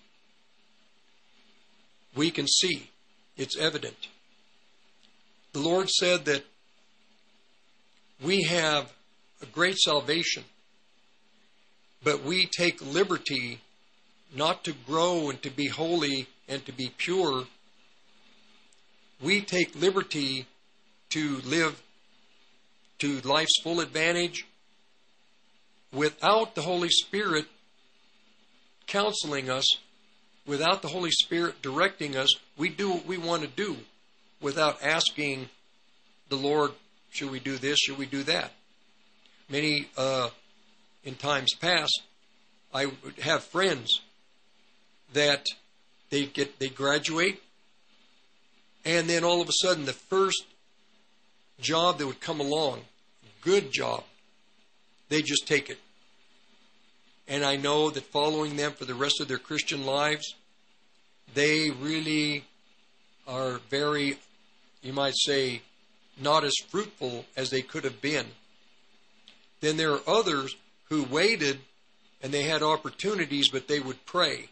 we 2.14 2.30
can 2.30 2.48
see, 2.48 2.90
it's 3.38 3.58
evident. 3.58 4.10
The 5.54 5.60
Lord 5.60 5.90
said 5.90 6.26
that 6.26 6.44
we 8.22 8.44
have 8.44 8.92
a 9.42 9.46
great 9.46 9.78
salvation, 9.78 10.44
but 12.04 12.26
we 12.26 12.46
take 12.46 12.86
liberty 12.86 13.62
not 14.36 14.66
to 14.66 14.74
grow 14.74 15.30
and 15.30 15.42
to 15.42 15.50
be 15.50 15.70
holy 15.70 16.28
and 16.50 16.66
to 16.66 16.74
be 16.74 16.92
pure. 16.98 17.46
We 19.22 19.40
take 19.40 19.80
liberty 19.80 20.46
to 21.12 21.38
live 21.46 21.82
to 23.00 23.22
life's 23.22 23.62
full 23.64 23.80
advantage 23.80 24.46
without 25.96 26.56
the 26.56 26.62
Holy 26.62 26.90
Spirit 26.90 27.46
counseling 28.88 29.50
us, 29.50 29.78
without 30.46 30.82
the 30.82 30.88
Holy 30.90 31.12
Spirit 31.12 31.62
directing 31.62 32.16
us. 32.16 32.36
We 32.58 32.70
do 32.70 32.92
what 32.92 33.06
we 33.06 33.18
want 33.18 33.42
to 33.42 33.48
do 33.48 33.78
without 34.42 34.84
asking 34.84 35.50
the 36.30 36.36
Lord, 36.36 36.72
should 37.12 37.32
we 37.32 37.40
do 37.40 37.58
this, 37.58 37.80
should 37.80 37.98
we 37.98 38.06
do 38.06 38.24
that? 38.24 38.52
Many, 39.50 39.88
uh, 39.98 40.30
in 41.04 41.16
times 41.16 41.54
past, 41.60 42.02
I 42.74 42.88
would 42.88 43.20
have 43.22 43.44
friends 43.44 44.02
that 45.14 45.48
they 46.10 46.26
get 46.26 46.60
they 46.60 46.70
graduate, 46.70 47.42
and 48.84 49.08
then 49.08 49.24
all 49.24 49.42
of 49.42 49.50
a 49.50 49.54
sudden 49.54 49.86
the 49.86 49.94
first 49.94 50.46
job 51.60 52.00
that 52.00 52.08
would 52.08 52.22
come 52.22 52.40
along, 52.40 52.82
good 53.42 53.72
job, 53.72 54.04
they 55.10 55.22
just 55.22 55.48
take 55.48 55.70
it. 55.70 55.78
And 57.28 57.44
I 57.44 57.56
know 57.56 57.90
that 57.90 58.04
following 58.04 58.56
them 58.56 58.74
for 58.74 58.86
the 58.86 58.94
rest 58.94 59.20
of 59.20 59.28
their 59.28 59.38
Christian 59.38 59.86
lives, 59.86 60.36
they 61.34 61.72
really 61.72 62.44
are 63.28 63.60
very, 63.70 64.18
you 64.82 64.94
might 64.94 65.16
say, 65.16 65.62
not 66.22 66.44
as 66.44 66.54
fruitful 66.70 67.26
as 67.36 67.50
they 67.50 67.62
could 67.62 67.84
have 67.84 68.02
been. 68.02 68.28
Then 69.62 69.78
there 69.78 69.94
are 69.94 70.02
others 70.08 70.56
who 70.90 71.04
waited 71.04 71.60
and 72.22 72.32
they 72.32 72.44
had 72.44 72.62
opportunities, 72.62 73.50
but 73.50 73.68
they 73.68 73.80
would 73.80 74.06
pray 74.06 74.50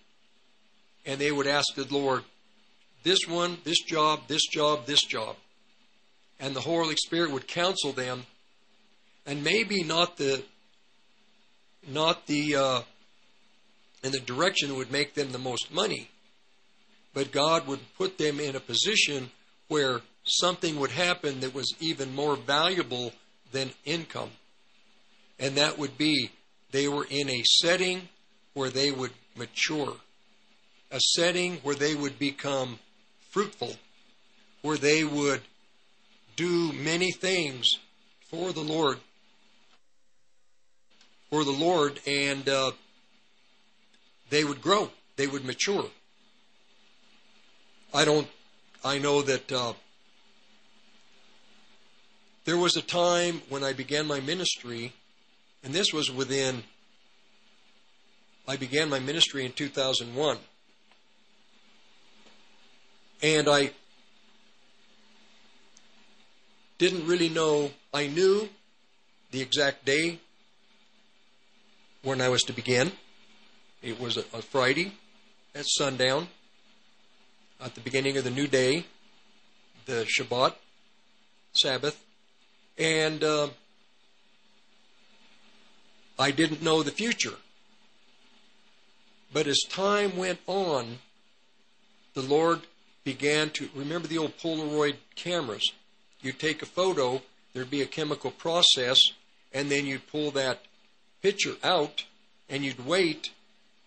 and 1.06 1.20
they 1.20 1.32
would 1.32 1.48
ask 1.48 1.76
the 1.76 1.88
Lord, 1.92 2.24
this 3.04 3.28
one, 3.28 3.58
this 3.64 3.82
job, 3.82 4.22
this 4.28 4.46
job, 4.48 4.86
this 4.86 5.04
job. 5.04 5.36
And 6.40 6.56
the 6.56 6.62
Holy 6.62 6.96
Spirit 6.96 7.32
would 7.32 7.48
counsel 7.48 7.92
them, 7.92 8.26
and 9.26 9.44
maybe 9.44 9.84
not 9.84 10.18
the 10.18 10.44
not 11.88 12.28
the 12.28 12.56
uh, 12.56 12.82
in 14.04 14.12
the 14.12 14.20
direction 14.20 14.70
that 14.70 14.76
would 14.76 14.92
make 14.92 15.14
them 15.14 15.32
the 15.32 15.38
most 15.38 15.74
money, 15.74 16.10
but 17.14 17.32
God 17.32 17.68
would 17.68 17.80
put 17.98 18.18
them 18.18 18.40
in 18.40 18.56
a 18.56 18.60
position 18.60 19.32
where 19.68 20.02
something 20.26 20.80
would 20.80 20.92
happen 20.92 21.40
that 21.40 21.54
was 21.54 21.74
even 21.80 22.14
more 22.14 22.36
valuable 22.36 23.14
than 23.52 23.72
income. 23.86 24.32
And 25.40 25.56
that 25.56 25.78
would 25.78 25.98
be 25.98 26.32
they 26.72 26.88
were 26.88 27.08
in 27.10 27.30
a 27.30 27.44
setting 27.44 28.10
where 28.54 28.70
they 28.70 28.92
would 28.92 29.12
mature, 29.36 29.96
a 30.92 31.00
setting 31.16 31.58
where 31.64 31.76
they 31.76 31.96
would 31.96 32.20
become 32.20 32.80
fruitful, 33.32 33.74
where 34.62 34.78
they 34.78 35.04
would 35.04 35.42
do 36.36 36.72
many 36.74 37.12
things 37.12 37.68
for 38.30 38.52
the 38.54 38.62
Lord, 38.62 39.00
for 41.34 41.44
the 41.44 41.50
Lord, 41.50 42.00
and 42.06 42.48
uh, 42.48 42.74
they 44.30 44.44
would 44.44 44.62
grow, 44.62 44.92
they 45.16 45.26
would 45.26 45.44
mature. 45.44 45.86
I 47.92 48.06
don't, 48.06 48.28
I 48.86 49.00
know 49.00 49.24
that 49.24 49.52
uh, 49.52 49.74
there 52.46 52.56
was 52.56 52.76
a 52.76 52.84
time 52.84 53.42
when 53.50 53.64
I 53.64 53.74
began 53.74 54.06
my 54.06 54.20
ministry, 54.20 54.94
and 55.64 55.74
this 55.74 55.92
was 55.92 56.12
within, 56.12 56.62
I 58.48 58.56
began 58.56 58.88
my 58.88 59.00
ministry 59.00 59.44
in 59.44 59.54
2001. 59.54 60.38
And 63.24 63.50
I 63.50 63.72
didn't 66.78 67.08
really 67.08 67.30
know, 67.30 67.72
I 67.92 68.06
knew 68.06 68.50
the 69.32 69.42
exact 69.42 69.84
day 69.84 70.20
when 72.04 72.20
I 72.20 72.30
was 72.30 72.42
to 72.44 72.54
begin. 72.54 72.92
It 73.82 74.00
was 74.00 74.18
a, 74.18 74.22
a 74.34 74.42
Friday 74.42 74.92
at 75.56 75.66
sundown, 75.66 76.28
at 77.62 77.76
the 77.76 77.82
beginning 77.82 78.18
of 78.18 78.24
the 78.24 78.30
new 78.30 78.48
day, 78.48 78.86
the 79.86 80.06
Shabbat, 80.06 80.54
Sabbath, 81.54 82.04
and 82.78 83.24
uh, 83.24 83.48
I 86.20 86.32
didn't 86.32 86.62
know 86.62 86.84
the 86.84 86.92
future. 86.92 87.36
But 89.32 89.48
as 89.48 89.62
time 89.70 90.18
went 90.18 90.40
on, 90.46 91.00
the 92.14 92.22
Lord 92.22 92.62
began 93.04 93.50
to 93.52 93.70
remember 93.76 94.08
the 94.08 94.18
old 94.18 94.38
Polaroid 94.38 94.96
cameras. 95.16 95.72
You'd 96.22 96.40
take 96.40 96.62
a 96.62 96.66
photo, 96.66 97.22
there'd 97.54 97.70
be 97.70 97.82
a 97.82 97.88
chemical 97.88 98.32
process, 98.32 99.00
and 99.54 99.70
then 99.70 99.86
you'd 99.86 100.08
pull 100.08 100.32
that 100.32 100.62
picture 101.24 101.56
out 101.64 102.04
and 102.50 102.64
you'd 102.64 102.86
wait, 102.86 103.32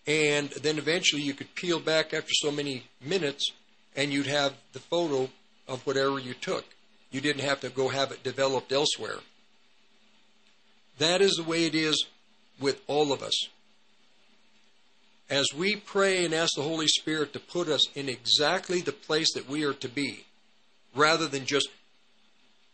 and 0.05 0.49
then 0.49 0.77
eventually 0.77 1.21
you 1.21 1.33
could 1.33 1.55
peel 1.55 1.79
back 1.79 2.13
after 2.13 2.33
so 2.33 2.51
many 2.51 2.83
minutes 3.01 3.51
and 3.95 4.11
you'd 4.11 4.27
have 4.27 4.53
the 4.73 4.79
photo 4.79 5.29
of 5.67 5.85
whatever 5.85 6.19
you 6.19 6.33
took. 6.33 6.65
You 7.11 7.21
didn't 7.21 7.43
have 7.43 7.61
to 7.61 7.69
go 7.69 7.87
have 7.87 8.11
it 8.11 8.23
developed 8.23 8.71
elsewhere. 8.71 9.19
That 10.97 11.21
is 11.21 11.33
the 11.33 11.43
way 11.43 11.65
it 11.65 11.75
is 11.75 12.05
with 12.59 12.81
all 12.87 13.13
of 13.13 13.21
us. 13.21 13.47
As 15.29 15.53
we 15.55 15.75
pray 15.75 16.25
and 16.25 16.33
ask 16.33 16.55
the 16.55 16.63
Holy 16.63 16.87
Spirit 16.87 17.33
to 17.33 17.39
put 17.39 17.67
us 17.67 17.85
in 17.95 18.09
exactly 18.09 18.81
the 18.81 18.93
place 18.93 19.33
that 19.33 19.47
we 19.47 19.63
are 19.63 19.73
to 19.73 19.89
be, 19.89 20.25
rather 20.95 21.27
than 21.27 21.45
just 21.45 21.69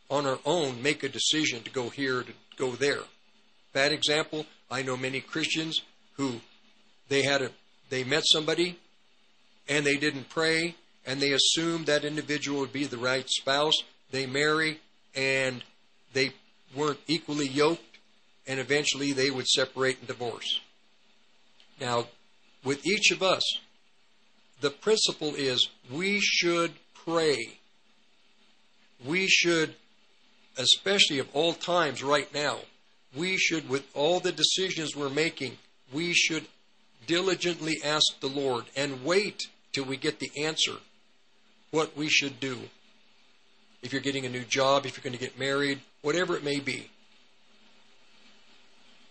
on 0.10 0.26
our 0.26 0.40
own 0.46 0.82
make 0.82 1.04
a 1.04 1.10
decision 1.10 1.64
to 1.64 1.72
go 1.72 1.90
here, 1.90 2.24
to 2.24 2.34
go 2.56 2.72
there. 2.72 3.02
Bad 3.74 3.92
example, 3.92 4.46
I 4.72 4.84
know 4.84 4.96
many 4.96 5.20
Christians 5.20 5.82
who 6.18 6.40
they 7.10 7.24
had 7.24 7.42
a 7.42 7.50
they 7.90 8.04
met 8.04 8.24
somebody 8.26 8.78
and 9.68 9.86
they 9.86 9.98
didn't 9.98 10.30
pray 10.30 10.76
and 11.06 11.20
they 11.20 11.34
assumed 11.34 11.88
that 11.88 12.06
individual 12.06 12.62
would 12.62 12.74
be 12.74 12.86
the 12.86 12.98
right 12.98 13.30
spouse 13.30 13.84
they 14.12 14.26
marry 14.28 14.80
and 15.16 15.64
they 16.14 16.32
weren't 16.76 17.00
equally 17.08 17.48
yoked, 17.48 17.98
and 18.48 18.60
eventually 18.60 19.12
they 19.12 19.30
would 19.30 19.48
separate 19.48 20.00
and 20.00 20.08
divorce. 20.08 20.62
Now, 21.80 22.08
with 22.64 22.86
each 22.86 23.12
of 23.12 23.22
us, 23.22 23.44
the 24.62 24.70
principle 24.70 25.34
is 25.36 25.70
we 25.92 26.20
should 26.22 26.74
pray. 26.94 27.58
We 29.06 29.28
should, 29.28 29.76
especially 30.58 31.20
of 31.20 31.28
all 31.34 31.54
times 31.54 32.04
right 32.04 32.32
now, 32.34 32.60
we 33.16 33.38
should, 33.38 33.70
with 33.70 33.86
all 33.94 34.20
the 34.20 34.32
decisions 34.32 34.96
we're 34.96 35.10
making, 35.10 35.58
we 35.92 36.14
should 36.14 36.46
diligently 37.06 37.78
ask 37.84 38.20
the 38.20 38.28
Lord 38.28 38.66
and 38.76 39.04
wait 39.04 39.48
till 39.72 39.86
we 39.86 39.98
get 39.98 40.20
the 40.20 40.32
answer 40.38 40.74
what 41.72 41.96
we 41.98 42.08
should 42.10 42.40
do. 42.40 42.58
If 43.82 43.92
you're 43.92 44.02
getting 44.02 44.26
a 44.26 44.30
new 44.30 44.44
job, 44.44 44.86
if 44.86 44.96
you're 44.96 45.04
going 45.04 45.18
to 45.18 45.20
get 45.20 45.38
married, 45.38 45.82
whatever 46.02 46.36
it 46.36 46.44
may 46.44 46.60
be. 46.60 46.90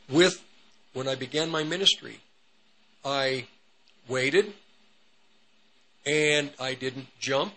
With 0.08 0.42
when 0.92 1.08
I 1.08 1.14
began 1.14 1.50
my 1.50 1.62
ministry, 1.62 2.20
I 3.04 3.46
waited 4.08 4.52
and 6.06 6.50
I 6.58 6.74
didn't 6.74 7.08
jump. 7.18 7.54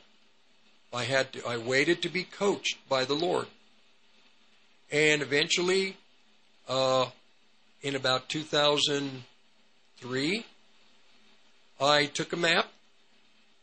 I 0.93 1.03
had 1.03 1.33
to, 1.33 1.45
I 1.47 1.57
waited 1.57 2.01
to 2.03 2.09
be 2.09 2.23
coached 2.23 2.77
by 2.87 3.05
the 3.05 3.13
Lord. 3.13 3.47
And 4.91 5.21
eventually, 5.21 5.97
uh, 6.67 7.05
in 7.81 7.95
about 7.95 8.29
2003, 8.29 10.45
I 11.79 12.05
took 12.05 12.33
a 12.33 12.37
map 12.37 12.67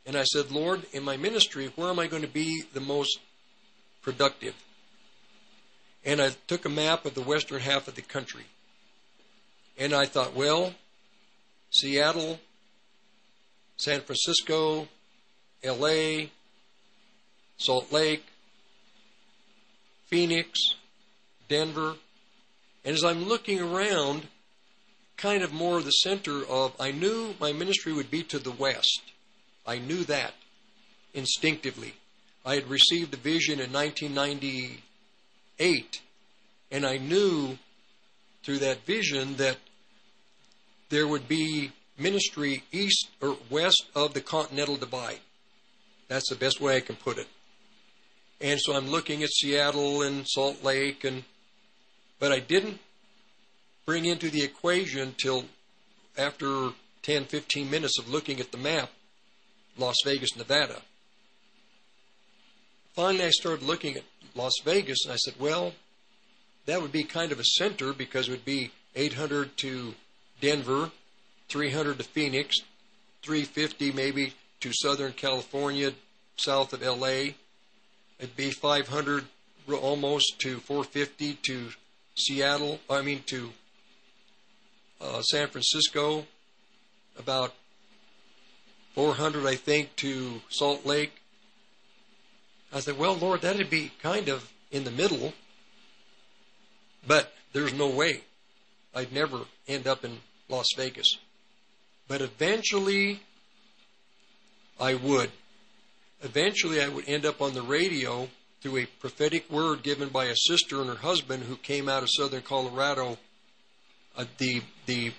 and 0.05 0.17
I 0.17 0.25
said, 0.25 0.51
Lord, 0.51 0.83
in 0.93 1.03
my 1.03 1.17
ministry, 1.17 1.73
where 1.77 1.89
am 1.89 1.99
I 1.99 2.07
going 2.07 2.23
to 2.23 2.29
be 2.29 2.65
the 2.73 2.81
most 2.81 3.19
productive? 4.03 4.55
And 6.05 6.21
I 6.21 6.31
took 6.49 6.65
a 6.65 6.69
map 6.69 7.07
of 7.07 7.15
the 7.15 7.23
western 7.23 7.61
half 7.61 7.87
of 7.87 7.95
the 7.95 8.03
country. 8.03 8.45
And 9.79 9.95
I 9.95 10.07
thought, 10.07 10.35
well, 10.35 10.75
Seattle, 11.71 12.41
San 13.77 14.01
Francisco, 14.01 14.89
LA, 15.65 16.27
Salt 17.57 17.93
Lake, 17.93 18.25
Phoenix, 20.07 20.59
Denver. 21.49 21.95
And 22.85 22.95
as 22.95 23.05
I'm 23.05 23.25
looking 23.25 23.61
around, 23.61 24.27
kind 25.17 25.43
of 25.43 25.53
more 25.53 25.81
the 25.81 25.91
center 25.91 26.45
of, 26.45 26.75
I 26.81 26.91
knew 26.91 27.35
my 27.41 27.53
ministry 27.53 27.93
would 27.93 28.11
be 28.11 28.23
to 28.25 28.39
the 28.39 28.51
west. 28.51 29.03
I 29.67 29.79
knew 29.79 30.05
that 30.05 30.35
instinctively. 31.15 31.95
I 32.45 32.57
had 32.57 32.69
received 32.69 33.15
a 33.15 33.19
vision 33.19 33.61
in 33.61 33.73
1998, 33.73 36.01
and 36.73 36.85
I 36.85 36.97
knew 36.97 37.57
through 38.43 38.59
that 38.59 38.85
vision 38.85 39.37
that 39.37 39.59
there 40.89 41.07
would 41.07 41.29
be 41.29 41.71
ministry 41.97 42.65
east 42.73 43.11
or 43.21 43.37
west 43.49 43.85
of 43.95 44.15
the 44.15 44.21
Continental 44.21 44.75
Divide. 44.77 45.21
That's 46.09 46.29
the 46.29 46.35
best 46.35 46.61
way 46.61 46.77
I 46.77 46.81
can 46.81 46.97
put 46.97 47.19
it. 47.19 47.29
And 48.41 48.61
so 48.61 48.75
I'm 48.75 48.91
looking 48.91 49.23
at 49.23 49.31
Seattle 49.31 50.03
and 50.03 50.27
Salt 50.27 50.65
Lake 50.65 51.05
and 51.05 51.23
but 52.23 52.31
I 52.31 52.39
didn't 52.39 52.79
bring 53.85 54.05
into 54.05 54.31
the 54.31 54.45
equation 54.45 55.13
till 55.21 55.45
after 56.17 56.69
10 57.03 57.25
15 57.25 57.69
minutes 57.69 57.99
of 57.99 58.09
looking 58.09 58.39
at 58.39 58.53
the 58.53 58.59
map 58.59 58.91
Las 59.77 59.97
Vegas, 60.05 60.37
Nevada. 60.37 60.83
Finally 62.95 63.25
I 63.25 63.31
started 63.31 63.65
looking 63.65 63.97
at 63.97 64.05
Las 64.37 64.53
Vegas 64.65 65.05
and 65.05 65.13
I 65.13 65.17
said, 65.17 65.35
well, 65.41 65.73
that 66.67 66.81
would 66.81 66.93
be 66.93 67.03
kind 67.03 67.33
of 67.33 67.41
a 67.41 67.45
center 67.45 67.93
because 67.93 68.29
it 68.29 68.31
would 68.31 68.45
be 68.45 68.71
800 68.95 69.57
to 69.57 69.93
Denver, 70.41 70.93
300 71.49 71.99
to 71.99 72.05
Phoenix, 72.05 72.59
350 73.23 73.91
maybe 73.91 74.33
to 74.61 74.71
Southern 74.73 75.13
California, 75.13 75.91
south 76.37 76.73
of 76.73 76.83
LA. 76.83 77.33
It'd 78.21 78.37
be 78.37 78.53
500 78.53 79.25
almost 79.69 80.39
to 80.39 80.59
450 80.59 81.35
to 81.35 81.71
Seattle, 82.15 82.81
I 82.91 83.03
mean 83.03 83.23
to 83.27 83.51
uh, 85.01 85.23
San 85.23 85.49
Francisco, 85.49 86.27
about 87.19 87.55
400, 88.95 89.47
I 89.47 89.55
think, 89.55 89.95
to 89.97 90.41
Salt 90.49 90.85
Lake. 90.85 91.13
I 92.73 92.81
said, 92.81 92.99
well, 92.99 93.15
Lord, 93.15 93.43
that'd 93.43 93.71
be 93.71 93.93
kind 94.03 94.29
of 94.29 94.51
in 94.71 94.85
the 94.85 94.91
middle, 94.91 95.33
but 97.07 97.33
there's 97.53 97.75
no 97.75 97.89
way 97.89 98.23
I'd 98.95 99.13
never 99.13 99.41
end 99.69 99.87
up 99.87 100.05
in 100.05 100.19
Las 100.49 100.69
Vegas. 100.77 101.19
But 102.09 102.21
eventually, 102.21 103.21
I 104.81 104.95
would. 104.95 105.31
Eventually, 106.23 106.83
I 106.83 106.89
would 106.89 107.09
end 107.09 107.27
up 107.27 107.41
on 107.41 107.55
the 107.55 107.63
radio 107.63 108.29
through 108.63 108.79
a 108.79 108.87
prophetic 108.87 109.51
word 109.51 109.83
given 109.83 110.09
by 110.09 110.27
a 110.27 110.37
sister 110.37 110.81
and 110.81 110.89
her 110.89 110.97
husband 110.97 111.43
who 111.43 111.57
came 111.57 111.89
out 111.89 112.03
of 112.03 112.09
southern 112.11 112.43
Colorado. 112.43 113.19
Uh, 114.17 114.25
the 114.39 114.63
the 114.87 115.13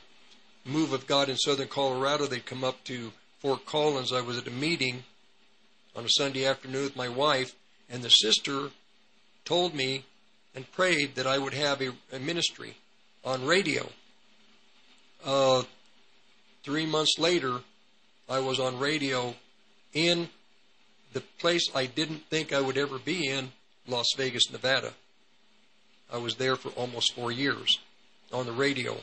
move 0.65 0.93
of 0.93 1.05
God 1.07 1.27
in 1.27 1.35
southern 1.35 1.67
Colorado, 1.67 2.25
they'd 2.25 2.45
come 2.45 2.63
up 2.63 2.81
to 2.85 3.11
Fort 3.39 3.65
Collins. 3.65 4.13
I 4.13 4.21
was 4.21 4.37
at 4.37 4.47
a 4.47 4.51
meeting 4.51 5.03
on 5.95 6.05
a 6.05 6.09
Sunday 6.09 6.45
afternoon 6.45 6.83
with 6.83 6.95
my 6.95 7.09
wife, 7.09 7.53
and 7.89 8.01
the 8.01 8.09
sister 8.09 8.69
told 9.43 9.75
me 9.75 10.05
and 10.55 10.71
prayed 10.71 11.15
that 11.15 11.27
I 11.27 11.37
would 11.37 11.53
have 11.53 11.81
a, 11.81 11.91
a 12.13 12.19
ministry 12.19 12.77
on 13.25 13.45
radio. 13.45 13.89
Uh, 15.25 15.63
three 16.63 16.85
months 16.85 17.19
later, 17.19 17.59
I 18.29 18.39
was 18.39 18.59
on 18.59 18.79
radio 18.79 19.35
in 19.93 20.29
the 21.13 21.21
place 21.39 21.69
I 21.73 21.85
didn't 21.85 22.29
think 22.29 22.51
I 22.51 22.61
would 22.61 22.77
ever 22.77 22.99
be 22.99 23.27
in, 23.27 23.51
Las 23.87 24.07
Vegas, 24.17 24.51
Nevada. 24.51 24.93
I 26.11 26.17
was 26.17 26.35
there 26.35 26.55
for 26.55 26.69
almost 26.69 27.13
four 27.13 27.31
years 27.31 27.79
on 28.31 28.45
the 28.45 28.51
radio. 28.51 28.97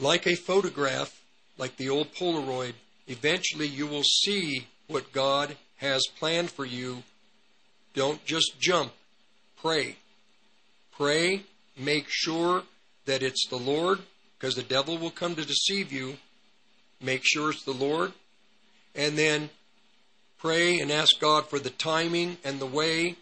Like 0.00 0.26
a 0.26 0.34
photograph, 0.34 1.22
like 1.58 1.76
the 1.76 1.88
old 1.88 2.12
Polaroid, 2.14 2.74
eventually 3.06 3.66
you 3.66 3.86
will 3.86 4.02
see 4.02 4.66
what 4.88 5.12
God 5.12 5.56
has 5.76 6.06
planned 6.18 6.50
for 6.50 6.64
you. 6.64 7.02
Don't 7.94 8.24
just 8.24 8.58
jump, 8.58 8.92
pray. 9.60 9.96
Pray, 10.92 11.42
make 11.76 12.06
sure 12.08 12.62
that 13.06 13.22
it's 13.22 13.46
the 13.48 13.56
Lord, 13.56 14.00
because 14.38 14.54
the 14.54 14.62
devil 14.62 14.98
will 14.98 15.10
come 15.10 15.34
to 15.34 15.44
deceive 15.44 15.92
you. 15.92 16.16
Make 17.00 17.22
sure 17.24 17.50
it's 17.50 17.64
the 17.64 17.72
Lord. 17.72 18.12
And 18.94 19.18
then 19.18 19.50
pray 20.38 20.78
and 20.80 20.90
ask 20.90 21.18
God 21.18 21.48
for 21.48 21.58
the 21.58 21.70
timing 21.70 22.38
and 22.44 22.60
the 22.60 22.66
way, 22.66 23.16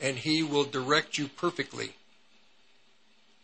and 0.00 0.16
He 0.16 0.42
will 0.42 0.64
direct 0.64 1.18
you 1.18 1.28
perfectly. 1.28 1.92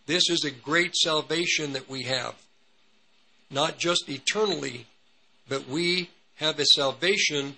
This 0.06 0.30
is 0.30 0.44
a 0.44 0.50
great 0.50 0.94
salvation 0.96 1.72
that 1.72 1.88
we 1.88 2.04
have. 2.04 2.34
Not 3.50 3.78
just 3.78 4.08
eternally, 4.08 4.86
but 5.48 5.68
we 5.68 6.10
have 6.36 6.58
a 6.58 6.64
salvation 6.64 7.56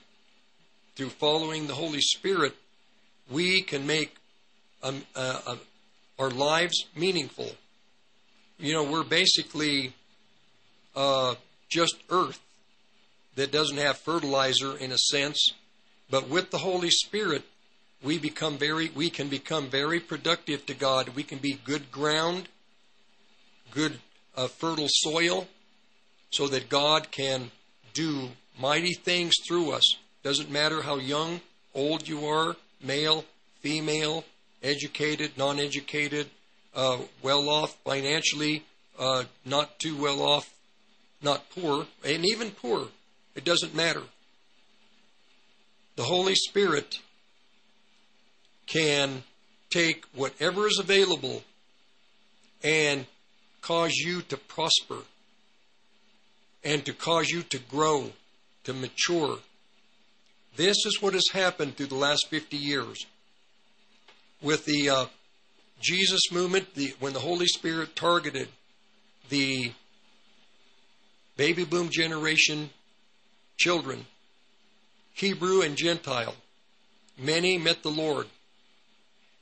through 0.95 1.11
following 1.11 1.67
the 1.67 1.75
Holy 1.75 2.01
Spirit. 2.01 2.55
We 3.31 3.63
can 3.63 3.87
make 3.87 4.17
um, 4.83 5.03
uh, 5.17 5.41
uh, 5.47 5.57
our 6.19 6.31
lives 6.31 6.87
meaningful 6.97 7.53
you 8.61 8.75
know, 8.75 8.85
we're 8.85 9.05
basically 9.05 9.95
uh, 10.95 11.35
just 11.69 11.97
earth 12.11 12.41
that 13.41 13.51
doesn't 13.51 13.79
have 13.79 13.97
fertilizer 13.97 14.77
in 14.77 14.93
a 14.93 14.99
sense, 14.99 15.55
but 16.11 16.29
with 16.29 16.51
the 16.51 16.59
Holy 16.59 16.91
Spirit, 16.91 17.43
we 18.03 18.19
become 18.19 18.59
very, 18.59 18.91
we 18.95 19.09
can 19.09 19.29
become 19.29 19.71
very 19.71 19.99
productive 19.99 20.67
to 20.67 20.75
God. 20.75 21.09
We 21.17 21.23
can 21.23 21.39
be 21.39 21.59
good 21.65 21.91
ground, 21.91 22.51
good 23.71 23.99
uh, 24.37 24.47
fertile 24.49 24.91
soil, 24.91 25.49
so 26.29 26.49
that 26.49 26.69
God 26.69 27.11
can 27.11 27.51
do 27.95 28.29
mighty 28.61 28.93
things 28.93 29.33
through 29.49 29.73
us. 29.73 29.97
Doesn't 30.23 30.51
matter 30.51 30.83
how 30.83 30.97
young, 30.97 31.41
old 31.75 32.07
you 32.07 32.27
are, 32.27 32.57
male, 32.85 33.25
female, 33.63 34.23
educated, 34.63 35.39
non-educated, 35.39 36.29
uh, 36.75 36.99
well 37.23 37.49
off 37.49 37.75
financially, 37.85 38.65
uh, 38.99 39.25
not 39.47 39.79
too 39.79 39.97
well 39.97 40.21
off, 40.21 40.53
not 41.23 41.49
poor, 41.49 41.87
and 42.05 42.27
even 42.27 42.51
poor. 42.51 42.89
It 43.35 43.45
doesn't 43.45 43.75
matter. 43.75 44.03
The 45.97 46.03
Holy 46.05 46.35
Spirit 46.35 46.99
can 48.67 49.23
take 49.71 50.05
whatever 50.15 50.67
is 50.67 50.79
available 50.79 51.43
and 52.63 53.07
cause 53.63 53.95
you 53.95 54.23
to 54.23 54.37
prosper 54.37 54.99
and 56.65 56.85
to 56.85 56.93
cause 56.93 57.29
you 57.29 57.43
to 57.43 57.59
grow, 57.59 58.11
to 58.65 58.73
mature. 58.73 59.39
This 60.57 60.77
is 60.85 60.99
what 61.01 61.15
has 61.15 61.29
happened 61.33 61.77
through 61.77 61.87
the 61.87 61.95
last 61.95 62.29
50 62.29 62.57
years. 62.57 63.07
With 64.43 64.65
the 64.65 64.91
uh, 64.91 65.07
Jesus 65.81 66.33
movement, 66.33 66.75
the, 66.75 66.95
when 67.01 67.13
the 67.13 67.21
Holy 67.21 67.47
Spirit 67.47 67.95
targeted 67.95 68.49
the 69.29 69.73
baby 71.37 71.65
boom 71.65 71.89
generation 71.91 72.71
children, 73.61 74.07
Hebrew 75.13 75.61
and 75.61 75.77
Gentile. 75.77 76.35
Many 77.19 77.59
met 77.59 77.83
the 77.83 77.91
Lord. 77.91 78.27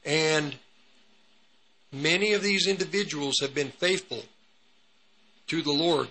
And 0.04 0.56
many 1.92 2.32
of 2.32 2.42
these 2.42 2.66
individuals 2.66 3.38
have 3.40 3.54
been 3.54 3.70
faithful 3.70 4.24
to 5.46 5.62
the 5.62 5.72
Lord 5.72 6.08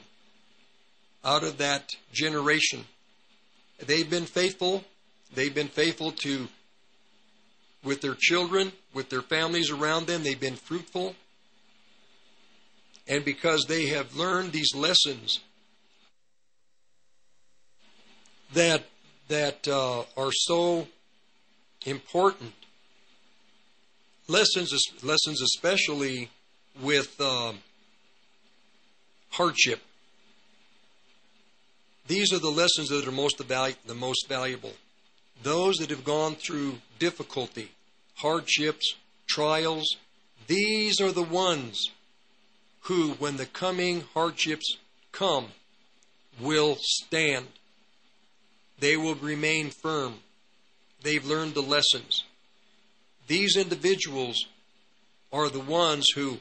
out 1.25 1.43
of 1.43 1.57
that 1.57 1.97
generation. 2.13 2.85
They've 3.85 4.09
been 4.09 4.25
faithful. 4.25 4.85
They've 5.35 5.53
been 5.53 5.67
faithful 5.67 6.11
to 6.23 6.47
with 7.84 8.01
their 8.01 8.15
children, 8.17 8.71
with 8.93 9.09
their 9.09 9.21
families 9.21 9.69
around 9.69 10.07
them. 10.07 10.23
They've 10.23 10.39
been 10.39 10.55
fruitful. 10.55 11.15
And 13.05 13.25
because 13.25 13.65
they 13.67 13.88
have 13.88 14.15
learned 14.15 14.53
these 14.53 14.73
lessons 14.73 15.41
that 18.53 18.84
that 19.28 19.68
uh, 19.68 20.03
are 20.15 20.32
so 20.32 20.88
important, 21.86 22.53
lessons 24.28 24.72
lessons 25.03 25.41
especially 25.41 26.30
with 26.82 27.19
um, 27.19 27.60
hardship. 29.32 29.82
These 32.07 32.32
are 32.32 32.40
the 32.40 32.49
lessons 32.49 32.88
that 32.90 33.06
are 33.06 33.11
most 33.11 33.38
the 33.38 33.95
most 33.95 34.28
valuable. 34.30 34.74
Those 35.44 35.76
that 35.78 35.90
have 35.90 36.06
gone 36.06 36.36
through 36.36 36.78
difficulty, 36.99 37.72
hardships, 38.15 38.95
trials, 39.28 39.98
these 40.48 41.02
are 41.02 41.11
the 41.11 41.22
ones 41.22 41.91
who, 42.82 43.11
when 43.19 43.36
the 43.36 43.45
coming 43.45 44.06
hardships 44.14 44.78
come, 45.11 45.48
will 46.40 46.78
stand. 46.80 47.48
They 48.79 48.95
will 48.97 49.15
remain 49.15 49.69
firm. 49.69 50.15
They've 51.01 51.25
learned 51.25 51.53
the 51.53 51.61
lessons. 51.61 52.23
These 53.27 53.57
individuals 53.57 54.45
are 55.33 55.49
the 55.49 55.59
ones 55.59 56.07
who 56.15 56.39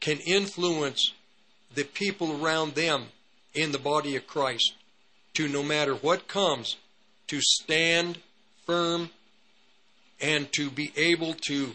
can 0.00 0.18
influence 0.20 1.12
the 1.74 1.84
people 1.84 2.44
around 2.44 2.74
them 2.74 3.06
in 3.54 3.72
the 3.72 3.78
body 3.78 4.16
of 4.16 4.26
Christ 4.26 4.74
to 5.34 5.48
no 5.48 5.62
matter 5.62 5.94
what 5.94 6.28
comes, 6.28 6.76
to 7.26 7.40
stand 7.40 8.18
firm 8.66 9.10
and 10.20 10.52
to 10.52 10.70
be 10.70 10.92
able 10.96 11.34
to, 11.48 11.74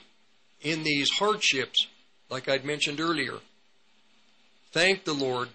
in 0.61 0.83
these 0.83 1.09
hardships, 1.09 1.87
like 2.29 2.47
I'd 2.47 2.63
mentioned 2.63 2.99
earlier, 2.99 3.39
thank 4.71 5.03
the 5.03 5.13
Lord 5.13 5.49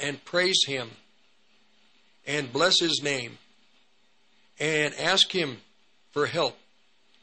and 0.00 0.24
praise 0.24 0.64
Him 0.66 0.90
and 2.26 2.52
bless 2.52 2.80
His 2.80 3.00
name 3.02 3.38
and 4.62 4.94
ask 4.94 5.34
Him 5.34 5.58
for 6.12 6.26
help, 6.26 6.56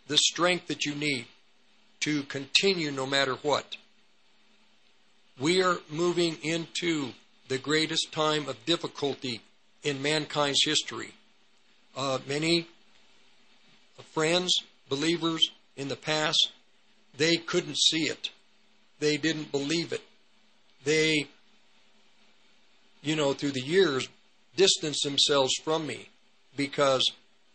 the 0.07 0.17
strength 0.17 0.67
that 0.67 0.85
you 0.85 0.93
need 0.93 1.25
to 2.01 2.23
continue 2.23 2.91
no 2.91 3.05
matter 3.05 3.35
what. 3.35 3.77
We 5.39 5.63
are 5.63 5.77
moving 5.89 6.37
into 6.43 7.13
the 7.47 7.57
greatest 7.57 8.11
time 8.11 8.49
of 8.49 8.65
difficulty 8.65 9.39
in 9.83 10.01
mankind's 10.01 10.65
history. 10.65 11.13
Uh, 11.95 12.19
many 12.27 12.67
friends, 14.11 14.53
believers 14.89 15.49
in 15.77 15.87
the 15.87 15.95
past, 15.95 16.51
they 17.15 17.37
couldn't 17.37 17.77
see 17.77 18.03
it. 18.03 18.31
They 18.99 19.15
didn't 19.15 19.49
believe 19.53 19.93
it. 19.93 20.03
They, 20.83 21.27
you 23.01 23.15
know, 23.15 23.31
through 23.31 23.51
the 23.51 23.61
years, 23.61 24.09
distanced 24.57 25.03
themselves 25.03 25.53
from 25.63 25.87
me 25.87 26.09
because, 26.57 27.09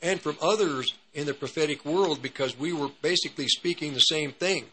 and 0.04 0.20
from 0.20 0.36
others 0.42 0.92
in 1.14 1.26
the 1.26 1.32
prophetic 1.32 1.84
world 1.86 2.20
because 2.20 2.58
we 2.58 2.74
were 2.74 2.90
basically 3.00 3.48
speaking 3.48 3.94
the 3.94 4.00
same 4.00 4.30
thing. 4.32 4.66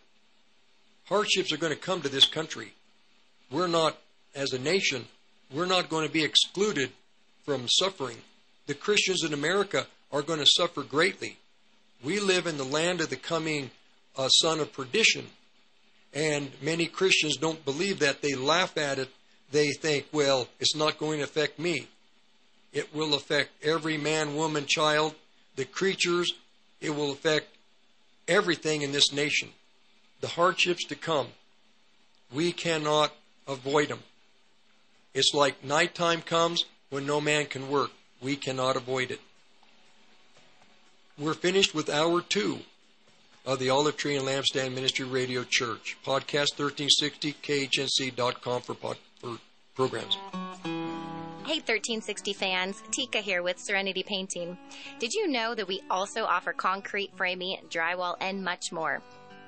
Hardships 1.06 1.54
are 1.54 1.58
going 1.58 1.74
to 1.74 1.80
come 1.80 2.02
to 2.02 2.10
this 2.10 2.26
country. 2.26 2.74
We're 3.50 3.68
not, 3.68 3.98
as 4.36 4.52
a 4.52 4.60
nation, 4.60 5.06
we're 5.52 5.66
not 5.66 5.90
going 5.90 6.06
to 6.06 6.12
be 6.12 6.24
excluded 6.24 6.92
from 7.46 7.68
suffering. 7.70 8.18
The 8.68 8.74
Christians 8.74 9.24
in 9.24 9.34
America 9.34 9.88
are 10.12 10.22
going 10.22 10.40
to 10.40 10.46
suffer 10.46 10.84
greatly. 10.84 11.38
We 12.04 12.20
live 12.20 12.46
in 12.46 12.58
the 12.58 12.66
land 12.66 13.00
of 13.00 13.10
the 13.10 13.16
coming 13.16 13.72
uh, 14.18 14.28
son 14.28 14.60
of 14.60 14.74
perdition. 14.74 15.28
And 16.14 16.52
many 16.62 16.88
Christians 16.88 17.38
don't 17.38 17.64
believe 17.64 18.00
that. 18.00 18.22
They 18.22 18.36
laugh 18.36 18.78
at 18.78 19.00
it. 19.00 19.10
They 19.52 19.70
think, 19.72 20.08
well, 20.12 20.50
it's 20.60 20.76
not 20.76 20.98
going 20.98 21.20
to 21.20 21.24
affect 21.24 21.58
me. 21.58 21.88
It 22.74 22.94
will 22.94 23.14
affect 23.14 23.52
every 23.64 23.98
man, 23.98 24.36
woman, 24.36 24.66
child, 24.66 25.16
the 25.56 25.66
creatures. 25.66 26.34
It 26.80 26.92
will 26.92 27.12
affect 27.12 27.48
everything 28.28 28.82
in 28.82 28.92
this 28.92 29.12
nation. 29.12 29.50
The 30.22 30.28
hardships 30.28 30.86
to 30.86 30.96
come, 30.96 31.28
we 32.32 32.52
cannot 32.52 33.12
avoid 33.48 33.90
them. 33.90 34.00
It's 35.14 35.34
like 35.34 35.64
nighttime 35.64 36.22
comes 36.22 36.66
when 36.90 37.06
no 37.06 37.20
man 37.20 37.46
can 37.46 37.70
work. 37.70 37.92
We 38.22 38.36
cannot 38.36 38.76
avoid 38.76 39.12
it. 39.12 39.20
We're 41.18 41.34
finished 41.34 41.76
with 41.76 41.90
hour 41.90 42.22
two 42.22 42.60
of 43.46 43.60
the 43.60 43.70
Olive 43.70 43.98
Tree 43.98 44.16
and 44.16 44.26
Lampstand 44.26 44.74
Ministry 44.74 45.06
Radio 45.06 45.44
Church. 45.44 45.98
Podcast 46.06 46.58
1360, 46.58 47.34
KHNC.com 47.34 48.62
for, 48.62 48.76
pod, 48.76 48.98
for 49.20 49.38
programs. 49.76 50.18
Hey 51.52 51.58
1360 51.58 52.32
fans, 52.32 52.82
Tika 52.92 53.18
here 53.18 53.44
with 53.44 53.60
Serenity 53.60 54.04
Painting. 54.04 54.58
Did 55.00 55.12
you 55.12 55.28
know 55.28 55.54
that 55.54 55.68
we 55.68 55.82
also 55.90 56.24
offer 56.24 56.54
concrete, 56.54 57.12
framing, 57.18 57.58
drywall, 57.70 58.16
and 58.22 58.42
much 58.42 58.72
more? 58.72 59.02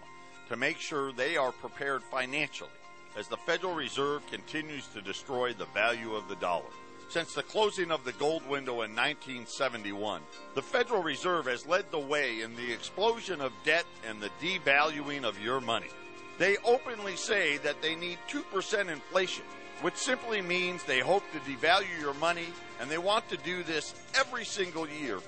to 0.47 0.55
make 0.55 0.77
sure 0.77 1.11
they 1.11 1.37
are 1.37 1.51
prepared 1.51 2.03
financially 2.03 2.69
as 3.17 3.27
the 3.27 3.37
Federal 3.37 3.73
Reserve 3.73 4.21
continues 4.29 4.85
to 4.89 5.01
destroy 5.01 5.53
the 5.53 5.65
value 5.65 6.13
of 6.13 6.27
the 6.27 6.35
dollar. 6.35 6.69
Since 7.09 7.33
the 7.33 7.41
closing 7.41 7.89
of 7.89 8.05
the 8.05 8.11
gold 8.11 8.47
window 8.47 8.83
in 8.83 8.95
1971, 8.95 10.21
the 10.53 10.61
Federal 10.61 11.01
Reserve 11.01 11.47
has 11.47 11.65
led 11.65 11.89
the 11.89 11.97
way 11.97 12.41
in 12.41 12.55
the 12.55 12.71
explosion 12.71 13.41
of 13.41 13.53
debt 13.65 13.85
and 14.07 14.21
the 14.21 14.29
devaluing 14.39 15.23
of 15.23 15.41
your 15.41 15.61
money. 15.61 15.89
They 16.37 16.57
openly 16.63 17.15
say 17.15 17.57
that 17.57 17.81
they 17.81 17.95
need 17.95 18.19
2% 18.29 18.87
inflation 18.87 19.45
which 19.81 19.95
simply 19.95 20.41
means 20.41 20.83
they 20.83 20.99
hope 20.99 21.23
to 21.31 21.39
devalue 21.39 21.99
your 21.99 22.13
money 22.15 22.47
and 22.81 22.89
they 22.89 22.97
want 22.97 23.29
to 23.29 23.37
do 23.37 23.61
this 23.61 23.93
every 24.15 24.43
single 24.43 24.89
year, 24.89 25.19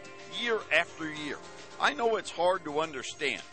year 0.42 0.60
after 0.76 1.14
year. 1.14 1.38
I 1.80 1.94
know 1.94 2.16
it's 2.16 2.32
hard 2.32 2.66
to 2.66 2.80
understand, 2.80 3.44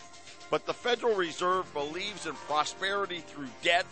but 0.51 0.65
the 0.65 0.73
Federal 0.73 1.15
Reserve 1.15 1.73
believes 1.75 2.27
in 2.27 2.33
prosperity 2.33 3.19
through 3.19 3.49
debt 3.63 3.85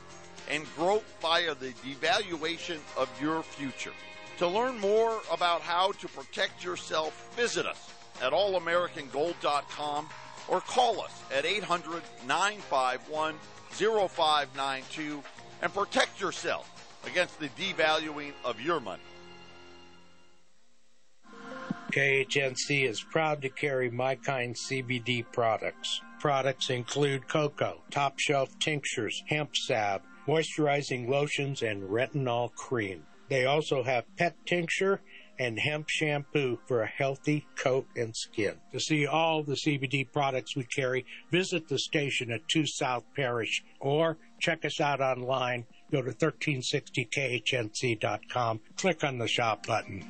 and 0.51 0.65
growth 0.77 1.05
via 1.21 1.55
the 1.55 1.75
devaluation 1.85 2.79
of 2.97 3.11
your 3.21 3.43
future. 3.43 3.93
To 4.39 4.49
learn 4.49 4.79
more 4.79 5.21
about 5.31 5.61
how 5.61 5.93
to 5.93 6.09
protect 6.09 6.65
yourself, 6.65 7.35
visit 7.37 7.67
us 7.67 7.91
at 8.23 8.33
allamericangold.com 8.33 10.09
or 10.49 10.61
call 10.63 11.03
us 11.03 11.23
at 11.35 11.45
800 11.45 12.03
951 12.27 13.35
0592 13.73 15.23
and 15.61 15.75
protect 15.75 16.19
yourself 16.19 16.71
against 17.07 17.39
the 17.39 17.49
devaluing 17.51 18.33
of 18.43 18.59
your 18.59 18.81
money. 18.81 19.03
KHNC 21.93 22.87
is 22.87 23.01
proud 23.01 23.41
to 23.43 23.49
carry 23.49 23.91
My 23.91 24.15
Kind 24.15 24.55
CBD 24.55 25.25
products. 25.33 26.03
Products 26.21 26.69
include 26.69 27.27
cocoa, 27.29 27.81
top 27.91 28.19
shelf 28.19 28.59
tinctures, 28.59 29.23
hemp 29.27 29.57
salve, 29.57 30.03
moisturizing 30.27 31.09
lotions, 31.09 31.63
and 31.63 31.89
retinol 31.89 32.55
cream. 32.55 33.07
They 33.31 33.47
also 33.47 33.83
have 33.83 34.05
pet 34.17 34.37
tincture 34.45 35.01
and 35.39 35.59
hemp 35.59 35.89
shampoo 35.89 36.59
for 36.67 36.83
a 36.83 36.87
healthy 36.87 37.47
coat 37.57 37.87
and 37.97 38.15
skin. 38.15 38.57
To 38.73 38.81
see 38.81 39.07
all 39.07 39.43
the 39.43 39.55
CBD 39.55 40.13
products 40.13 40.55
we 40.57 40.65
carry, 40.65 41.07
visit 41.31 41.69
the 41.69 41.79
station 41.79 42.31
at 42.33 42.47
2 42.49 42.67
South 42.67 43.05
Parish 43.17 43.65
or 43.81 44.19
check 44.41 44.67
us 44.67 44.79
out 44.81 45.01
online. 45.01 45.65
Go 45.91 46.03
to 46.03 46.11
1360khnc.com, 46.11 48.61
click 48.77 49.05
on 49.05 49.17
the 49.19 49.29
shop 49.29 49.67
button. 49.67 50.05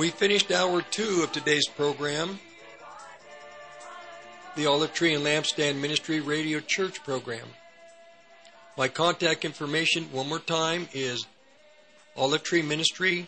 We 0.00 0.08
finished 0.08 0.50
hour 0.50 0.80
two 0.80 1.20
of 1.22 1.30
today's 1.30 1.68
program, 1.68 2.40
the 4.56 4.64
Olive 4.64 4.94
Tree 4.94 5.12
and 5.12 5.22
Lampstand 5.22 5.78
Ministry 5.78 6.20
Radio 6.20 6.60
Church 6.60 7.04
program. 7.04 7.46
My 8.78 8.88
contact 8.88 9.44
information, 9.44 10.10
one 10.10 10.30
more 10.30 10.38
time, 10.38 10.88
is 10.94 11.26
Olive 12.16 12.42
Tree 12.42 12.62
Ministry, 12.62 13.26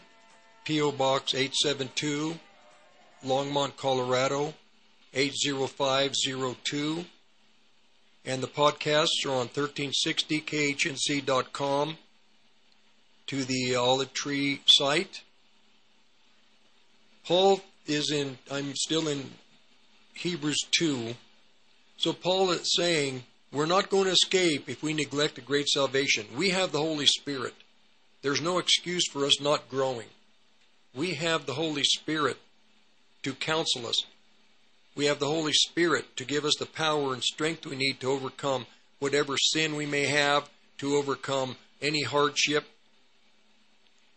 P.O. 0.64 0.92
Box 0.92 1.34
872, 1.34 2.38
Longmont, 3.22 3.76
Colorado 3.76 4.54
80502. 5.12 7.04
And 8.24 8.42
the 8.42 8.48
podcasts 8.48 9.26
are 9.26 9.32
on 9.32 9.48
1360khnc.com 9.48 11.98
to 13.26 13.44
the 13.44 13.76
Olive 13.76 14.14
Tree 14.14 14.62
site. 14.64 15.20
Paul 17.26 17.60
is 17.86 18.10
in, 18.10 18.38
I'm 18.50 18.74
still 18.74 19.08
in 19.08 19.30
Hebrews 20.14 20.66
2. 20.78 21.14
So 21.96 22.12
Paul 22.12 22.50
is 22.50 22.74
saying, 22.74 23.24
we're 23.52 23.66
not 23.66 23.90
going 23.90 24.04
to 24.04 24.12
escape 24.12 24.68
if 24.68 24.82
we 24.82 24.92
neglect 24.92 25.36
the 25.36 25.40
great 25.40 25.68
salvation. 25.68 26.26
We 26.36 26.50
have 26.50 26.72
the 26.72 26.78
Holy 26.78 27.06
Spirit. 27.06 27.54
There's 28.22 28.40
no 28.40 28.58
excuse 28.58 29.06
for 29.08 29.24
us 29.24 29.40
not 29.40 29.68
growing. 29.68 30.08
We 30.94 31.14
have 31.14 31.46
the 31.46 31.54
Holy 31.54 31.84
Spirit 31.84 32.38
to 33.22 33.34
counsel 33.34 33.86
us. 33.86 34.02
We 34.94 35.06
have 35.06 35.18
the 35.18 35.26
Holy 35.26 35.52
Spirit 35.52 36.16
to 36.16 36.24
give 36.24 36.44
us 36.44 36.54
the 36.58 36.66
power 36.66 37.14
and 37.14 37.22
strength 37.22 37.66
we 37.66 37.76
need 37.76 38.00
to 38.00 38.10
overcome 38.10 38.66
whatever 38.98 39.36
sin 39.38 39.74
we 39.74 39.86
may 39.86 40.06
have, 40.06 40.48
to 40.78 40.96
overcome 40.96 41.56
any 41.80 42.02
hardship. 42.02 42.64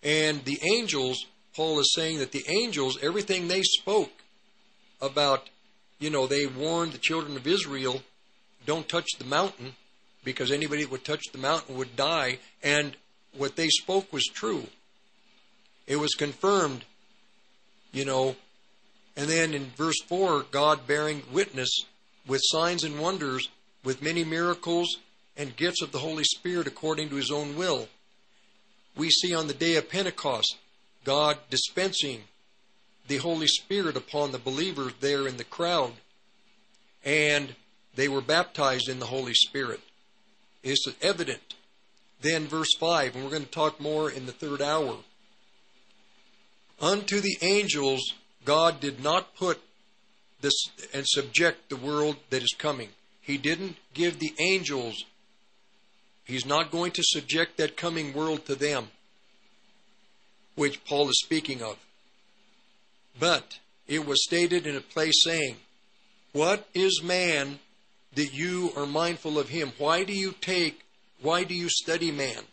And 0.04 0.44
the 0.46 0.60
angels 0.74 1.26
Paul 1.56 1.80
is 1.80 1.94
saying 1.94 2.20
that 2.20 2.32
the 2.32 2.46
angels, 2.50 3.00
everything 3.02 3.48
they 3.48 3.64
spoke 3.64 4.12
about, 5.02 5.50
you 6.00 6.10
know, 6.10 6.28
they 6.28 6.46
warned 6.46 6.92
the 6.92 6.98
children 6.98 7.38
of 7.38 7.48
Israel, 7.48 8.02
don't 8.66 8.90
touch 8.90 9.08
the 9.18 9.26
mountain 9.26 9.76
because 10.24 10.52
anybody 10.52 10.84
that 10.84 10.92
would 10.92 11.06
touch 11.06 11.24
the 11.32 11.38
mountain 11.38 11.78
would 11.78 11.96
die. 11.96 12.40
And 12.62 12.98
what 13.38 13.56
they 13.56 13.70
spoke 13.70 14.12
was 14.12 14.26
true. 14.26 14.68
It 15.88 15.98
was 15.98 16.14
confirmed, 16.16 16.84
you 17.94 18.04
know. 18.04 18.36
And 19.16 19.30
then 19.30 19.54
in 19.54 19.68
verse 19.78 20.02
4, 20.08 20.48
God 20.52 20.86
bearing 20.88 21.24
witness 21.32 21.70
with 22.28 22.42
signs 22.44 22.84
and 22.84 23.00
wonders, 23.00 23.48
with 23.84 24.02
many 24.02 24.26
miracles 24.26 24.98
and 25.38 25.56
gifts 25.56 25.82
of 25.82 25.92
the 25.92 26.00
Holy 26.00 26.24
Spirit 26.24 26.68
according 26.68 27.10
to 27.10 27.16
his 27.16 27.32
own 27.32 27.56
will. 27.56 27.88
We 28.98 29.10
see 29.10 29.34
on 29.34 29.48
the 29.48 29.54
day 29.54 29.76
of 29.76 29.90
Pentecost 29.90 30.58
God 31.06 31.38
dispensing 31.50 32.24
the 33.08 33.18
Holy 33.18 33.48
Spirit 33.48 33.96
upon 33.96 34.32
the 34.32 34.40
believers 34.40 34.92
there 35.00 35.28
in 35.28 35.38
the 35.38 35.44
crowd. 35.44 35.94
And 37.06 37.56
they 37.96 38.10
were 38.10 38.22
baptized 38.22 38.90
in 38.90 39.00
the 39.00 39.06
Holy 39.06 39.36
Spirit. 39.36 39.80
It's 40.64 40.88
evident. 41.02 41.54
Then, 42.22 42.48
verse 42.48 42.74
5, 42.80 43.16
and 43.16 43.24
we're 43.24 43.30
going 43.30 43.46
to 43.46 43.52
talk 43.52 43.80
more 43.80 44.10
in 44.10 44.26
the 44.26 44.32
third 44.32 44.62
hour. 44.62 44.98
Unto 46.82 47.22
the 47.22 47.38
angels, 47.42 48.14
God 48.44 48.80
did 48.80 49.02
not 49.02 49.36
put 49.36 49.62
this 50.42 50.70
and 50.94 51.06
subject 51.08 51.70
the 51.70 51.76
world 51.76 52.18
that 52.32 52.44
is 52.44 52.56
coming. 52.58 52.90
He 53.22 53.38
didn't 53.38 53.78
give 53.94 54.20
the 54.20 54.34
angels, 54.40 55.06
He's 56.26 56.46
not 56.46 56.72
going 56.72 56.92
to 56.94 57.04
subject 57.04 57.58
that 57.58 57.78
coming 57.78 58.12
world 58.12 58.48
to 58.48 58.56
them 58.56 58.88
which 60.56 60.84
Paul 60.86 61.10
is 61.10 61.20
speaking 61.24 61.62
of. 61.62 61.78
But 63.20 63.60
it 63.88 64.06
was 64.06 64.24
stated 64.24 64.66
in 64.66 64.76
a 64.76 64.82
place 64.82 65.24
saying, 65.24 65.58
What 66.34 66.68
is 66.74 67.02
man 67.04 67.60
that 68.16 68.34
you 68.34 68.72
are 68.76 68.86
mindful 68.86 69.38
of 69.38 69.50
him? 69.50 69.74
Why 69.78 70.04
do 70.04 70.14
you 70.14 70.34
take, 70.42 70.82
why 71.22 71.44
do 71.44 71.54
you 71.54 71.70
study 71.70 72.12
man? 72.12 72.44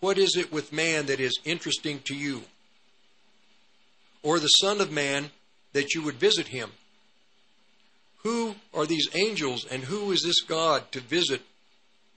What 0.00 0.18
is 0.18 0.36
it 0.36 0.52
with 0.52 0.72
man 0.72 1.06
that 1.06 1.20
is 1.20 1.38
interesting 1.44 2.00
to 2.00 2.14
you? 2.14 2.42
Or 4.22 4.38
the 4.38 4.48
Son 4.48 4.80
of 4.80 4.90
Man 4.90 5.30
that 5.72 5.94
you 5.94 6.02
would 6.02 6.16
visit 6.16 6.48
him? 6.48 6.72
Who 8.22 8.56
are 8.72 8.86
these 8.86 9.08
angels 9.14 9.66
and 9.70 9.84
who 9.84 10.10
is 10.12 10.22
this 10.22 10.40
God 10.40 10.90
to 10.92 11.00
visit 11.00 11.42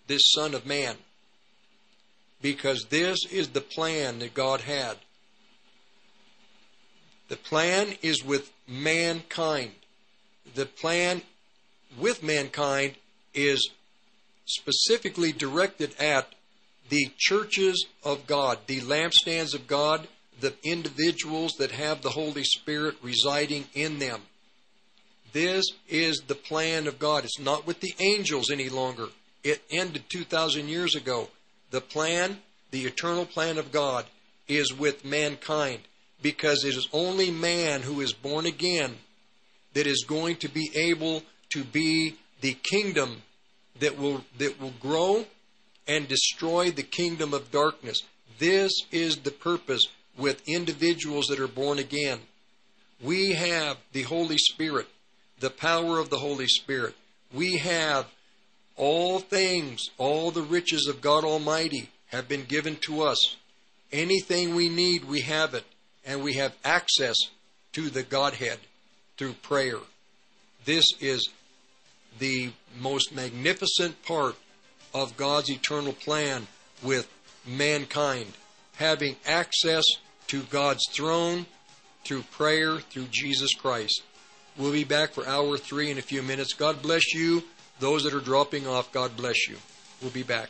this 0.08 0.24
Son 0.34 0.54
of 0.54 0.66
Man? 0.66 0.96
Because 2.42 2.88
this 2.90 3.20
is 3.32 3.50
the 3.50 3.62
plan 3.62 4.20
that 4.20 4.34
God 4.34 4.62
had. 4.62 4.98
The 7.28 7.36
plan 7.36 7.96
is 8.02 8.24
with 8.24 8.52
mankind. 8.68 9.72
The 10.56 10.66
plan 10.66 11.22
with 12.00 12.24
mankind 12.24 12.96
is 13.34 13.70
specifically 14.46 15.34
directed 15.34 15.94
at 16.00 16.34
the 16.90 17.12
churches 17.18 17.86
of 18.04 18.28
God, 18.28 18.60
the 18.68 18.80
lampstands 18.80 19.54
of 19.54 19.68
God, 19.68 20.08
the 20.40 20.54
individuals 20.64 21.54
that 21.60 21.72
have 21.72 22.02
the 22.02 22.12
Holy 22.12 22.44
Spirit 22.44 22.96
residing 23.02 23.66
in 23.74 24.00
them. 24.00 24.22
This 25.34 25.66
is 25.90 26.22
the 26.28 26.36
plan 26.36 26.88
of 26.88 26.98
God. 26.98 27.26
It's 27.26 27.40
not 27.40 27.68
with 27.68 27.82
the 27.82 27.94
angels 28.00 28.50
any 28.50 28.70
longer. 28.70 29.08
It 29.44 29.62
ended 29.70 30.10
2,000 30.10 30.70
years 30.70 30.96
ago. 30.96 31.30
The 31.72 31.82
plan, 31.82 32.40
the 32.72 32.86
eternal 32.86 33.26
plan 33.26 33.58
of 33.58 33.74
God, 33.74 34.06
is 34.48 34.74
with 34.74 35.04
mankind 35.04 35.82
because 36.22 36.64
it 36.64 36.76
is 36.76 36.88
only 36.94 37.32
man 37.32 37.82
who 37.82 38.02
is 38.02 38.14
born 38.14 38.46
again 38.46 38.96
that 39.74 39.88
is 39.88 40.06
going 40.08 40.36
to 40.38 40.50
be 40.50 40.72
able 40.76 41.22
to 41.50 41.64
be 41.64 42.16
the 42.42 42.58
kingdom 42.64 43.22
that 43.80 43.98
will 43.98 44.24
that 44.38 44.60
will 44.60 44.74
grow 44.80 45.26
and 45.88 46.08
destroy 46.08 46.72
the 46.72 46.84
kingdom 46.84 47.34
of 47.34 47.52
darkness. 47.52 48.02
This 48.40 48.72
is 48.92 49.18
the 49.18 49.32
purpose 49.32 49.88
with 50.18 50.42
individuals 50.48 51.28
that 51.28 51.40
are 51.40 51.48
born 51.48 51.80
again. 51.80 52.20
We 53.02 53.34
have 53.34 53.78
the 53.94 54.04
Holy 54.04 54.38
Spirit, 54.38 54.88
the 55.40 55.50
power 55.50 56.00
of 56.00 56.10
the 56.10 56.18
Holy 56.18 56.48
Spirit. 56.48 56.96
We 57.34 57.58
have 57.58 58.08
all 58.76 59.20
things, 59.20 59.90
all 59.98 60.32
the 60.32 60.42
riches 60.42 60.88
of 60.88 61.02
God 61.02 61.24
Almighty 61.24 61.90
have 62.08 62.28
been 62.28 62.44
given 62.44 62.78
to 62.78 63.04
us. 63.04 63.36
Anything 63.92 64.56
we 64.56 64.70
need, 64.70 65.06
we 65.06 65.22
have 65.22 65.54
it 65.54 65.64
and 66.08 66.24
we 66.24 66.34
have 66.34 66.56
access 66.64 67.16
to 67.74 67.90
the 67.90 68.02
Godhead 68.02 68.58
through 69.18 69.34
prayer. 69.34 69.78
This 70.66 70.86
is 71.00 71.30
the 72.18 72.52
most 72.80 73.14
magnificent 73.14 74.02
part 74.04 74.36
of 74.94 75.18
God's 75.18 75.52
eternal 75.52 75.94
plan 75.94 76.48
with 76.82 77.08
mankind, 77.46 78.34
having 78.78 79.18
access 79.28 79.84
to 80.28 80.42
God's 80.44 80.84
throne 80.92 81.46
through 82.04 82.24
prayer 82.24 82.80
through 82.80 83.08
Jesus 83.12 83.54
Christ. 83.54 84.02
We'll 84.58 84.72
be 84.72 84.86
back 84.86 85.12
for 85.12 85.28
hour 85.28 85.58
three 85.58 85.92
in 85.92 85.98
a 85.98 86.02
few 86.02 86.24
minutes. 86.24 86.54
God 86.54 86.82
bless 86.82 87.14
you. 87.14 87.44
Those 87.80 88.04
that 88.04 88.14
are 88.14 88.20
dropping 88.20 88.66
off, 88.66 88.92
God 88.92 89.16
bless 89.16 89.48
you. 89.48 89.58
We'll 90.02 90.12
be 90.12 90.24
back. 90.24 90.50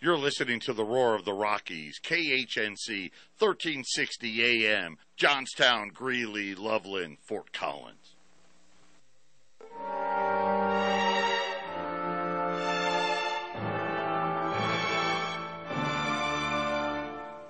You're 0.00 0.16
listening 0.16 0.60
to 0.60 0.72
the 0.72 0.84
Roar 0.84 1.16
of 1.16 1.24
the 1.24 1.32
Rockies, 1.32 1.98
KHNC, 1.98 3.10
1360 3.36 4.64
AM, 4.64 4.96
Johnstown, 5.16 5.88
Greeley, 5.92 6.54
Loveland, 6.54 7.16
Fort 7.26 7.52
Collins. 7.52 8.14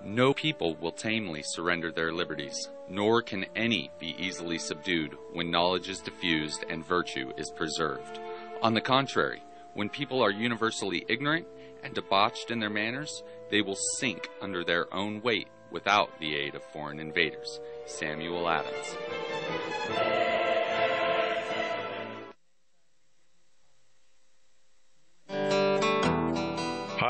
No 0.03 0.33
people 0.33 0.75
will 0.77 0.93
tamely 0.93 1.43
surrender 1.45 1.93
their 1.93 2.15
liberties, 2.15 2.71
nor 2.89 3.21
can 3.21 3.45
any 3.57 3.91
be 4.01 4.17
easily 4.19 4.59
subdued 4.59 5.15
when 5.35 5.51
knowledge 5.51 5.91
is 5.91 6.01
diffused 6.01 6.65
and 6.71 6.83
virtue 6.83 7.31
is 7.37 7.51
preserved. 7.51 8.19
On 8.63 8.73
the 8.73 8.81
contrary, 8.81 9.43
when 9.75 9.91
people 9.91 10.23
are 10.23 10.31
universally 10.31 11.05
ignorant 11.11 11.47
and 11.83 11.95
debauched 11.95 12.51
in 12.51 12.61
their 12.61 12.71
manners, 12.71 13.23
they 13.51 13.63
will 13.63 13.79
sink 13.99 14.29
under 14.41 14.65
their 14.65 14.93
own 14.95 15.23
weight 15.23 15.49
without 15.71 16.19
the 16.21 16.35
aid 16.35 16.55
of 16.55 16.63
foreign 16.73 17.01
invaders. 17.01 17.61
Samuel 17.87 18.49
Adams. 18.49 20.38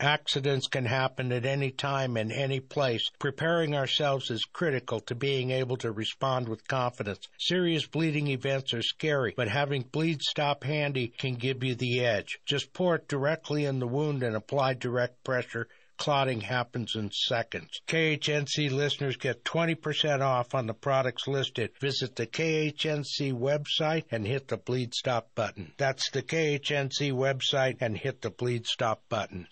Accidents 0.00 0.66
can 0.66 0.84
happen 0.84 1.30
at 1.30 1.46
any 1.46 1.70
time 1.70 2.16
and 2.16 2.32
any 2.32 2.58
place. 2.58 3.08
Preparing 3.18 3.76
ourselves 3.76 4.30
is 4.30 4.44
critical 4.44 4.98
to 5.00 5.14
being 5.14 5.50
able 5.50 5.76
to 5.76 5.92
respond 5.92 6.48
with 6.48 6.66
confidence. 6.66 7.28
Serious 7.38 7.86
bleeding 7.86 8.26
events 8.28 8.74
are 8.74 8.82
scary, 8.82 9.34
but 9.36 9.48
having 9.48 9.82
Bleed 9.82 10.20
Stop 10.20 10.64
handy 10.64 11.08
can 11.08 11.34
give 11.34 11.62
you 11.62 11.74
the 11.74 12.04
edge. 12.04 12.40
Just 12.44 12.72
pour 12.72 12.96
it 12.96 13.06
directly 13.06 13.64
in 13.64 13.78
the 13.78 13.86
wound 13.86 14.22
and 14.22 14.34
apply 14.34 14.74
direct 14.74 15.22
pressure 15.22 15.68
clotting 15.96 16.40
happens 16.40 16.96
in 16.96 17.10
seconds. 17.12 17.80
KHNC 17.86 18.70
listeners 18.70 19.16
get 19.16 19.44
20% 19.44 20.20
off 20.20 20.54
on 20.54 20.66
the 20.66 20.74
products 20.74 21.28
listed. 21.28 21.70
Visit 21.80 22.16
the 22.16 22.26
KHNC 22.26 23.32
website 23.32 24.04
and 24.10 24.26
hit 24.26 24.48
the 24.48 24.56
Bleed 24.56 24.94
Stop 24.94 25.28
button. 25.34 25.72
That's 25.76 26.10
the 26.10 26.22
KHNC 26.22 27.12
website 27.12 27.76
and 27.80 27.96
hit 27.96 28.22
the 28.22 28.30
Bleed 28.30 28.66
Stop 28.66 29.02
button. 29.08 29.46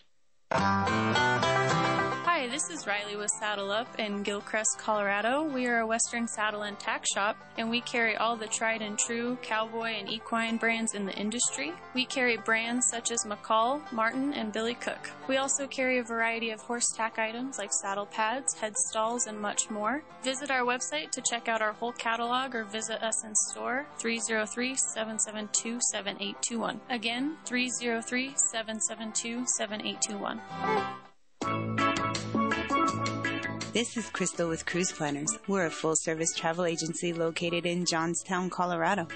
Hi, 0.54 1.61
this 2.52 2.68
is 2.68 2.86
Riley 2.86 3.16
with 3.16 3.30
Saddle 3.40 3.72
Up 3.72 3.98
in 3.98 4.22
Gilcrest, 4.22 4.76
Colorado. 4.76 5.42
We 5.42 5.66
are 5.68 5.78
a 5.78 5.86
Western 5.86 6.28
saddle 6.28 6.64
and 6.64 6.78
tack 6.78 7.06
shop, 7.14 7.38
and 7.56 7.70
we 7.70 7.80
carry 7.80 8.14
all 8.14 8.36
the 8.36 8.46
tried 8.46 8.82
and 8.82 8.98
true 8.98 9.38
cowboy 9.40 9.92
and 9.92 10.06
equine 10.06 10.58
brands 10.58 10.92
in 10.92 11.06
the 11.06 11.14
industry. 11.14 11.72
We 11.94 12.04
carry 12.04 12.36
brands 12.36 12.90
such 12.90 13.10
as 13.10 13.24
McCall, 13.26 13.80
Martin, 13.90 14.34
and 14.34 14.52
Billy 14.52 14.74
Cook. 14.74 15.08
We 15.28 15.38
also 15.38 15.66
carry 15.66 15.98
a 15.98 16.02
variety 16.02 16.50
of 16.50 16.60
horse 16.60 16.92
tack 16.94 17.18
items 17.18 17.56
like 17.56 17.72
saddle 17.72 18.04
pads, 18.04 18.52
head 18.52 18.74
stalls, 18.90 19.28
and 19.28 19.40
much 19.40 19.70
more. 19.70 20.02
Visit 20.22 20.50
our 20.50 20.60
website 20.60 21.10
to 21.12 21.22
check 21.22 21.48
out 21.48 21.62
our 21.62 21.72
whole 21.72 21.92
catalog 21.92 22.54
or 22.54 22.64
visit 22.64 23.02
us 23.02 23.24
in 23.24 23.34
store 23.50 23.86
303 23.98 24.76
772 24.76 25.80
7821. 25.90 26.82
Again, 26.90 27.38
303 27.46 28.34
772 28.36 29.46
7821. 29.56 32.21
This 33.72 33.96
is 33.96 34.10
Crystal 34.10 34.50
with 34.50 34.66
Cruise 34.66 34.92
Planners. 34.92 35.38
We're 35.48 35.64
a 35.64 35.70
full 35.70 35.96
service 35.96 36.34
travel 36.34 36.66
agency 36.66 37.14
located 37.14 37.64
in 37.64 37.86
Johnstown, 37.86 38.50
Colorado. 38.50 39.08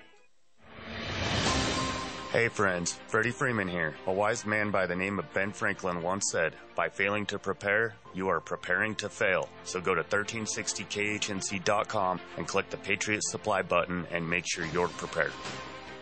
Hey 2.32 2.48
friends, 2.48 2.98
Freddie 3.08 3.30
Freeman 3.30 3.68
here. 3.68 3.94
A 4.06 4.12
wise 4.12 4.46
man 4.46 4.70
by 4.70 4.86
the 4.86 4.96
name 4.96 5.18
of 5.18 5.30
Ben 5.34 5.52
Franklin 5.52 6.00
once 6.00 6.30
said, 6.32 6.54
by 6.74 6.88
failing 6.88 7.26
to 7.26 7.38
prepare, 7.38 7.94
you 8.14 8.30
are 8.30 8.40
preparing 8.40 8.94
to 8.94 9.10
fail. 9.10 9.50
So 9.64 9.82
go 9.82 9.94
to 9.94 10.02
1360khnc.com 10.02 12.20
and 12.38 12.48
click 12.48 12.70
the 12.70 12.78
Patriot 12.78 13.22
Supply 13.24 13.60
button 13.60 14.06
and 14.10 14.26
make 14.26 14.46
sure 14.46 14.64
you're 14.64 14.88
prepared. 14.88 15.32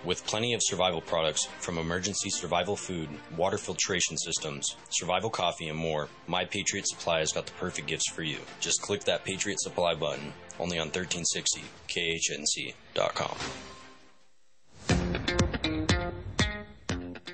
With 0.05 0.25
plenty 0.25 0.55
of 0.55 0.61
survival 0.63 1.01
products 1.01 1.47
from 1.59 1.79
emergency 1.79 2.31
survival 2.31 2.77
food, 2.77 3.09
water 3.37 3.59
filtration 3.59 4.17
systems, 4.17 4.77
survival 4.91 5.31
coffee, 5.31 5.67
and 5.67 5.79
more, 5.79 6.07
My 6.29 6.45
Patriot 6.45 6.87
Supply 6.87 7.19
has 7.19 7.33
got 7.33 7.47
the 7.47 7.53
perfect 7.55 7.89
gifts 7.89 8.09
for 8.09 8.23
you. 8.23 8.39
Just 8.61 8.83
click 8.83 9.03
that 9.03 9.25
Patriot 9.25 9.61
Supply 9.61 9.97
button 9.97 10.33
only 10.61 10.79
on 10.79 10.91
1360khnc.com. 10.91 13.37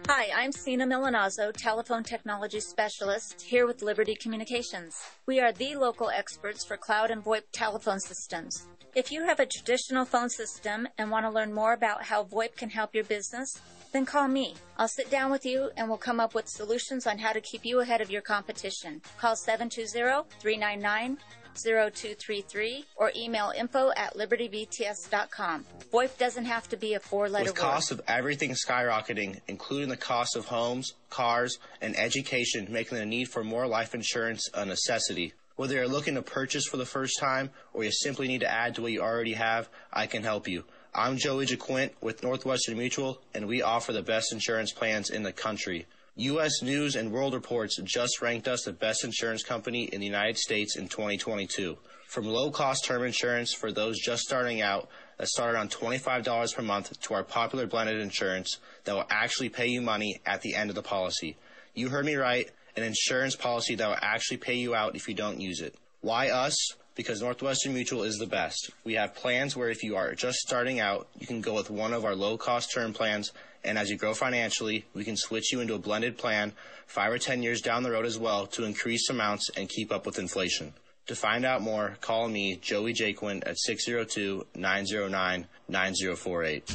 Hi, 0.08 0.28
I'm 0.36 0.52
Sina 0.52 0.86
Milanazzo, 0.86 1.52
telephone 1.52 2.04
technology 2.04 2.60
specialist 2.60 3.42
here 3.42 3.66
with 3.66 3.82
Liberty 3.82 4.14
Communications. 4.14 4.94
We 5.26 5.40
are 5.40 5.50
the 5.50 5.74
local 5.74 6.10
experts 6.10 6.64
for 6.64 6.76
cloud 6.76 7.10
and 7.10 7.24
VoIP 7.24 7.42
telephone 7.50 7.98
systems. 7.98 8.68
If 8.94 9.10
you 9.10 9.24
have 9.24 9.40
a 9.40 9.46
traditional 9.46 10.04
phone 10.04 10.30
system 10.30 10.86
and 10.96 11.10
want 11.10 11.26
to 11.26 11.30
learn 11.30 11.52
more 11.52 11.72
about 11.72 12.04
how 12.04 12.22
VoIP 12.22 12.56
can 12.56 12.70
help 12.70 12.94
your 12.94 13.02
business, 13.02 13.60
then 13.90 14.06
call 14.06 14.28
me. 14.28 14.54
I'll 14.78 14.86
sit 14.86 15.10
down 15.10 15.32
with 15.32 15.44
you 15.44 15.70
and 15.76 15.88
we'll 15.88 15.98
come 15.98 16.20
up 16.20 16.36
with 16.36 16.48
solutions 16.48 17.08
on 17.08 17.18
how 17.18 17.32
to 17.32 17.40
keep 17.40 17.64
you 17.64 17.80
ahead 17.80 18.00
of 18.00 18.08
your 18.08 18.22
competition. 18.22 19.02
Call 19.18 19.34
720-399 19.34 21.16
0233 21.56 22.84
or 22.96 23.12
email 23.16 23.52
info 23.56 23.92
at 23.96 24.14
libertybts.com. 24.14 25.64
VoIP 25.92 26.18
doesn't 26.18 26.44
have 26.44 26.68
to 26.68 26.76
be 26.76 26.94
a 26.94 27.00
four 27.00 27.28
letter 27.28 27.44
word. 27.44 27.50
With 27.52 27.62
word. 27.62 27.70
cost 27.70 27.90
of 27.90 28.00
everything 28.08 28.52
skyrocketing, 28.52 29.40
including 29.48 29.88
the 29.88 29.96
cost 29.96 30.36
of 30.36 30.46
homes, 30.46 30.94
cars, 31.10 31.58
and 31.80 31.96
education, 31.96 32.66
making 32.70 32.98
the 32.98 33.06
need 33.06 33.28
for 33.28 33.42
more 33.44 33.66
life 33.66 33.94
insurance 33.94 34.48
a 34.54 34.64
necessity. 34.64 35.32
Whether 35.56 35.76
you're 35.76 35.88
looking 35.88 36.16
to 36.16 36.22
purchase 36.22 36.66
for 36.66 36.76
the 36.76 36.84
first 36.84 37.18
time 37.18 37.50
or 37.72 37.82
you 37.82 37.90
simply 37.90 38.28
need 38.28 38.40
to 38.40 38.52
add 38.52 38.74
to 38.74 38.82
what 38.82 38.92
you 38.92 39.00
already 39.00 39.32
have, 39.32 39.70
I 39.90 40.06
can 40.06 40.22
help 40.22 40.46
you. 40.46 40.64
I'm 40.94 41.16
Joey 41.16 41.46
Jaquin 41.46 41.90
with 42.00 42.22
Northwestern 42.22 42.76
Mutual, 42.78 43.20
and 43.34 43.46
we 43.46 43.62
offer 43.62 43.92
the 43.92 44.02
best 44.02 44.32
insurance 44.32 44.72
plans 44.72 45.10
in 45.10 45.22
the 45.22 45.32
country. 45.32 45.86
U.S. 46.18 46.62
News 46.62 46.96
and 46.96 47.12
World 47.12 47.34
Reports 47.34 47.78
just 47.84 48.22
ranked 48.22 48.48
us 48.48 48.62
the 48.62 48.72
best 48.72 49.04
insurance 49.04 49.42
company 49.42 49.84
in 49.84 50.00
the 50.00 50.06
United 50.06 50.38
States 50.38 50.74
in 50.74 50.88
2022. 50.88 51.76
From 52.08 52.24
low 52.24 52.50
cost 52.50 52.86
term 52.86 53.04
insurance 53.04 53.52
for 53.52 53.70
those 53.70 53.98
just 53.98 54.22
starting 54.22 54.62
out 54.62 54.88
that 55.18 55.28
start 55.28 55.54
around 55.54 55.72
$25 55.72 56.54
per 56.54 56.62
month 56.62 56.98
to 57.02 57.12
our 57.12 57.22
popular 57.22 57.66
blended 57.66 58.00
insurance 58.00 58.60
that 58.84 58.94
will 58.94 59.04
actually 59.10 59.50
pay 59.50 59.66
you 59.66 59.82
money 59.82 60.22
at 60.24 60.40
the 60.40 60.54
end 60.54 60.70
of 60.70 60.74
the 60.74 60.82
policy. 60.82 61.36
You 61.74 61.90
heard 61.90 62.06
me 62.06 62.14
right, 62.14 62.50
an 62.76 62.82
insurance 62.82 63.36
policy 63.36 63.74
that 63.74 63.86
will 63.86 63.98
actually 64.00 64.38
pay 64.38 64.54
you 64.54 64.74
out 64.74 64.96
if 64.96 65.08
you 65.08 65.14
don't 65.14 65.42
use 65.42 65.60
it. 65.60 65.74
Why 66.00 66.30
us? 66.30 66.56
because 66.96 67.20
Northwestern 67.20 67.74
Mutual 67.74 68.02
is 68.02 68.16
the 68.16 68.26
best. 68.26 68.70
We 68.82 68.94
have 68.94 69.14
plans 69.14 69.54
where 69.54 69.68
if 69.68 69.84
you 69.84 69.96
are 69.96 70.14
just 70.14 70.38
starting 70.38 70.80
out, 70.80 71.08
you 71.20 71.26
can 71.26 71.42
go 71.42 71.54
with 71.54 71.70
one 71.70 71.92
of 71.92 72.04
our 72.04 72.16
low 72.16 72.38
cost 72.38 72.72
term 72.72 72.92
plans, 72.92 73.32
and 73.66 73.76
as 73.76 73.90
you 73.90 73.96
grow 73.96 74.14
financially, 74.14 74.84
we 74.94 75.04
can 75.04 75.16
switch 75.16 75.52
you 75.52 75.60
into 75.60 75.74
a 75.74 75.78
blended 75.78 76.16
plan 76.16 76.52
five 76.86 77.12
or 77.12 77.18
ten 77.18 77.42
years 77.42 77.60
down 77.60 77.82
the 77.82 77.90
road 77.90 78.06
as 78.06 78.18
well 78.18 78.46
to 78.46 78.64
increase 78.64 79.10
amounts 79.10 79.50
and 79.56 79.68
keep 79.68 79.92
up 79.92 80.06
with 80.06 80.18
inflation. 80.18 80.72
To 81.08 81.14
find 81.14 81.44
out 81.44 81.62
more, 81.62 81.96
call 82.00 82.28
me, 82.28 82.56
Joey 82.56 82.92
Jaquin, 82.92 83.46
at 83.46 83.58
602 83.58 84.46
909 84.54 85.46
9048. 85.68 86.74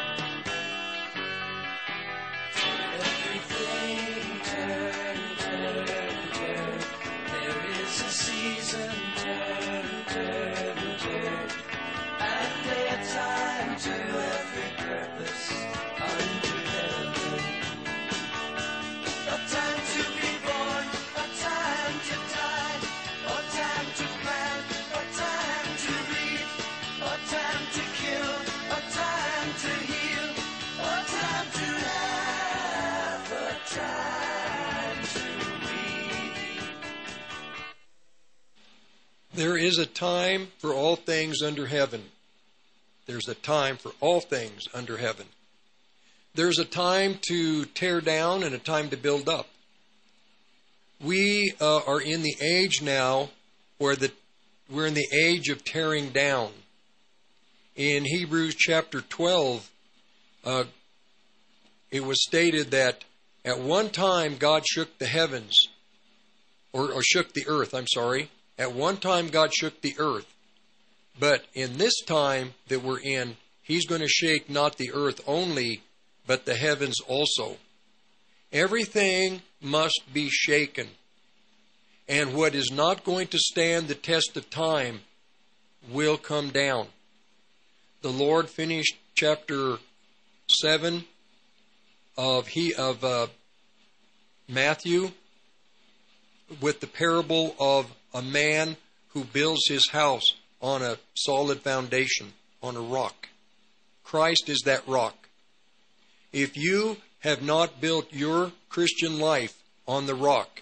There 39.41 39.57
is 39.57 39.79
a 39.79 39.87
time 39.87 40.49
for 40.59 40.71
all 40.71 40.95
things 40.95 41.41
under 41.41 41.65
heaven. 41.65 42.03
There's 43.07 43.27
a 43.27 43.33
time 43.33 43.75
for 43.75 43.91
all 43.99 44.19
things 44.19 44.65
under 44.71 44.97
heaven. 44.97 45.25
There's 46.35 46.59
a 46.59 46.63
time 46.63 47.17
to 47.23 47.65
tear 47.65 48.01
down 48.01 48.43
and 48.43 48.53
a 48.53 48.59
time 48.59 48.91
to 48.91 48.97
build 48.97 49.27
up. 49.27 49.47
We 51.03 51.55
uh, 51.59 51.79
are 51.87 51.99
in 51.99 52.21
the 52.21 52.35
age 52.39 52.83
now 52.83 53.31
where 53.79 53.95
the, 53.95 54.11
we're 54.69 54.85
in 54.85 54.93
the 54.93 55.09
age 55.11 55.49
of 55.49 55.65
tearing 55.65 56.09
down. 56.09 56.51
In 57.75 58.05
Hebrews 58.05 58.53
chapter 58.53 59.01
12, 59.01 59.71
uh, 60.45 60.63
it 61.89 62.05
was 62.05 62.23
stated 62.23 62.69
that 62.69 63.05
at 63.43 63.59
one 63.59 63.89
time 63.89 64.37
God 64.37 64.67
shook 64.67 64.99
the 64.99 65.07
heavens, 65.07 65.67
or, 66.73 66.91
or 66.91 67.01
shook 67.01 67.33
the 67.33 67.47
earth, 67.47 67.73
I'm 67.73 67.87
sorry, 67.87 68.29
at 68.61 68.73
one 68.73 68.97
time, 68.97 69.29
God 69.29 69.51
shook 69.51 69.81
the 69.81 69.95
earth. 69.97 70.31
But 71.19 71.45
in 71.55 71.79
this 71.79 71.99
time 72.01 72.53
that 72.67 72.83
we're 72.83 72.99
in, 72.99 73.37
He's 73.63 73.87
going 73.87 74.01
to 74.01 74.07
shake 74.07 74.51
not 74.51 74.77
the 74.77 74.91
earth 74.93 75.19
only, 75.25 75.81
but 76.27 76.45
the 76.45 76.53
heavens 76.53 76.99
also. 77.07 77.57
Everything 78.53 79.41
must 79.61 80.01
be 80.13 80.29
shaken. 80.29 80.89
And 82.07 82.35
what 82.35 82.53
is 82.53 82.69
not 82.71 83.03
going 83.03 83.29
to 83.29 83.39
stand 83.39 83.87
the 83.87 83.95
test 83.95 84.37
of 84.37 84.47
time 84.51 85.01
will 85.89 86.17
come 86.17 86.51
down. 86.51 86.85
The 88.03 88.11
Lord 88.11 88.47
finished 88.47 88.95
chapter 89.15 89.77
7 90.49 91.05
of 92.15 92.49
he 92.49 92.75
of 92.75 93.03
uh, 93.03 93.27
Matthew 94.47 95.13
with 96.59 96.79
the 96.79 96.87
parable 96.87 97.55
of 97.59 97.87
a 98.13 98.21
man 98.21 98.77
who 99.09 99.23
builds 99.23 99.67
his 99.67 99.89
house 99.89 100.33
on 100.61 100.81
a 100.81 100.97
solid 101.15 101.59
foundation, 101.61 102.33
on 102.61 102.75
a 102.75 102.81
rock. 102.81 103.29
Christ 104.03 104.49
is 104.49 104.61
that 104.65 104.87
rock. 104.87 105.29
If 106.31 106.55
you 106.55 106.97
have 107.19 107.41
not 107.41 107.81
built 107.81 108.13
your 108.13 108.51
Christian 108.69 109.19
life 109.19 109.61
on 109.87 110.05
the 110.05 110.15
rock, 110.15 110.61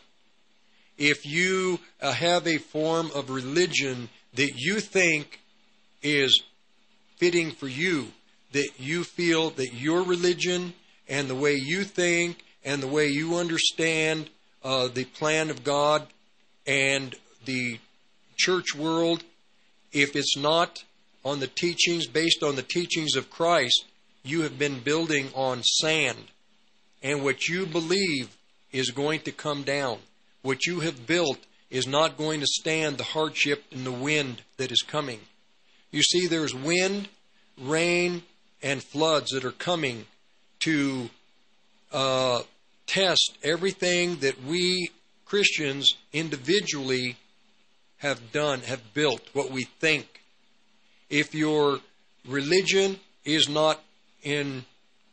if 0.97 1.25
you 1.25 1.79
uh, 2.01 2.11
have 2.11 2.47
a 2.47 2.57
form 2.57 3.09
of 3.15 3.29
religion 3.29 4.09
that 4.33 4.51
you 4.55 4.79
think 4.79 5.39
is 6.01 6.41
fitting 7.17 7.51
for 7.51 7.67
you, 7.67 8.07
that 8.51 8.69
you 8.77 9.03
feel 9.03 9.49
that 9.51 9.73
your 9.73 10.03
religion 10.03 10.73
and 11.07 11.27
the 11.27 11.35
way 11.35 11.55
you 11.55 11.83
think 11.83 12.43
and 12.63 12.81
the 12.81 12.87
way 12.87 13.07
you 13.07 13.35
understand 13.35 14.29
uh, 14.63 14.87
the 14.87 15.05
plan 15.05 15.49
of 15.49 15.63
God 15.63 16.05
and 16.67 17.15
the 17.49 17.79
church 18.37 18.75
world, 18.75 19.23
if 19.91 20.15
it's 20.15 20.37
not 20.37 20.83
on 21.25 21.39
the 21.39 21.47
teachings, 21.47 22.05
based 22.05 22.43
on 22.43 22.55
the 22.55 22.61
teachings 22.61 23.15
of 23.15 23.31
Christ, 23.31 23.85
you 24.23 24.41
have 24.41 24.59
been 24.59 24.81
building 24.81 25.29
on 25.33 25.63
sand. 25.63 26.25
And 27.01 27.23
what 27.23 27.47
you 27.47 27.65
believe 27.65 28.37
is 28.71 28.91
going 28.91 29.21
to 29.21 29.31
come 29.31 29.63
down. 29.63 29.97
What 30.43 30.67
you 30.67 30.81
have 30.81 31.07
built 31.07 31.39
is 31.71 31.87
not 31.87 32.17
going 32.17 32.39
to 32.41 32.45
stand 32.45 32.97
the 32.97 33.03
hardship 33.15 33.63
and 33.71 33.83
the 33.83 33.91
wind 33.91 34.43
that 34.57 34.71
is 34.71 34.83
coming. 34.83 35.21
You 35.89 36.03
see, 36.03 36.27
there's 36.27 36.53
wind, 36.53 37.09
rain, 37.59 38.21
and 38.61 38.83
floods 38.83 39.31
that 39.31 39.43
are 39.43 39.51
coming 39.51 40.05
to 40.59 41.09
uh, 41.91 42.43
test 42.85 43.39
everything 43.41 44.17
that 44.17 44.43
we 44.43 44.91
Christians 45.25 45.95
individually 46.11 47.15
have 47.99 48.31
done, 48.31 48.61
have 48.61 48.93
built, 48.93 49.21
what 49.33 49.51
we 49.51 49.63
think. 49.79 50.21
If 51.09 51.33
your 51.33 51.79
religion 52.27 52.99
is 53.25 53.47
not 53.49 53.81
in 54.23 54.65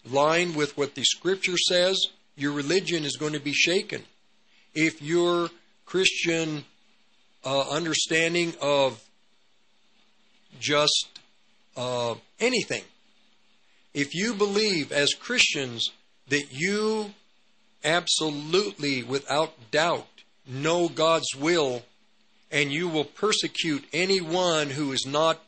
line 0.05 0.55
with 0.55 0.77
what 0.77 0.95
the 0.95 1.05
scripture 1.05 1.57
says, 1.57 1.99
your 2.37 2.53
religion 2.53 3.05
is 3.05 3.17
going 3.17 3.33
to 3.33 3.41
be 3.41 3.53
shaken. 3.53 4.03
If 4.75 5.03
your 5.03 5.51
Christian 5.85 6.65
uh, 7.45 7.71
understanding 7.71 8.55
of 8.61 9.03
just 10.61 11.21
uh, 11.77 12.15
anything, 12.39 12.85
if 13.95 14.15
you 14.15 14.35
believe 14.35 14.93
as 14.93 15.15
Christians 15.15 15.91
that 16.29 16.53
you 16.53 17.15
absolutely, 17.83 19.03
without 19.03 19.55
doubt, 19.71 20.07
know 20.47 20.89
God's 20.89 21.35
will 21.35 21.83
and 22.51 22.73
you 22.73 22.89
will 22.89 23.05
persecute 23.05 23.85
anyone 23.93 24.71
who 24.71 24.93
is 24.93 25.07
not 25.07 25.43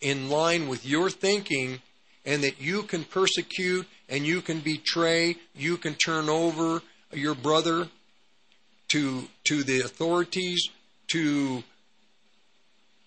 in 0.00 0.28
line 0.28 0.68
with 0.68 0.84
your 0.86 1.10
thinking, 1.10 1.80
and 2.24 2.42
that 2.42 2.60
you 2.60 2.82
can 2.82 3.04
persecute 3.04 3.86
and 4.08 4.26
you 4.26 4.40
can 4.40 4.60
betray, 4.60 5.36
you 5.54 5.76
can 5.76 5.94
turn 5.94 6.28
over 6.28 6.82
your 7.12 7.34
brother 7.34 7.88
to 8.88 9.28
to 9.44 9.62
the 9.62 9.80
authorities, 9.80 10.68
to 11.08 11.62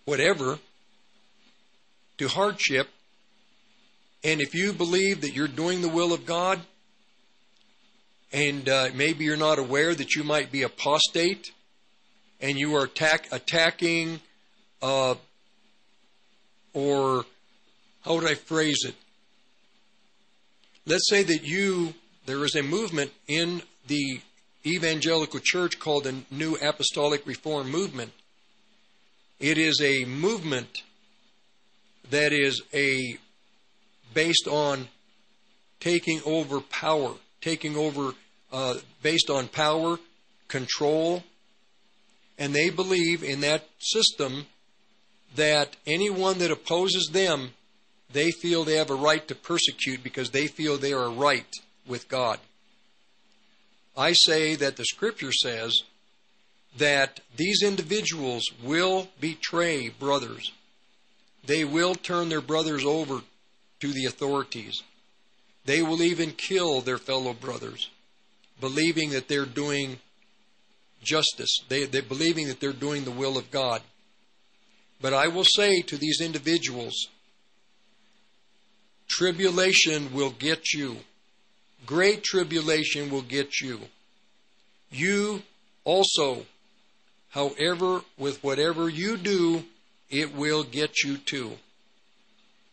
whatever, 0.06 0.60
to 2.18 2.27
hardship. 2.27 2.88
And 4.23 4.41
if 4.41 4.56
you 4.56 4.73
believe 4.73 5.22
that 5.22 5.35
you're 5.35 5.47
doing 5.47 5.81
the 5.81 5.89
will 5.89 6.11
of 6.11 6.26
God, 6.26 6.60
and 8.34 8.68
uh, 8.68 8.89
maybe 8.95 9.26
you're 9.26 9.38
not 9.38 9.60
aware 9.60 9.93
that 9.93 10.15
you 10.15 10.23
might 10.23 10.52
be 10.52 10.64
apostate, 10.64 11.52
and 12.45 12.59
you 12.59 12.76
are 12.76 12.84
attack, 12.84 13.27
attacking, 13.31 14.19
uh, 14.80 15.15
or 16.76 17.26
how 18.01 18.13
would 18.13 18.23
I 18.23 18.35
phrase 18.35 18.85
it? 18.85 18.93
Let's 20.85 21.09
say 21.09 21.23
that 21.23 21.43
you, 21.43 21.95
there 22.27 22.45
is 22.45 22.53
a 22.53 22.61
movement 22.61 23.11
in 23.27 23.63
the 23.88 24.19
evangelical 24.63 25.39
church 25.41 25.80
called 25.80 26.03
the 26.03 26.17
New 26.30 26.55
Apostolic 26.57 27.26
Reform 27.26 27.72
Movement. 27.72 28.11
It 29.39 29.57
is 29.57 29.81
a 29.81 30.05
movement 30.05 30.84
that 32.11 32.31
is 32.31 32.61
a 32.76 33.17
based 34.13 34.47
on 34.47 34.88
taking 35.80 36.22
over 36.23 36.59
power, 36.59 37.15
taking 37.41 37.76
over 37.76 38.13
uh, 38.53 38.76
based 39.01 39.31
on 39.31 39.47
power, 39.47 39.97
control, 40.47 41.23
and 42.38 42.53
they 42.53 42.70
believe 42.70 43.24
in 43.24 43.41
that 43.41 43.68
system 43.80 44.45
that 45.36 45.76
anyone 45.86 46.38
that 46.40 46.52
opposes 46.52 47.10
them, 47.12 47.52
they 48.12 48.32
feel 48.32 48.64
they 48.64 48.76
have 48.76 48.90
a 48.90 48.95
right 48.95 49.28
to 49.28 49.36
persecute 49.36 50.03
because 50.03 50.32
they 50.32 50.48
feel 50.48 50.78
they 50.78 50.94
are 50.94 51.10
right 51.10 51.53
with 51.88 52.07
God. 52.07 52.40
I 53.98 54.14
say 54.14 54.56
that 54.56 54.76
the 54.76 54.86
scripture 54.86 55.32
says 55.32 55.84
that 56.78 57.22
these 57.38 57.64
individuals 57.64 58.52
will 58.62 59.07
betray 59.22 59.90
brothers. 59.90 60.52
They 61.45 61.64
will 61.64 61.95
turn 61.95 62.30
their 62.30 62.41
brothers 62.41 62.84
over 62.84 63.22
to 63.80 63.94
the 63.94 64.06
authorities. 64.06 64.82
They 65.66 65.82
will 65.82 66.02
even 66.02 66.32
kill 66.32 66.82
their 66.82 66.98
fellow 66.98 67.34
brothers, 67.34 67.90
believing 68.60 69.12
that 69.12 69.28
they're 69.28 69.45
doing 69.45 69.99
justice. 71.06 71.60
They, 71.69 71.86
they're 71.86 72.02
believing 72.02 72.48
that 72.48 72.60
they're 72.60 72.73
doing 72.73 73.06
the 73.06 73.11
will 73.11 73.38
of 73.38 73.52
God. 73.52 73.82
But 75.02 75.14
I 75.14 75.27
will 75.27 75.45
say 75.45 75.82
to 75.84 75.98
these 75.98 76.19
individuals, 76.19 77.07
tribulation 79.07 80.14
will 80.14 80.32
get 80.32 80.73
you. 80.73 80.98
Great 81.86 82.23
tribulation 82.23 83.10
will 83.10 83.22
get 83.22 83.61
you. 83.61 83.80
You 84.91 85.44
also, 85.84 86.45
however, 87.30 88.02
with 88.18 88.44
whatever 88.44 88.90
you 88.90 89.18
do, 89.18 89.64
it 90.10 90.36
will 90.36 90.64
get 90.64 91.03
you 91.03 91.18
too. 91.18 91.57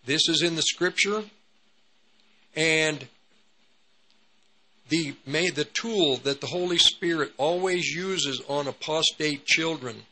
This 0.06 0.28
is 0.28 0.42
in 0.42 0.56
the 0.56 0.62
scripture, 0.62 1.24
and 2.56 3.06
the 4.92 5.14
may 5.24 5.48
the 5.48 5.64
tool 5.64 6.18
that 6.18 6.42
the 6.42 6.48
Holy 6.48 6.76
Spirit 6.76 7.32
always 7.38 7.86
uses 7.86 8.42
on 8.46 8.68
apostate 8.68 9.46
children, 9.46 10.02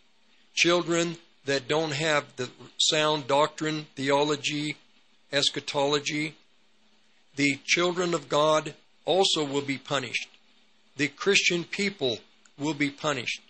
children 0.55 1.19
that 1.45 1.69
don't 1.69 1.93
have 1.93 2.25
the 2.37 2.49
sound 2.79 3.27
doctrine, 3.27 3.87
theology, 3.95 4.77
eschatology, 5.31 6.35
the 7.37 7.59
children 7.67 8.15
of 8.15 8.31
God 8.31 8.73
also 9.05 9.45
will 9.45 9.61
be 9.61 9.77
punished. 9.77 10.29
The 10.97 11.09
Christian 11.09 11.65
people 11.65 12.19
will 12.59 12.73
be 12.73 12.89
punished. 12.89 13.43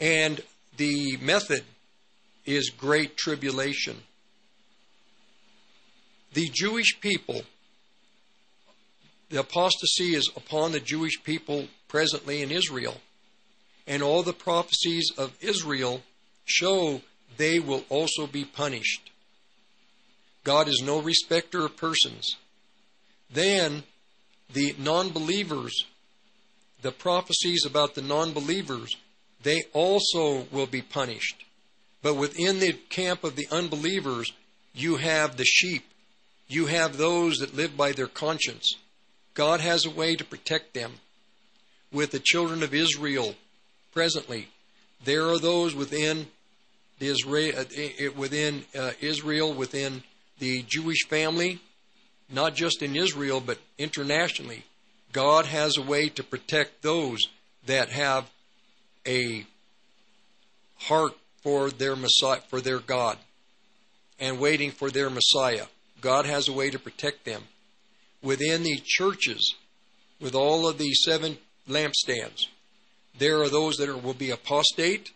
And 0.00 0.40
the 0.76 1.18
method 1.18 1.62
is 2.44 2.70
great 2.70 3.16
tribulation. 3.16 3.98
The 6.32 6.48
Jewish 6.52 7.00
people, 7.00 7.42
the 9.30 9.40
apostasy 9.40 10.14
is 10.14 10.30
upon 10.36 10.72
the 10.72 10.80
Jewish 10.80 11.22
people 11.22 11.68
presently 11.88 12.42
in 12.42 12.50
Israel. 12.50 13.00
And 13.86 14.02
all 14.02 14.22
the 14.22 14.32
prophecies 14.32 15.10
of 15.16 15.36
Israel 15.40 16.02
show 16.44 17.02
they 17.36 17.58
will 17.58 17.84
also 17.88 18.26
be 18.26 18.44
punished. 18.44 19.10
God 20.44 20.68
is 20.68 20.82
no 20.84 21.00
respecter 21.00 21.64
of 21.64 21.76
persons. 21.76 22.36
Then 23.30 23.84
the 24.52 24.74
non 24.78 25.10
believers, 25.10 25.84
the 26.82 26.92
prophecies 26.92 27.64
about 27.66 27.94
the 27.94 28.02
non 28.02 28.32
believers, 28.32 28.96
they 29.42 29.62
also 29.72 30.46
will 30.50 30.66
be 30.66 30.82
punished. 30.82 31.44
But 32.02 32.14
within 32.14 32.60
the 32.60 32.72
camp 32.72 33.24
of 33.24 33.36
the 33.36 33.48
unbelievers, 33.50 34.32
you 34.74 34.96
have 34.96 35.36
the 35.36 35.44
sheep. 35.44 35.84
You 36.48 36.66
have 36.66 36.96
those 36.96 37.38
that 37.38 37.56
live 37.56 37.76
by 37.76 37.92
their 37.92 38.06
conscience. 38.06 38.76
God 39.38 39.60
has 39.60 39.86
a 39.86 39.90
way 39.90 40.16
to 40.16 40.24
protect 40.24 40.74
them. 40.74 40.94
With 41.92 42.10
the 42.10 42.18
children 42.18 42.64
of 42.64 42.74
Israel 42.74 43.36
presently, 43.92 44.48
there 45.04 45.28
are 45.28 45.38
those 45.38 45.76
within 45.76 46.26
the 46.98 47.06
Israel, 47.06 47.56
uh, 47.56 48.10
within 48.16 48.64
uh, 48.76 48.90
Israel, 49.00 49.54
within 49.54 50.02
the 50.40 50.62
Jewish 50.62 51.06
family, 51.06 51.60
not 52.28 52.56
just 52.56 52.82
in 52.82 52.96
Israel 52.96 53.40
but 53.40 53.58
internationally. 53.78 54.64
God 55.12 55.46
has 55.46 55.76
a 55.76 55.82
way 55.82 56.08
to 56.08 56.24
protect 56.24 56.82
those 56.82 57.28
that 57.64 57.90
have 57.90 58.28
a 59.06 59.46
heart 60.78 61.16
for 61.44 61.70
their 61.70 61.94
Messiah, 61.94 62.40
for 62.48 62.60
their 62.60 62.80
God, 62.80 63.18
and 64.18 64.40
waiting 64.40 64.72
for 64.72 64.90
their 64.90 65.08
Messiah. 65.08 65.66
God 66.00 66.26
has 66.26 66.48
a 66.48 66.52
way 66.52 66.70
to 66.70 66.78
protect 66.80 67.24
them. 67.24 67.44
Within 68.22 68.62
the 68.62 68.80
churches, 68.84 69.54
with 70.20 70.34
all 70.34 70.68
of 70.68 70.78
the 70.78 70.92
seven 70.94 71.38
lampstands, 71.68 72.46
there 73.18 73.40
are 73.42 73.48
those 73.48 73.76
that 73.76 73.88
are, 73.88 73.96
will 73.96 74.14
be 74.14 74.30
apostate, 74.30 75.12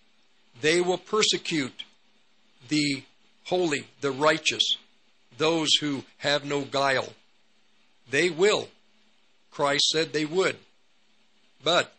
they 0.61 0.81
will 0.81 0.99
persecute 0.99 1.85
the 2.69 3.03
holy, 3.45 3.87
the 4.01 4.11
righteous, 4.11 4.77
those 5.39 5.75
who 5.81 6.05
have 6.19 6.45
no 6.45 6.63
guile. 6.63 7.13
They 8.11 8.31
will. 8.31 8.69
Christ 9.51 9.89
said 9.91 10.13
they 10.13 10.25
would. 10.25 10.57
But 11.63 11.93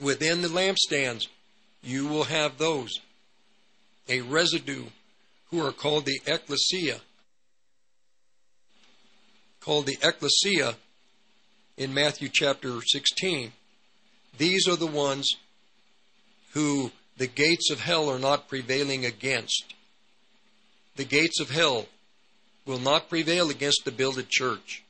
within 0.00 0.42
the 0.42 0.48
lampstands, 0.48 1.26
you 1.82 2.06
will 2.06 2.24
have 2.24 2.58
those, 2.58 3.00
a 4.08 4.20
residue, 4.20 4.84
who 5.50 5.64
are 5.64 5.72
called 5.72 6.04
the 6.04 6.20
ecclesia. 6.26 7.00
Called 9.60 9.86
the 9.86 9.98
ecclesia 10.02 10.76
in 11.76 11.92
Matthew 11.92 12.30
chapter 12.32 12.80
16. 12.80 13.52
These 14.38 14.66
are 14.66 14.76
the 14.76 14.86
ones 14.86 15.36
who 16.52 16.92
the 17.18 17.26
gates 17.26 17.70
of 17.70 17.80
hell 17.80 18.08
are 18.08 18.18
not 18.18 18.48
prevailing 18.48 19.04
against. 19.04 19.74
The 20.96 21.04
gates 21.04 21.40
of 21.40 21.50
hell 21.50 21.86
will 22.64 22.78
not 22.78 23.10
prevail 23.10 23.50
against 23.50 23.82
the 23.84 23.92
builded 23.92 24.30
church. 24.30 24.82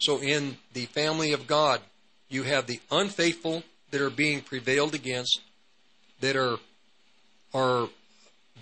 So, 0.00 0.20
in 0.20 0.56
the 0.72 0.86
family 0.86 1.32
of 1.32 1.46
God, 1.46 1.80
you 2.28 2.42
have 2.42 2.66
the 2.66 2.80
unfaithful 2.90 3.62
that 3.92 4.00
are 4.00 4.10
being 4.10 4.40
prevailed 4.40 4.94
against, 4.94 5.40
that 6.20 6.36
are 6.36 6.58
are 7.54 7.88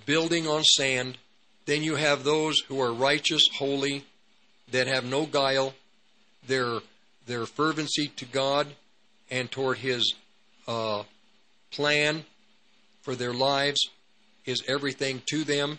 building 0.04 0.46
on 0.46 0.64
sand. 0.64 1.16
Then 1.64 1.82
you 1.82 1.96
have 1.96 2.24
those 2.24 2.60
who 2.68 2.80
are 2.80 2.92
righteous, 2.92 3.48
holy, 3.54 4.04
that 4.70 4.86
have 4.86 5.04
no 5.04 5.26
guile. 5.26 5.74
Their 6.46 6.80
their 7.26 7.46
fervency 7.46 8.08
to 8.16 8.24
God 8.24 8.66
and 9.30 9.50
toward 9.50 9.78
His 9.78 10.14
uh, 10.66 11.02
plan 11.70 12.24
for 13.02 13.14
their 13.14 13.34
lives 13.34 13.88
is 14.46 14.62
everything 14.66 15.22
to 15.26 15.44
them. 15.44 15.78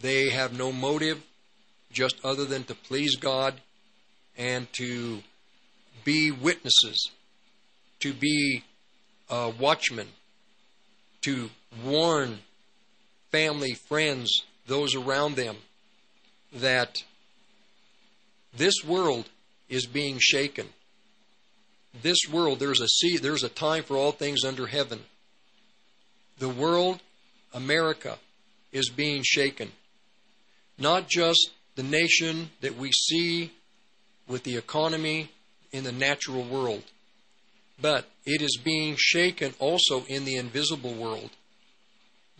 They 0.00 0.28
have 0.30 0.56
no 0.56 0.72
motive 0.72 1.22
just 1.90 2.16
other 2.22 2.44
than 2.44 2.64
to 2.64 2.74
please 2.74 3.16
God 3.16 3.54
and 4.36 4.70
to 4.74 5.20
be 6.04 6.30
witnesses, 6.30 7.10
to 8.00 8.12
be 8.12 8.62
uh, 9.30 9.52
watchmen, 9.58 10.08
to 11.22 11.50
warn 11.84 12.40
family, 13.32 13.72
friends, 13.72 14.42
those 14.66 14.94
around 14.94 15.36
them 15.36 15.56
that 16.52 17.02
this 18.56 18.84
world 18.84 19.28
is 19.68 19.86
being 19.86 20.18
shaken. 20.18 20.66
This 22.02 22.18
world, 22.30 22.58
there's 22.58 22.80
a 22.80 22.88
sea, 22.88 23.16
there's 23.16 23.42
a 23.42 23.48
time 23.48 23.82
for 23.82 23.96
all 23.96 24.12
things 24.12 24.44
under 24.44 24.66
heaven. 24.66 25.00
The 26.38 26.48
world, 26.48 27.00
America, 27.54 28.18
is 28.72 28.90
being 28.90 29.22
shaken. 29.24 29.72
Not 30.78 31.08
just 31.08 31.50
the 31.74 31.82
nation 31.82 32.50
that 32.60 32.76
we 32.76 32.92
see 32.92 33.52
with 34.28 34.42
the 34.42 34.56
economy 34.56 35.30
in 35.72 35.84
the 35.84 35.92
natural 35.92 36.42
world, 36.42 36.82
but 37.80 38.06
it 38.24 38.42
is 38.42 38.58
being 38.62 38.96
shaken 38.98 39.54
also 39.58 40.04
in 40.06 40.24
the 40.24 40.36
invisible 40.36 40.94
world. 40.94 41.30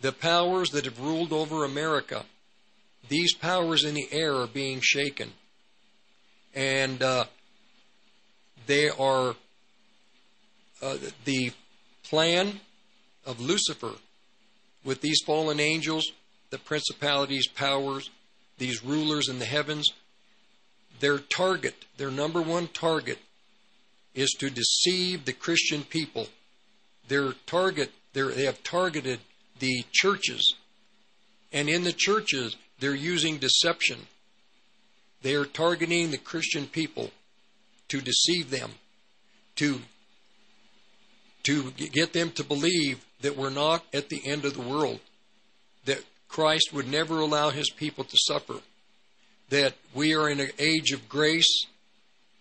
The 0.01 0.11
powers 0.11 0.69
that 0.71 0.85
have 0.85 0.99
ruled 0.99 1.33
over 1.33 1.63
America, 1.63 2.25
these 3.09 3.33
powers 3.33 3.83
in 3.83 3.95
the 3.95 4.07
air 4.11 4.35
are 4.35 4.47
being 4.47 4.79
shaken. 4.81 5.33
And 6.57 7.03
uh, 7.03 7.25
they 8.65 8.89
are 8.89 9.35
uh, 10.81 10.97
the 11.23 11.51
plan 12.03 12.59
of 13.27 13.39
Lucifer 13.39 13.91
with 14.83 15.01
these 15.01 15.21
fallen 15.23 15.59
angels, 15.59 16.11
the 16.49 16.57
principalities, 16.57 17.45
powers, 17.45 18.09
these 18.57 18.83
rulers 18.83 19.29
in 19.29 19.37
the 19.37 19.45
heavens, 19.45 19.91
their 20.99 21.19
target, 21.19 21.85
their 21.97 22.09
number 22.09 22.41
one 22.41 22.67
target, 22.69 23.19
is 24.15 24.31
to 24.39 24.49
deceive 24.49 25.25
the 25.25 25.33
Christian 25.33 25.83
people. 25.83 26.27
Their 27.07 27.33
target, 27.45 27.91
they 28.13 28.45
have 28.45 28.63
targeted 28.63 29.19
the 29.59 29.85
churches 29.91 30.55
And 31.53 31.69
in 31.69 31.83
the 31.83 31.93
churches, 31.93 32.55
they're 32.79 32.95
using 32.95 33.37
deception. 33.37 34.07
They 35.21 35.35
are 35.35 35.45
targeting 35.45 36.11
the 36.11 36.17
Christian 36.17 36.67
people 36.67 37.11
to 37.89 38.01
deceive 38.01 38.49
them, 38.49 38.71
to, 39.55 39.81
to 41.43 41.71
get 41.71 42.13
them 42.13 42.31
to 42.31 42.43
believe 42.43 43.05
that 43.21 43.37
we're 43.37 43.49
not 43.49 43.83
at 43.93 44.09
the 44.09 44.21
end 44.25 44.45
of 44.45 44.53
the 44.53 44.61
world, 44.61 44.99
that 45.85 46.03
Christ 46.27 46.73
would 46.73 46.87
never 46.87 47.19
allow 47.19 47.49
his 47.49 47.69
people 47.69 48.03
to 48.03 48.17
suffer, 48.17 48.59
that 49.49 49.73
we 49.93 50.13
are 50.13 50.29
in 50.29 50.39
an 50.39 50.51
age 50.59 50.91
of 50.91 51.09
grace 51.09 51.65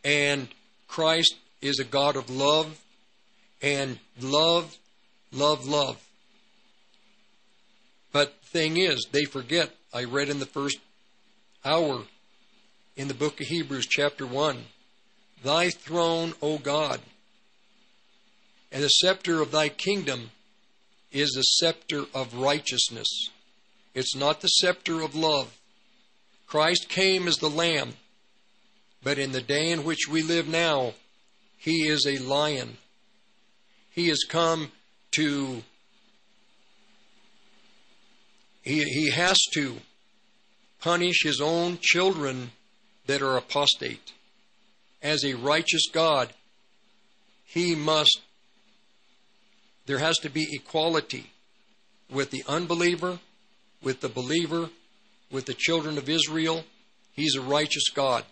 and 0.04 0.48
Christ 0.86 1.36
is 1.60 1.78
a 1.78 1.84
God 1.84 2.16
of 2.16 2.30
love 2.30 2.80
and 3.62 3.98
love, 4.20 4.76
love, 5.32 5.66
love. 5.66 6.02
But 8.12 8.34
thing 8.42 8.76
is, 8.76 9.06
they 9.10 9.24
forget. 9.24 9.70
I 9.92 10.04
read 10.04 10.28
in 10.28 10.38
the 10.38 10.46
first 10.46 10.78
hour 11.64 12.02
in 12.96 13.08
the 13.08 13.14
book 13.14 13.40
of 13.40 13.46
Hebrews, 13.46 13.86
chapter 13.86 14.26
1 14.26 14.64
Thy 15.44 15.70
throne, 15.70 16.34
O 16.40 16.58
God, 16.58 17.00
and 18.72 18.82
the 18.82 18.88
scepter 18.88 19.42
of 19.42 19.52
thy 19.52 19.68
kingdom 19.68 20.30
is 21.12 21.30
the 21.30 21.42
scepter 21.42 22.04
of 22.14 22.34
righteousness. 22.34 23.30
It's 23.94 24.16
not 24.16 24.40
the 24.40 24.48
scepter 24.48 25.02
of 25.02 25.14
love. 25.14 25.56
Christ 26.46 26.88
came 26.88 27.28
as 27.28 27.36
the 27.36 27.50
Lamb, 27.50 27.94
but 29.02 29.18
in 29.18 29.32
the 29.32 29.42
day 29.42 29.70
in 29.70 29.84
which 29.84 30.08
we 30.08 30.22
live 30.22 30.48
now, 30.48 30.94
he 31.58 31.86
is 31.86 32.06
a 32.06 32.18
lion. 32.18 32.78
He 33.90 34.08
has 34.08 34.24
come 34.28 34.72
to, 35.12 35.62
he, 38.62 38.84
he 38.84 39.10
has 39.10 39.40
to 39.54 39.76
punish 40.80 41.22
his 41.22 41.40
own 41.40 41.78
children 41.80 42.52
that 43.06 43.22
are 43.22 43.36
apostate. 43.36 44.12
As 45.02 45.24
a 45.24 45.34
righteous 45.34 45.88
God, 45.92 46.32
he 47.44 47.74
must, 47.74 48.20
there 49.86 49.98
has 49.98 50.18
to 50.18 50.28
be 50.28 50.48
equality 50.52 51.30
with 52.10 52.30
the 52.30 52.42
unbeliever, 52.48 53.18
with 53.82 54.00
the 54.00 54.08
believer, 54.08 54.70
with 55.30 55.46
the 55.46 55.54
children 55.54 55.98
of 55.98 56.08
Israel. 56.08 56.64
He's 57.12 57.36
a 57.36 57.40
righteous 57.40 57.88
God. 57.94 58.24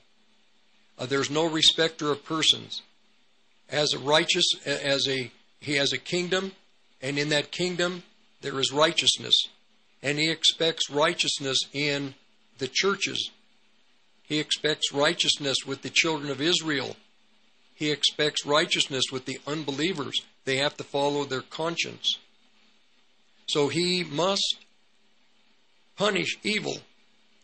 Uh, 0.98 1.06
there's 1.06 1.30
no 1.30 1.48
respecter 1.48 2.10
of 2.10 2.24
persons. 2.24 2.82
As 3.70 3.92
a 3.94 3.98
righteous, 3.98 4.44
as 4.66 5.09
a 5.09 5.30
he 5.60 5.76
has 5.76 5.92
a 5.92 5.98
kingdom, 5.98 6.52
and 7.01 7.18
in 7.18 7.30
that 7.30 7.51
kingdom 7.51 8.02
there 8.42 8.60
is 8.60 8.70
righteousness, 8.72 9.34
and 10.02 10.18
he 10.18 10.30
expects 10.30 10.90
righteousness 10.90 11.59
in 11.72 12.14
the 12.59 12.68
churches. 12.68 13.30
He 14.26 14.38
expects 14.38 14.92
righteousness 14.92 15.59
with 15.66 15.82
the 15.82 15.90
children 15.90 16.30
of 16.30 16.40
Israel. 16.40 16.96
He 17.74 17.90
expects 17.90 18.46
righteousness 18.46 19.05
with 19.12 19.26
the 19.26 19.38
unbelievers. 19.46 20.22
They 20.44 20.56
have 20.56 20.76
to 20.78 20.84
follow 20.84 21.24
their 21.24 21.42
conscience. 21.42 22.18
So 23.48 23.68
he 23.68 24.05
must 24.05 24.56
punish 25.96 26.38
evil 26.42 26.78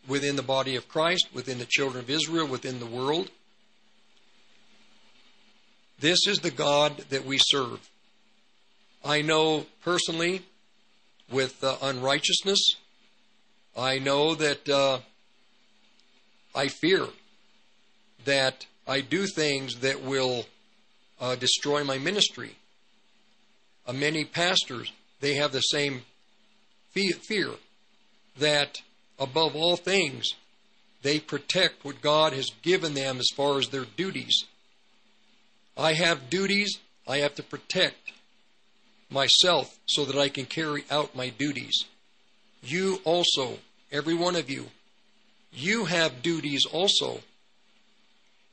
within 0.07 0.35
the 0.35 0.43
body 0.43 0.75
of 0.75 0.87
Christ, 0.87 1.27
within 1.33 1.59
the 1.59 1.65
children 1.65 2.03
of 2.03 2.09
Israel, 2.09 2.47
within 2.47 2.79
the 2.79 2.85
world. 2.85 3.29
This 5.99 6.25
is 6.27 6.39
the 6.39 6.49
God 6.51 6.97
that 7.09 7.25
we 7.25 7.37
serve. 7.37 7.87
I 9.05 9.21
know 9.21 9.67
personally 9.83 10.41
with 11.29 11.63
uh, 11.63 11.77
unrighteousness, 11.81 12.59
I 13.77 13.99
know 13.99 14.35
that 14.35 14.67
uh, 14.67 14.99
I 16.53 16.67
fear 16.67 17.07
that 18.25 18.65
I 18.87 19.01
do 19.01 19.25
things 19.25 19.79
that 19.79 20.01
will 20.03 20.45
uh, 21.19 21.35
destroy 21.35 21.83
my 21.83 21.97
ministry. 21.97 22.55
Uh, 23.87 23.93
many 23.93 24.25
pastors, 24.25 24.91
they 25.19 25.35
have 25.35 25.51
the 25.51 25.61
same 25.61 26.01
fear 26.93 27.51
that 28.37 28.81
above 29.19 29.55
all 29.55 29.75
things, 29.77 30.33
they 31.03 31.19
protect 31.19 31.85
what 31.85 32.01
God 32.01 32.33
has 32.33 32.49
given 32.61 32.93
them 32.93 33.19
as 33.19 33.27
far 33.35 33.57
as 33.57 33.69
their 33.69 33.85
duties. 33.85 34.45
I 35.77 35.93
have 35.93 36.29
duties 36.29 36.79
I 37.07 37.17
have 37.17 37.35
to 37.35 37.43
protect 37.43 38.11
myself 39.09 39.77
so 39.85 40.05
that 40.05 40.17
I 40.17 40.29
can 40.29 40.45
carry 40.45 40.85
out 40.89 41.15
my 41.15 41.29
duties. 41.29 41.85
You 42.63 43.01
also, 43.03 43.57
every 43.91 44.13
one 44.13 44.35
of 44.35 44.49
you, 44.49 44.67
you 45.51 45.85
have 45.85 46.21
duties 46.21 46.65
also. 46.65 47.21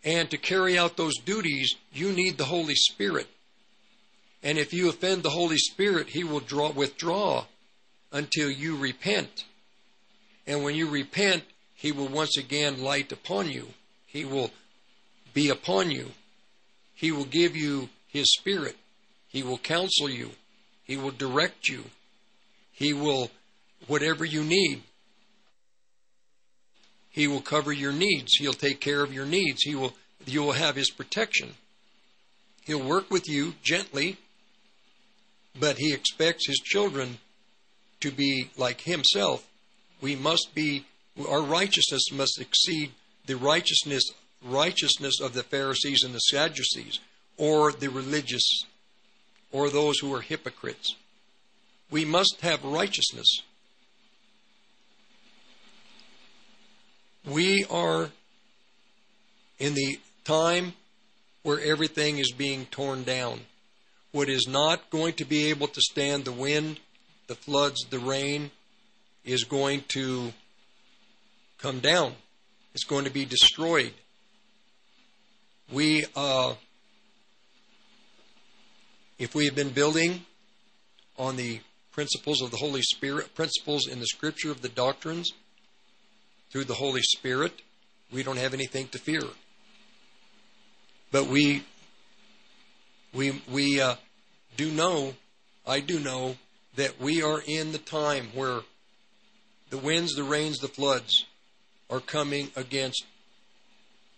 And 0.04 0.30
to 0.30 0.38
carry 0.38 0.78
out 0.78 0.96
those 0.96 1.16
duties, 1.18 1.74
you 1.92 2.12
need 2.12 2.38
the 2.38 2.44
Holy 2.44 2.74
Spirit. 2.74 3.26
And 4.42 4.58
if 4.58 4.72
you 4.72 4.88
offend 4.88 5.22
the 5.22 5.30
Holy 5.30 5.58
Spirit, 5.58 6.08
He 6.08 6.24
will 6.24 6.40
draw, 6.40 6.70
withdraw 6.70 7.44
until 8.12 8.50
you 8.50 8.76
repent. 8.76 9.44
And 10.46 10.62
when 10.62 10.74
you 10.74 10.88
repent, 10.88 11.44
He 11.74 11.92
will 11.92 12.08
once 12.08 12.36
again 12.36 12.82
light 12.82 13.12
upon 13.12 13.50
you. 13.50 13.68
He 14.06 14.24
will 14.24 14.50
be 15.34 15.50
upon 15.50 15.90
you. 15.90 16.12
He 16.94 17.12
will 17.12 17.24
give 17.24 17.56
you 17.56 17.88
His 18.08 18.26
Spirit. 18.32 18.76
He 19.28 19.42
will 19.42 19.58
counsel 19.58 20.08
you. 20.08 20.30
He 20.84 20.96
will 20.96 21.10
direct 21.10 21.68
you. 21.68 21.84
He 22.72 22.92
will, 22.92 23.30
whatever 23.88 24.24
you 24.24 24.42
need, 24.42 24.82
He 27.18 27.26
will 27.26 27.40
cover 27.40 27.72
your 27.72 27.90
needs. 27.90 28.36
He'll 28.36 28.52
take 28.52 28.78
care 28.78 29.02
of 29.02 29.12
your 29.12 29.26
needs. 29.26 29.64
He 29.64 29.74
will, 29.74 29.92
you 30.24 30.40
will 30.40 30.52
have 30.52 30.76
His 30.76 30.88
protection. 30.88 31.54
He'll 32.64 32.80
work 32.80 33.10
with 33.10 33.28
you 33.28 33.54
gently, 33.60 34.18
but 35.58 35.78
He 35.78 35.92
expects 35.92 36.46
His 36.46 36.58
children 36.58 37.18
to 38.02 38.12
be 38.12 38.50
like 38.56 38.82
Himself. 38.82 39.44
We 40.00 40.14
must 40.14 40.54
be, 40.54 40.84
our 41.28 41.42
righteousness 41.42 42.12
must 42.12 42.40
exceed 42.40 42.92
the 43.26 43.36
righteousness 43.36 44.04
righteousness 44.44 45.20
of 45.20 45.34
the 45.34 45.42
Pharisees 45.42 46.04
and 46.04 46.14
the 46.14 46.20
Sadducees, 46.20 47.00
or 47.36 47.72
the 47.72 47.88
religious, 47.88 48.64
or 49.50 49.70
those 49.70 49.98
who 49.98 50.14
are 50.14 50.20
hypocrites. 50.20 50.94
We 51.90 52.04
must 52.04 52.42
have 52.42 52.64
righteousness. 52.64 53.42
We 57.28 57.64
are 57.70 58.10
in 59.58 59.74
the 59.74 60.00
time 60.24 60.72
where 61.42 61.60
everything 61.60 62.18
is 62.18 62.32
being 62.32 62.66
torn 62.66 63.04
down. 63.04 63.40
What 64.12 64.28
is 64.28 64.46
not 64.48 64.90
going 64.90 65.14
to 65.14 65.24
be 65.24 65.50
able 65.50 65.68
to 65.68 65.80
stand 65.80 66.24
the 66.24 66.32
wind, 66.32 66.80
the 67.26 67.34
floods, 67.34 67.84
the 67.90 67.98
rain, 67.98 68.50
is 69.24 69.44
going 69.44 69.82
to 69.88 70.32
come 71.58 71.80
down. 71.80 72.14
It's 72.74 72.84
going 72.84 73.04
to 73.04 73.10
be 73.10 73.24
destroyed 73.24 73.92
we, 75.70 76.06
uh, 76.16 76.54
if 79.18 79.34
we 79.34 79.44
have 79.46 79.54
been 79.54 79.70
building 79.70 80.22
on 81.18 81.36
the 81.36 81.60
principles 81.92 82.40
of 82.40 82.50
the 82.50 82.56
Holy 82.56 82.82
Spirit, 82.82 83.34
principles 83.34 83.86
in 83.86 84.00
the 84.00 84.06
Scripture 84.06 84.50
of 84.50 84.62
the 84.62 84.68
doctrines 84.68 85.32
through 86.50 86.64
the 86.64 86.74
Holy 86.74 87.02
Spirit, 87.02 87.62
we 88.12 88.22
don't 88.22 88.38
have 88.38 88.54
anything 88.54 88.88
to 88.88 88.98
fear. 88.98 89.22
But 91.10 91.26
we, 91.26 91.64
we, 93.12 93.42
we 93.50 93.80
uh, 93.80 93.96
do 94.56 94.70
know, 94.70 95.14
I 95.66 95.80
do 95.80 95.98
know, 95.98 96.36
that 96.76 97.00
we 97.00 97.22
are 97.22 97.42
in 97.46 97.72
the 97.72 97.78
time 97.78 98.28
where 98.34 98.60
the 99.70 99.78
winds, 99.78 100.14
the 100.14 100.24
rains, 100.24 100.58
the 100.58 100.68
floods 100.68 101.24
are 101.90 102.00
coming 102.00 102.50
against 102.56 103.04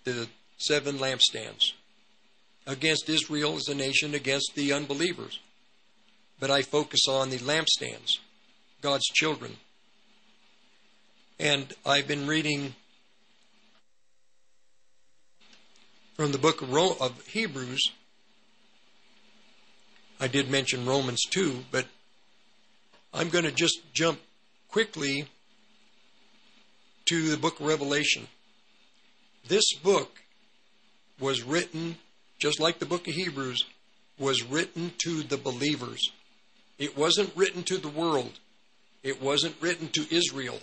the 0.04 0.28
seven 0.58 0.98
lampstands 0.98 1.72
against 2.66 3.08
Israel 3.08 3.56
as 3.56 3.68
a 3.68 3.74
nation, 3.74 4.14
against 4.14 4.52
the 4.54 4.72
unbelievers. 4.72 5.40
But 6.38 6.50
I 6.50 6.62
focus 6.62 7.00
on 7.08 7.30
the 7.30 7.38
lampstands, 7.38 8.18
God's 8.80 9.06
children. 9.06 9.56
And 11.40 11.72
I've 11.86 12.06
been 12.06 12.26
reading 12.26 12.74
from 16.14 16.32
the 16.32 16.38
book 16.38 16.60
of, 16.60 17.26
Hebrews. 17.28 17.80
I 20.20 20.28
did 20.28 20.50
mention 20.50 20.84
Romans 20.84 21.22
2, 21.30 21.64
but 21.70 21.86
I'm 23.14 23.30
going 23.30 23.46
to 23.46 23.52
just 23.52 23.80
jump 23.94 24.20
quickly 24.68 25.28
to 27.06 27.30
the 27.30 27.38
book 27.38 27.58
of 27.58 27.66
Revelation. 27.66 28.26
This 29.48 29.72
book 29.82 30.20
was 31.18 31.42
written, 31.42 31.96
just 32.38 32.60
like 32.60 32.80
the 32.80 32.84
book 32.84 33.08
of 33.08 33.14
Hebrews, 33.14 33.64
was 34.18 34.44
written 34.44 34.92
to 35.04 35.22
the 35.22 35.38
believers. 35.38 36.12
It 36.78 36.98
wasn't 36.98 37.34
written 37.34 37.62
to 37.62 37.78
the 37.78 37.88
world. 37.88 38.38
It 39.02 39.22
wasn't 39.22 39.54
written 39.62 39.88
to 39.94 40.14
Israel. 40.14 40.58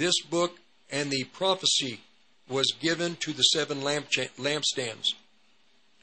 This 0.00 0.22
book 0.22 0.56
and 0.90 1.10
the 1.10 1.24
prophecy 1.24 2.00
was 2.48 2.72
given 2.80 3.16
to 3.16 3.34
the 3.34 3.42
seven 3.42 3.82
lamp 3.82 4.06
lampstands. 4.38 5.08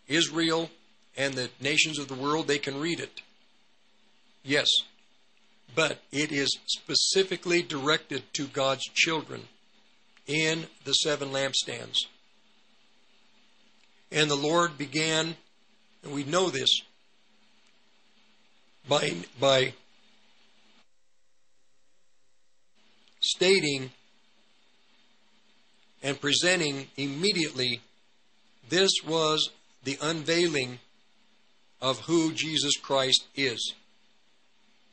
Israel 0.08 0.70
and 1.18 1.34
the 1.34 1.50
nations 1.60 1.98
of 1.98 2.08
the 2.08 2.14
world, 2.14 2.48
they 2.48 2.60
can 2.60 2.80
read 2.80 3.00
it. 3.00 3.22
Yes. 4.44 4.68
But 5.74 5.98
it 6.12 6.32
is 6.32 6.60
specifically 6.68 7.64
directed 7.64 8.22
to 8.34 8.46
God's 8.46 8.84
children 8.84 9.48
in 10.28 10.68
the 10.86 10.94
seven 10.94 11.32
lampstands. 11.32 11.98
And 14.12 14.30
the 14.30 14.36
Lord 14.36 14.78
began, 14.78 15.38
and 16.04 16.14
we 16.14 16.24
know 16.24 16.52
this, 16.52 16.70
by, 18.88 19.16
by 19.40 19.74
stating 23.28 23.92
and 26.04 26.20
presenting 26.20 26.88
immediately 26.98 27.82
this 28.70 28.92
was 29.06 29.50
the 29.84 29.98
unveiling 30.02 30.80
of 31.82 32.00
who 32.02 32.34
Jesus 32.34 32.76
Christ 32.78 33.26
is. 33.36 33.74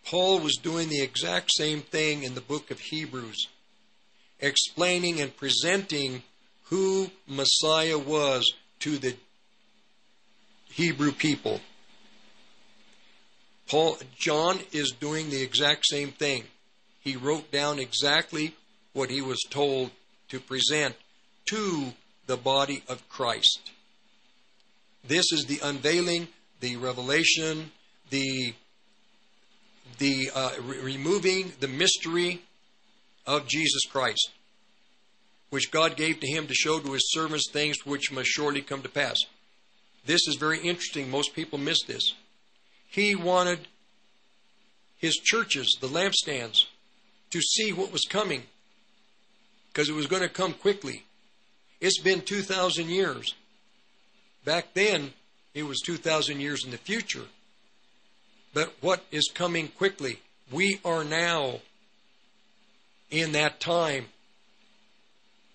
Paul 0.04 0.40
was 0.40 0.56
doing 0.62 0.88
the 0.88 1.00
exact 1.00 1.50
same 1.56 1.80
thing 1.80 2.22
in 2.22 2.34
the 2.34 2.40
book 2.40 2.70
of 2.70 2.78
Hebrews, 2.78 3.48
explaining 4.40 5.20
and 5.20 5.34
presenting 5.36 6.22
who 6.64 7.10
Messiah 7.26 7.98
was 7.98 8.52
to 8.80 8.98
the 8.98 9.16
Hebrew 10.66 11.12
people. 11.12 11.60
Paul 13.68 13.98
John 14.18 14.58
is 14.72 14.92
doing 14.92 15.30
the 15.30 15.42
exact 15.42 15.86
same 15.88 16.10
thing. 16.10 16.44
He 17.04 17.16
wrote 17.16 17.52
down 17.52 17.78
exactly 17.78 18.54
what 18.94 19.10
he 19.10 19.20
was 19.20 19.42
told 19.50 19.90
to 20.30 20.40
present 20.40 20.96
to 21.46 21.92
the 22.26 22.38
body 22.38 22.82
of 22.88 23.06
Christ. 23.10 23.70
This 25.06 25.30
is 25.30 25.44
the 25.44 25.60
unveiling, 25.62 26.28
the 26.60 26.76
revelation, 26.76 27.70
the 28.08 28.54
the 29.98 30.30
uh, 30.34 30.50
re- 30.62 30.78
removing 30.78 31.52
the 31.60 31.68
mystery 31.68 32.40
of 33.26 33.46
Jesus 33.46 33.84
Christ, 33.84 34.30
which 35.50 35.70
God 35.70 35.96
gave 35.96 36.20
to 36.20 36.26
him 36.26 36.46
to 36.46 36.54
show 36.54 36.80
to 36.80 36.92
his 36.92 37.12
servants 37.12 37.50
things 37.52 37.84
which 37.84 38.10
must 38.10 38.30
surely 38.30 38.62
come 38.62 38.80
to 38.82 38.88
pass. 38.88 39.18
This 40.06 40.26
is 40.26 40.36
very 40.36 40.58
interesting. 40.58 41.10
Most 41.10 41.34
people 41.34 41.58
miss 41.58 41.82
this. 41.82 42.14
He 42.88 43.14
wanted 43.14 43.68
his 44.96 45.16
churches, 45.16 45.76
the 45.80 45.86
lampstands, 45.86 46.64
to 47.34 47.40
see 47.40 47.72
what 47.72 47.90
was 47.90 48.04
coming 48.08 48.44
because 49.72 49.88
it 49.88 49.94
was 49.94 50.06
going 50.06 50.22
to 50.22 50.28
come 50.28 50.52
quickly. 50.52 51.02
It's 51.80 52.00
been 52.00 52.20
2,000 52.20 52.88
years. 52.88 53.34
Back 54.44 54.72
then, 54.74 55.12
it 55.52 55.64
was 55.64 55.80
2,000 55.80 56.38
years 56.38 56.64
in 56.64 56.70
the 56.70 56.76
future. 56.76 57.24
But 58.52 58.72
what 58.80 59.02
is 59.10 59.32
coming 59.34 59.66
quickly? 59.66 60.20
We 60.52 60.78
are 60.84 61.02
now 61.02 61.58
in 63.10 63.32
that 63.32 63.58
time. 63.58 64.06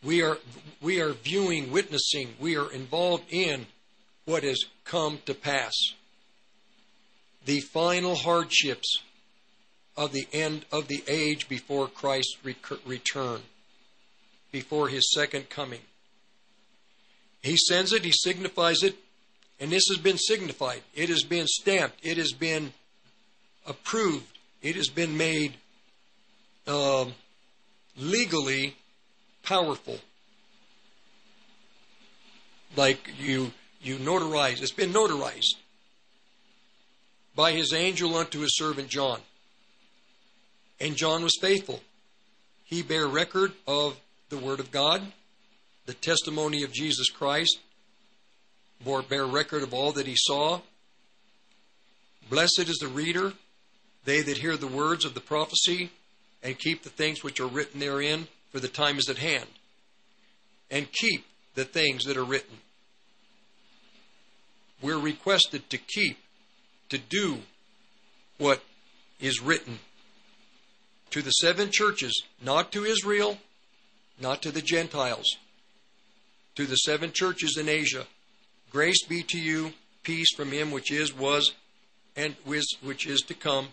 We 0.03 0.21
are, 0.21 0.37
we 0.81 0.99
are 0.99 1.13
viewing, 1.13 1.71
witnessing, 1.71 2.33
we 2.41 2.57
are 2.57 2.69
involved 2.69 3.23
in 3.29 3.67
what 4.25 4.43
has 4.43 4.65
come 4.83 5.19
to 5.25 5.33
pass. 5.33 5.73
The 7.45 7.61
final 7.61 8.15
hardships 8.15 8.99
of 9.99 10.13
the 10.13 10.29
end 10.31 10.65
of 10.71 10.87
the 10.87 11.03
age 11.09 11.49
before 11.49 11.85
Christ's 11.85 12.37
return, 12.85 13.41
before 14.49 14.87
his 14.87 15.11
second 15.11 15.49
coming. 15.49 15.81
He 17.43 17.57
sends 17.57 17.91
it, 17.91 18.05
he 18.05 18.13
signifies 18.13 18.81
it, 18.81 18.95
and 19.59 19.69
this 19.69 19.89
has 19.89 19.97
been 19.97 20.17
signified. 20.17 20.83
It 20.95 21.09
has 21.09 21.23
been 21.23 21.47
stamped, 21.47 21.99
it 22.01 22.15
has 22.15 22.31
been 22.31 22.71
approved, 23.67 24.39
it 24.61 24.77
has 24.77 24.87
been 24.87 25.17
made 25.17 25.55
uh, 26.65 27.07
legally 27.97 28.77
powerful. 29.43 29.99
Like 32.77 33.11
you, 33.19 33.51
you 33.81 33.97
notarize, 33.97 34.61
it's 34.61 34.71
been 34.71 34.93
notarized 34.93 35.55
by 37.35 37.51
his 37.51 37.73
angel 37.73 38.15
unto 38.15 38.39
his 38.39 38.55
servant 38.55 38.87
John. 38.87 39.19
And 40.79 40.95
John 40.95 41.23
was 41.23 41.37
faithful. 41.41 41.81
He 42.63 42.81
bare 42.81 43.07
record 43.07 43.51
of 43.67 43.97
the 44.29 44.37
Word 44.37 44.59
of 44.59 44.71
God, 44.71 45.01
the 45.85 45.93
testimony 45.93 46.63
of 46.63 46.71
Jesus 46.71 47.09
Christ, 47.09 47.59
bore 48.83 49.01
bear 49.01 49.25
record 49.25 49.63
of 49.63 49.73
all 49.73 49.91
that 49.93 50.07
he 50.07 50.15
saw. 50.15 50.61
Blessed 52.29 52.69
is 52.69 52.77
the 52.77 52.87
reader, 52.87 53.33
they 54.05 54.21
that 54.21 54.37
hear 54.37 54.55
the 54.55 54.67
words 54.67 55.03
of 55.03 55.15
the 55.15 55.19
prophecy, 55.19 55.89
and 56.43 56.57
keep 56.57 56.83
the 56.83 56.89
things 56.89 57.23
which 57.23 57.39
are 57.39 57.47
written 57.47 57.79
therein, 57.79 58.27
for 58.51 58.59
the 58.59 58.67
time 58.67 58.97
is 58.97 59.09
at 59.09 59.17
hand. 59.17 59.47
And 60.71 60.91
keep 60.91 61.25
the 61.55 61.65
things 61.65 62.05
that 62.05 62.17
are 62.17 62.23
written. 62.23 62.57
We're 64.81 64.99
requested 64.99 65.69
to 65.71 65.77
keep, 65.77 66.19
to 66.89 66.97
do 66.97 67.39
what 68.37 68.61
is 69.19 69.41
written 69.41 69.79
to 71.11 71.21
the 71.21 71.31
seven 71.31 71.71
churches, 71.71 72.23
not 72.41 72.71
to 72.71 72.85
Israel, 72.85 73.37
not 74.19 74.41
to 74.41 74.51
the 74.51 74.61
Gentiles, 74.61 75.37
to 76.55 76.65
the 76.65 76.75
seven 76.75 77.11
churches 77.11 77.57
in 77.57 77.69
Asia. 77.69 78.05
Grace 78.71 79.03
be 79.03 79.23
to 79.23 79.39
you, 79.39 79.73
peace 80.03 80.31
from 80.31 80.51
him 80.51 80.71
which 80.71 80.91
is, 80.91 81.15
was, 81.15 81.53
and 82.15 82.35
which 82.43 83.07
is 83.07 83.21
to 83.21 83.33
come, 83.33 83.69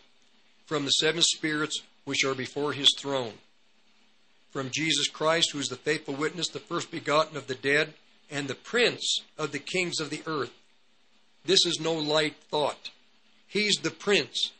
from 0.66 0.84
the 0.84 0.90
seven 0.90 1.22
spirits 1.22 1.82
which 2.04 2.24
are 2.24 2.34
before 2.34 2.72
his 2.72 2.94
throne, 2.98 3.34
from 4.50 4.70
Jesus 4.72 5.08
Christ, 5.08 5.50
who 5.52 5.58
is 5.58 5.68
the 5.68 5.76
faithful 5.76 6.14
witness, 6.14 6.48
the 6.48 6.58
first 6.58 6.90
begotten 6.90 7.36
of 7.36 7.46
the 7.46 7.54
dead, 7.54 7.94
and 8.30 8.48
the 8.48 8.54
prince 8.54 9.22
of 9.36 9.52
the 9.52 9.58
kings 9.58 10.00
of 10.00 10.10
the 10.10 10.22
earth. 10.26 10.52
This 11.44 11.66
is 11.66 11.78
no 11.80 11.92
light 11.92 12.34
thought. 12.50 12.90
He's 13.46 13.76
the 13.76 13.90
prince. 13.90 14.50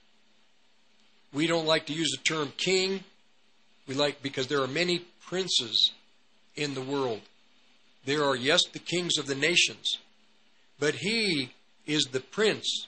We 1.37 1.47
don't 1.47 1.67
like 1.67 1.85
to 1.89 1.93
use 1.93 2.13
the 2.13 2.23
term 2.23 2.51
king. 2.57 3.05
We 3.87 3.95
like 3.95 4.23
because 4.23 4.47
there 4.47 4.63
are 4.63 4.67
many 4.67 5.01
princes 5.27 5.93
in 6.55 6.73
the 6.73 6.81
world. 6.81 7.21
There 8.07 8.25
are, 8.25 8.35
yes, 8.35 8.63
the 8.73 8.79
kings 8.79 9.19
of 9.19 9.27
the 9.27 9.35
nations, 9.35 9.99
but 10.81 10.95
he 10.95 11.51
is 11.85 12.05
the 12.05 12.21
prince 12.21 12.87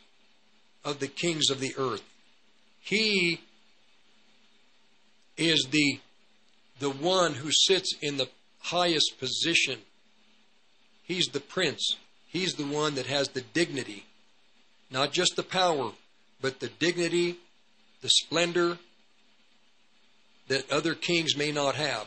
of 0.83 0.99
the 0.99 1.09
kings 1.09 1.51
of 1.51 1.61
the 1.61 1.75
earth. 1.77 2.03
He 2.81 3.43
is 5.37 5.69
the, 5.71 6.01
the 6.79 6.89
one 6.89 7.35
who 7.35 7.51
sits 7.53 7.93
in 8.01 8.17
the 8.17 8.31
highest 8.61 9.19
position. 9.19 9.81
He's 11.05 11.27
the 11.27 11.41
prince. 11.41 11.97
He's 12.29 12.55
the 12.55 12.65
one 12.65 12.95
that 12.95 13.09
has 13.09 13.29
the 13.29 13.43
dignity, 13.43 14.07
not 14.91 15.13
just 15.13 15.37
the 15.37 15.43
power, 15.43 15.91
but 16.41 16.61
the 16.61 16.69
dignity 16.69 17.37
the 18.01 18.09
splendor 18.09 18.79
that 20.49 20.71
other 20.71 20.95
kings 20.95 21.37
may 21.37 21.53
not 21.53 21.75
have. 21.75 22.07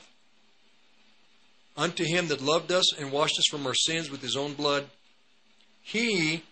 Unto 1.78 2.03
him 2.03 2.28
that 2.28 2.42
loved 2.42 2.72
us 2.72 2.98
and 2.98 3.11
washed 3.11 3.38
us 3.40 3.45
from 3.50 3.66
our 3.66 3.74
sins 3.74 4.10
with 4.10 4.22
his 4.22 4.36
own 4.36 4.53
blood, 4.53 4.88
he, 5.82 6.44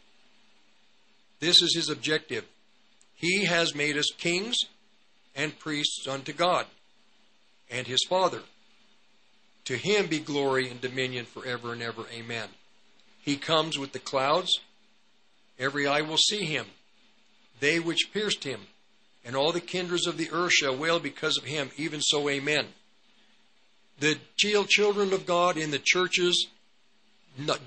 this 1.40 1.62
is 1.62 1.76
his 1.76 1.90
objective, 1.90 2.46
he 3.16 3.46
has 3.46 3.76
made 3.76 3.98
us 3.98 4.12
kings 4.18 4.58
and 5.36 5.60
priests 5.60 6.08
unto 6.08 6.32
God 6.32 6.66
and 7.70 7.86
his 7.86 8.04
Father. 8.08 8.42
To 9.66 9.78
him 9.78 10.08
be 10.08 10.20
glory 10.20 10.70
and 10.70 10.82
dominion 10.82 11.26
forever 11.26 11.74
and 11.74 11.82
ever. 11.82 12.06
Amen. 12.12 12.48
He 13.22 13.36
comes 13.36 13.78
with 13.78 13.92
the 13.92 14.00
clouds. 14.00 14.60
Every 15.60 15.86
eye 15.86 16.02
will 16.02 16.18
see 16.18 16.46
him. 16.46 16.66
They 17.60 17.80
which 17.80 18.10
pierced 18.14 18.46
him 18.46 18.62
and 19.30 19.38
all 19.38 19.52
the 19.52 19.62
kindreds 19.62 20.08
of 20.08 20.18
the 20.18 20.32
earth 20.32 20.54
shall 20.54 20.76
wail 20.76 21.00
because 21.00 21.38
of 21.38 21.44
him. 21.44 21.70
Even 21.78 22.02
so, 22.02 22.28
amen. 22.30 22.66
The 24.00 24.18
children 24.36 25.14
of 25.14 25.28
God 25.28 25.56
in 25.56 25.70
the 25.70 25.78
churches 25.78 26.48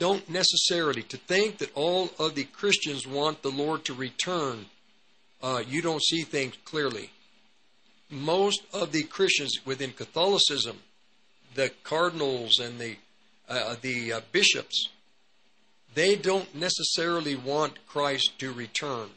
don't 0.00 0.28
necessarily 0.28 1.04
to 1.04 1.16
think 1.16 1.58
that 1.58 1.72
all 1.76 2.10
of 2.18 2.34
the 2.34 2.42
Christians 2.42 3.06
want 3.06 3.42
the 3.42 3.52
Lord 3.52 3.84
to 3.84 3.94
return. 3.94 4.66
Uh, 5.40 5.62
you 5.64 5.82
don't 5.82 6.02
see 6.02 6.22
things 6.22 6.54
clearly. 6.64 7.10
Most 8.10 8.62
of 8.74 8.90
the 8.90 9.04
Christians 9.04 9.60
within 9.64 9.92
Catholicism, 9.92 10.78
the 11.54 11.70
cardinals 11.84 12.58
and 12.58 12.80
the 12.80 12.96
uh, 13.48 13.76
the 13.80 14.14
uh, 14.14 14.20
bishops, 14.32 14.88
they 15.94 16.16
don't 16.16 16.56
necessarily 16.56 17.36
want 17.36 17.86
Christ 17.86 18.32
to 18.40 18.52
return 18.52 19.10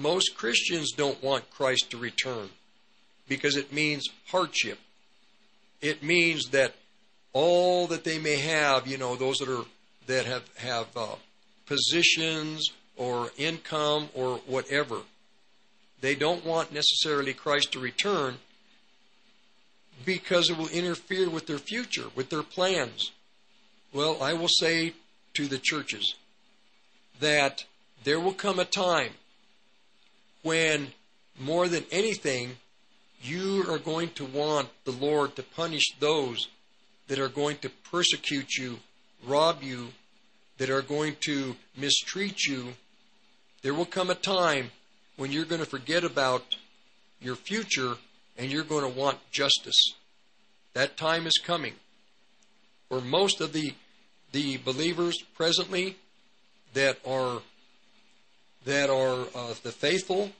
most 0.00 0.34
Christians 0.36 0.92
don't 0.92 1.22
want 1.22 1.50
Christ 1.50 1.90
to 1.90 1.98
return. 1.98 2.48
because 3.30 3.56
it 3.56 3.72
means 3.72 4.08
hardship. 4.26 4.78
It 5.80 6.02
means 6.02 6.50
that 6.50 6.74
all 7.32 7.86
that 7.86 8.02
they 8.02 8.18
may 8.18 8.36
have, 8.36 8.88
you 8.88 8.98
know, 8.98 9.14
those 9.14 9.36
that 9.38 9.48
are 9.48 9.64
that 10.08 10.26
have 10.26 10.42
have 10.56 10.88
uh, 10.96 11.14
positions 11.64 12.72
or 12.96 13.30
income 13.38 14.08
or 14.14 14.38
whatever, 14.46 15.02
they 16.00 16.16
don't 16.16 16.44
want 16.44 16.72
necessarily 16.72 17.32
Christ 17.32 17.72
to 17.72 17.78
return 17.78 18.38
because 20.04 20.50
it 20.50 20.58
will 20.58 20.68
interfere 20.68 21.30
with 21.30 21.46
their 21.46 21.58
future, 21.58 22.06
with 22.16 22.30
their 22.30 22.42
plans. 22.42 23.12
Well, 23.92 24.20
I 24.20 24.32
will 24.32 24.48
say 24.48 24.94
to 25.34 25.46
the 25.46 25.58
churches 25.58 26.16
that 27.20 27.64
there 28.02 28.18
will 28.18 28.32
come 28.32 28.58
a 28.58 28.64
time 28.64 29.12
when, 30.42 30.88
more 31.38 31.68
than 31.68 31.84
anything, 31.90 32.56
you 33.22 33.64
are 33.68 33.78
going 33.78 34.10
to 34.10 34.24
want 34.24 34.68
the 34.84 34.92
Lord 34.92 35.36
to 35.36 35.42
punish 35.42 35.84
those 35.98 36.48
that 37.08 37.18
are 37.18 37.28
going 37.28 37.58
to 37.58 37.70
persecute 37.90 38.56
you, 38.56 38.78
rob 39.26 39.62
you, 39.62 39.88
that 40.58 40.70
are 40.70 40.82
going 40.82 41.16
to 41.20 41.56
mistreat 41.76 42.46
you. 42.46 42.74
There 43.62 43.74
will 43.74 43.86
come 43.86 44.10
a 44.10 44.14
time 44.14 44.70
when 45.16 45.32
you're 45.32 45.44
going 45.44 45.60
to 45.60 45.66
forget 45.66 46.04
about 46.04 46.56
your 47.20 47.36
future 47.36 47.96
and 48.38 48.50
you're 48.50 48.64
going 48.64 48.90
to 48.90 48.98
want 48.98 49.18
justice. 49.30 49.94
That 50.72 50.96
time 50.96 51.26
is 51.26 51.38
coming. 51.44 51.74
For 52.88 53.00
most 53.00 53.40
of 53.40 53.52
the 53.52 53.74
the 54.32 54.58
believers 54.58 55.22
presently 55.34 55.96
that 56.74 56.98
are 57.06 57.40
that 58.70 58.88
are 58.88 59.26
uh, 59.34 59.54
the 59.64 59.72
faithful, 59.72 60.30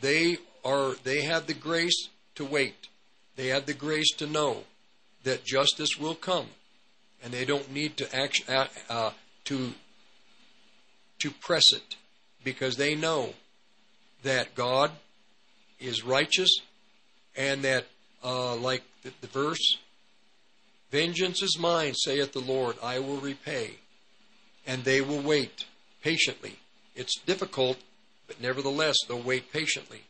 they 0.00 0.38
are 0.64 0.94
they 1.02 1.22
have 1.22 1.46
the 1.46 1.54
grace 1.54 2.08
to 2.36 2.44
wait. 2.44 2.88
They 3.36 3.48
have 3.48 3.66
the 3.66 3.74
grace 3.74 4.12
to 4.18 4.26
know 4.28 4.62
that 5.24 5.44
justice 5.44 5.98
will 5.98 6.14
come, 6.14 6.46
and 7.22 7.32
they 7.32 7.44
don't 7.44 7.72
need 7.72 7.96
to 7.96 8.16
act, 8.16 8.44
uh, 8.48 8.66
uh, 8.88 9.10
to 9.46 9.72
to 11.18 11.30
press 11.30 11.72
it 11.72 11.96
because 12.44 12.76
they 12.76 12.94
know 12.94 13.34
that 14.22 14.54
God 14.54 14.92
is 15.80 16.04
righteous 16.04 16.60
and 17.36 17.62
that, 17.62 17.86
uh, 18.22 18.54
like 18.54 18.82
the, 19.02 19.10
the 19.20 19.26
verse, 19.26 19.78
vengeance 20.92 21.42
is 21.42 21.58
mine, 21.58 21.94
saith 21.94 22.32
the 22.32 22.40
Lord, 22.40 22.76
I 22.82 23.00
will 23.00 23.16
repay, 23.16 23.72
and 24.66 24.84
they 24.84 25.00
will 25.00 25.20
wait 25.20 25.64
patiently. 26.02 26.56
It's 26.94 27.18
difficult, 27.20 27.78
but 28.26 28.40
nevertheless, 28.40 28.96
they'll 29.06 29.20
wait 29.20 29.52
patiently. 29.52 30.02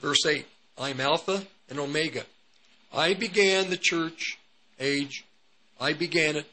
Verse 0.00 0.24
8 0.26 0.46
I'm 0.78 1.00
Alpha 1.00 1.44
and 1.68 1.78
Omega. 1.78 2.24
I 2.92 3.14
began 3.14 3.70
the 3.70 3.76
church 3.76 4.38
age. 4.80 5.24
I 5.80 5.92
began 5.92 6.36
it. 6.36 6.46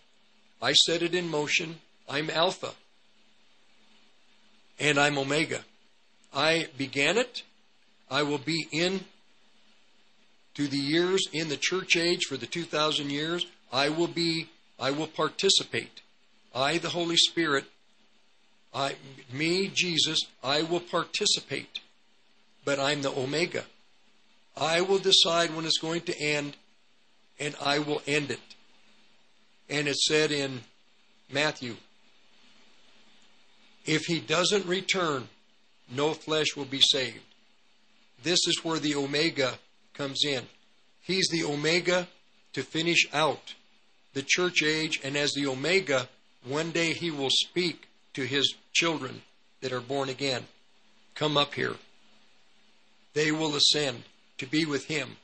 I 0.61 0.73
set 0.73 1.01
it 1.01 1.13
in 1.13 1.29
motion. 1.29 1.79
I'm 2.07 2.29
Alpha. 2.29 2.71
And 4.79 4.99
I'm 4.99 5.17
Omega. 5.17 5.61
I 6.33 6.67
began 6.77 7.17
it. 7.17 7.43
I 8.09 8.23
will 8.23 8.37
be 8.37 8.67
in 8.71 9.01
to 10.55 10.67
the 10.67 10.77
years 10.77 11.27
in 11.31 11.49
the 11.49 11.57
church 11.57 11.95
age 11.95 12.25
for 12.25 12.37
the 12.37 12.45
2000 12.45 13.09
years. 13.09 13.45
I 13.71 13.89
will 13.89 14.07
be 14.07 14.49
I 14.79 14.91
will 14.91 15.07
participate. 15.07 16.01
I 16.55 16.77
the 16.77 16.89
Holy 16.89 17.17
Spirit 17.17 17.65
I 18.73 18.95
me 19.31 19.71
Jesus, 19.73 20.19
I 20.43 20.63
will 20.63 20.79
participate. 20.79 21.79
But 22.65 22.79
I'm 22.79 23.01
the 23.01 23.11
Omega. 23.11 23.65
I 24.55 24.81
will 24.81 24.99
decide 24.99 25.55
when 25.55 25.65
it's 25.65 25.79
going 25.79 26.01
to 26.01 26.21
end, 26.21 26.57
and 27.39 27.55
I 27.61 27.79
will 27.79 28.01
end 28.05 28.31
it. 28.31 28.39
And 29.69 29.87
it 29.87 29.95
said 29.95 30.31
in 30.31 30.61
Matthew 31.31 31.77
if 33.89 34.05
he 34.05 34.19
doesn't 34.19 34.67
return, 34.67 35.27
no 35.89 36.13
flesh 36.13 36.55
will 36.55 36.65
be 36.65 36.79
saved. 36.79 37.23
This 38.21 38.39
is 38.47 38.63
where 38.63 38.77
the 38.77 38.93
Omega 38.93 39.57
comes 39.95 40.23
in. 40.23 40.43
He's 41.01 41.27
the 41.29 41.43
Omega 41.43 42.07
to 42.53 42.61
finish 42.61 43.07
out 43.11 43.55
the 44.13 44.21
church 44.21 44.61
age, 44.61 44.99
and 45.03 45.15
as 45.17 45.31
the 45.33 45.47
Omega, 45.47 46.07
one 46.43 46.69
day 46.69 46.93
he 46.93 47.09
will 47.09 47.31
speak 47.31 47.88
to 48.13 48.25
his 48.25 48.55
children 48.73 49.21
that 49.61 49.71
are 49.71 49.81
born 49.81 50.09
again 50.09 50.45
Come 51.19 51.35
up 51.35 51.53
here. 51.53 51.75
They 53.13 53.33
will 53.33 53.53
ascend 53.53 54.03
to 54.37 54.45
be 54.45 54.65
with 54.65 54.85
him. 54.85 55.17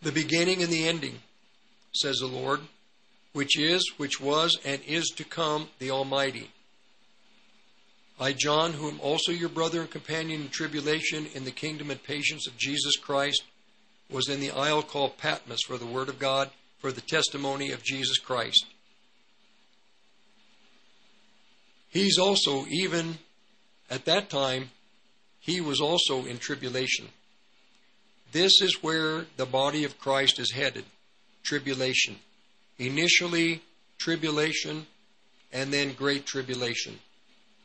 The 0.00 0.12
beginning 0.12 0.62
and 0.62 0.72
the 0.72 0.88
ending, 0.88 1.18
says 1.92 2.16
the 2.16 2.26
Lord, 2.26 2.60
which 3.34 3.58
is, 3.58 3.86
which 3.98 4.18
was, 4.18 4.58
and 4.64 4.80
is 4.86 5.12
to 5.16 5.24
come, 5.24 5.68
the 5.78 5.90
Almighty. 5.90 6.50
I, 8.18 8.32
John, 8.32 8.72
who 8.72 8.88
am 8.88 8.98
also 9.00 9.30
your 9.30 9.50
brother 9.50 9.82
and 9.82 9.90
companion 9.90 10.40
in 10.40 10.48
tribulation 10.48 11.26
in 11.34 11.44
the 11.44 11.50
kingdom 11.50 11.90
and 11.90 12.02
patience 12.02 12.46
of 12.46 12.56
Jesus 12.56 12.96
Christ, 12.96 13.42
was 14.10 14.30
in 14.30 14.40
the 14.40 14.52
isle 14.52 14.82
called 14.82 15.18
Patmos 15.18 15.60
for 15.66 15.76
the 15.76 15.84
word 15.84 16.08
of 16.08 16.18
God, 16.18 16.48
for 16.78 16.92
the 16.92 17.02
testimony 17.02 17.72
of 17.72 17.82
Jesus 17.82 18.18
Christ. 18.18 18.64
He's 21.96 22.18
also, 22.18 22.66
even 22.66 23.16
at 23.88 24.04
that 24.04 24.28
time, 24.28 24.70
he 25.40 25.62
was 25.62 25.80
also 25.80 26.26
in 26.26 26.36
tribulation. 26.36 27.08
This 28.32 28.60
is 28.60 28.82
where 28.82 29.24
the 29.38 29.46
body 29.46 29.82
of 29.84 29.98
Christ 29.98 30.38
is 30.38 30.52
headed 30.52 30.84
tribulation. 31.42 32.16
Initially, 32.78 33.62
tribulation, 33.96 34.86
and 35.54 35.72
then 35.72 35.94
great 35.94 36.26
tribulation. 36.26 36.98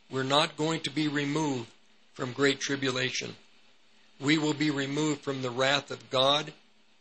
We're 0.10 0.24
not 0.24 0.56
going 0.56 0.80
to 0.82 0.92
be 0.92 1.10
removed 1.10 1.69
from 2.14 2.32
great 2.32 2.61
tribulation. 2.61 3.35
We 4.22 4.38
will 4.38 4.53
be 4.53 4.72
removed 4.72 5.24
from 5.24 5.42
the 5.42 5.51
wrath 5.51 5.92
of 5.92 6.10
God 6.10 6.53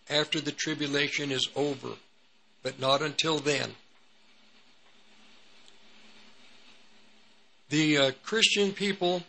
after 0.08 0.40
the 0.40 0.50
tribulation 0.50 1.30
is 1.30 1.48
over, 1.54 1.90
but 2.64 2.80
not 2.80 3.02
until 3.02 3.38
then. 3.38 3.76
The 7.70 7.98
uh, 7.98 8.10
Christian 8.24 8.72
people 8.72 9.22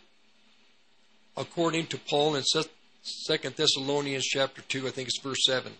according 1.36 1.86
to 1.86 1.96
Paul 1.96 2.34
in 2.34 2.42
Second 3.02 3.54
Thessalonians 3.54 4.24
chapter 4.24 4.62
2, 4.62 4.88
I 4.88 4.90
think 4.90 5.08
it's 5.08 5.20
verse 5.20 5.44
7 5.46 5.72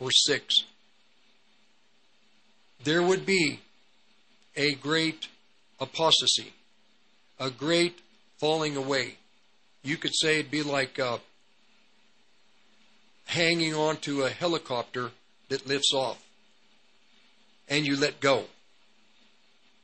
or 0.00 0.10
6. 0.10 0.64
There 2.82 3.02
would 3.02 3.26
be 3.26 3.60
a 4.56 4.74
great 4.74 5.28
apostasy, 5.80 6.54
a 7.38 7.50
great 7.50 7.98
falling 8.38 8.74
away. 8.74 9.16
You 9.82 9.98
could 9.98 10.14
say 10.14 10.38
it'd 10.38 10.50
be 10.50 10.62
like 10.62 10.98
uh, 10.98 11.18
hanging 13.26 13.74
onto 13.74 14.22
a 14.22 14.30
helicopter 14.30 15.10
that 15.50 15.66
lifts 15.66 15.92
off 15.94 16.22
and 17.68 17.86
you 17.86 17.98
let 17.98 18.20
go. 18.20 18.44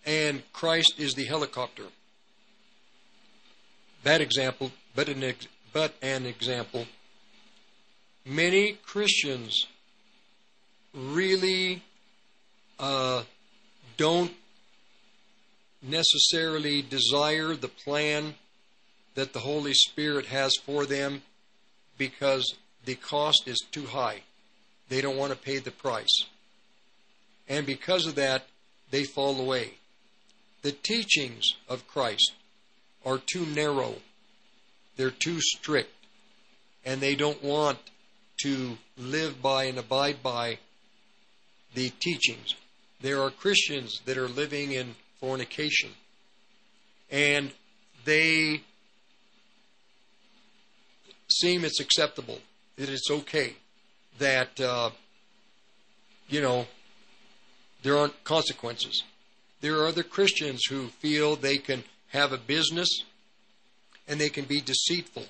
And 0.06 0.42
Christ 0.52 0.94
is 0.98 1.14
the 1.14 1.24
helicopter. 1.24 1.84
Bad 4.02 4.20
example, 4.20 4.72
but 4.94 5.08
an, 5.08 5.22
ex- 5.22 5.48
but 5.72 5.94
an 6.00 6.26
example. 6.26 6.86
Many 8.24 8.78
Christians 8.84 9.66
really 10.94 11.82
uh, 12.78 13.22
don't 13.96 14.32
necessarily 15.82 16.82
desire 16.82 17.54
the 17.54 17.68
plan 17.68 18.34
that 19.14 19.32
the 19.32 19.40
Holy 19.40 19.74
Spirit 19.74 20.26
has 20.26 20.56
for 20.56 20.86
them 20.86 21.22
because 21.98 22.54
the 22.84 22.94
cost 22.94 23.46
is 23.46 23.62
too 23.70 23.86
high. 23.86 24.20
They 24.88 25.00
don't 25.00 25.16
want 25.16 25.32
to 25.32 25.38
pay 25.38 25.58
the 25.58 25.70
price. 25.70 26.24
And 27.48 27.66
because 27.66 28.06
of 28.06 28.14
that, 28.14 28.46
they 28.90 29.04
fall 29.04 29.40
away. 29.40 29.74
The 30.62 30.72
teachings 30.72 31.54
of 31.68 31.86
Christ 31.88 32.32
are 33.04 33.18
too 33.18 33.46
narrow, 33.46 33.96
they're 34.96 35.10
too 35.10 35.40
strict, 35.40 35.94
and 36.84 37.00
they 37.00 37.14
don't 37.14 37.42
want 37.42 37.78
to 38.42 38.76
live 38.98 39.40
by 39.40 39.64
and 39.64 39.78
abide 39.78 40.22
by 40.22 40.58
the 41.74 41.90
teachings. 42.00 42.54
There 43.00 43.22
are 43.22 43.30
Christians 43.30 44.02
that 44.04 44.18
are 44.18 44.28
living 44.28 44.72
in 44.72 44.94
fornication, 45.18 45.90
and 47.10 47.52
they 48.04 48.62
seem 51.28 51.64
it's 51.64 51.80
acceptable, 51.80 52.40
that 52.76 52.88
it's 52.88 53.10
okay, 53.10 53.54
that, 54.18 54.60
uh, 54.60 54.90
you 56.28 56.42
know, 56.42 56.66
there 57.82 57.96
aren't 57.96 58.24
consequences. 58.24 59.02
There 59.60 59.78
are 59.80 59.86
other 59.86 60.02
Christians 60.02 60.64
who 60.64 60.88
feel 60.88 61.36
they 61.36 61.58
can 61.58 61.84
have 62.08 62.32
a 62.32 62.38
business 62.38 63.04
and 64.08 64.20
they 64.20 64.28
can 64.30 64.44
be 64.44 64.60
deceitful. 64.60 65.26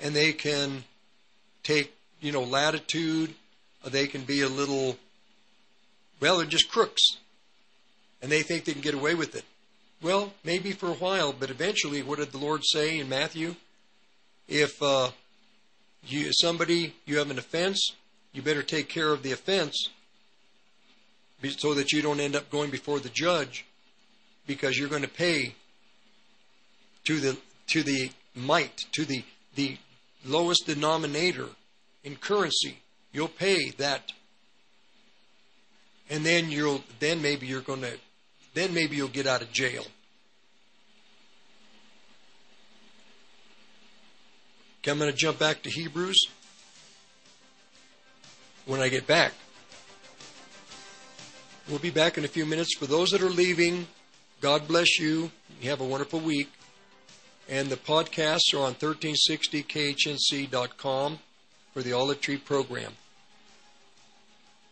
And 0.00 0.14
they 0.14 0.32
can 0.32 0.84
take, 1.62 1.94
you 2.20 2.32
know, 2.32 2.42
latitude. 2.42 3.34
They 3.84 4.06
can 4.06 4.22
be 4.22 4.40
a 4.40 4.48
little, 4.48 4.96
well, 6.20 6.38
they're 6.38 6.46
just 6.46 6.70
crooks. 6.70 7.02
And 8.22 8.32
they 8.32 8.42
think 8.42 8.64
they 8.64 8.72
can 8.72 8.80
get 8.80 8.94
away 8.94 9.14
with 9.14 9.36
it. 9.36 9.44
Well, 10.02 10.32
maybe 10.42 10.72
for 10.72 10.88
a 10.88 10.94
while, 10.94 11.32
but 11.32 11.50
eventually, 11.50 12.02
what 12.02 12.18
did 12.18 12.32
the 12.32 12.38
Lord 12.38 12.62
say 12.64 12.98
in 12.98 13.08
Matthew? 13.08 13.54
If 14.48 14.82
uh, 14.82 15.10
you 16.06 16.30
somebody 16.32 16.94
you 17.06 17.18
have 17.18 17.30
an 17.30 17.38
offense, 17.38 17.92
you 18.32 18.42
better 18.42 18.62
take 18.62 18.88
care 18.88 19.12
of 19.12 19.22
the 19.22 19.32
offense 19.32 19.88
so 21.50 21.74
that 21.74 21.92
you 21.92 22.02
don't 22.02 22.20
end 22.20 22.36
up 22.36 22.50
going 22.50 22.70
before 22.70 23.00
the 23.00 23.08
judge 23.08 23.64
because 24.46 24.78
you're 24.78 24.88
going 24.88 25.02
to 25.02 25.08
pay 25.08 25.54
to 27.04 27.20
the 27.20 27.36
to 27.68 27.82
the 27.82 28.10
mite 28.34 28.84
to 28.92 29.04
the 29.04 29.24
the 29.54 29.76
lowest 30.24 30.66
denominator 30.66 31.48
in 32.02 32.16
currency. 32.16 32.78
You'll 33.12 33.28
pay 33.28 33.70
that. 33.78 34.12
And 36.10 36.24
then 36.24 36.50
you'll 36.50 36.82
then 37.00 37.22
maybe 37.22 37.46
you're 37.46 37.60
going 37.60 37.82
to 37.82 37.98
then 38.54 38.74
maybe 38.74 38.96
you'll 38.96 39.08
get 39.08 39.26
out 39.26 39.42
of 39.42 39.52
jail. 39.52 39.84
Okay, 44.80 44.90
i'm 44.90 44.98
going 44.98 45.10
to 45.10 45.16
jump 45.16 45.38
back 45.38 45.62
to 45.62 45.70
hebrews 45.70 46.26
when 48.66 48.80
i 48.80 48.90
get 48.90 49.06
back 49.06 49.32
we'll 51.68 51.78
be 51.78 51.90
back 51.90 52.18
in 52.18 52.24
a 52.24 52.28
few 52.28 52.46
minutes 52.46 52.76
for 52.76 52.86
those 52.86 53.10
that 53.10 53.22
are 53.22 53.30
leaving 53.30 53.86
god 54.40 54.66
bless 54.68 54.98
you 54.98 55.30
you 55.60 55.70
have 55.70 55.80
a 55.80 55.84
wonderful 55.84 56.20
week 56.20 56.48
and 57.48 57.68
the 57.68 57.76
podcasts 57.76 58.52
are 58.54 58.60
on 58.60 58.74
1360khnc.com 58.74 61.18
for 61.72 61.82
the 61.82 61.92
Olive 61.92 62.20
Tree 62.20 62.36
program. 62.36 62.92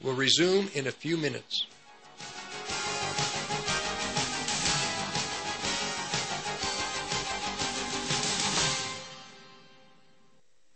We'll 0.01 0.15
resume 0.15 0.69
in 0.75 0.87
a 0.87 0.93
few 0.93 1.17
minutes. 1.17 1.67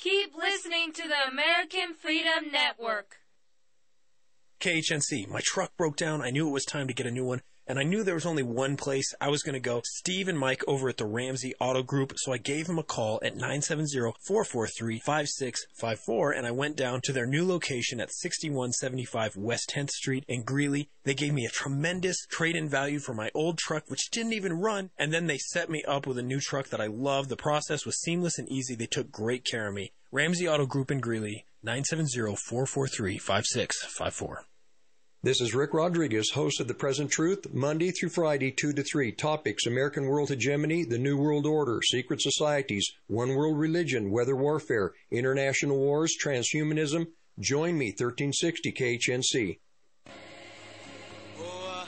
Keep 0.00 0.34
listening 0.34 0.92
to 0.94 1.02
the 1.02 1.30
American 1.30 1.92
Freedom 1.92 2.50
Network. 2.50 3.18
KHNC. 4.58 5.28
My 5.28 5.40
truck 5.42 5.76
broke 5.76 5.96
down. 5.96 6.22
I 6.22 6.30
knew 6.30 6.48
it 6.48 6.52
was 6.52 6.64
time 6.64 6.88
to 6.88 6.94
get 6.94 7.04
a 7.04 7.10
new 7.10 7.26
one. 7.26 7.42
And 7.70 7.78
I 7.78 7.84
knew 7.84 8.02
there 8.02 8.14
was 8.14 8.26
only 8.26 8.42
one 8.42 8.76
place 8.76 9.14
I 9.20 9.28
was 9.28 9.44
going 9.44 9.52
to 9.52 9.60
go. 9.60 9.80
Steve 9.84 10.26
and 10.26 10.36
Mike 10.36 10.64
over 10.66 10.88
at 10.88 10.96
the 10.96 11.06
Ramsey 11.06 11.54
Auto 11.60 11.84
Group. 11.84 12.14
So 12.16 12.32
I 12.32 12.38
gave 12.38 12.66
them 12.66 12.80
a 12.80 12.82
call 12.82 13.20
at 13.22 13.36
970-443-5654 13.36 16.36
and 16.36 16.48
I 16.48 16.50
went 16.50 16.74
down 16.74 17.00
to 17.02 17.12
their 17.12 17.28
new 17.28 17.46
location 17.46 18.00
at 18.00 18.12
6175 18.12 19.36
West 19.36 19.72
10th 19.72 19.90
Street 19.90 20.24
in 20.26 20.42
Greeley. 20.42 20.90
They 21.04 21.14
gave 21.14 21.32
me 21.32 21.46
a 21.46 21.50
tremendous 21.50 22.26
trade-in 22.26 22.68
value 22.68 22.98
for 22.98 23.14
my 23.14 23.30
old 23.36 23.58
truck, 23.58 23.84
which 23.86 24.10
didn't 24.10 24.32
even 24.32 24.54
run. 24.54 24.90
And 24.98 25.12
then 25.12 25.28
they 25.28 25.38
set 25.38 25.70
me 25.70 25.84
up 25.86 26.08
with 26.08 26.18
a 26.18 26.24
new 26.24 26.40
truck 26.40 26.70
that 26.70 26.80
I 26.80 26.88
love. 26.88 27.28
The 27.28 27.36
process 27.36 27.86
was 27.86 28.00
seamless 28.00 28.36
and 28.36 28.48
easy. 28.48 28.74
They 28.74 28.86
took 28.86 29.12
great 29.12 29.44
care 29.44 29.68
of 29.68 29.74
me. 29.74 29.92
Ramsey 30.10 30.48
Auto 30.48 30.66
Group 30.66 30.90
in 30.90 30.98
Greeley, 30.98 31.46
970-443-5654. 31.64 34.49
This 35.22 35.42
is 35.42 35.54
Rick 35.54 35.74
Rodriguez, 35.74 36.30
host 36.30 36.60
of 36.60 36.68
The 36.68 36.72
Present 36.72 37.10
Truth, 37.10 37.52
Monday 37.52 37.90
through 37.90 38.08
Friday, 38.08 38.50
2 38.50 38.72
to 38.72 38.82
3. 38.82 39.12
Topics 39.12 39.66
American 39.66 40.06
World 40.06 40.30
Hegemony, 40.30 40.82
The 40.82 40.96
New 40.96 41.18
World 41.18 41.44
Order, 41.44 41.82
Secret 41.82 42.22
Societies, 42.22 42.90
One 43.06 43.34
World 43.34 43.58
Religion, 43.58 44.10
Weather 44.10 44.34
Warfare, 44.34 44.94
International 45.10 45.76
Wars, 45.76 46.16
Transhumanism. 46.24 47.08
Join 47.38 47.76
me, 47.76 47.88
1360 47.88 48.72
KHNC. 48.72 49.58
Oh, 51.38 51.86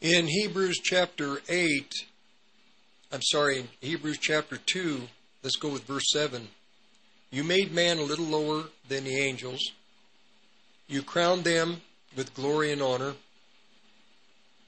In 0.00 0.28
Hebrews 0.28 0.78
chapter 0.80 1.40
8, 1.48 1.92
I'm 3.10 3.20
sorry, 3.20 3.66
Hebrews 3.80 4.18
chapter 4.18 4.56
2, 4.56 5.08
let's 5.42 5.56
go 5.56 5.70
with 5.70 5.82
verse 5.88 6.12
7. 6.12 6.46
You 7.32 7.42
made 7.42 7.72
man 7.72 7.98
a 7.98 8.02
little 8.02 8.24
lower 8.24 8.66
than 8.88 9.02
the 9.02 9.16
angels, 9.18 9.72
You 10.86 11.02
crowned 11.02 11.42
them 11.42 11.80
with 12.16 12.32
glory 12.32 12.70
and 12.70 12.80
honor. 12.80 13.14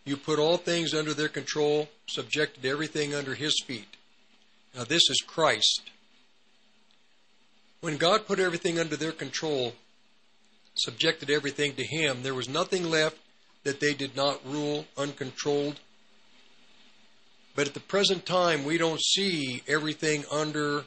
You 0.05 0.17
put 0.17 0.41
all 0.41 0.57
things 0.57 0.95
under 0.95 1.15
their 1.15 1.29
control, 1.29 1.89
subjected 2.09 2.67
everything 2.67 3.15
under 3.15 3.37
his 3.37 3.55
feet. 3.65 3.97
Now, 4.75 4.83
this 4.83 5.09
is 5.09 5.23
Christ. 5.25 5.91
When 7.81 7.99
God 7.99 8.27
put 8.27 8.41
everything 8.41 8.81
under 8.81 8.97
their 8.97 9.13
control, 9.13 9.75
subjected 10.75 11.31
everything 11.31 11.75
to 11.77 11.85
him, 11.85 12.25
there 12.25 12.35
was 12.35 12.49
nothing 12.49 12.91
left 12.91 13.17
that 13.65 13.81
they 13.81 13.95
did 13.95 14.17
not 14.17 14.41
rule 14.47 14.87
uncontrolled. 14.97 15.81
But 17.55 17.67
at 17.69 17.75
the 17.75 17.81
present 17.81 18.25
time, 18.25 18.65
we 18.65 18.79
don't 18.79 19.01
see 19.01 19.63
everything 19.69 20.25
under 20.31 20.85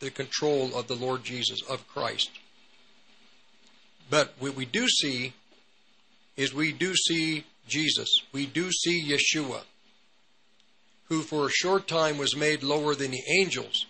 the 0.00 0.10
control 0.10 0.74
of 0.76 0.86
the 0.86 0.94
Lord 0.94 1.24
Jesus, 1.24 1.60
of 1.68 1.86
Christ. 1.88 2.30
But 4.08 4.34
what 4.38 4.54
we 4.54 4.64
do 4.64 4.88
see 4.88 5.34
is 6.36 6.54
we 6.54 6.72
do 6.72 6.94
see 6.94 7.44
Jesus. 7.66 8.08
We 8.32 8.46
do 8.46 8.70
see 8.70 9.10
Yeshua, 9.10 9.62
who 11.08 11.22
for 11.22 11.46
a 11.46 11.50
short 11.50 11.86
time 11.88 12.16
was 12.16 12.36
made 12.36 12.62
lower 12.62 12.94
than 12.94 13.10
the 13.10 13.22
angels 13.40 13.86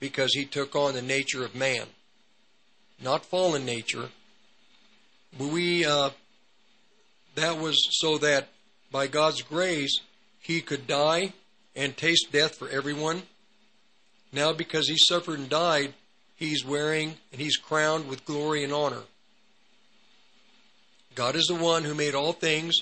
because 0.00 0.34
he 0.34 0.44
took 0.44 0.74
on 0.76 0.94
the 0.94 1.02
nature 1.02 1.44
of 1.44 1.54
man. 1.54 1.86
Not 3.00 3.24
fallen 3.24 3.64
nature. 3.64 4.10
We, 5.38 5.84
uh, 5.84 6.10
that 7.34 7.58
was 7.58 7.76
so 7.90 8.18
that 8.18 8.48
by 8.90 9.06
God's 9.06 9.42
grace 9.42 10.00
he 10.40 10.60
could 10.60 10.86
die 10.86 11.32
and 11.74 11.96
taste 11.96 12.30
death 12.32 12.54
for 12.54 12.68
everyone. 12.68 13.22
Now, 14.32 14.52
because 14.52 14.88
he 14.88 14.96
suffered 14.96 15.38
and 15.38 15.48
died, 15.48 15.94
he's 16.36 16.64
wearing 16.64 17.14
and 17.32 17.40
he's 17.40 17.56
crowned 17.56 18.08
with 18.08 18.24
glory 18.24 18.64
and 18.64 18.72
honor. 18.72 19.02
God 21.14 21.36
is 21.36 21.46
the 21.46 21.54
one 21.54 21.84
who 21.84 21.94
made 21.94 22.14
all 22.14 22.32
things, 22.32 22.74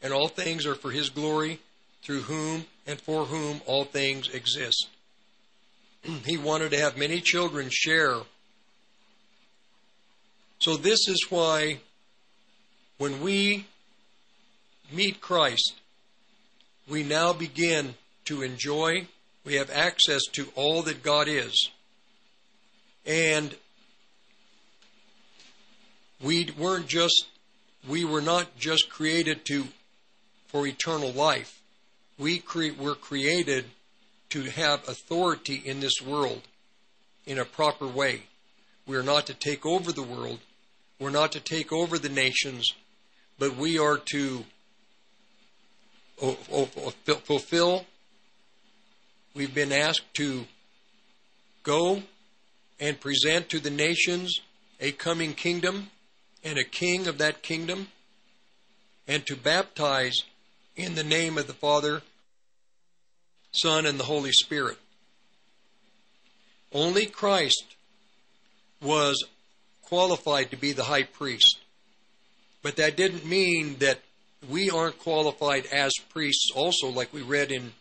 and 0.00 0.12
all 0.12 0.28
things 0.28 0.64
are 0.64 0.76
for 0.76 0.92
his 0.92 1.10
glory, 1.10 1.58
through 2.02 2.22
whom 2.22 2.66
and 2.86 3.00
for 3.00 3.24
whom 3.24 3.60
all 3.66 3.84
things 3.84 4.28
exist. 4.28 4.86
he 6.24 6.36
wanted 6.36 6.70
to 6.70 6.78
have 6.78 6.96
many 6.96 7.20
children 7.20 7.68
share. 7.70 8.18
So, 10.60 10.76
this 10.76 11.08
is 11.08 11.26
why 11.30 11.80
when 12.98 13.22
we 13.22 13.66
meet 14.92 15.20
Christ, 15.20 15.74
we 16.88 17.02
now 17.02 17.32
begin 17.32 17.94
to 18.26 18.42
enjoy, 18.42 19.06
we 19.44 19.54
have 19.54 19.70
access 19.70 20.22
to 20.32 20.48
all 20.54 20.82
that 20.82 21.02
God 21.02 21.28
is. 21.28 21.70
And 23.06 23.54
we 26.22 26.50
weren't 26.58 26.88
just 26.88 27.26
we 27.86 28.04
were 28.04 28.20
not 28.20 28.58
just 28.58 28.90
created 28.90 29.44
to 29.46 29.68
for 30.48 30.66
eternal 30.66 31.12
life. 31.12 31.60
We 32.18 32.38
cre- 32.38 32.76
were 32.78 32.94
created 32.94 33.66
to 34.30 34.42
have 34.42 34.88
authority 34.88 35.62
in 35.64 35.80
this 35.80 36.02
world 36.02 36.42
in 37.26 37.38
a 37.38 37.44
proper 37.44 37.86
way. 37.86 38.24
We 38.86 38.96
are 38.96 39.02
not 39.02 39.26
to 39.26 39.34
take 39.34 39.64
over 39.64 39.92
the 39.92 40.02
world. 40.02 40.40
We're 40.98 41.10
not 41.10 41.32
to 41.32 41.40
take 41.40 41.72
over 41.72 41.98
the 41.98 42.08
nations, 42.08 42.72
but 43.38 43.56
we 43.56 43.78
are 43.78 43.98
to 44.12 44.44
fulfill. 47.24 47.86
We've 49.34 49.54
been 49.54 49.72
asked 49.72 50.14
to 50.14 50.46
go 51.62 52.02
and 52.80 53.00
present 53.00 53.48
to 53.50 53.60
the 53.60 53.70
nations 53.70 54.40
a 54.80 54.92
coming 54.92 55.34
kingdom 55.34 55.90
and 56.44 56.58
a 56.58 56.64
king 56.64 57.06
of 57.06 57.18
that 57.18 57.42
kingdom, 57.42 57.88
and 59.06 59.26
to 59.26 59.36
baptize 59.36 60.22
in 60.76 60.94
the 60.94 61.02
name 61.02 61.36
of 61.36 61.46
the 61.46 61.52
Father, 61.52 62.02
Son, 63.50 63.86
and 63.86 63.98
the 63.98 64.04
Holy 64.04 64.30
Spirit. 64.32 64.78
Only 66.72 67.06
Christ 67.06 67.76
was 68.80 69.24
qualified 69.82 70.50
to 70.50 70.56
be 70.56 70.72
the 70.72 70.84
high 70.84 71.02
priest. 71.02 71.58
But 72.62 72.76
that 72.76 72.96
didn't 72.96 73.24
mean 73.24 73.76
that 73.78 74.00
we 74.48 74.70
aren't 74.70 74.98
qualified 74.98 75.66
as 75.66 75.92
priests 76.10 76.50
also, 76.54 76.88
like 76.88 77.12
we 77.12 77.22
read 77.22 77.50
in 77.50 77.72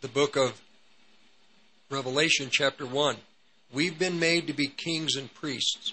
the 0.00 0.08
book 0.08 0.36
of 0.36 0.60
Revelation, 1.90 2.48
chapter 2.50 2.86
1. 2.86 3.16
We've 3.72 3.98
been 3.98 4.18
made 4.18 4.46
to 4.46 4.52
be 4.52 4.66
kings 4.66 5.16
and 5.16 5.32
priests. 5.32 5.92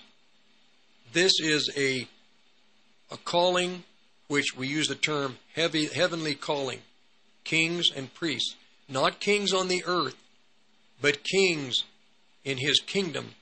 This 1.14 1.34
is 1.40 1.72
a, 1.78 2.08
a 3.12 3.18
calling 3.18 3.84
which 4.28 4.56
we 4.58 4.68
use 4.68 4.88
the 4.88 4.96
term 4.96 5.38
heavy, 5.54 5.88
heavenly 5.88 6.36
calling 6.36 6.80
kings 7.44 7.90
and 7.96 8.14
priests. 8.14 8.56
Not 8.90 9.20
kings 9.20 9.54
on 9.54 9.68
the 9.68 9.84
earth, 9.86 10.16
but 11.02 11.24
kings 11.24 11.84
in 12.44 12.58
his 12.58 12.80
kingdom 12.80 13.36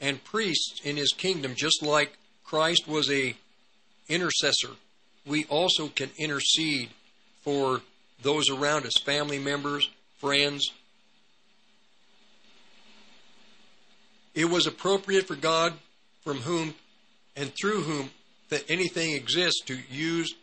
and 0.00 0.22
priests 0.24 0.80
in 0.84 0.96
his 0.96 1.12
kingdom, 1.16 1.54
just 1.56 1.82
like 1.82 2.18
Christ 2.44 2.86
was 2.88 3.10
a 3.10 3.36
intercessor 4.08 4.70
we 5.26 5.44
also 5.46 5.88
can 5.88 6.10
intercede 6.16 6.90
for 7.42 7.82
those 8.22 8.48
around 8.48 8.86
us, 8.86 8.96
family 8.96 9.38
members, 9.38 9.90
friends. 10.18 10.72
It 14.34 14.46
was 14.46 14.66
appropriate 14.66 15.26
for 15.26 15.34
God, 15.34 15.74
from 16.22 16.38
whom 16.38 16.74
and 17.34 17.52
through 17.60 17.82
whom 17.82 18.10
that 18.48 18.64
anything 18.70 19.12
exists, 19.12 19.60
to 19.66 19.76
use 19.90 20.34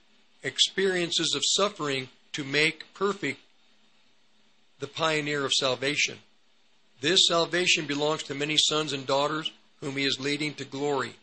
experiences 0.44 1.34
of 1.36 1.42
suffering 1.46 2.10
to 2.34 2.44
make 2.44 2.94
perfect 2.94 3.40
the 4.80 4.88
pioneer 4.88 5.46
of 5.46 5.54
salvation. 5.54 6.18
This 7.00 7.28
salvation 7.28 7.86
belongs 7.86 8.24
to 8.24 8.36
many 8.36 8.58
sons 8.58 8.92
and 8.92 9.08
daughters 9.08 9.52
whom 9.80 9.96
he 9.96 10.04
is 10.04 10.20
leading 10.20 10.54
to 10.56 10.66
glory. 10.66 11.16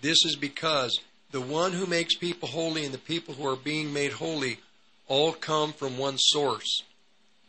This 0.00 0.24
is 0.24 0.36
because 0.36 0.98
the 1.36 1.42
one 1.42 1.72
who 1.72 1.84
makes 1.84 2.14
people 2.14 2.48
holy 2.48 2.86
and 2.86 2.94
the 2.94 2.98
people 2.98 3.34
who 3.34 3.46
are 3.46 3.56
being 3.56 3.92
made 3.92 4.10
holy 4.10 4.58
all 5.06 5.34
come 5.34 5.70
from 5.70 5.98
one 5.98 6.16
source. 6.16 6.82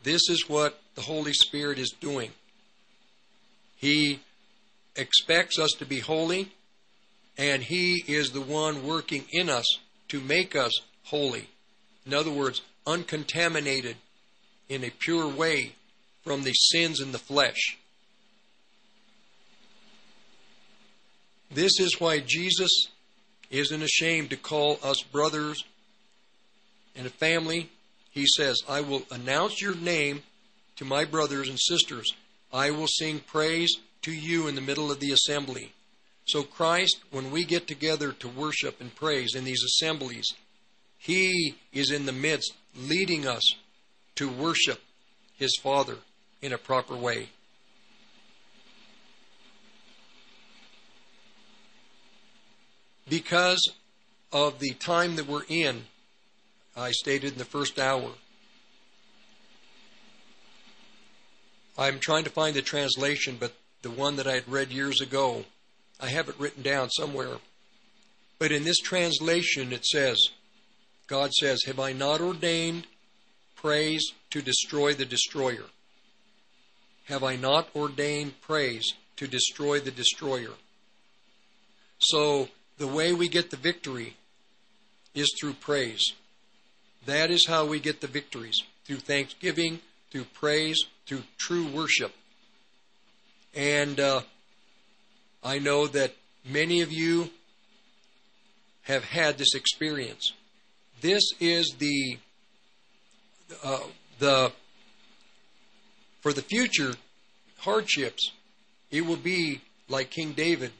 This 0.02 0.28
is 0.28 0.44
what 0.46 0.78
the 0.94 1.00
Holy 1.00 1.32
Spirit 1.32 1.78
is 1.78 1.94
doing. 1.98 2.30
He 3.78 4.20
expects 4.94 5.58
us 5.58 5.70
to 5.78 5.86
be 5.86 6.00
holy, 6.00 6.52
and 7.38 7.62
He 7.62 8.04
is 8.06 8.32
the 8.32 8.42
one 8.42 8.86
working 8.86 9.24
in 9.30 9.48
us 9.48 9.78
to 10.08 10.20
make 10.20 10.54
us 10.54 10.82
holy. 11.04 11.48
In 12.04 12.12
other 12.12 12.30
words, 12.30 12.60
uncontaminated 12.86 13.96
in 14.68 14.84
a 14.84 14.90
pure 14.90 15.28
way 15.28 15.72
from 16.24 16.42
the 16.42 16.52
sins 16.52 17.00
in 17.00 17.12
the 17.12 17.18
flesh. 17.18 17.78
This 21.50 21.80
is 21.80 21.98
why 21.98 22.18
Jesus 22.18 22.88
isn't 23.50 23.82
ashamed 23.82 24.30
to 24.30 24.36
call 24.36 24.78
us 24.82 25.02
brothers 25.02 25.64
and 26.94 27.06
a 27.06 27.10
family. 27.10 27.70
He 28.10 28.26
says, 28.26 28.62
I 28.68 28.80
will 28.80 29.02
announce 29.10 29.62
your 29.62 29.74
name 29.74 30.22
to 30.76 30.84
my 30.84 31.04
brothers 31.04 31.48
and 31.48 31.58
sisters. 31.58 32.12
I 32.52 32.70
will 32.70 32.86
sing 32.86 33.20
praise 33.20 33.76
to 34.02 34.12
you 34.12 34.48
in 34.48 34.54
the 34.54 34.60
middle 34.60 34.90
of 34.90 35.00
the 35.00 35.12
assembly. 35.12 35.72
So, 36.26 36.42
Christ, 36.42 36.98
when 37.10 37.30
we 37.30 37.44
get 37.44 37.66
together 37.66 38.12
to 38.12 38.28
worship 38.28 38.80
and 38.80 38.94
praise 38.94 39.34
in 39.34 39.44
these 39.44 39.62
assemblies, 39.62 40.26
He 40.98 41.56
is 41.72 41.90
in 41.90 42.06
the 42.06 42.12
midst, 42.12 42.52
leading 42.76 43.26
us 43.26 43.54
to 44.16 44.28
worship 44.28 44.80
His 45.36 45.56
Father 45.62 45.96
in 46.42 46.52
a 46.52 46.58
proper 46.58 46.96
way. 46.96 47.28
Because 53.08 53.72
of 54.32 54.58
the 54.58 54.74
time 54.74 55.16
that 55.16 55.26
we're 55.26 55.44
in, 55.48 55.84
I 56.76 56.90
stated 56.92 57.32
in 57.32 57.38
the 57.38 57.44
first 57.44 57.78
hour. 57.78 58.10
I'm 61.76 61.98
trying 61.98 62.24
to 62.24 62.30
find 62.30 62.54
the 62.54 62.62
translation, 62.62 63.36
but 63.38 63.52
the 63.82 63.90
one 63.90 64.16
that 64.16 64.26
I 64.26 64.34
had 64.34 64.48
read 64.48 64.70
years 64.70 65.00
ago, 65.00 65.44
I 66.00 66.08
have 66.08 66.28
it 66.28 66.38
written 66.38 66.62
down 66.62 66.90
somewhere. 66.90 67.36
But 68.38 68.52
in 68.52 68.64
this 68.64 68.78
translation, 68.78 69.72
it 69.72 69.84
says, 69.84 70.18
God 71.06 71.32
says, 71.32 71.64
Have 71.64 71.80
I 71.80 71.92
not 71.92 72.20
ordained 72.20 72.86
praise 73.56 74.12
to 74.30 74.42
destroy 74.42 74.94
the 74.94 75.04
destroyer? 75.04 75.64
Have 77.06 77.24
I 77.24 77.36
not 77.36 77.68
ordained 77.74 78.40
praise 78.40 78.94
to 79.16 79.26
destroy 79.26 79.80
the 79.80 79.90
destroyer? 79.90 80.52
So 81.98 82.48
the 82.78 82.86
way 82.86 83.12
we 83.12 83.28
get 83.28 83.50
the 83.50 83.56
victory 83.56 84.14
is 85.14 85.32
through 85.38 85.54
praise. 85.54 86.12
That 87.06 87.30
is 87.30 87.46
how 87.46 87.66
we 87.66 87.80
get 87.80 88.00
the 88.00 88.06
victories 88.06 88.62
through 88.84 88.98
thanksgiving, 88.98 89.80
through 90.10 90.24
praise, 90.34 90.78
through 91.06 91.22
true 91.38 91.66
worship. 91.66 92.12
And 93.54 93.98
uh, 93.98 94.20
I 95.42 95.58
know 95.58 95.86
that 95.88 96.14
many 96.44 96.80
of 96.80 96.92
you 96.92 97.30
have 98.82 99.04
had 99.04 99.38
this 99.38 99.54
experience. 99.54 100.32
This 101.00 101.22
is 101.40 101.76
the 101.78 102.18
uh, 103.64 103.80
the 104.18 104.52
for 106.20 106.32
the 106.32 106.42
future 106.42 106.94
hardships. 107.58 108.32
It 108.90 109.06
will 109.06 109.16
be 109.16 109.60
like 109.88 110.10
King 110.10 110.32
David. 110.32 110.72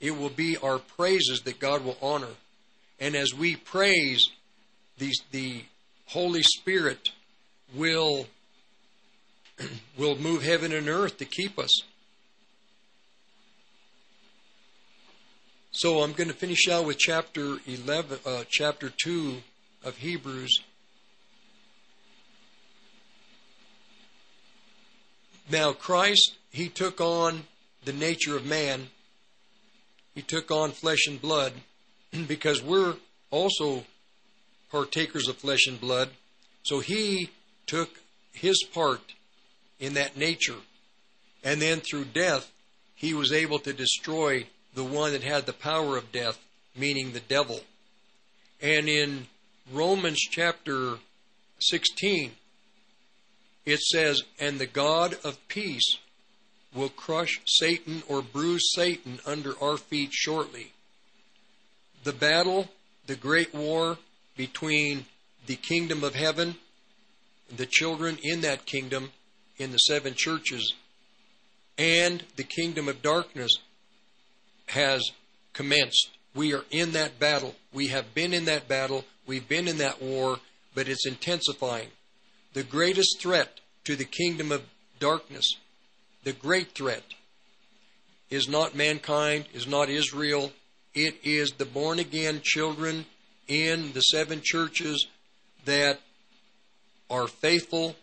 It 0.00 0.16
will 0.16 0.30
be 0.30 0.56
our 0.56 0.78
praises 0.78 1.42
that 1.44 1.60
God 1.60 1.84
will 1.84 1.98
honor, 2.00 2.34
and 2.98 3.14
as 3.14 3.34
we 3.34 3.56
praise, 3.56 4.30
these 4.98 5.20
the 5.30 5.64
Holy 6.06 6.42
Spirit 6.42 7.10
will 7.74 8.26
will 9.98 10.16
move 10.16 10.42
heaven 10.42 10.72
and 10.72 10.88
earth 10.88 11.18
to 11.18 11.24
keep 11.24 11.58
us. 11.58 11.82
So 15.72 16.00
I'm 16.00 16.12
going 16.12 16.28
to 16.28 16.34
finish 16.34 16.68
out 16.68 16.84
with 16.84 16.98
chapter 16.98 17.58
11, 17.66 18.18
uh, 18.26 18.44
chapter 18.48 18.90
2 19.04 19.36
of 19.84 19.96
Hebrews. 19.98 20.60
Now, 25.48 25.72
Christ, 25.72 26.34
He 26.50 26.68
took 26.68 27.00
on 27.00 27.44
the 27.84 27.92
nature 27.92 28.36
of 28.36 28.44
man. 28.44 28.88
He 30.14 30.22
took 30.22 30.50
on 30.50 30.72
flesh 30.72 31.06
and 31.06 31.20
blood 31.20 31.52
because 32.26 32.62
we're 32.62 32.96
also 33.30 33.84
partakers 34.70 35.28
of 35.28 35.36
flesh 35.36 35.66
and 35.66 35.80
blood. 35.80 36.10
So 36.62 36.80
He 36.80 37.30
took 37.66 38.00
His 38.32 38.62
part 38.72 39.14
in 39.78 39.94
that 39.94 40.16
nature. 40.16 40.58
And 41.42 41.60
then 41.60 41.80
through 41.80 42.06
death, 42.06 42.50
He 42.94 43.14
was 43.14 43.32
able 43.32 43.58
to 43.60 43.72
destroy 43.72 44.46
the 44.74 44.84
one 44.84 45.12
that 45.12 45.22
had 45.22 45.46
the 45.46 45.52
power 45.52 45.96
of 45.96 46.12
death, 46.12 46.38
meaning 46.76 47.12
the 47.12 47.20
devil. 47.20 47.60
And 48.62 48.88
in 48.88 49.26
Romans 49.72 50.20
chapter 50.20 50.98
16, 51.60 52.32
it 53.64 53.80
says, 53.80 54.22
And 54.38 54.58
the 54.58 54.66
God 54.66 55.16
of 55.24 55.38
peace 55.48 55.98
will 56.74 56.88
crush 56.88 57.40
Satan 57.46 58.02
or 58.08 58.22
bruise 58.22 58.70
Satan 58.74 59.18
under 59.26 59.54
our 59.62 59.76
feet 59.76 60.12
shortly. 60.12 60.72
The 62.04 62.12
battle, 62.12 62.68
the 63.06 63.16
great 63.16 63.54
war 63.54 63.98
between 64.36 65.06
the 65.46 65.56
kingdom 65.56 66.04
of 66.04 66.14
heaven, 66.14 66.56
the 67.54 67.66
children 67.66 68.18
in 68.22 68.40
that 68.42 68.66
kingdom, 68.66 69.10
in 69.58 69.72
the 69.72 69.78
seven 69.78 70.14
churches, 70.16 70.74
and 71.76 72.24
the 72.36 72.44
kingdom 72.44 72.88
of 72.88 73.02
darkness 73.02 73.50
has 74.66 75.10
commenced. 75.52 76.10
We 76.34 76.54
are 76.54 76.64
in 76.70 76.92
that 76.92 77.18
battle. 77.18 77.56
We 77.72 77.88
have 77.88 78.14
been 78.14 78.32
in 78.32 78.44
that 78.44 78.68
battle. 78.68 79.04
We've 79.26 79.48
been 79.48 79.66
in 79.66 79.78
that 79.78 80.00
war, 80.00 80.38
but 80.74 80.88
it's 80.88 81.06
intensifying. 81.06 81.88
The 82.52 82.62
greatest 82.62 83.20
threat 83.20 83.60
to 83.84 83.96
the 83.96 84.04
kingdom 84.04 84.52
of 84.52 84.62
darkness, 84.98 85.56
the 86.24 86.32
great 86.32 86.72
threat, 86.72 87.04
is 88.30 88.48
not 88.48 88.74
mankind, 88.74 89.46
is 89.52 89.66
not 89.66 89.88
Israel. 89.88 90.52
It 90.94 91.16
is 91.24 91.52
the 91.52 91.64
born 91.64 91.98
again 91.98 92.40
children 92.42 93.06
in 93.48 93.92
the 93.92 94.00
seven 94.00 94.40
churches 94.42 95.06
that 95.64 96.00
are 97.10 97.26
faithful 97.26 97.96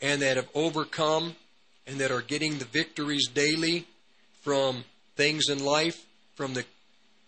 and 0.00 0.22
that 0.22 0.36
have 0.36 0.48
overcome 0.54 1.36
and 1.86 1.98
that 1.98 2.10
are 2.10 2.22
getting 2.22 2.58
the 2.58 2.64
victories 2.64 3.28
daily 3.28 3.86
from 4.40 4.84
things 5.16 5.48
in 5.48 5.64
life, 5.64 6.06
from 6.34 6.54
the, 6.54 6.64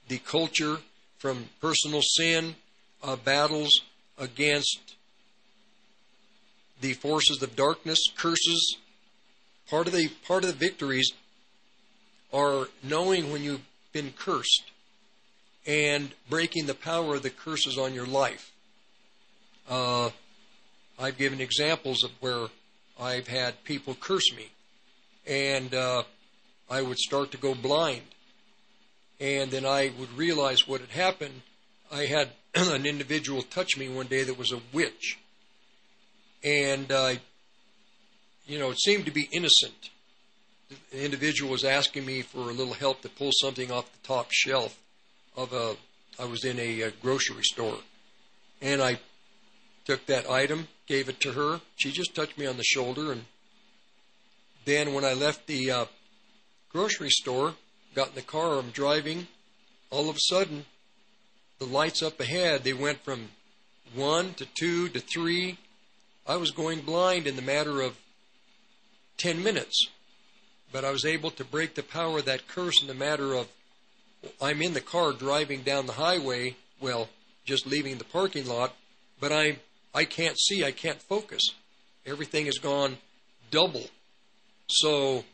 the 0.09 0.19
culture, 0.19 0.79
from 1.19 1.49
personal 1.61 2.01
sin, 2.03 2.55
uh, 3.03 3.17
battles 3.17 3.83
against 4.19 4.97
the 6.81 6.95
forces 6.95 7.43
of 7.43 7.55
darkness, 7.55 7.99
curses. 8.17 8.77
Part 9.73 9.86
of 9.86 9.94
the 9.94 10.09
part 10.28 10.44
of 10.44 10.51
the 10.51 10.67
victories 10.67 11.12
are 12.31 12.68
knowing 12.83 13.33
when 13.33 13.42
you've 13.42 13.65
been 13.94 14.12
cursed 14.12 14.65
and 15.67 16.10
breaking 16.28 16.67
the 16.67 16.75
power 16.75 17.15
of 17.15 17.23
the 17.23 17.31
curses 17.31 17.78
on 17.78 17.94
your 17.94 18.05
life. 18.05 18.52
Uh, 19.67 20.10
I've 20.99 21.17
given 21.17 21.41
examples 21.41 22.05
of 22.05 22.10
where 22.20 22.49
I've 23.01 23.28
had 23.28 23.65
people 23.65 23.97
curse 23.99 24.31
me, 24.36 24.51
and 25.26 25.75
uh, 25.75 26.02
I 26.68 26.83
would 26.83 26.99
start 26.99 27.31
to 27.31 27.39
go 27.39 27.55
blind. 27.55 28.02
And 29.20 29.51
then 29.51 29.65
I 29.65 29.91
would 29.99 30.12
realize 30.18 30.68
what 30.68 30.83
had 30.83 30.91
happened. 30.91 31.41
I 31.91 32.05
had 32.05 32.28
an 32.55 32.84
individual 32.84 33.41
touch 33.41 33.78
me 33.78 33.89
one 33.89 34.09
day 34.09 34.23
that 34.23 34.36
was 34.36 34.52
a 34.52 34.60
witch. 34.70 35.18
And, 36.44 36.92
uh, 36.92 37.15
you 38.47 38.59
know, 38.59 38.71
it 38.71 38.81
seemed 38.81 39.07
to 39.07 39.11
be 39.11 39.29
innocent. 39.33 39.91
The 40.91 41.05
individual 41.05 41.51
was 41.51 41.65
asking 41.65 42.07
me 42.07 42.23
for 42.23 42.39
a 42.39 42.53
little 42.53 42.75
help 42.75 43.03
to 43.03 43.09
pull 43.09 43.31
something 43.33 43.71
off 43.71 43.93
the 43.93 44.07
top 44.07 44.29
shelf 44.31 44.79
of 45.37 45.53
a, 45.53 45.77
I 46.19 46.25
was 46.25 46.45
in 46.45 46.59
a, 46.59 46.83
a 46.83 46.91
grocery 46.91 47.43
store. 47.43 47.79
And 48.61 48.81
I 48.83 48.99
took 49.85 50.07
that 50.07 50.31
item, 50.31 50.69
gave 50.87 51.09
it 51.09 51.21
to 51.21 51.33
her. 51.33 51.61
She 51.77 51.93
just 51.93 52.15
touched 52.15 52.39
me 52.39 52.47
on 52.47 52.57
the 52.57 52.65
shoulder. 52.65 53.12
And 53.12 53.25
then 54.65 54.95
when 54.95 55.05
I 55.05 55.12
left 55.12 55.47
the 55.47 55.71
uh, 55.71 55.85
grocery 56.71 57.11
store, 57.11 57.55
got 57.95 58.11
in 58.11 58.15
the 58.15 58.23
car, 58.23 58.59
I'm 58.59 58.71
driving. 58.71 59.27
All 59.91 60.09
of 60.09 60.17
a 60.17 60.21
sudden, 60.21 60.65
the 61.59 61.67
lights 61.67 62.03
up 62.03 62.19
ahead, 62.19 62.65
they 62.65 62.73
went 62.73 63.05
from 63.05 63.29
one 63.95 64.35
to 64.35 64.47
two 64.47 64.89
to 64.91 65.01
three. 65.01 65.59
I 66.27 66.37
was 66.37 66.51
going 66.51 66.81
blind 66.81 67.27
in 67.27 67.37
the 67.37 67.43
matter 67.43 67.81
of 67.83 67.99
10 69.23 69.42
minutes. 69.42 69.86
But 70.73 70.84
I 70.84 70.91
was 70.91 71.05
able 71.05 71.31
to 71.33 71.44
break 71.44 71.75
the 71.75 71.83
power 71.83 72.18
of 72.18 72.25
that 72.25 72.49
curse 72.49 72.83
in 72.83 72.89
the 72.89 72.94
matter 72.94 73.34
of 73.34 73.49
I'm 74.41 74.62
in 74.62 74.75
the 74.75 74.81
car 74.81 75.12
driving 75.12 75.62
down 75.62 75.86
the 75.86 75.92
highway, 75.92 76.57
well, 76.81 77.09
just 77.44 77.67
leaving 77.67 77.99
the 77.99 78.05
parking 78.05 78.47
lot, 78.47 78.75
but 79.20 79.33
I 79.33 79.59
I 79.94 80.05
can't 80.05 80.39
see, 80.39 80.65
I 80.65 80.73
can't 80.73 81.01
focus. 81.02 81.42
Everything 82.07 82.47
has 82.47 82.59
gone 82.59 82.97
double. 83.51 83.86
So 84.68 85.25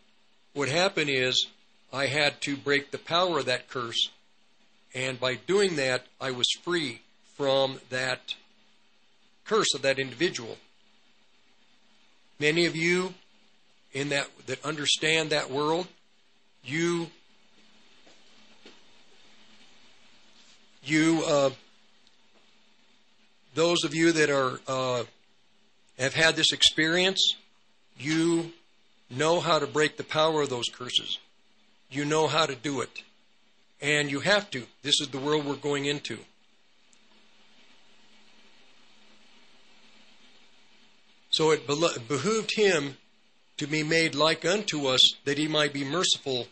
what 0.53 0.69
happened 0.69 1.11
is 1.11 1.47
I 1.93 2.07
had 2.07 2.41
to 2.43 2.57
break 2.57 2.91
the 2.91 2.99
power 2.99 3.39
of 3.39 3.47
that 3.47 3.69
curse, 3.69 4.11
and 4.95 5.21
by 5.21 5.37
doing 5.37 5.77
that, 5.77 6.05
I 6.21 6.33
was 6.33 6.49
free 6.63 7.01
from 7.37 7.79
that 7.91 8.35
curse 9.45 9.75
of 9.75 9.83
that 9.83 9.99
individual. 9.99 10.57
Many 12.41 12.67
of 12.67 12.75
you 12.75 13.15
in 13.93 14.11
that 14.11 14.29
that 14.47 14.65
understand 14.65 15.31
that 15.31 15.51
world, 15.51 15.87
you 16.65 17.09
you 20.85 21.23
uh, 21.27 21.51
those 23.55 23.85
of 23.85 23.95
you 23.95 24.13
that 24.13 24.31
are 24.31 24.61
uh, 24.67 25.05
have 25.99 26.15
had 26.15 26.37
this 26.37 26.53
experience, 26.53 27.35
you 27.99 28.53
know 29.11 29.41
how 29.41 29.59
to 29.59 29.67
break 29.67 29.97
the 29.97 30.05
power 30.05 30.43
of 30.43 30.51
those 30.51 30.69
curses. 30.69 31.19
You 31.91 32.05
know 32.05 32.27
how 32.27 32.47
to 32.47 32.55
do 32.55 32.81
it. 32.81 33.03
And 33.81 34.11
you 34.11 34.21
have 34.21 34.51
to. 34.51 34.65
This 34.83 35.01
is 35.01 35.09
the 35.09 35.19
world 35.19 35.47
we're 35.47 35.55
going 35.55 35.87
into. 35.87 36.19
So 41.31 41.51
it 41.53 41.67
behooved 41.67 42.55
him 42.55 42.97
to 43.59 43.67
be 43.67 43.83
made 43.83 44.15
like 44.15 44.45
unto 44.45 44.87
us 44.87 45.15
that 45.25 45.39
he 45.39 45.49
might 45.49 45.73
be 45.73 45.85
merciful 45.85 46.47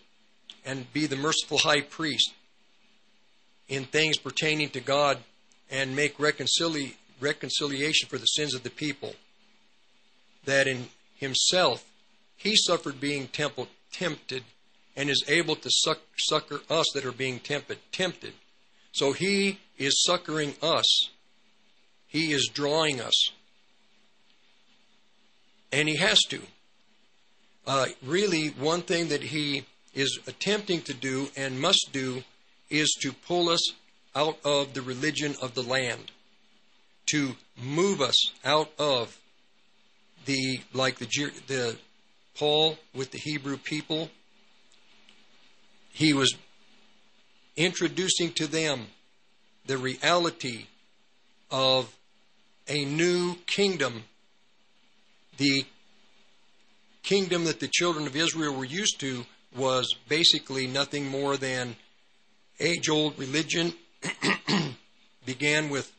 and 0.65 0.93
be 0.93 1.07
the 1.07 1.17
merciful 1.17 1.59
high 1.59 1.81
priest 1.81 2.33
in 3.69 3.85
things 3.85 4.19
pertaining 4.19 4.69
to 4.71 4.81
God 4.81 5.19
and 5.71 5.97
make 5.97 6.19
reconcili- 6.19 6.95
reconciliation 7.21 8.09
for 8.09 8.19
the 8.19 8.27
sins 8.27 8.55
of 8.55 8.63
the 8.63 8.71
people. 8.71 9.15
That 10.45 10.67
in 10.69 10.89
himself 11.17 11.85
he 12.37 12.57
suffered 12.57 13.01
being 13.01 13.29
temple, 13.29 13.69
tempted 13.93 14.45
and 14.97 15.11
is 15.11 15.25
able 15.29 15.57
to 15.57 15.71
suck, 15.71 16.01
succor 16.19 16.61
us 16.71 16.87
that 16.95 17.05
are 17.05 17.13
being 17.13 17.39
tempted. 17.39 17.79
tempted. 17.93 18.33
So 18.93 19.13
he 19.13 19.59
is 19.79 20.03
succoring 20.05 20.55
us. 20.63 21.11
He 22.07 22.33
is 22.33 22.49
drawing 22.53 23.01
us. 23.01 23.31
And 25.73 25.89
he 25.89 25.97
has 25.97 26.21
to. 26.31 26.41
Uh, 27.67 27.87
really, 28.05 28.49
one 28.51 28.83
thing 28.83 29.09
that 29.09 29.23
he 29.23 29.65
is 29.95 30.21
attempting 30.27 30.83
to 30.83 30.95
do 30.95 31.29
and 31.37 31.61
must 31.61 31.89
do 31.93 32.23
is 32.71 32.97
to 33.01 33.13
pull 33.13 33.49
us 33.49 33.73
out 34.15 34.39
of 34.45 34.73
the 34.75 34.83
religion 34.83 35.35
of 35.43 35.55
the 35.55 35.63
land, 35.63 36.13
to 37.07 37.35
move 37.61 38.01
us 38.01 38.17
out 38.45 38.71
of 38.79 39.19
the 40.27 40.61
like 40.73 40.99
the 40.99 41.07
the 41.47 41.77
Paul 42.37 42.77
with 42.95 43.11
the 43.11 43.19
Hebrew 43.19 43.57
people, 43.57 44.11
he 45.93 46.13
was 46.13 46.35
introducing 47.57 48.33
to 48.33 48.47
them 48.47 48.89
the 49.67 49.79
reality 49.79 50.67
of 51.51 51.97
a 52.69 52.85
new 52.85 53.37
kingdom, 53.47 54.05
the 55.39 55.65
kingdom 57.07 57.45
that 57.45 57.61
the 57.61 57.69
children 57.69 58.07
of 58.07 58.17
Israel 58.17 58.53
were 58.53 58.65
used 58.65 58.99
to 59.01 59.25
was 59.57 59.95
basically 60.09 60.67
nothing 60.67 61.07
more 61.07 61.37
than 61.37 61.77
age 62.61 62.89
old 62.89 63.17
religion, 63.19 63.73
began 65.25 65.71
with 65.71 65.93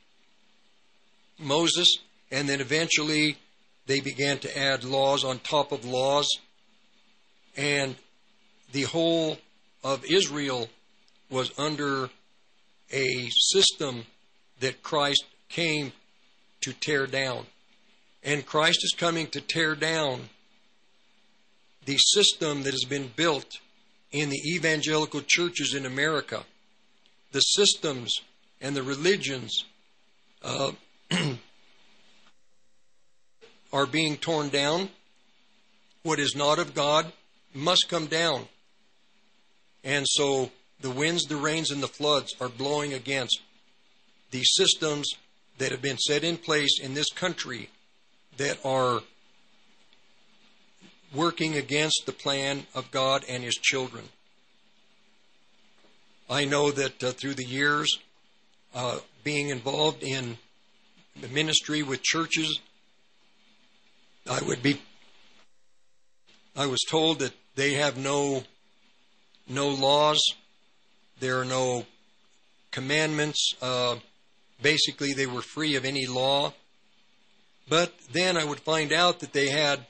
Moses, 1.40 1.88
and 2.30 2.48
then 2.48 2.60
eventually 2.60 3.38
they 3.86 4.02
began 4.02 4.38
to 4.40 4.60
add 4.60 4.84
laws 4.84 5.24
on 5.24 5.40
top 5.40 5.72
of 5.72 5.86
laws. 5.86 6.28
And 7.56 7.96
the 8.74 8.84
whole 8.84 9.38
of 9.84 10.04
Israel 10.06 10.68
was 11.30 11.58
under 11.58 12.10
a 12.92 13.30
system 13.30 14.06
that 14.60 14.84
Christ 14.84 15.24
came 15.48 15.94
to 16.62 16.74
tear 16.74 17.08
down. 17.08 17.46
And 18.24 18.46
Christ 18.46 18.80
is 18.84 18.94
coming 18.98 19.28
to 19.28 19.40
tear 19.40 19.74
down 19.74 20.30
the 21.88 21.98
system 21.98 22.64
that 22.64 22.74
has 22.74 22.84
been 22.84 23.10
built 23.16 23.60
in 24.12 24.30
the 24.30 24.42
evangelical 24.46 25.22
churches 25.26 25.74
in 25.74 25.86
America, 25.86 26.44
the 27.32 27.40
systems 27.40 28.14
and 28.60 28.76
the 28.76 28.84
religions 28.84 29.64
uh, 30.44 30.74
are 33.74 33.86
being 33.86 34.18
torn 34.18 34.50
down. 34.50 34.90
What 36.04 36.20
is 36.20 36.36
not 36.36 36.60
of 36.60 36.76
God 36.76 37.14
must 37.54 37.88
come 37.88 38.08
down. 38.08 38.48
And 39.82 40.06
so 40.10 40.52
the 40.82 40.92
winds, 40.92 41.24
the 41.24 41.38
rains, 41.38 41.72
and 41.72 41.82
the 41.82 41.88
floods 41.88 42.36
are 42.42 42.50
blowing 42.50 42.94
against 42.94 43.40
the 44.32 44.44
systems 44.44 45.10
that 45.58 45.72
have 45.72 45.82
been 45.82 45.98
set 45.98 46.26
in 46.26 46.36
place 46.36 46.82
in 46.82 46.96
this 46.96 47.10
country 47.12 47.70
that 48.36 48.60
are 48.66 49.04
working 51.14 51.56
against 51.56 52.04
the 52.06 52.12
plan 52.12 52.66
of 52.76 52.92
God 52.92 53.24
and 53.30 53.44
His 53.44 53.56
children. 53.56 54.06
I 56.30 56.46
know 56.46 56.72
that 56.72 57.04
uh, 57.04 57.12
through 57.12 57.36
the 57.36 57.46
years, 57.46 57.98
uh, 58.76 59.00
being 59.24 59.50
involved 59.50 60.04
in 60.04 60.38
ministry 61.32 61.84
with 61.84 62.04
churches, 62.04 62.60
I 64.30 64.42
would 64.42 64.62
be. 64.62 64.82
I 66.56 66.66
was 66.66 66.80
told 66.90 67.20
that 67.20 67.34
they 67.56 67.74
have 67.74 67.98
no 67.98 68.44
no 69.48 69.70
laws, 69.70 70.20
there 71.20 71.40
are 71.40 71.46
no 71.46 71.86
commandments. 72.72 73.54
Uh, 73.62 73.96
basically, 74.62 75.14
they 75.14 75.26
were 75.26 75.42
free 75.42 75.76
of 75.76 75.86
any 75.86 76.06
law. 76.06 76.54
But 77.70 77.94
then 78.12 78.38
I 78.38 78.46
would 78.46 78.60
find 78.60 78.94
out 78.94 79.20
that 79.20 79.34
they 79.34 79.50
had 79.50 79.86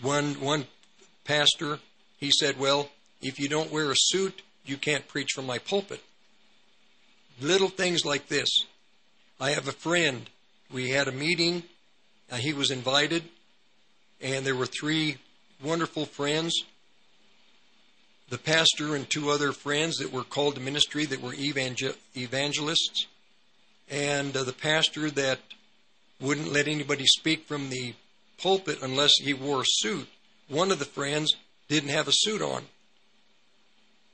one 0.00 0.40
one 0.40 0.66
pastor. 1.24 1.80
He 2.18 2.30
said, 2.30 2.58
"Well, 2.58 2.90
if 3.20 3.38
you 3.38 3.48
don't 3.48 3.72
wear 3.72 3.90
a 3.90 3.96
suit, 3.96 4.42
you 4.64 4.76
can't 4.76 5.08
preach 5.08 5.30
from 5.34 5.46
my 5.46 5.58
pulpit." 5.58 6.02
Little 7.40 7.68
things 7.68 8.04
like 8.04 8.28
this. 8.28 8.48
I 9.38 9.50
have 9.50 9.68
a 9.68 9.72
friend. 9.72 10.28
We 10.72 10.90
had 10.90 11.08
a 11.08 11.12
meeting. 11.12 11.64
Uh, 12.30 12.36
he 12.36 12.52
was 12.52 12.70
invited, 12.70 13.24
and 14.20 14.44
there 14.44 14.56
were 14.56 14.66
three 14.66 15.18
wonderful 15.62 16.06
friends 16.06 16.64
the 18.28 18.38
pastor 18.38 18.96
and 18.96 19.08
two 19.08 19.30
other 19.30 19.52
friends 19.52 19.98
that 19.98 20.12
were 20.12 20.24
called 20.24 20.56
to 20.56 20.60
ministry 20.60 21.04
that 21.06 21.22
were 21.22 21.34
evangel- 21.34 21.94
evangelists, 22.16 23.06
and 23.88 24.36
uh, 24.36 24.42
the 24.42 24.52
pastor 24.52 25.10
that 25.10 25.38
wouldn't 26.20 26.52
let 26.52 26.66
anybody 26.66 27.06
speak 27.06 27.46
from 27.46 27.70
the 27.70 27.94
pulpit 28.42 28.78
unless 28.82 29.12
he 29.18 29.34
wore 29.34 29.62
a 29.62 29.66
suit. 29.66 30.08
One 30.48 30.70
of 30.70 30.78
the 30.78 30.84
friends 30.84 31.34
didn't 31.68 31.90
have 31.90 32.08
a 32.08 32.12
suit 32.12 32.42
on, 32.42 32.64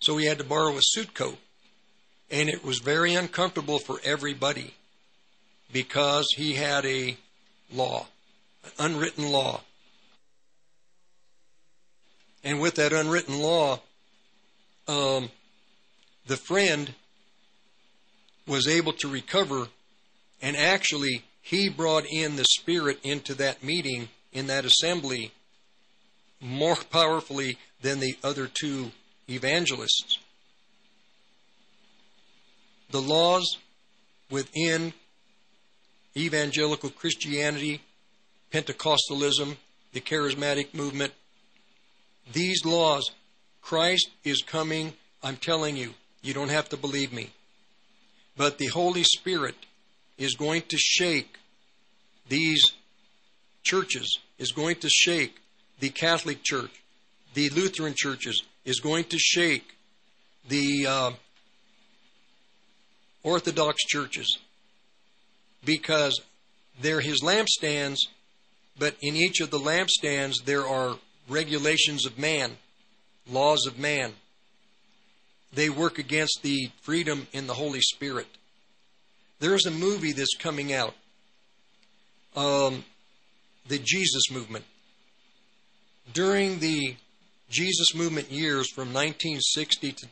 so 0.01 0.17
he 0.17 0.26
had 0.26 0.39
to 0.39 0.44
borrow 0.44 0.76
a 0.76 0.83
suit 0.83 1.15
coat. 1.15 1.39
And 2.31 2.49
it 2.49 2.65
was 2.65 2.78
very 2.78 3.15
uncomfortable 3.15 3.78
for 3.78 4.01
everybody 4.02 4.75
because 5.70 6.26
he 6.36 6.55
had 6.55 6.86
a 6.86 7.17
law, 7.73 8.07
an 8.65 8.92
unwritten 8.92 9.31
law. 9.31 9.60
And 12.42 12.60
with 12.60 12.76
that 12.76 12.92
unwritten 12.92 13.39
law, 13.39 13.81
um, 14.89 15.31
the 16.26 16.36
friend 16.36 16.94
was 18.47 18.67
able 18.67 18.92
to 18.94 19.09
recover, 19.09 19.68
and 20.41 20.57
actually, 20.57 21.23
he 21.43 21.69
brought 21.69 22.05
in 22.11 22.37
the 22.37 22.45
Spirit 22.45 22.99
into 23.03 23.35
that 23.35 23.62
meeting, 23.62 24.09
in 24.33 24.47
that 24.47 24.65
assembly, 24.65 25.33
more 26.41 26.77
powerfully 26.91 27.59
than 27.83 28.01
the 28.01 28.17
other 28.23 28.47
two 28.47 28.93
evangelists. 29.29 30.19
The 32.91 33.03
laws 33.03 33.59
within 34.31 34.93
evangelical 36.17 36.91
Christianity, 36.91 37.83
Pentecostalism, 38.53 39.57
the 39.93 40.01
charismatic 40.01 40.73
movement, 40.75 41.12
these 42.33 42.65
laws 42.65 43.11
Christ 43.62 44.11
is 44.25 44.43
coming. 44.43 44.93
I'm 45.23 45.37
telling 45.37 45.77
you, 45.77 45.95
you 46.23 46.35
don't 46.35 46.51
have 46.51 46.69
to 46.71 46.77
believe 46.77 47.12
me. 47.12 47.31
But 48.37 48.59
the 48.59 48.67
Holy 48.67 49.05
Spirit 49.05 49.55
is 50.23 50.34
going 50.34 50.62
to 50.68 50.76
shake 50.78 51.39
these 52.28 52.73
churches, 53.62 54.18
is 54.39 54.52
going 54.52 54.76
to 54.76 54.89
shake 54.89 55.36
the 55.81 55.89
Catholic 55.91 56.42
Church, 56.42 56.70
the 57.34 57.51
Lutheran 57.51 57.94
churches, 57.97 58.42
is 58.65 58.81
going 58.81 59.05
to 59.05 59.18
shake 59.18 59.75
the 60.49 60.86
uh, 60.86 61.10
Orthodox 63.23 63.83
churches 63.84 64.39
because 65.65 66.20
they're 66.81 67.01
his 67.01 67.23
lampstands, 67.23 67.99
but 68.78 68.97
in 69.01 69.17
each 69.17 69.41
of 69.41 69.51
the 69.51 69.59
lampstands 69.59 70.44
there 70.44 70.67
are 70.67 70.97
regulations 71.28 72.07
of 72.07 72.18
man 72.18 72.57
laws 73.31 73.67
of 73.67 73.78
man. 73.78 74.12
They 75.55 75.68
work 75.68 75.99
against 75.99 76.41
the 76.42 76.70
freedom 76.83 77.26
in 77.33 77.47
the 77.47 77.55
Holy 77.55 77.81
Spirit. 77.81 78.26
There's 79.43 79.67
a 79.67 79.73
movie 79.73 80.12
that's 80.12 80.37
coming 80.39 80.73
out, 80.73 80.95
um, 82.37 82.85
the 83.67 83.81
Jesus 83.81 84.31
Movement. 84.31 84.65
During 86.15 86.61
the 86.61 86.95
Jesus 87.51 87.93
Movement 87.93 88.31
years 88.31 88.71
from 88.71 88.93
1960 88.95 89.93
to 89.95 90.07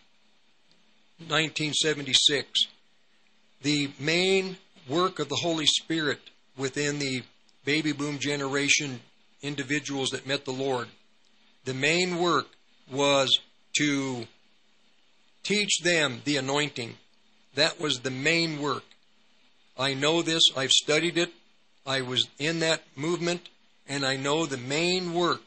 1976, 1.28 2.66
the 3.62 3.92
main 4.00 4.56
work 4.88 5.20
of 5.20 5.28
the 5.28 5.36
Holy 5.36 5.66
Spirit 5.66 6.18
within 6.56 6.98
the 6.98 7.22
baby 7.64 7.92
boom 7.92 8.18
generation 8.18 8.98
individuals 9.42 10.10
that 10.10 10.26
met 10.26 10.44
the 10.44 10.50
Lord, 10.50 10.88
the 11.66 11.74
main 11.74 12.18
work 12.18 12.48
was 12.90 13.38
to 13.78 14.26
teach 15.44 15.78
them 15.84 16.22
the 16.24 16.36
anointing. 16.36 16.96
That 17.54 17.80
was 17.80 18.00
the 18.00 18.10
main 18.10 18.60
work. 18.60 18.82
I 19.80 19.94
know 19.94 20.20
this, 20.20 20.42
I've 20.54 20.72
studied 20.72 21.16
it, 21.16 21.32
I 21.86 22.02
was 22.02 22.28
in 22.38 22.60
that 22.60 22.82
movement, 22.96 23.48
and 23.88 24.04
I 24.04 24.16
know 24.16 24.44
the 24.44 24.58
main 24.58 25.14
work 25.14 25.40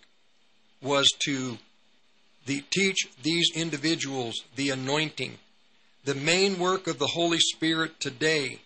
was 0.81 1.07
to 1.25 1.59
the, 2.47 2.63
teach 2.71 3.07
these 3.21 3.51
individuals 3.55 4.43
the 4.55 4.71
anointing. 4.71 5.37
The 6.05 6.15
main 6.15 6.57
work 6.57 6.87
of 6.87 6.97
the 6.97 7.07
Holy 7.07 7.37
Spirit 7.37 7.99
today 7.99 8.59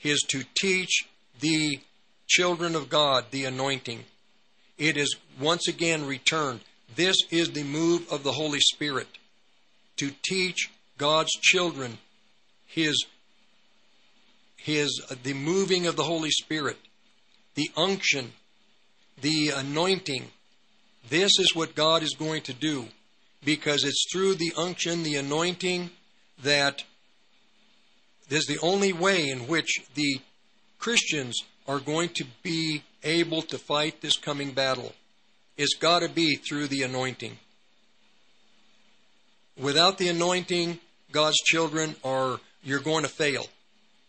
is 0.00 0.22
to 0.28 0.44
teach 0.54 1.08
the 1.40 1.80
children 2.28 2.76
of 2.76 2.88
God 2.88 3.24
the 3.32 3.44
anointing. 3.44 4.04
It 4.78 4.96
is 4.96 5.16
once 5.40 5.66
again 5.66 6.06
returned. 6.06 6.60
This 6.94 7.16
is 7.32 7.50
the 7.50 7.64
move 7.64 8.10
of 8.12 8.22
the 8.22 8.32
Holy 8.32 8.60
Spirit 8.60 9.08
to 9.96 10.12
teach 10.22 10.70
God's 10.98 11.32
children 11.32 11.98
his 12.64 13.04
his 14.62 15.02
the 15.22 15.34
moving 15.34 15.86
of 15.86 15.96
the 15.96 16.04
Holy 16.04 16.30
Spirit, 16.30 16.78
the 17.54 17.70
unction, 17.76 18.32
the 19.20 19.50
anointing. 19.54 20.30
This 21.08 21.38
is 21.38 21.54
what 21.54 21.74
God 21.74 22.02
is 22.02 22.14
going 22.14 22.42
to 22.42 22.52
do 22.52 22.86
because 23.44 23.84
it's 23.84 24.06
through 24.12 24.36
the 24.36 24.52
unction, 24.56 25.02
the 25.02 25.16
anointing 25.16 25.90
that 26.42 26.84
there's 28.28 28.46
the 28.46 28.60
only 28.62 28.92
way 28.92 29.28
in 29.28 29.40
which 29.40 29.82
the 29.94 30.20
Christians 30.78 31.42
are 31.66 31.80
going 31.80 32.10
to 32.10 32.24
be 32.42 32.82
able 33.02 33.42
to 33.42 33.58
fight 33.58 34.00
this 34.00 34.16
coming 34.16 34.52
battle. 34.52 34.92
It's 35.56 35.74
got 35.74 36.00
to 36.00 36.08
be 36.08 36.36
through 36.36 36.68
the 36.68 36.82
anointing. 36.82 37.38
Without 39.58 39.98
the 39.98 40.08
anointing, 40.08 40.78
God's 41.10 41.38
children 41.38 41.96
are 42.04 42.40
you're 42.64 42.80
going 42.80 43.02
to 43.02 43.08
fail. 43.08 43.46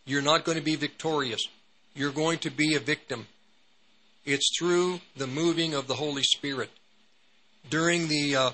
You're 0.06 0.22
not 0.22 0.44
going 0.44 0.58
to 0.58 0.64
be 0.64 0.76
victorious. 0.76 1.48
You're 1.96 2.12
going 2.12 2.40
to 2.40 2.50
be 2.50 2.76
a 2.76 2.80
victim. 2.80 3.28
It's 4.26 4.58
through 4.58 5.00
the 5.16 5.28
moving 5.28 5.74
of 5.74 5.88
the 5.88 5.96
Holy 5.96 6.24
Spirit. 6.24 6.70
During 7.70 8.08
the 8.08 8.36
uh, 8.36 8.52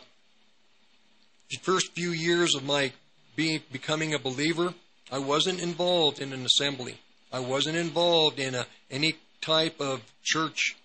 first 1.61 1.93
few 1.93 2.11
years 2.11 2.55
of 2.55 2.63
my 2.63 2.91
being, 3.35 3.61
becoming 3.71 4.13
a 4.13 4.19
believer, 4.19 4.73
I 5.11 5.19
wasn't 5.19 5.61
involved 5.61 6.19
in 6.19 6.33
an 6.33 6.45
assembly. 6.45 6.97
I 7.31 7.39
wasn't 7.39 7.77
involved 7.77 8.39
in 8.39 8.55
a, 8.55 8.65
any 8.91 9.15
type 9.41 9.79
of 9.79 10.01
church 10.23 10.75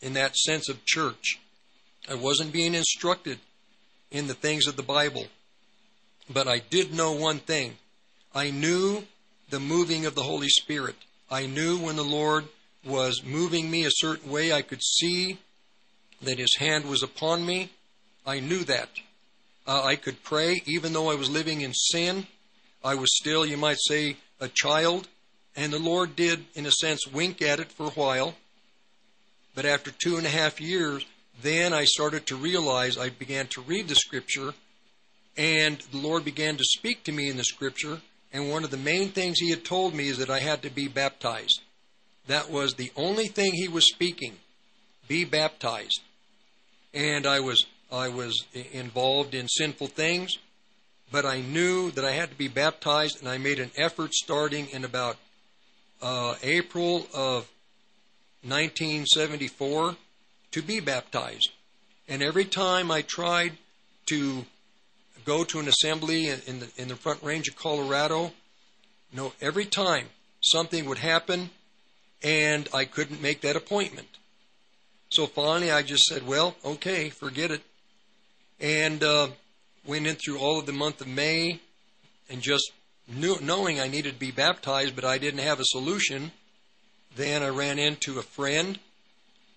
in 0.00 0.14
that 0.14 0.36
sense 0.36 0.68
of 0.68 0.84
church. 0.84 1.38
I 2.08 2.14
wasn't 2.14 2.52
being 2.52 2.74
instructed 2.74 3.38
in 4.10 4.26
the 4.26 4.34
things 4.34 4.66
of 4.66 4.76
the 4.76 4.82
Bible. 4.82 5.26
But 6.32 6.48
I 6.48 6.58
did 6.58 6.94
know 6.94 7.12
one 7.12 7.38
thing. 7.38 7.76
I 8.34 8.50
knew 8.50 9.04
the 9.48 9.60
moving 9.60 10.06
of 10.06 10.14
the 10.14 10.22
Holy 10.22 10.48
Spirit. 10.48 10.96
I 11.30 11.46
knew 11.46 11.78
when 11.78 11.96
the 11.96 12.04
Lord 12.04 12.46
was 12.84 13.22
moving 13.24 13.70
me 13.70 13.84
a 13.84 13.90
certain 13.90 14.30
way, 14.30 14.52
I 14.52 14.62
could 14.62 14.82
see 14.82 15.38
that 16.22 16.38
His 16.38 16.56
hand 16.56 16.84
was 16.84 17.02
upon 17.02 17.44
me. 17.44 17.70
I 18.24 18.40
knew 18.40 18.64
that. 18.64 18.88
Uh, 19.66 19.82
I 19.82 19.96
could 19.96 20.22
pray, 20.22 20.62
even 20.66 20.92
though 20.92 21.10
I 21.10 21.16
was 21.16 21.28
living 21.28 21.60
in 21.60 21.74
sin. 21.74 22.26
I 22.84 22.94
was 22.94 23.16
still, 23.16 23.44
you 23.44 23.56
might 23.56 23.78
say, 23.80 24.16
a 24.40 24.48
child. 24.48 25.08
And 25.56 25.72
the 25.72 25.78
Lord 25.78 26.14
did, 26.14 26.44
in 26.54 26.66
a 26.66 26.70
sense, 26.70 27.06
wink 27.06 27.42
at 27.42 27.60
it 27.60 27.72
for 27.72 27.86
a 27.86 27.90
while. 27.90 28.34
But 29.54 29.64
after 29.64 29.90
two 29.90 30.16
and 30.18 30.26
a 30.26 30.30
half 30.30 30.60
years, 30.60 31.04
then 31.42 31.72
I 31.72 31.84
started 31.84 32.26
to 32.26 32.36
realize 32.36 32.96
I 32.96 33.08
began 33.08 33.46
to 33.48 33.60
read 33.62 33.88
the 33.88 33.94
scripture, 33.94 34.54
and 35.36 35.78
the 35.92 35.98
Lord 35.98 36.24
began 36.24 36.56
to 36.56 36.64
speak 36.64 37.04
to 37.04 37.12
me 37.12 37.28
in 37.28 37.36
the 37.36 37.44
scripture. 37.44 38.00
And 38.32 38.50
one 38.50 38.64
of 38.64 38.70
the 38.70 38.76
main 38.76 39.10
things 39.10 39.38
He 39.38 39.50
had 39.50 39.64
told 39.64 39.94
me 39.94 40.08
is 40.08 40.18
that 40.18 40.30
I 40.30 40.40
had 40.40 40.62
to 40.62 40.70
be 40.70 40.88
baptized. 40.88 41.60
That 42.26 42.50
was 42.50 42.74
the 42.74 42.92
only 42.96 43.28
thing 43.28 43.52
He 43.54 43.68
was 43.68 43.86
speaking 43.86 44.36
be 45.08 45.24
baptized. 45.24 46.00
And 46.92 47.26
I 47.26 47.40
was, 47.40 47.66
I 47.92 48.08
was 48.08 48.44
involved 48.72 49.34
in 49.34 49.48
sinful 49.48 49.88
things, 49.88 50.38
but 51.12 51.24
I 51.24 51.40
knew 51.40 51.90
that 51.92 52.04
I 52.04 52.12
had 52.12 52.30
to 52.30 52.36
be 52.36 52.48
baptized, 52.48 53.20
and 53.20 53.28
I 53.28 53.38
made 53.38 53.60
an 53.60 53.70
effort 53.76 54.14
starting 54.14 54.68
in 54.70 54.84
about 54.84 55.16
uh, 56.02 56.34
April 56.42 57.06
of 57.14 57.48
1974 58.42 59.96
to 60.52 60.62
be 60.62 60.80
baptized. 60.80 61.50
And 62.08 62.22
every 62.22 62.44
time 62.44 62.90
I 62.90 63.02
tried 63.02 63.52
to 64.06 64.46
go 65.26 65.42
to 65.42 65.58
an 65.58 65.68
assembly 65.68 66.28
in 66.28 66.60
the, 66.60 66.70
in 66.78 66.88
the 66.88 66.96
Front 66.96 67.22
Range 67.22 67.46
of 67.48 67.56
Colorado, 67.56 68.32
no, 69.12 69.32
every 69.40 69.66
time 69.66 70.06
something 70.40 70.86
would 70.86 70.98
happen 70.98 71.50
and 72.22 72.68
I 72.72 72.84
couldn't 72.84 73.20
make 73.20 73.40
that 73.40 73.56
appointment. 73.56 74.08
So 75.10 75.26
finally 75.26 75.70
I 75.70 75.82
just 75.82 76.04
said, 76.04 76.26
well, 76.26 76.54
okay, 76.64 77.10
forget 77.10 77.50
it. 77.50 77.62
And 78.60 79.02
uh, 79.02 79.28
went 79.84 80.06
in 80.06 80.14
through 80.14 80.38
all 80.38 80.60
of 80.60 80.66
the 80.66 80.72
month 80.72 81.00
of 81.00 81.08
May 81.08 81.60
and 82.30 82.40
just 82.40 82.70
knew, 83.08 83.36
knowing 83.42 83.80
I 83.80 83.88
needed 83.88 84.14
to 84.14 84.18
be 84.18 84.30
baptized, 84.30 84.94
but 84.94 85.04
I 85.04 85.18
didn't 85.18 85.40
have 85.40 85.60
a 85.60 85.64
solution. 85.64 86.30
Then 87.16 87.42
I 87.42 87.48
ran 87.48 87.78
into 87.78 88.18
a 88.18 88.22
friend 88.22 88.78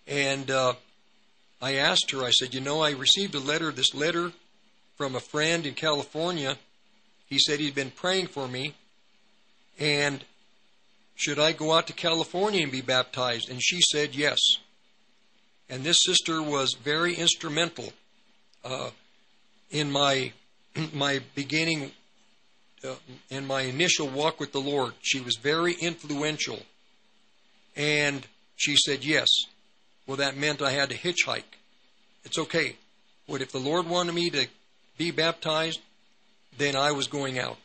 and 0.07 0.49
uh, 0.49 0.73
I 1.61 1.75
asked 1.75 2.11
her, 2.11 2.23
I 2.23 2.31
said, 2.31 2.53
You 2.53 2.61
know, 2.61 2.81
I 2.81 2.91
received 2.91 3.35
a 3.35 3.39
letter, 3.39 3.71
this 3.71 3.93
letter 3.93 4.31
from 4.99 5.15
a 5.15 5.19
friend 5.21 5.65
in 5.65 5.73
California. 5.73 6.57
He 7.25 7.39
said 7.39 7.61
he'd 7.61 7.73
been 7.73 7.89
praying 7.89 8.27
for 8.27 8.49
me. 8.49 8.73
And 9.79 10.25
should 11.15 11.39
I 11.39 11.53
go 11.53 11.71
out 11.71 11.87
to 11.87 11.93
California 11.93 12.63
and 12.63 12.71
be 12.71 12.81
baptized? 12.81 13.49
And 13.49 13.63
she 13.63 13.79
said 13.79 14.13
yes. 14.13 14.37
And 15.69 15.85
this 15.85 15.99
sister 16.01 16.41
was 16.41 16.73
very 16.73 17.15
instrumental 17.15 17.93
uh, 18.65 18.89
in 19.71 19.89
my 19.89 20.33
my 20.93 21.21
beginning, 21.33 21.91
uh, 22.83 22.95
in 23.29 23.47
my 23.47 23.61
initial 23.61 24.09
walk 24.09 24.37
with 24.37 24.51
the 24.51 24.59
Lord. 24.59 24.95
She 25.01 25.21
was 25.21 25.37
very 25.41 25.75
influential. 25.79 26.59
And 27.77 28.27
she 28.57 28.75
said 28.75 29.05
yes. 29.05 29.29
Well, 30.05 30.17
that 30.17 30.35
meant 30.35 30.61
I 30.61 30.71
had 30.71 30.89
to 30.89 30.97
hitchhike. 30.97 31.55
It's 32.25 32.37
okay. 32.37 32.75
What 33.27 33.41
if 33.41 33.53
the 33.53 33.59
Lord 33.59 33.87
wanted 33.87 34.13
me 34.13 34.29
to 34.31 34.47
be 34.99 35.09
baptized? 35.11 35.79
Then 36.57 36.75
I 36.75 36.91
was 36.91 37.07
going 37.07 37.39
out. 37.39 37.57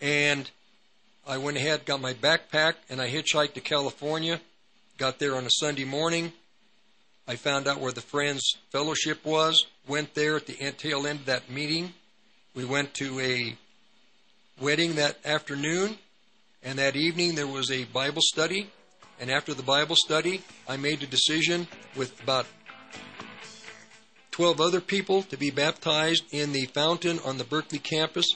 And 0.00 0.48
I 1.26 1.38
went 1.38 1.56
ahead, 1.56 1.84
got 1.84 2.00
my 2.00 2.14
backpack, 2.14 2.74
and 2.88 3.02
I 3.02 3.10
hitchhiked 3.10 3.54
to 3.54 3.60
California. 3.60 4.40
Got 4.96 5.18
there 5.18 5.34
on 5.34 5.44
a 5.44 5.50
Sunday 5.50 5.84
morning. 5.84 6.32
I 7.28 7.34
found 7.34 7.66
out 7.66 7.80
where 7.80 7.92
the 7.92 8.00
Friends 8.00 8.56
Fellowship 8.70 9.24
was. 9.24 9.66
Went 9.88 10.14
there 10.14 10.36
at 10.36 10.46
the 10.46 10.54
tail 10.78 11.06
end 11.06 11.20
of 11.20 11.26
that 11.26 11.50
meeting. 11.50 11.92
We 12.54 12.64
went 12.64 12.94
to 12.94 13.18
a 13.18 13.56
wedding 14.60 14.94
that 14.94 15.18
afternoon, 15.26 15.98
and 16.62 16.78
that 16.78 16.94
evening 16.94 17.34
there 17.34 17.48
was 17.48 17.72
a 17.72 17.84
Bible 17.84 18.22
study. 18.22 18.70
And 19.20 19.30
after 19.30 19.52
the 19.52 19.64
Bible 19.64 19.96
study, 19.96 20.42
I 20.68 20.76
made 20.76 21.02
a 21.02 21.06
decision 21.06 21.66
with 21.96 22.22
about 22.22 22.46
12 24.36 24.60
other 24.60 24.82
people 24.82 25.22
to 25.22 25.38
be 25.38 25.50
baptized 25.50 26.22
in 26.30 26.52
the 26.52 26.66
fountain 26.66 27.18
on 27.24 27.38
the 27.38 27.44
Berkeley 27.44 27.78
campus, 27.78 28.26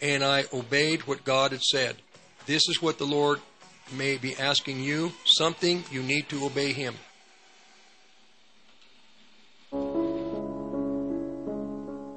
and 0.00 0.24
I 0.24 0.46
obeyed 0.54 1.02
what 1.02 1.22
God 1.22 1.52
had 1.52 1.60
said. 1.60 1.96
This 2.46 2.66
is 2.66 2.80
what 2.80 2.96
the 2.96 3.04
Lord 3.04 3.40
may 3.92 4.16
be 4.16 4.34
asking 4.36 4.80
you 4.80 5.12
something, 5.26 5.84
you 5.92 6.02
need 6.02 6.30
to 6.30 6.46
obey 6.46 6.72
Him. 6.72 6.94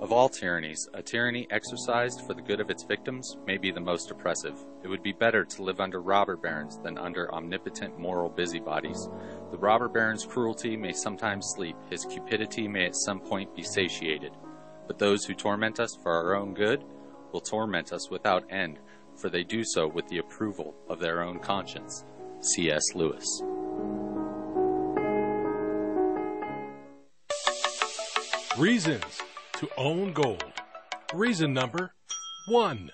Of 0.07 0.13
all 0.13 0.29
tyrannies, 0.29 0.87
a 0.93 1.03
tyranny 1.03 1.47
exercised 1.51 2.21
for 2.21 2.33
the 2.33 2.41
good 2.41 2.61
of 2.61 2.69
its 2.69 2.83
victims 2.83 3.35
may 3.45 3.57
be 3.57 3.71
the 3.71 3.81
most 3.81 4.09
oppressive. 4.09 4.55
It 4.81 4.87
would 4.87 5.03
be 5.03 5.11
better 5.11 5.43
to 5.43 5.63
live 5.63 5.81
under 5.81 6.01
robber 6.01 6.37
barons 6.37 6.79
than 6.81 6.97
under 6.97 7.29
omnipotent 7.35 7.99
moral 7.99 8.29
busybodies. 8.29 9.09
The 9.51 9.57
robber 9.57 9.89
baron's 9.89 10.25
cruelty 10.25 10.77
may 10.77 10.93
sometimes 10.93 11.51
sleep, 11.53 11.75
his 11.89 12.05
cupidity 12.05 12.69
may 12.69 12.85
at 12.85 12.95
some 12.95 13.19
point 13.19 13.53
be 13.53 13.63
satiated. 13.63 14.31
But 14.87 14.97
those 14.97 15.25
who 15.25 15.33
torment 15.33 15.81
us 15.81 15.93
for 16.01 16.13
our 16.13 16.35
own 16.37 16.53
good 16.53 16.85
will 17.33 17.41
torment 17.41 17.91
us 17.91 18.09
without 18.09 18.49
end, 18.49 18.79
for 19.17 19.29
they 19.29 19.43
do 19.43 19.65
so 19.65 19.89
with 19.89 20.07
the 20.07 20.19
approval 20.19 20.73
of 20.87 21.01
their 21.01 21.21
own 21.21 21.39
conscience. 21.39 22.05
C.S. 22.39 22.95
Lewis. 22.95 23.41
Reasons 28.57 29.21
to 29.57 29.69
own 29.75 30.13
gold. 30.13 30.53
Reason 31.13 31.51
number 31.51 31.91
one. 32.47 32.91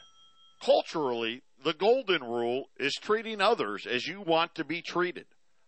Culturally, 0.64 1.42
the 1.62 1.74
golden 1.74 2.24
rule 2.24 2.70
is 2.80 2.94
treating 2.94 3.42
others 3.42 3.86
as 3.86 4.08
you 4.08 4.22
want 4.22 4.56
to 4.56 4.64
be 4.64 4.82
treated. 4.82 5.26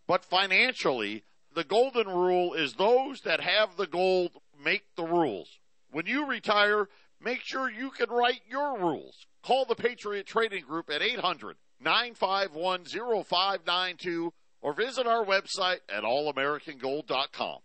But 0.08 0.24
financially, 0.24 1.24
the 1.54 1.66
golden 1.66 2.08
rule 2.08 2.54
is 2.54 2.74
those 2.74 3.22
that 3.22 3.42
have 3.42 3.76
the 3.76 3.88
gold 3.88 4.32
make 4.64 4.84
the 4.96 5.04
rules. 5.04 5.60
When 5.92 6.06
you 6.06 6.26
retire, 6.26 6.88
make 7.22 7.42
sure 7.44 7.70
you 7.70 7.90
can 7.92 8.10
write 8.10 8.42
your 8.50 8.78
rules. 8.80 9.26
Call 9.44 9.66
the 9.66 9.76
Patriot 9.76 10.26
Trading 10.26 10.64
Group 10.64 10.90
at 10.90 11.02
800 11.02 11.58
951 11.82 12.86
0592 12.86 14.34
or 14.62 14.74
visit 14.74 15.08
our 15.08 15.26
website 15.26 15.80
at 15.90 16.04
allamericangold.com. 16.04 17.60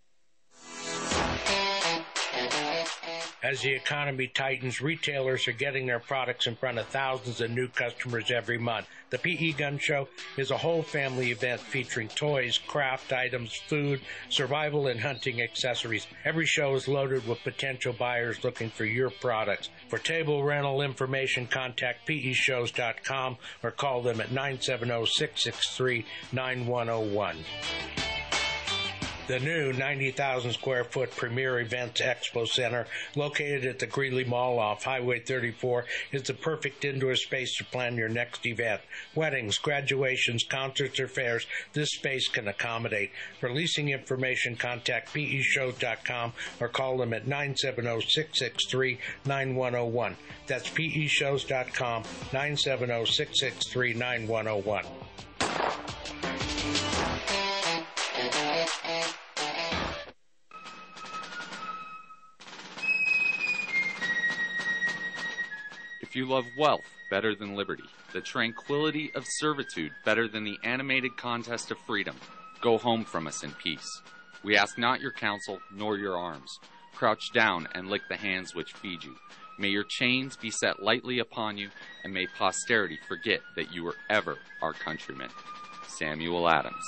As 3.43 3.61
the 3.61 3.73
economy 3.73 4.27
tightens, 4.27 4.81
retailers 4.81 5.47
are 5.47 5.53
getting 5.53 5.87
their 5.87 5.99
products 5.99 6.45
in 6.45 6.55
front 6.55 6.77
of 6.77 6.87
thousands 6.87 7.41
of 7.41 7.49
new 7.49 7.67
customers 7.67 8.29
every 8.29 8.59
month. 8.59 8.85
The 9.09 9.17
PE 9.17 9.53
Gun 9.53 9.79
Show 9.79 10.07
is 10.37 10.51
a 10.51 10.57
whole 10.57 10.83
family 10.83 11.31
event 11.31 11.59
featuring 11.59 12.07
toys, 12.09 12.59
craft 12.59 13.11
items, 13.11 13.53
food, 13.67 14.01
survival, 14.29 14.87
and 14.87 14.99
hunting 14.99 15.41
accessories. 15.41 16.05
Every 16.23 16.45
show 16.45 16.75
is 16.75 16.87
loaded 16.87 17.27
with 17.27 17.43
potential 17.43 17.93
buyers 17.93 18.43
looking 18.43 18.69
for 18.69 18.85
your 18.85 19.09
products. 19.09 19.69
For 19.89 19.97
table 19.97 20.43
rental 20.43 20.81
information, 20.81 21.47
contact 21.47 22.07
peshows.com 22.07 23.37
or 23.63 23.71
call 23.71 24.01
them 24.03 24.21
at 24.21 24.31
970 24.31 25.05
663 25.07 26.05
9101. 26.31 28.10
The 29.31 29.39
new 29.39 29.71
90,000 29.71 30.51
square 30.51 30.83
foot 30.83 31.15
premier 31.15 31.61
events 31.61 32.01
expo 32.01 32.45
center 32.45 32.85
located 33.15 33.63
at 33.63 33.79
the 33.79 33.87
Greeley 33.87 34.25
Mall 34.25 34.59
off 34.59 34.83
Highway 34.83 35.21
34 35.21 35.85
is 36.11 36.23
the 36.23 36.33
perfect 36.33 36.83
indoor 36.83 37.15
space 37.15 37.55
to 37.55 37.63
plan 37.63 37.95
your 37.95 38.09
next 38.09 38.45
event. 38.45 38.81
Weddings, 39.15 39.57
graduations, 39.57 40.43
concerts, 40.43 40.99
or 40.99 41.07
fairs, 41.07 41.47
this 41.71 41.91
space 41.91 42.27
can 42.27 42.49
accommodate. 42.49 43.11
For 43.39 43.53
leasing 43.53 43.87
information, 43.87 44.57
contact 44.57 45.13
peshows.com 45.13 46.33
or 46.59 46.67
call 46.67 46.97
them 46.97 47.13
at 47.13 47.25
970-663-9101. 47.25 50.15
That's 50.45 50.69
peshows.com, 50.69 52.03
970-663-9101. 52.03 54.85
If 66.11 66.17
you 66.17 66.25
love 66.25 66.45
wealth 66.57 66.83
better 67.09 67.33
than 67.35 67.55
liberty, 67.55 67.85
the 68.11 68.19
tranquility 68.19 69.13
of 69.15 69.23
servitude 69.25 69.93
better 70.03 70.27
than 70.27 70.43
the 70.43 70.59
animated 70.61 71.15
contest 71.15 71.71
of 71.71 71.77
freedom, 71.87 72.17
go 72.59 72.77
home 72.77 73.05
from 73.05 73.27
us 73.27 73.45
in 73.45 73.51
peace. 73.53 73.87
We 74.43 74.57
ask 74.57 74.77
not 74.77 74.99
your 74.99 75.13
counsel 75.13 75.61
nor 75.73 75.97
your 75.97 76.17
arms. 76.17 76.59
Crouch 76.93 77.31
down 77.33 77.65
and 77.75 77.89
lick 77.89 78.01
the 78.09 78.17
hands 78.17 78.53
which 78.53 78.73
feed 78.73 79.05
you. 79.05 79.15
May 79.57 79.69
your 79.69 79.85
chains 79.85 80.35
be 80.35 80.51
set 80.51 80.83
lightly 80.83 81.19
upon 81.19 81.57
you, 81.57 81.69
and 82.03 82.13
may 82.13 82.27
posterity 82.27 82.99
forget 83.07 83.39
that 83.55 83.71
you 83.71 83.85
were 83.85 83.95
ever 84.09 84.37
our 84.61 84.73
countrymen. 84.73 85.29
Samuel 85.87 86.49
Adams. 86.49 86.83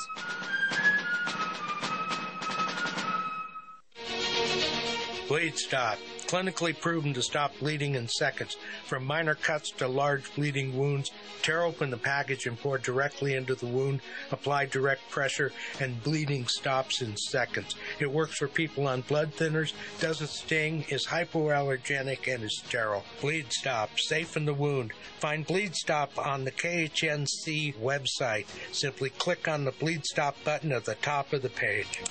Bleed 5.29 5.57
Stop. 5.57 5.97
Clinically 6.33 6.73
proven 6.73 7.13
to 7.13 7.21
stop 7.21 7.53
bleeding 7.59 7.93
in 7.93 8.07
seconds. 8.07 8.57
From 8.87 9.05
minor 9.05 9.35
cuts 9.35 9.69
to 9.69 9.87
large 9.87 10.33
bleeding 10.33 10.75
wounds, 10.75 11.11
tear 11.43 11.61
open 11.61 11.91
the 11.91 11.97
package 11.97 12.47
and 12.47 12.59
pour 12.59 12.79
directly 12.79 13.35
into 13.35 13.53
the 13.53 13.67
wound. 13.67 14.01
Apply 14.31 14.65
direct 14.65 15.07
pressure 15.11 15.51
and 15.79 16.03
bleeding 16.03 16.47
stops 16.47 17.03
in 17.03 17.15
seconds. 17.17 17.75
It 17.99 18.11
works 18.11 18.39
for 18.39 18.47
people 18.47 18.87
on 18.87 19.01
blood 19.01 19.35
thinners, 19.35 19.73
doesn't 19.99 20.31
sting, 20.31 20.85
is 20.89 21.05
hypoallergenic, 21.05 22.33
and 22.33 22.43
is 22.43 22.63
sterile. 22.65 23.05
Bleed 23.21 23.53
Stop. 23.53 23.99
Safe 23.99 24.35
in 24.35 24.45
the 24.45 24.55
wound. 24.55 24.91
Find 25.19 25.45
Bleed 25.45 25.75
Stop 25.75 26.17
on 26.17 26.45
the 26.45 26.51
KHNC 26.51 27.75
website. 27.75 28.47
Simply 28.71 29.11
click 29.11 29.47
on 29.47 29.65
the 29.65 29.71
Bleed 29.71 30.03
Stop 30.03 30.35
button 30.43 30.71
at 30.71 30.85
the 30.85 30.95
top 30.95 31.31
of 31.31 31.43
the 31.43 31.49
page. 31.49 32.01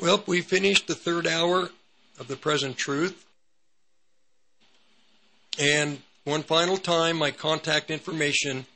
Well, 0.00 0.22
we 0.28 0.42
finished 0.42 0.86
the 0.86 0.94
third 0.94 1.26
hour 1.26 1.70
of 2.20 2.28
the 2.28 2.36
present 2.36 2.76
truth. 2.76 3.26
And 5.58 5.98
one 6.22 6.44
final 6.44 6.76
time, 6.76 7.16
my 7.16 7.32
contact 7.32 7.90
information 7.90 8.66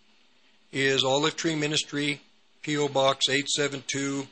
is 0.72 1.04
Olive 1.04 1.36
Tree 1.36 1.54
Ministry, 1.54 2.20
P.O. 2.62 2.88
Box 2.88 3.28
872, 3.28 4.26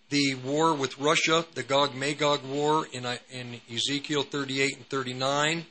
the 0.09 0.35
war 0.37 0.75
with 0.75 0.99
Russia, 0.99 1.45
the 1.55 1.63
Gog 1.63 1.95
Magog 1.95 2.45
war 2.45 2.87
in, 2.93 3.05
uh, 3.05 3.17
in 3.31 3.61
Ezekiel 3.73 4.23
38 4.23 4.77
and 4.77 4.89
39. 4.89 5.67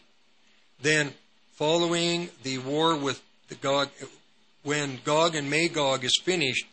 Then, 0.82 1.14
following 1.54 2.30
the 2.44 2.58
war 2.60 2.98
with 2.98 3.22
the 3.48 3.56
Gog, 3.56 3.90
when 4.64 5.00
Gog 5.04 5.36
and 5.36 5.50
Magog 5.50 6.04
is 6.04 6.20
finished, 6.24 6.66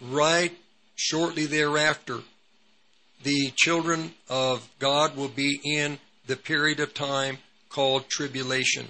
right 0.00 0.52
shortly 0.94 1.46
thereafter, 1.46 2.20
the 3.22 3.52
children 3.56 4.14
of 4.28 4.68
God 4.78 5.16
will 5.16 5.28
be 5.28 5.60
in 5.64 5.98
the 6.26 6.36
period 6.36 6.80
of 6.80 6.94
time 6.94 7.38
called 7.68 8.08
tribulation. 8.08 8.88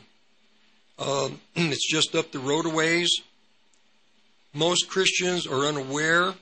Um, 0.98 1.40
it's 1.56 1.90
just 1.90 2.14
up 2.14 2.32
the 2.32 2.38
road 2.38 2.66
a 2.66 2.70
ways. 2.70 3.10
Most 4.54 4.88
Christians 4.88 5.46
are 5.46 5.66
unaware 5.66 6.34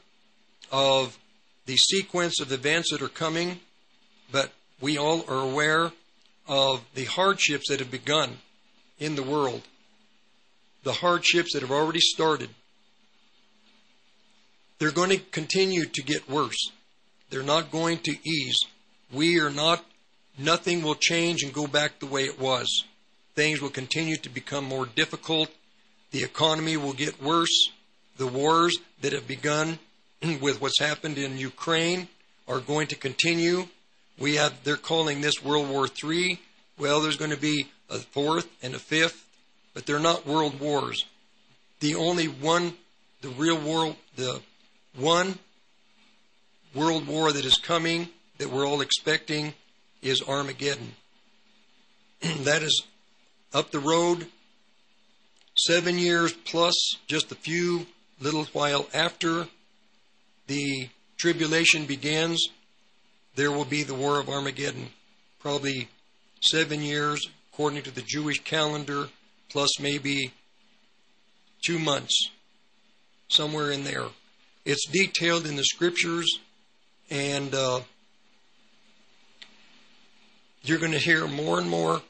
of 0.72 1.18
the 1.66 1.76
sequence 1.76 2.40
of 2.40 2.50
events 2.50 2.90
that 2.90 3.02
are 3.02 3.08
coming, 3.08 3.60
but 4.32 4.50
we 4.80 4.98
all 4.98 5.24
are 5.28 5.42
aware 5.42 5.92
of 6.48 6.84
the 6.94 7.04
hardships 7.04 7.68
that 7.68 7.78
have 7.78 7.90
begun 7.90 8.38
in 8.98 9.14
the 9.14 9.22
world 9.22 9.62
the 10.82 10.92
hardships 10.92 11.52
that 11.52 11.62
have 11.62 11.70
already 11.70 12.00
started, 12.00 12.50
they're 14.78 14.90
going 14.90 15.10
to 15.10 15.18
continue 15.18 15.84
to 15.84 16.02
get 16.02 16.28
worse. 16.28 16.70
They're 17.28 17.42
not 17.42 17.70
going 17.70 17.98
to 17.98 18.16
ease. 18.24 18.56
We 19.12 19.38
are 19.40 19.50
not, 19.50 19.84
nothing 20.38 20.82
will 20.82 20.94
change 20.94 21.42
and 21.42 21.52
go 21.52 21.66
back 21.66 21.98
the 21.98 22.06
way 22.06 22.24
it 22.24 22.40
was. 22.40 22.84
Things 23.34 23.60
will 23.60 23.70
continue 23.70 24.16
to 24.16 24.28
become 24.28 24.64
more 24.64 24.86
difficult. 24.86 25.50
The 26.10 26.22
economy 26.22 26.76
will 26.76 26.92
get 26.92 27.22
worse. 27.22 27.70
The 28.16 28.26
wars 28.26 28.78
that 29.02 29.12
have 29.12 29.28
begun 29.28 29.78
with 30.40 30.60
what's 30.60 30.80
happened 30.80 31.18
in 31.18 31.38
Ukraine 31.38 32.08
are 32.48 32.60
going 32.60 32.88
to 32.88 32.96
continue. 32.96 33.66
We 34.18 34.36
have, 34.36 34.64
they're 34.64 34.76
calling 34.76 35.20
this 35.20 35.42
World 35.44 35.68
War 35.68 35.86
III. 35.86 36.40
Well, 36.78 37.00
there's 37.00 37.16
going 37.16 37.30
to 37.30 37.36
be 37.36 37.68
a 37.88 37.98
fourth 37.98 38.48
and 38.62 38.74
a 38.74 38.78
fifth 38.78 39.26
but 39.74 39.86
they're 39.86 39.98
not 39.98 40.26
world 40.26 40.60
wars. 40.60 41.04
The 41.80 41.94
only 41.94 42.26
one, 42.26 42.74
the 43.22 43.28
real 43.30 43.58
world, 43.58 43.96
the 44.16 44.40
one 44.96 45.38
world 46.74 47.06
war 47.06 47.32
that 47.32 47.44
is 47.44 47.56
coming 47.56 48.08
that 48.38 48.50
we're 48.50 48.66
all 48.66 48.80
expecting 48.80 49.54
is 50.02 50.22
Armageddon. 50.22 50.92
that 52.42 52.62
is 52.62 52.82
up 53.52 53.70
the 53.70 53.78
road, 53.78 54.26
seven 55.56 55.98
years 55.98 56.32
plus, 56.32 56.74
just 57.06 57.32
a 57.32 57.34
few 57.34 57.86
little 58.20 58.44
while 58.52 58.86
after 58.94 59.48
the 60.46 60.88
tribulation 61.16 61.86
begins, 61.86 62.48
there 63.34 63.50
will 63.50 63.64
be 63.64 63.82
the 63.82 63.94
War 63.94 64.18
of 64.18 64.28
Armageddon. 64.28 64.88
Probably 65.38 65.88
seven 66.40 66.82
years, 66.82 67.28
according 67.52 67.82
to 67.82 67.90
the 67.90 68.02
Jewish 68.02 68.42
calendar, 68.42 69.08
plus 69.50 69.80
maybe 69.80 70.32
two 71.62 71.78
months, 71.78 72.30
somewhere 73.28 73.70
in 73.70 73.84
there. 73.84 74.06
It's 74.64 74.86
detailed 74.86 75.46
in 75.46 75.56
the 75.56 75.64
scriptures, 75.64 76.38
and 77.10 77.54
uh, 77.54 77.80
you're 80.62 80.78
going 80.78 80.92
to 80.92 80.98
hear 80.98 81.26
more 81.26 81.58
and 81.58 81.68
more 81.68 82.02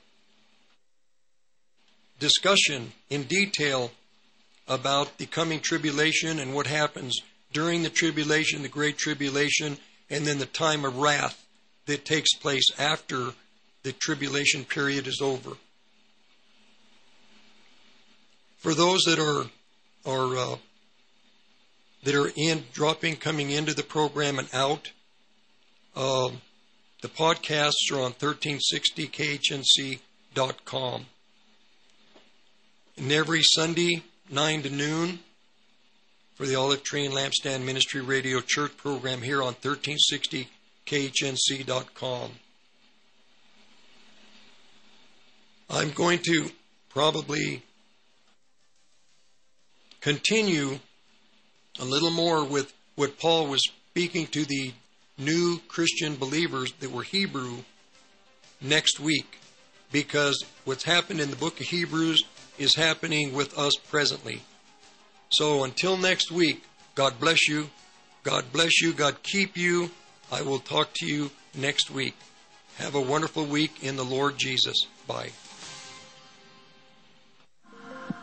discussion 2.19 2.93
in 3.09 3.25
detail 3.25 3.91
about 4.69 5.19
the 5.19 5.27
coming 5.27 5.61
tribulation 5.61 6.39
and 6.39 6.55
what 6.55 6.67
happens 6.67 7.21
during 7.53 7.83
the 7.83 7.91
tribulation, 7.91 8.63
the 8.63 8.69
great 8.69 8.99
tribulation, 8.99 9.79
and 10.11 10.27
then 10.27 10.39
the 10.39 10.47
time 10.47 10.85
of 10.85 10.99
wrath 10.99 11.45
that 11.87 12.05
takes 12.05 12.35
place 12.35 12.71
after 12.79 13.31
the 13.83 13.93
tribulation 13.93 14.65
period 14.65 15.07
is 15.07 15.21
over 15.23 15.57
for 18.61 18.75
those 18.75 19.03
that 19.05 19.19
are 19.19 19.45
are 20.07 20.37
uh, 20.37 20.57
that 22.05 22.15
are 22.15 22.31
in 22.37 22.63
dropping 22.73 23.17
coming 23.17 23.51
into 23.51 23.75
the 23.75 23.83
program 23.83 24.39
and 24.39 24.49
out. 24.55 24.93
Uh, 25.97 26.31
the 27.03 27.09
podcasts 27.09 27.91
are 27.93 28.01
on 28.01 28.13
1360khnc.com. 28.13 31.07
And 32.99 33.13
every 33.13 33.43
Sunday, 33.43 34.03
9 34.31 34.63
to 34.63 34.71
noon, 34.71 35.21
for 36.35 36.47
the 36.47 36.55
Olive 36.55 36.83
Tree 36.83 37.07
and 37.07 37.15
Lampstand 37.15 37.65
Ministry 37.65 38.03
Radio 38.03 38.41
Church 38.41 38.77
program 38.77 39.23
here 39.23 39.43
on 39.43 39.55
1360khnc.com. 39.55 42.31
I'm 45.71 45.91
going 45.91 46.19
to 46.25 46.51
probably 46.91 47.63
continue 50.01 50.79
a 51.79 51.85
little 51.85 52.11
more 52.11 52.45
with 52.45 52.73
what 52.97 53.19
Paul 53.19 53.47
was 53.47 53.63
speaking 53.91 54.27
to 54.29 54.45
the 54.45 54.73
new 55.19 55.61
Christian 55.69 56.17
believers 56.17 56.73
that 56.81 56.91
were 56.91 57.03
Hebrew 57.03 57.59
next 58.61 59.01
week 59.01 59.39
because 59.93 60.45
what's 60.65 60.85
happened 60.85 61.21
in 61.21 61.31
the 61.31 61.37
book 61.37 61.61
of 61.61 61.67
Hebrews 61.67 62.25
is 62.59 62.75
happening 62.75 63.35
with 63.35 63.59
us 63.59 63.73
presently. 63.91 64.43
So 65.31 65.65
until 65.65 65.97
next 65.97 66.31
week, 66.31 66.65
God 66.95 67.19
bless 67.21 67.49
you. 67.49 67.71
God 68.23 68.45
bless 68.53 68.83
you. 68.83 68.93
God 68.93 69.23
keep 69.23 69.57
you. 69.57 69.91
I 70.31 70.43
will 70.43 70.59
talk 70.59 70.91
to 70.95 71.07
you 71.07 71.31
next 71.55 71.91
week. 71.91 72.15
Have 72.77 72.95
a 72.95 73.01
wonderful 73.01 73.45
week 73.45 73.83
in 73.83 73.97
the 73.97 74.05
Lord 74.05 74.39
Jesus. 74.39 74.87
Bye. 75.07 75.31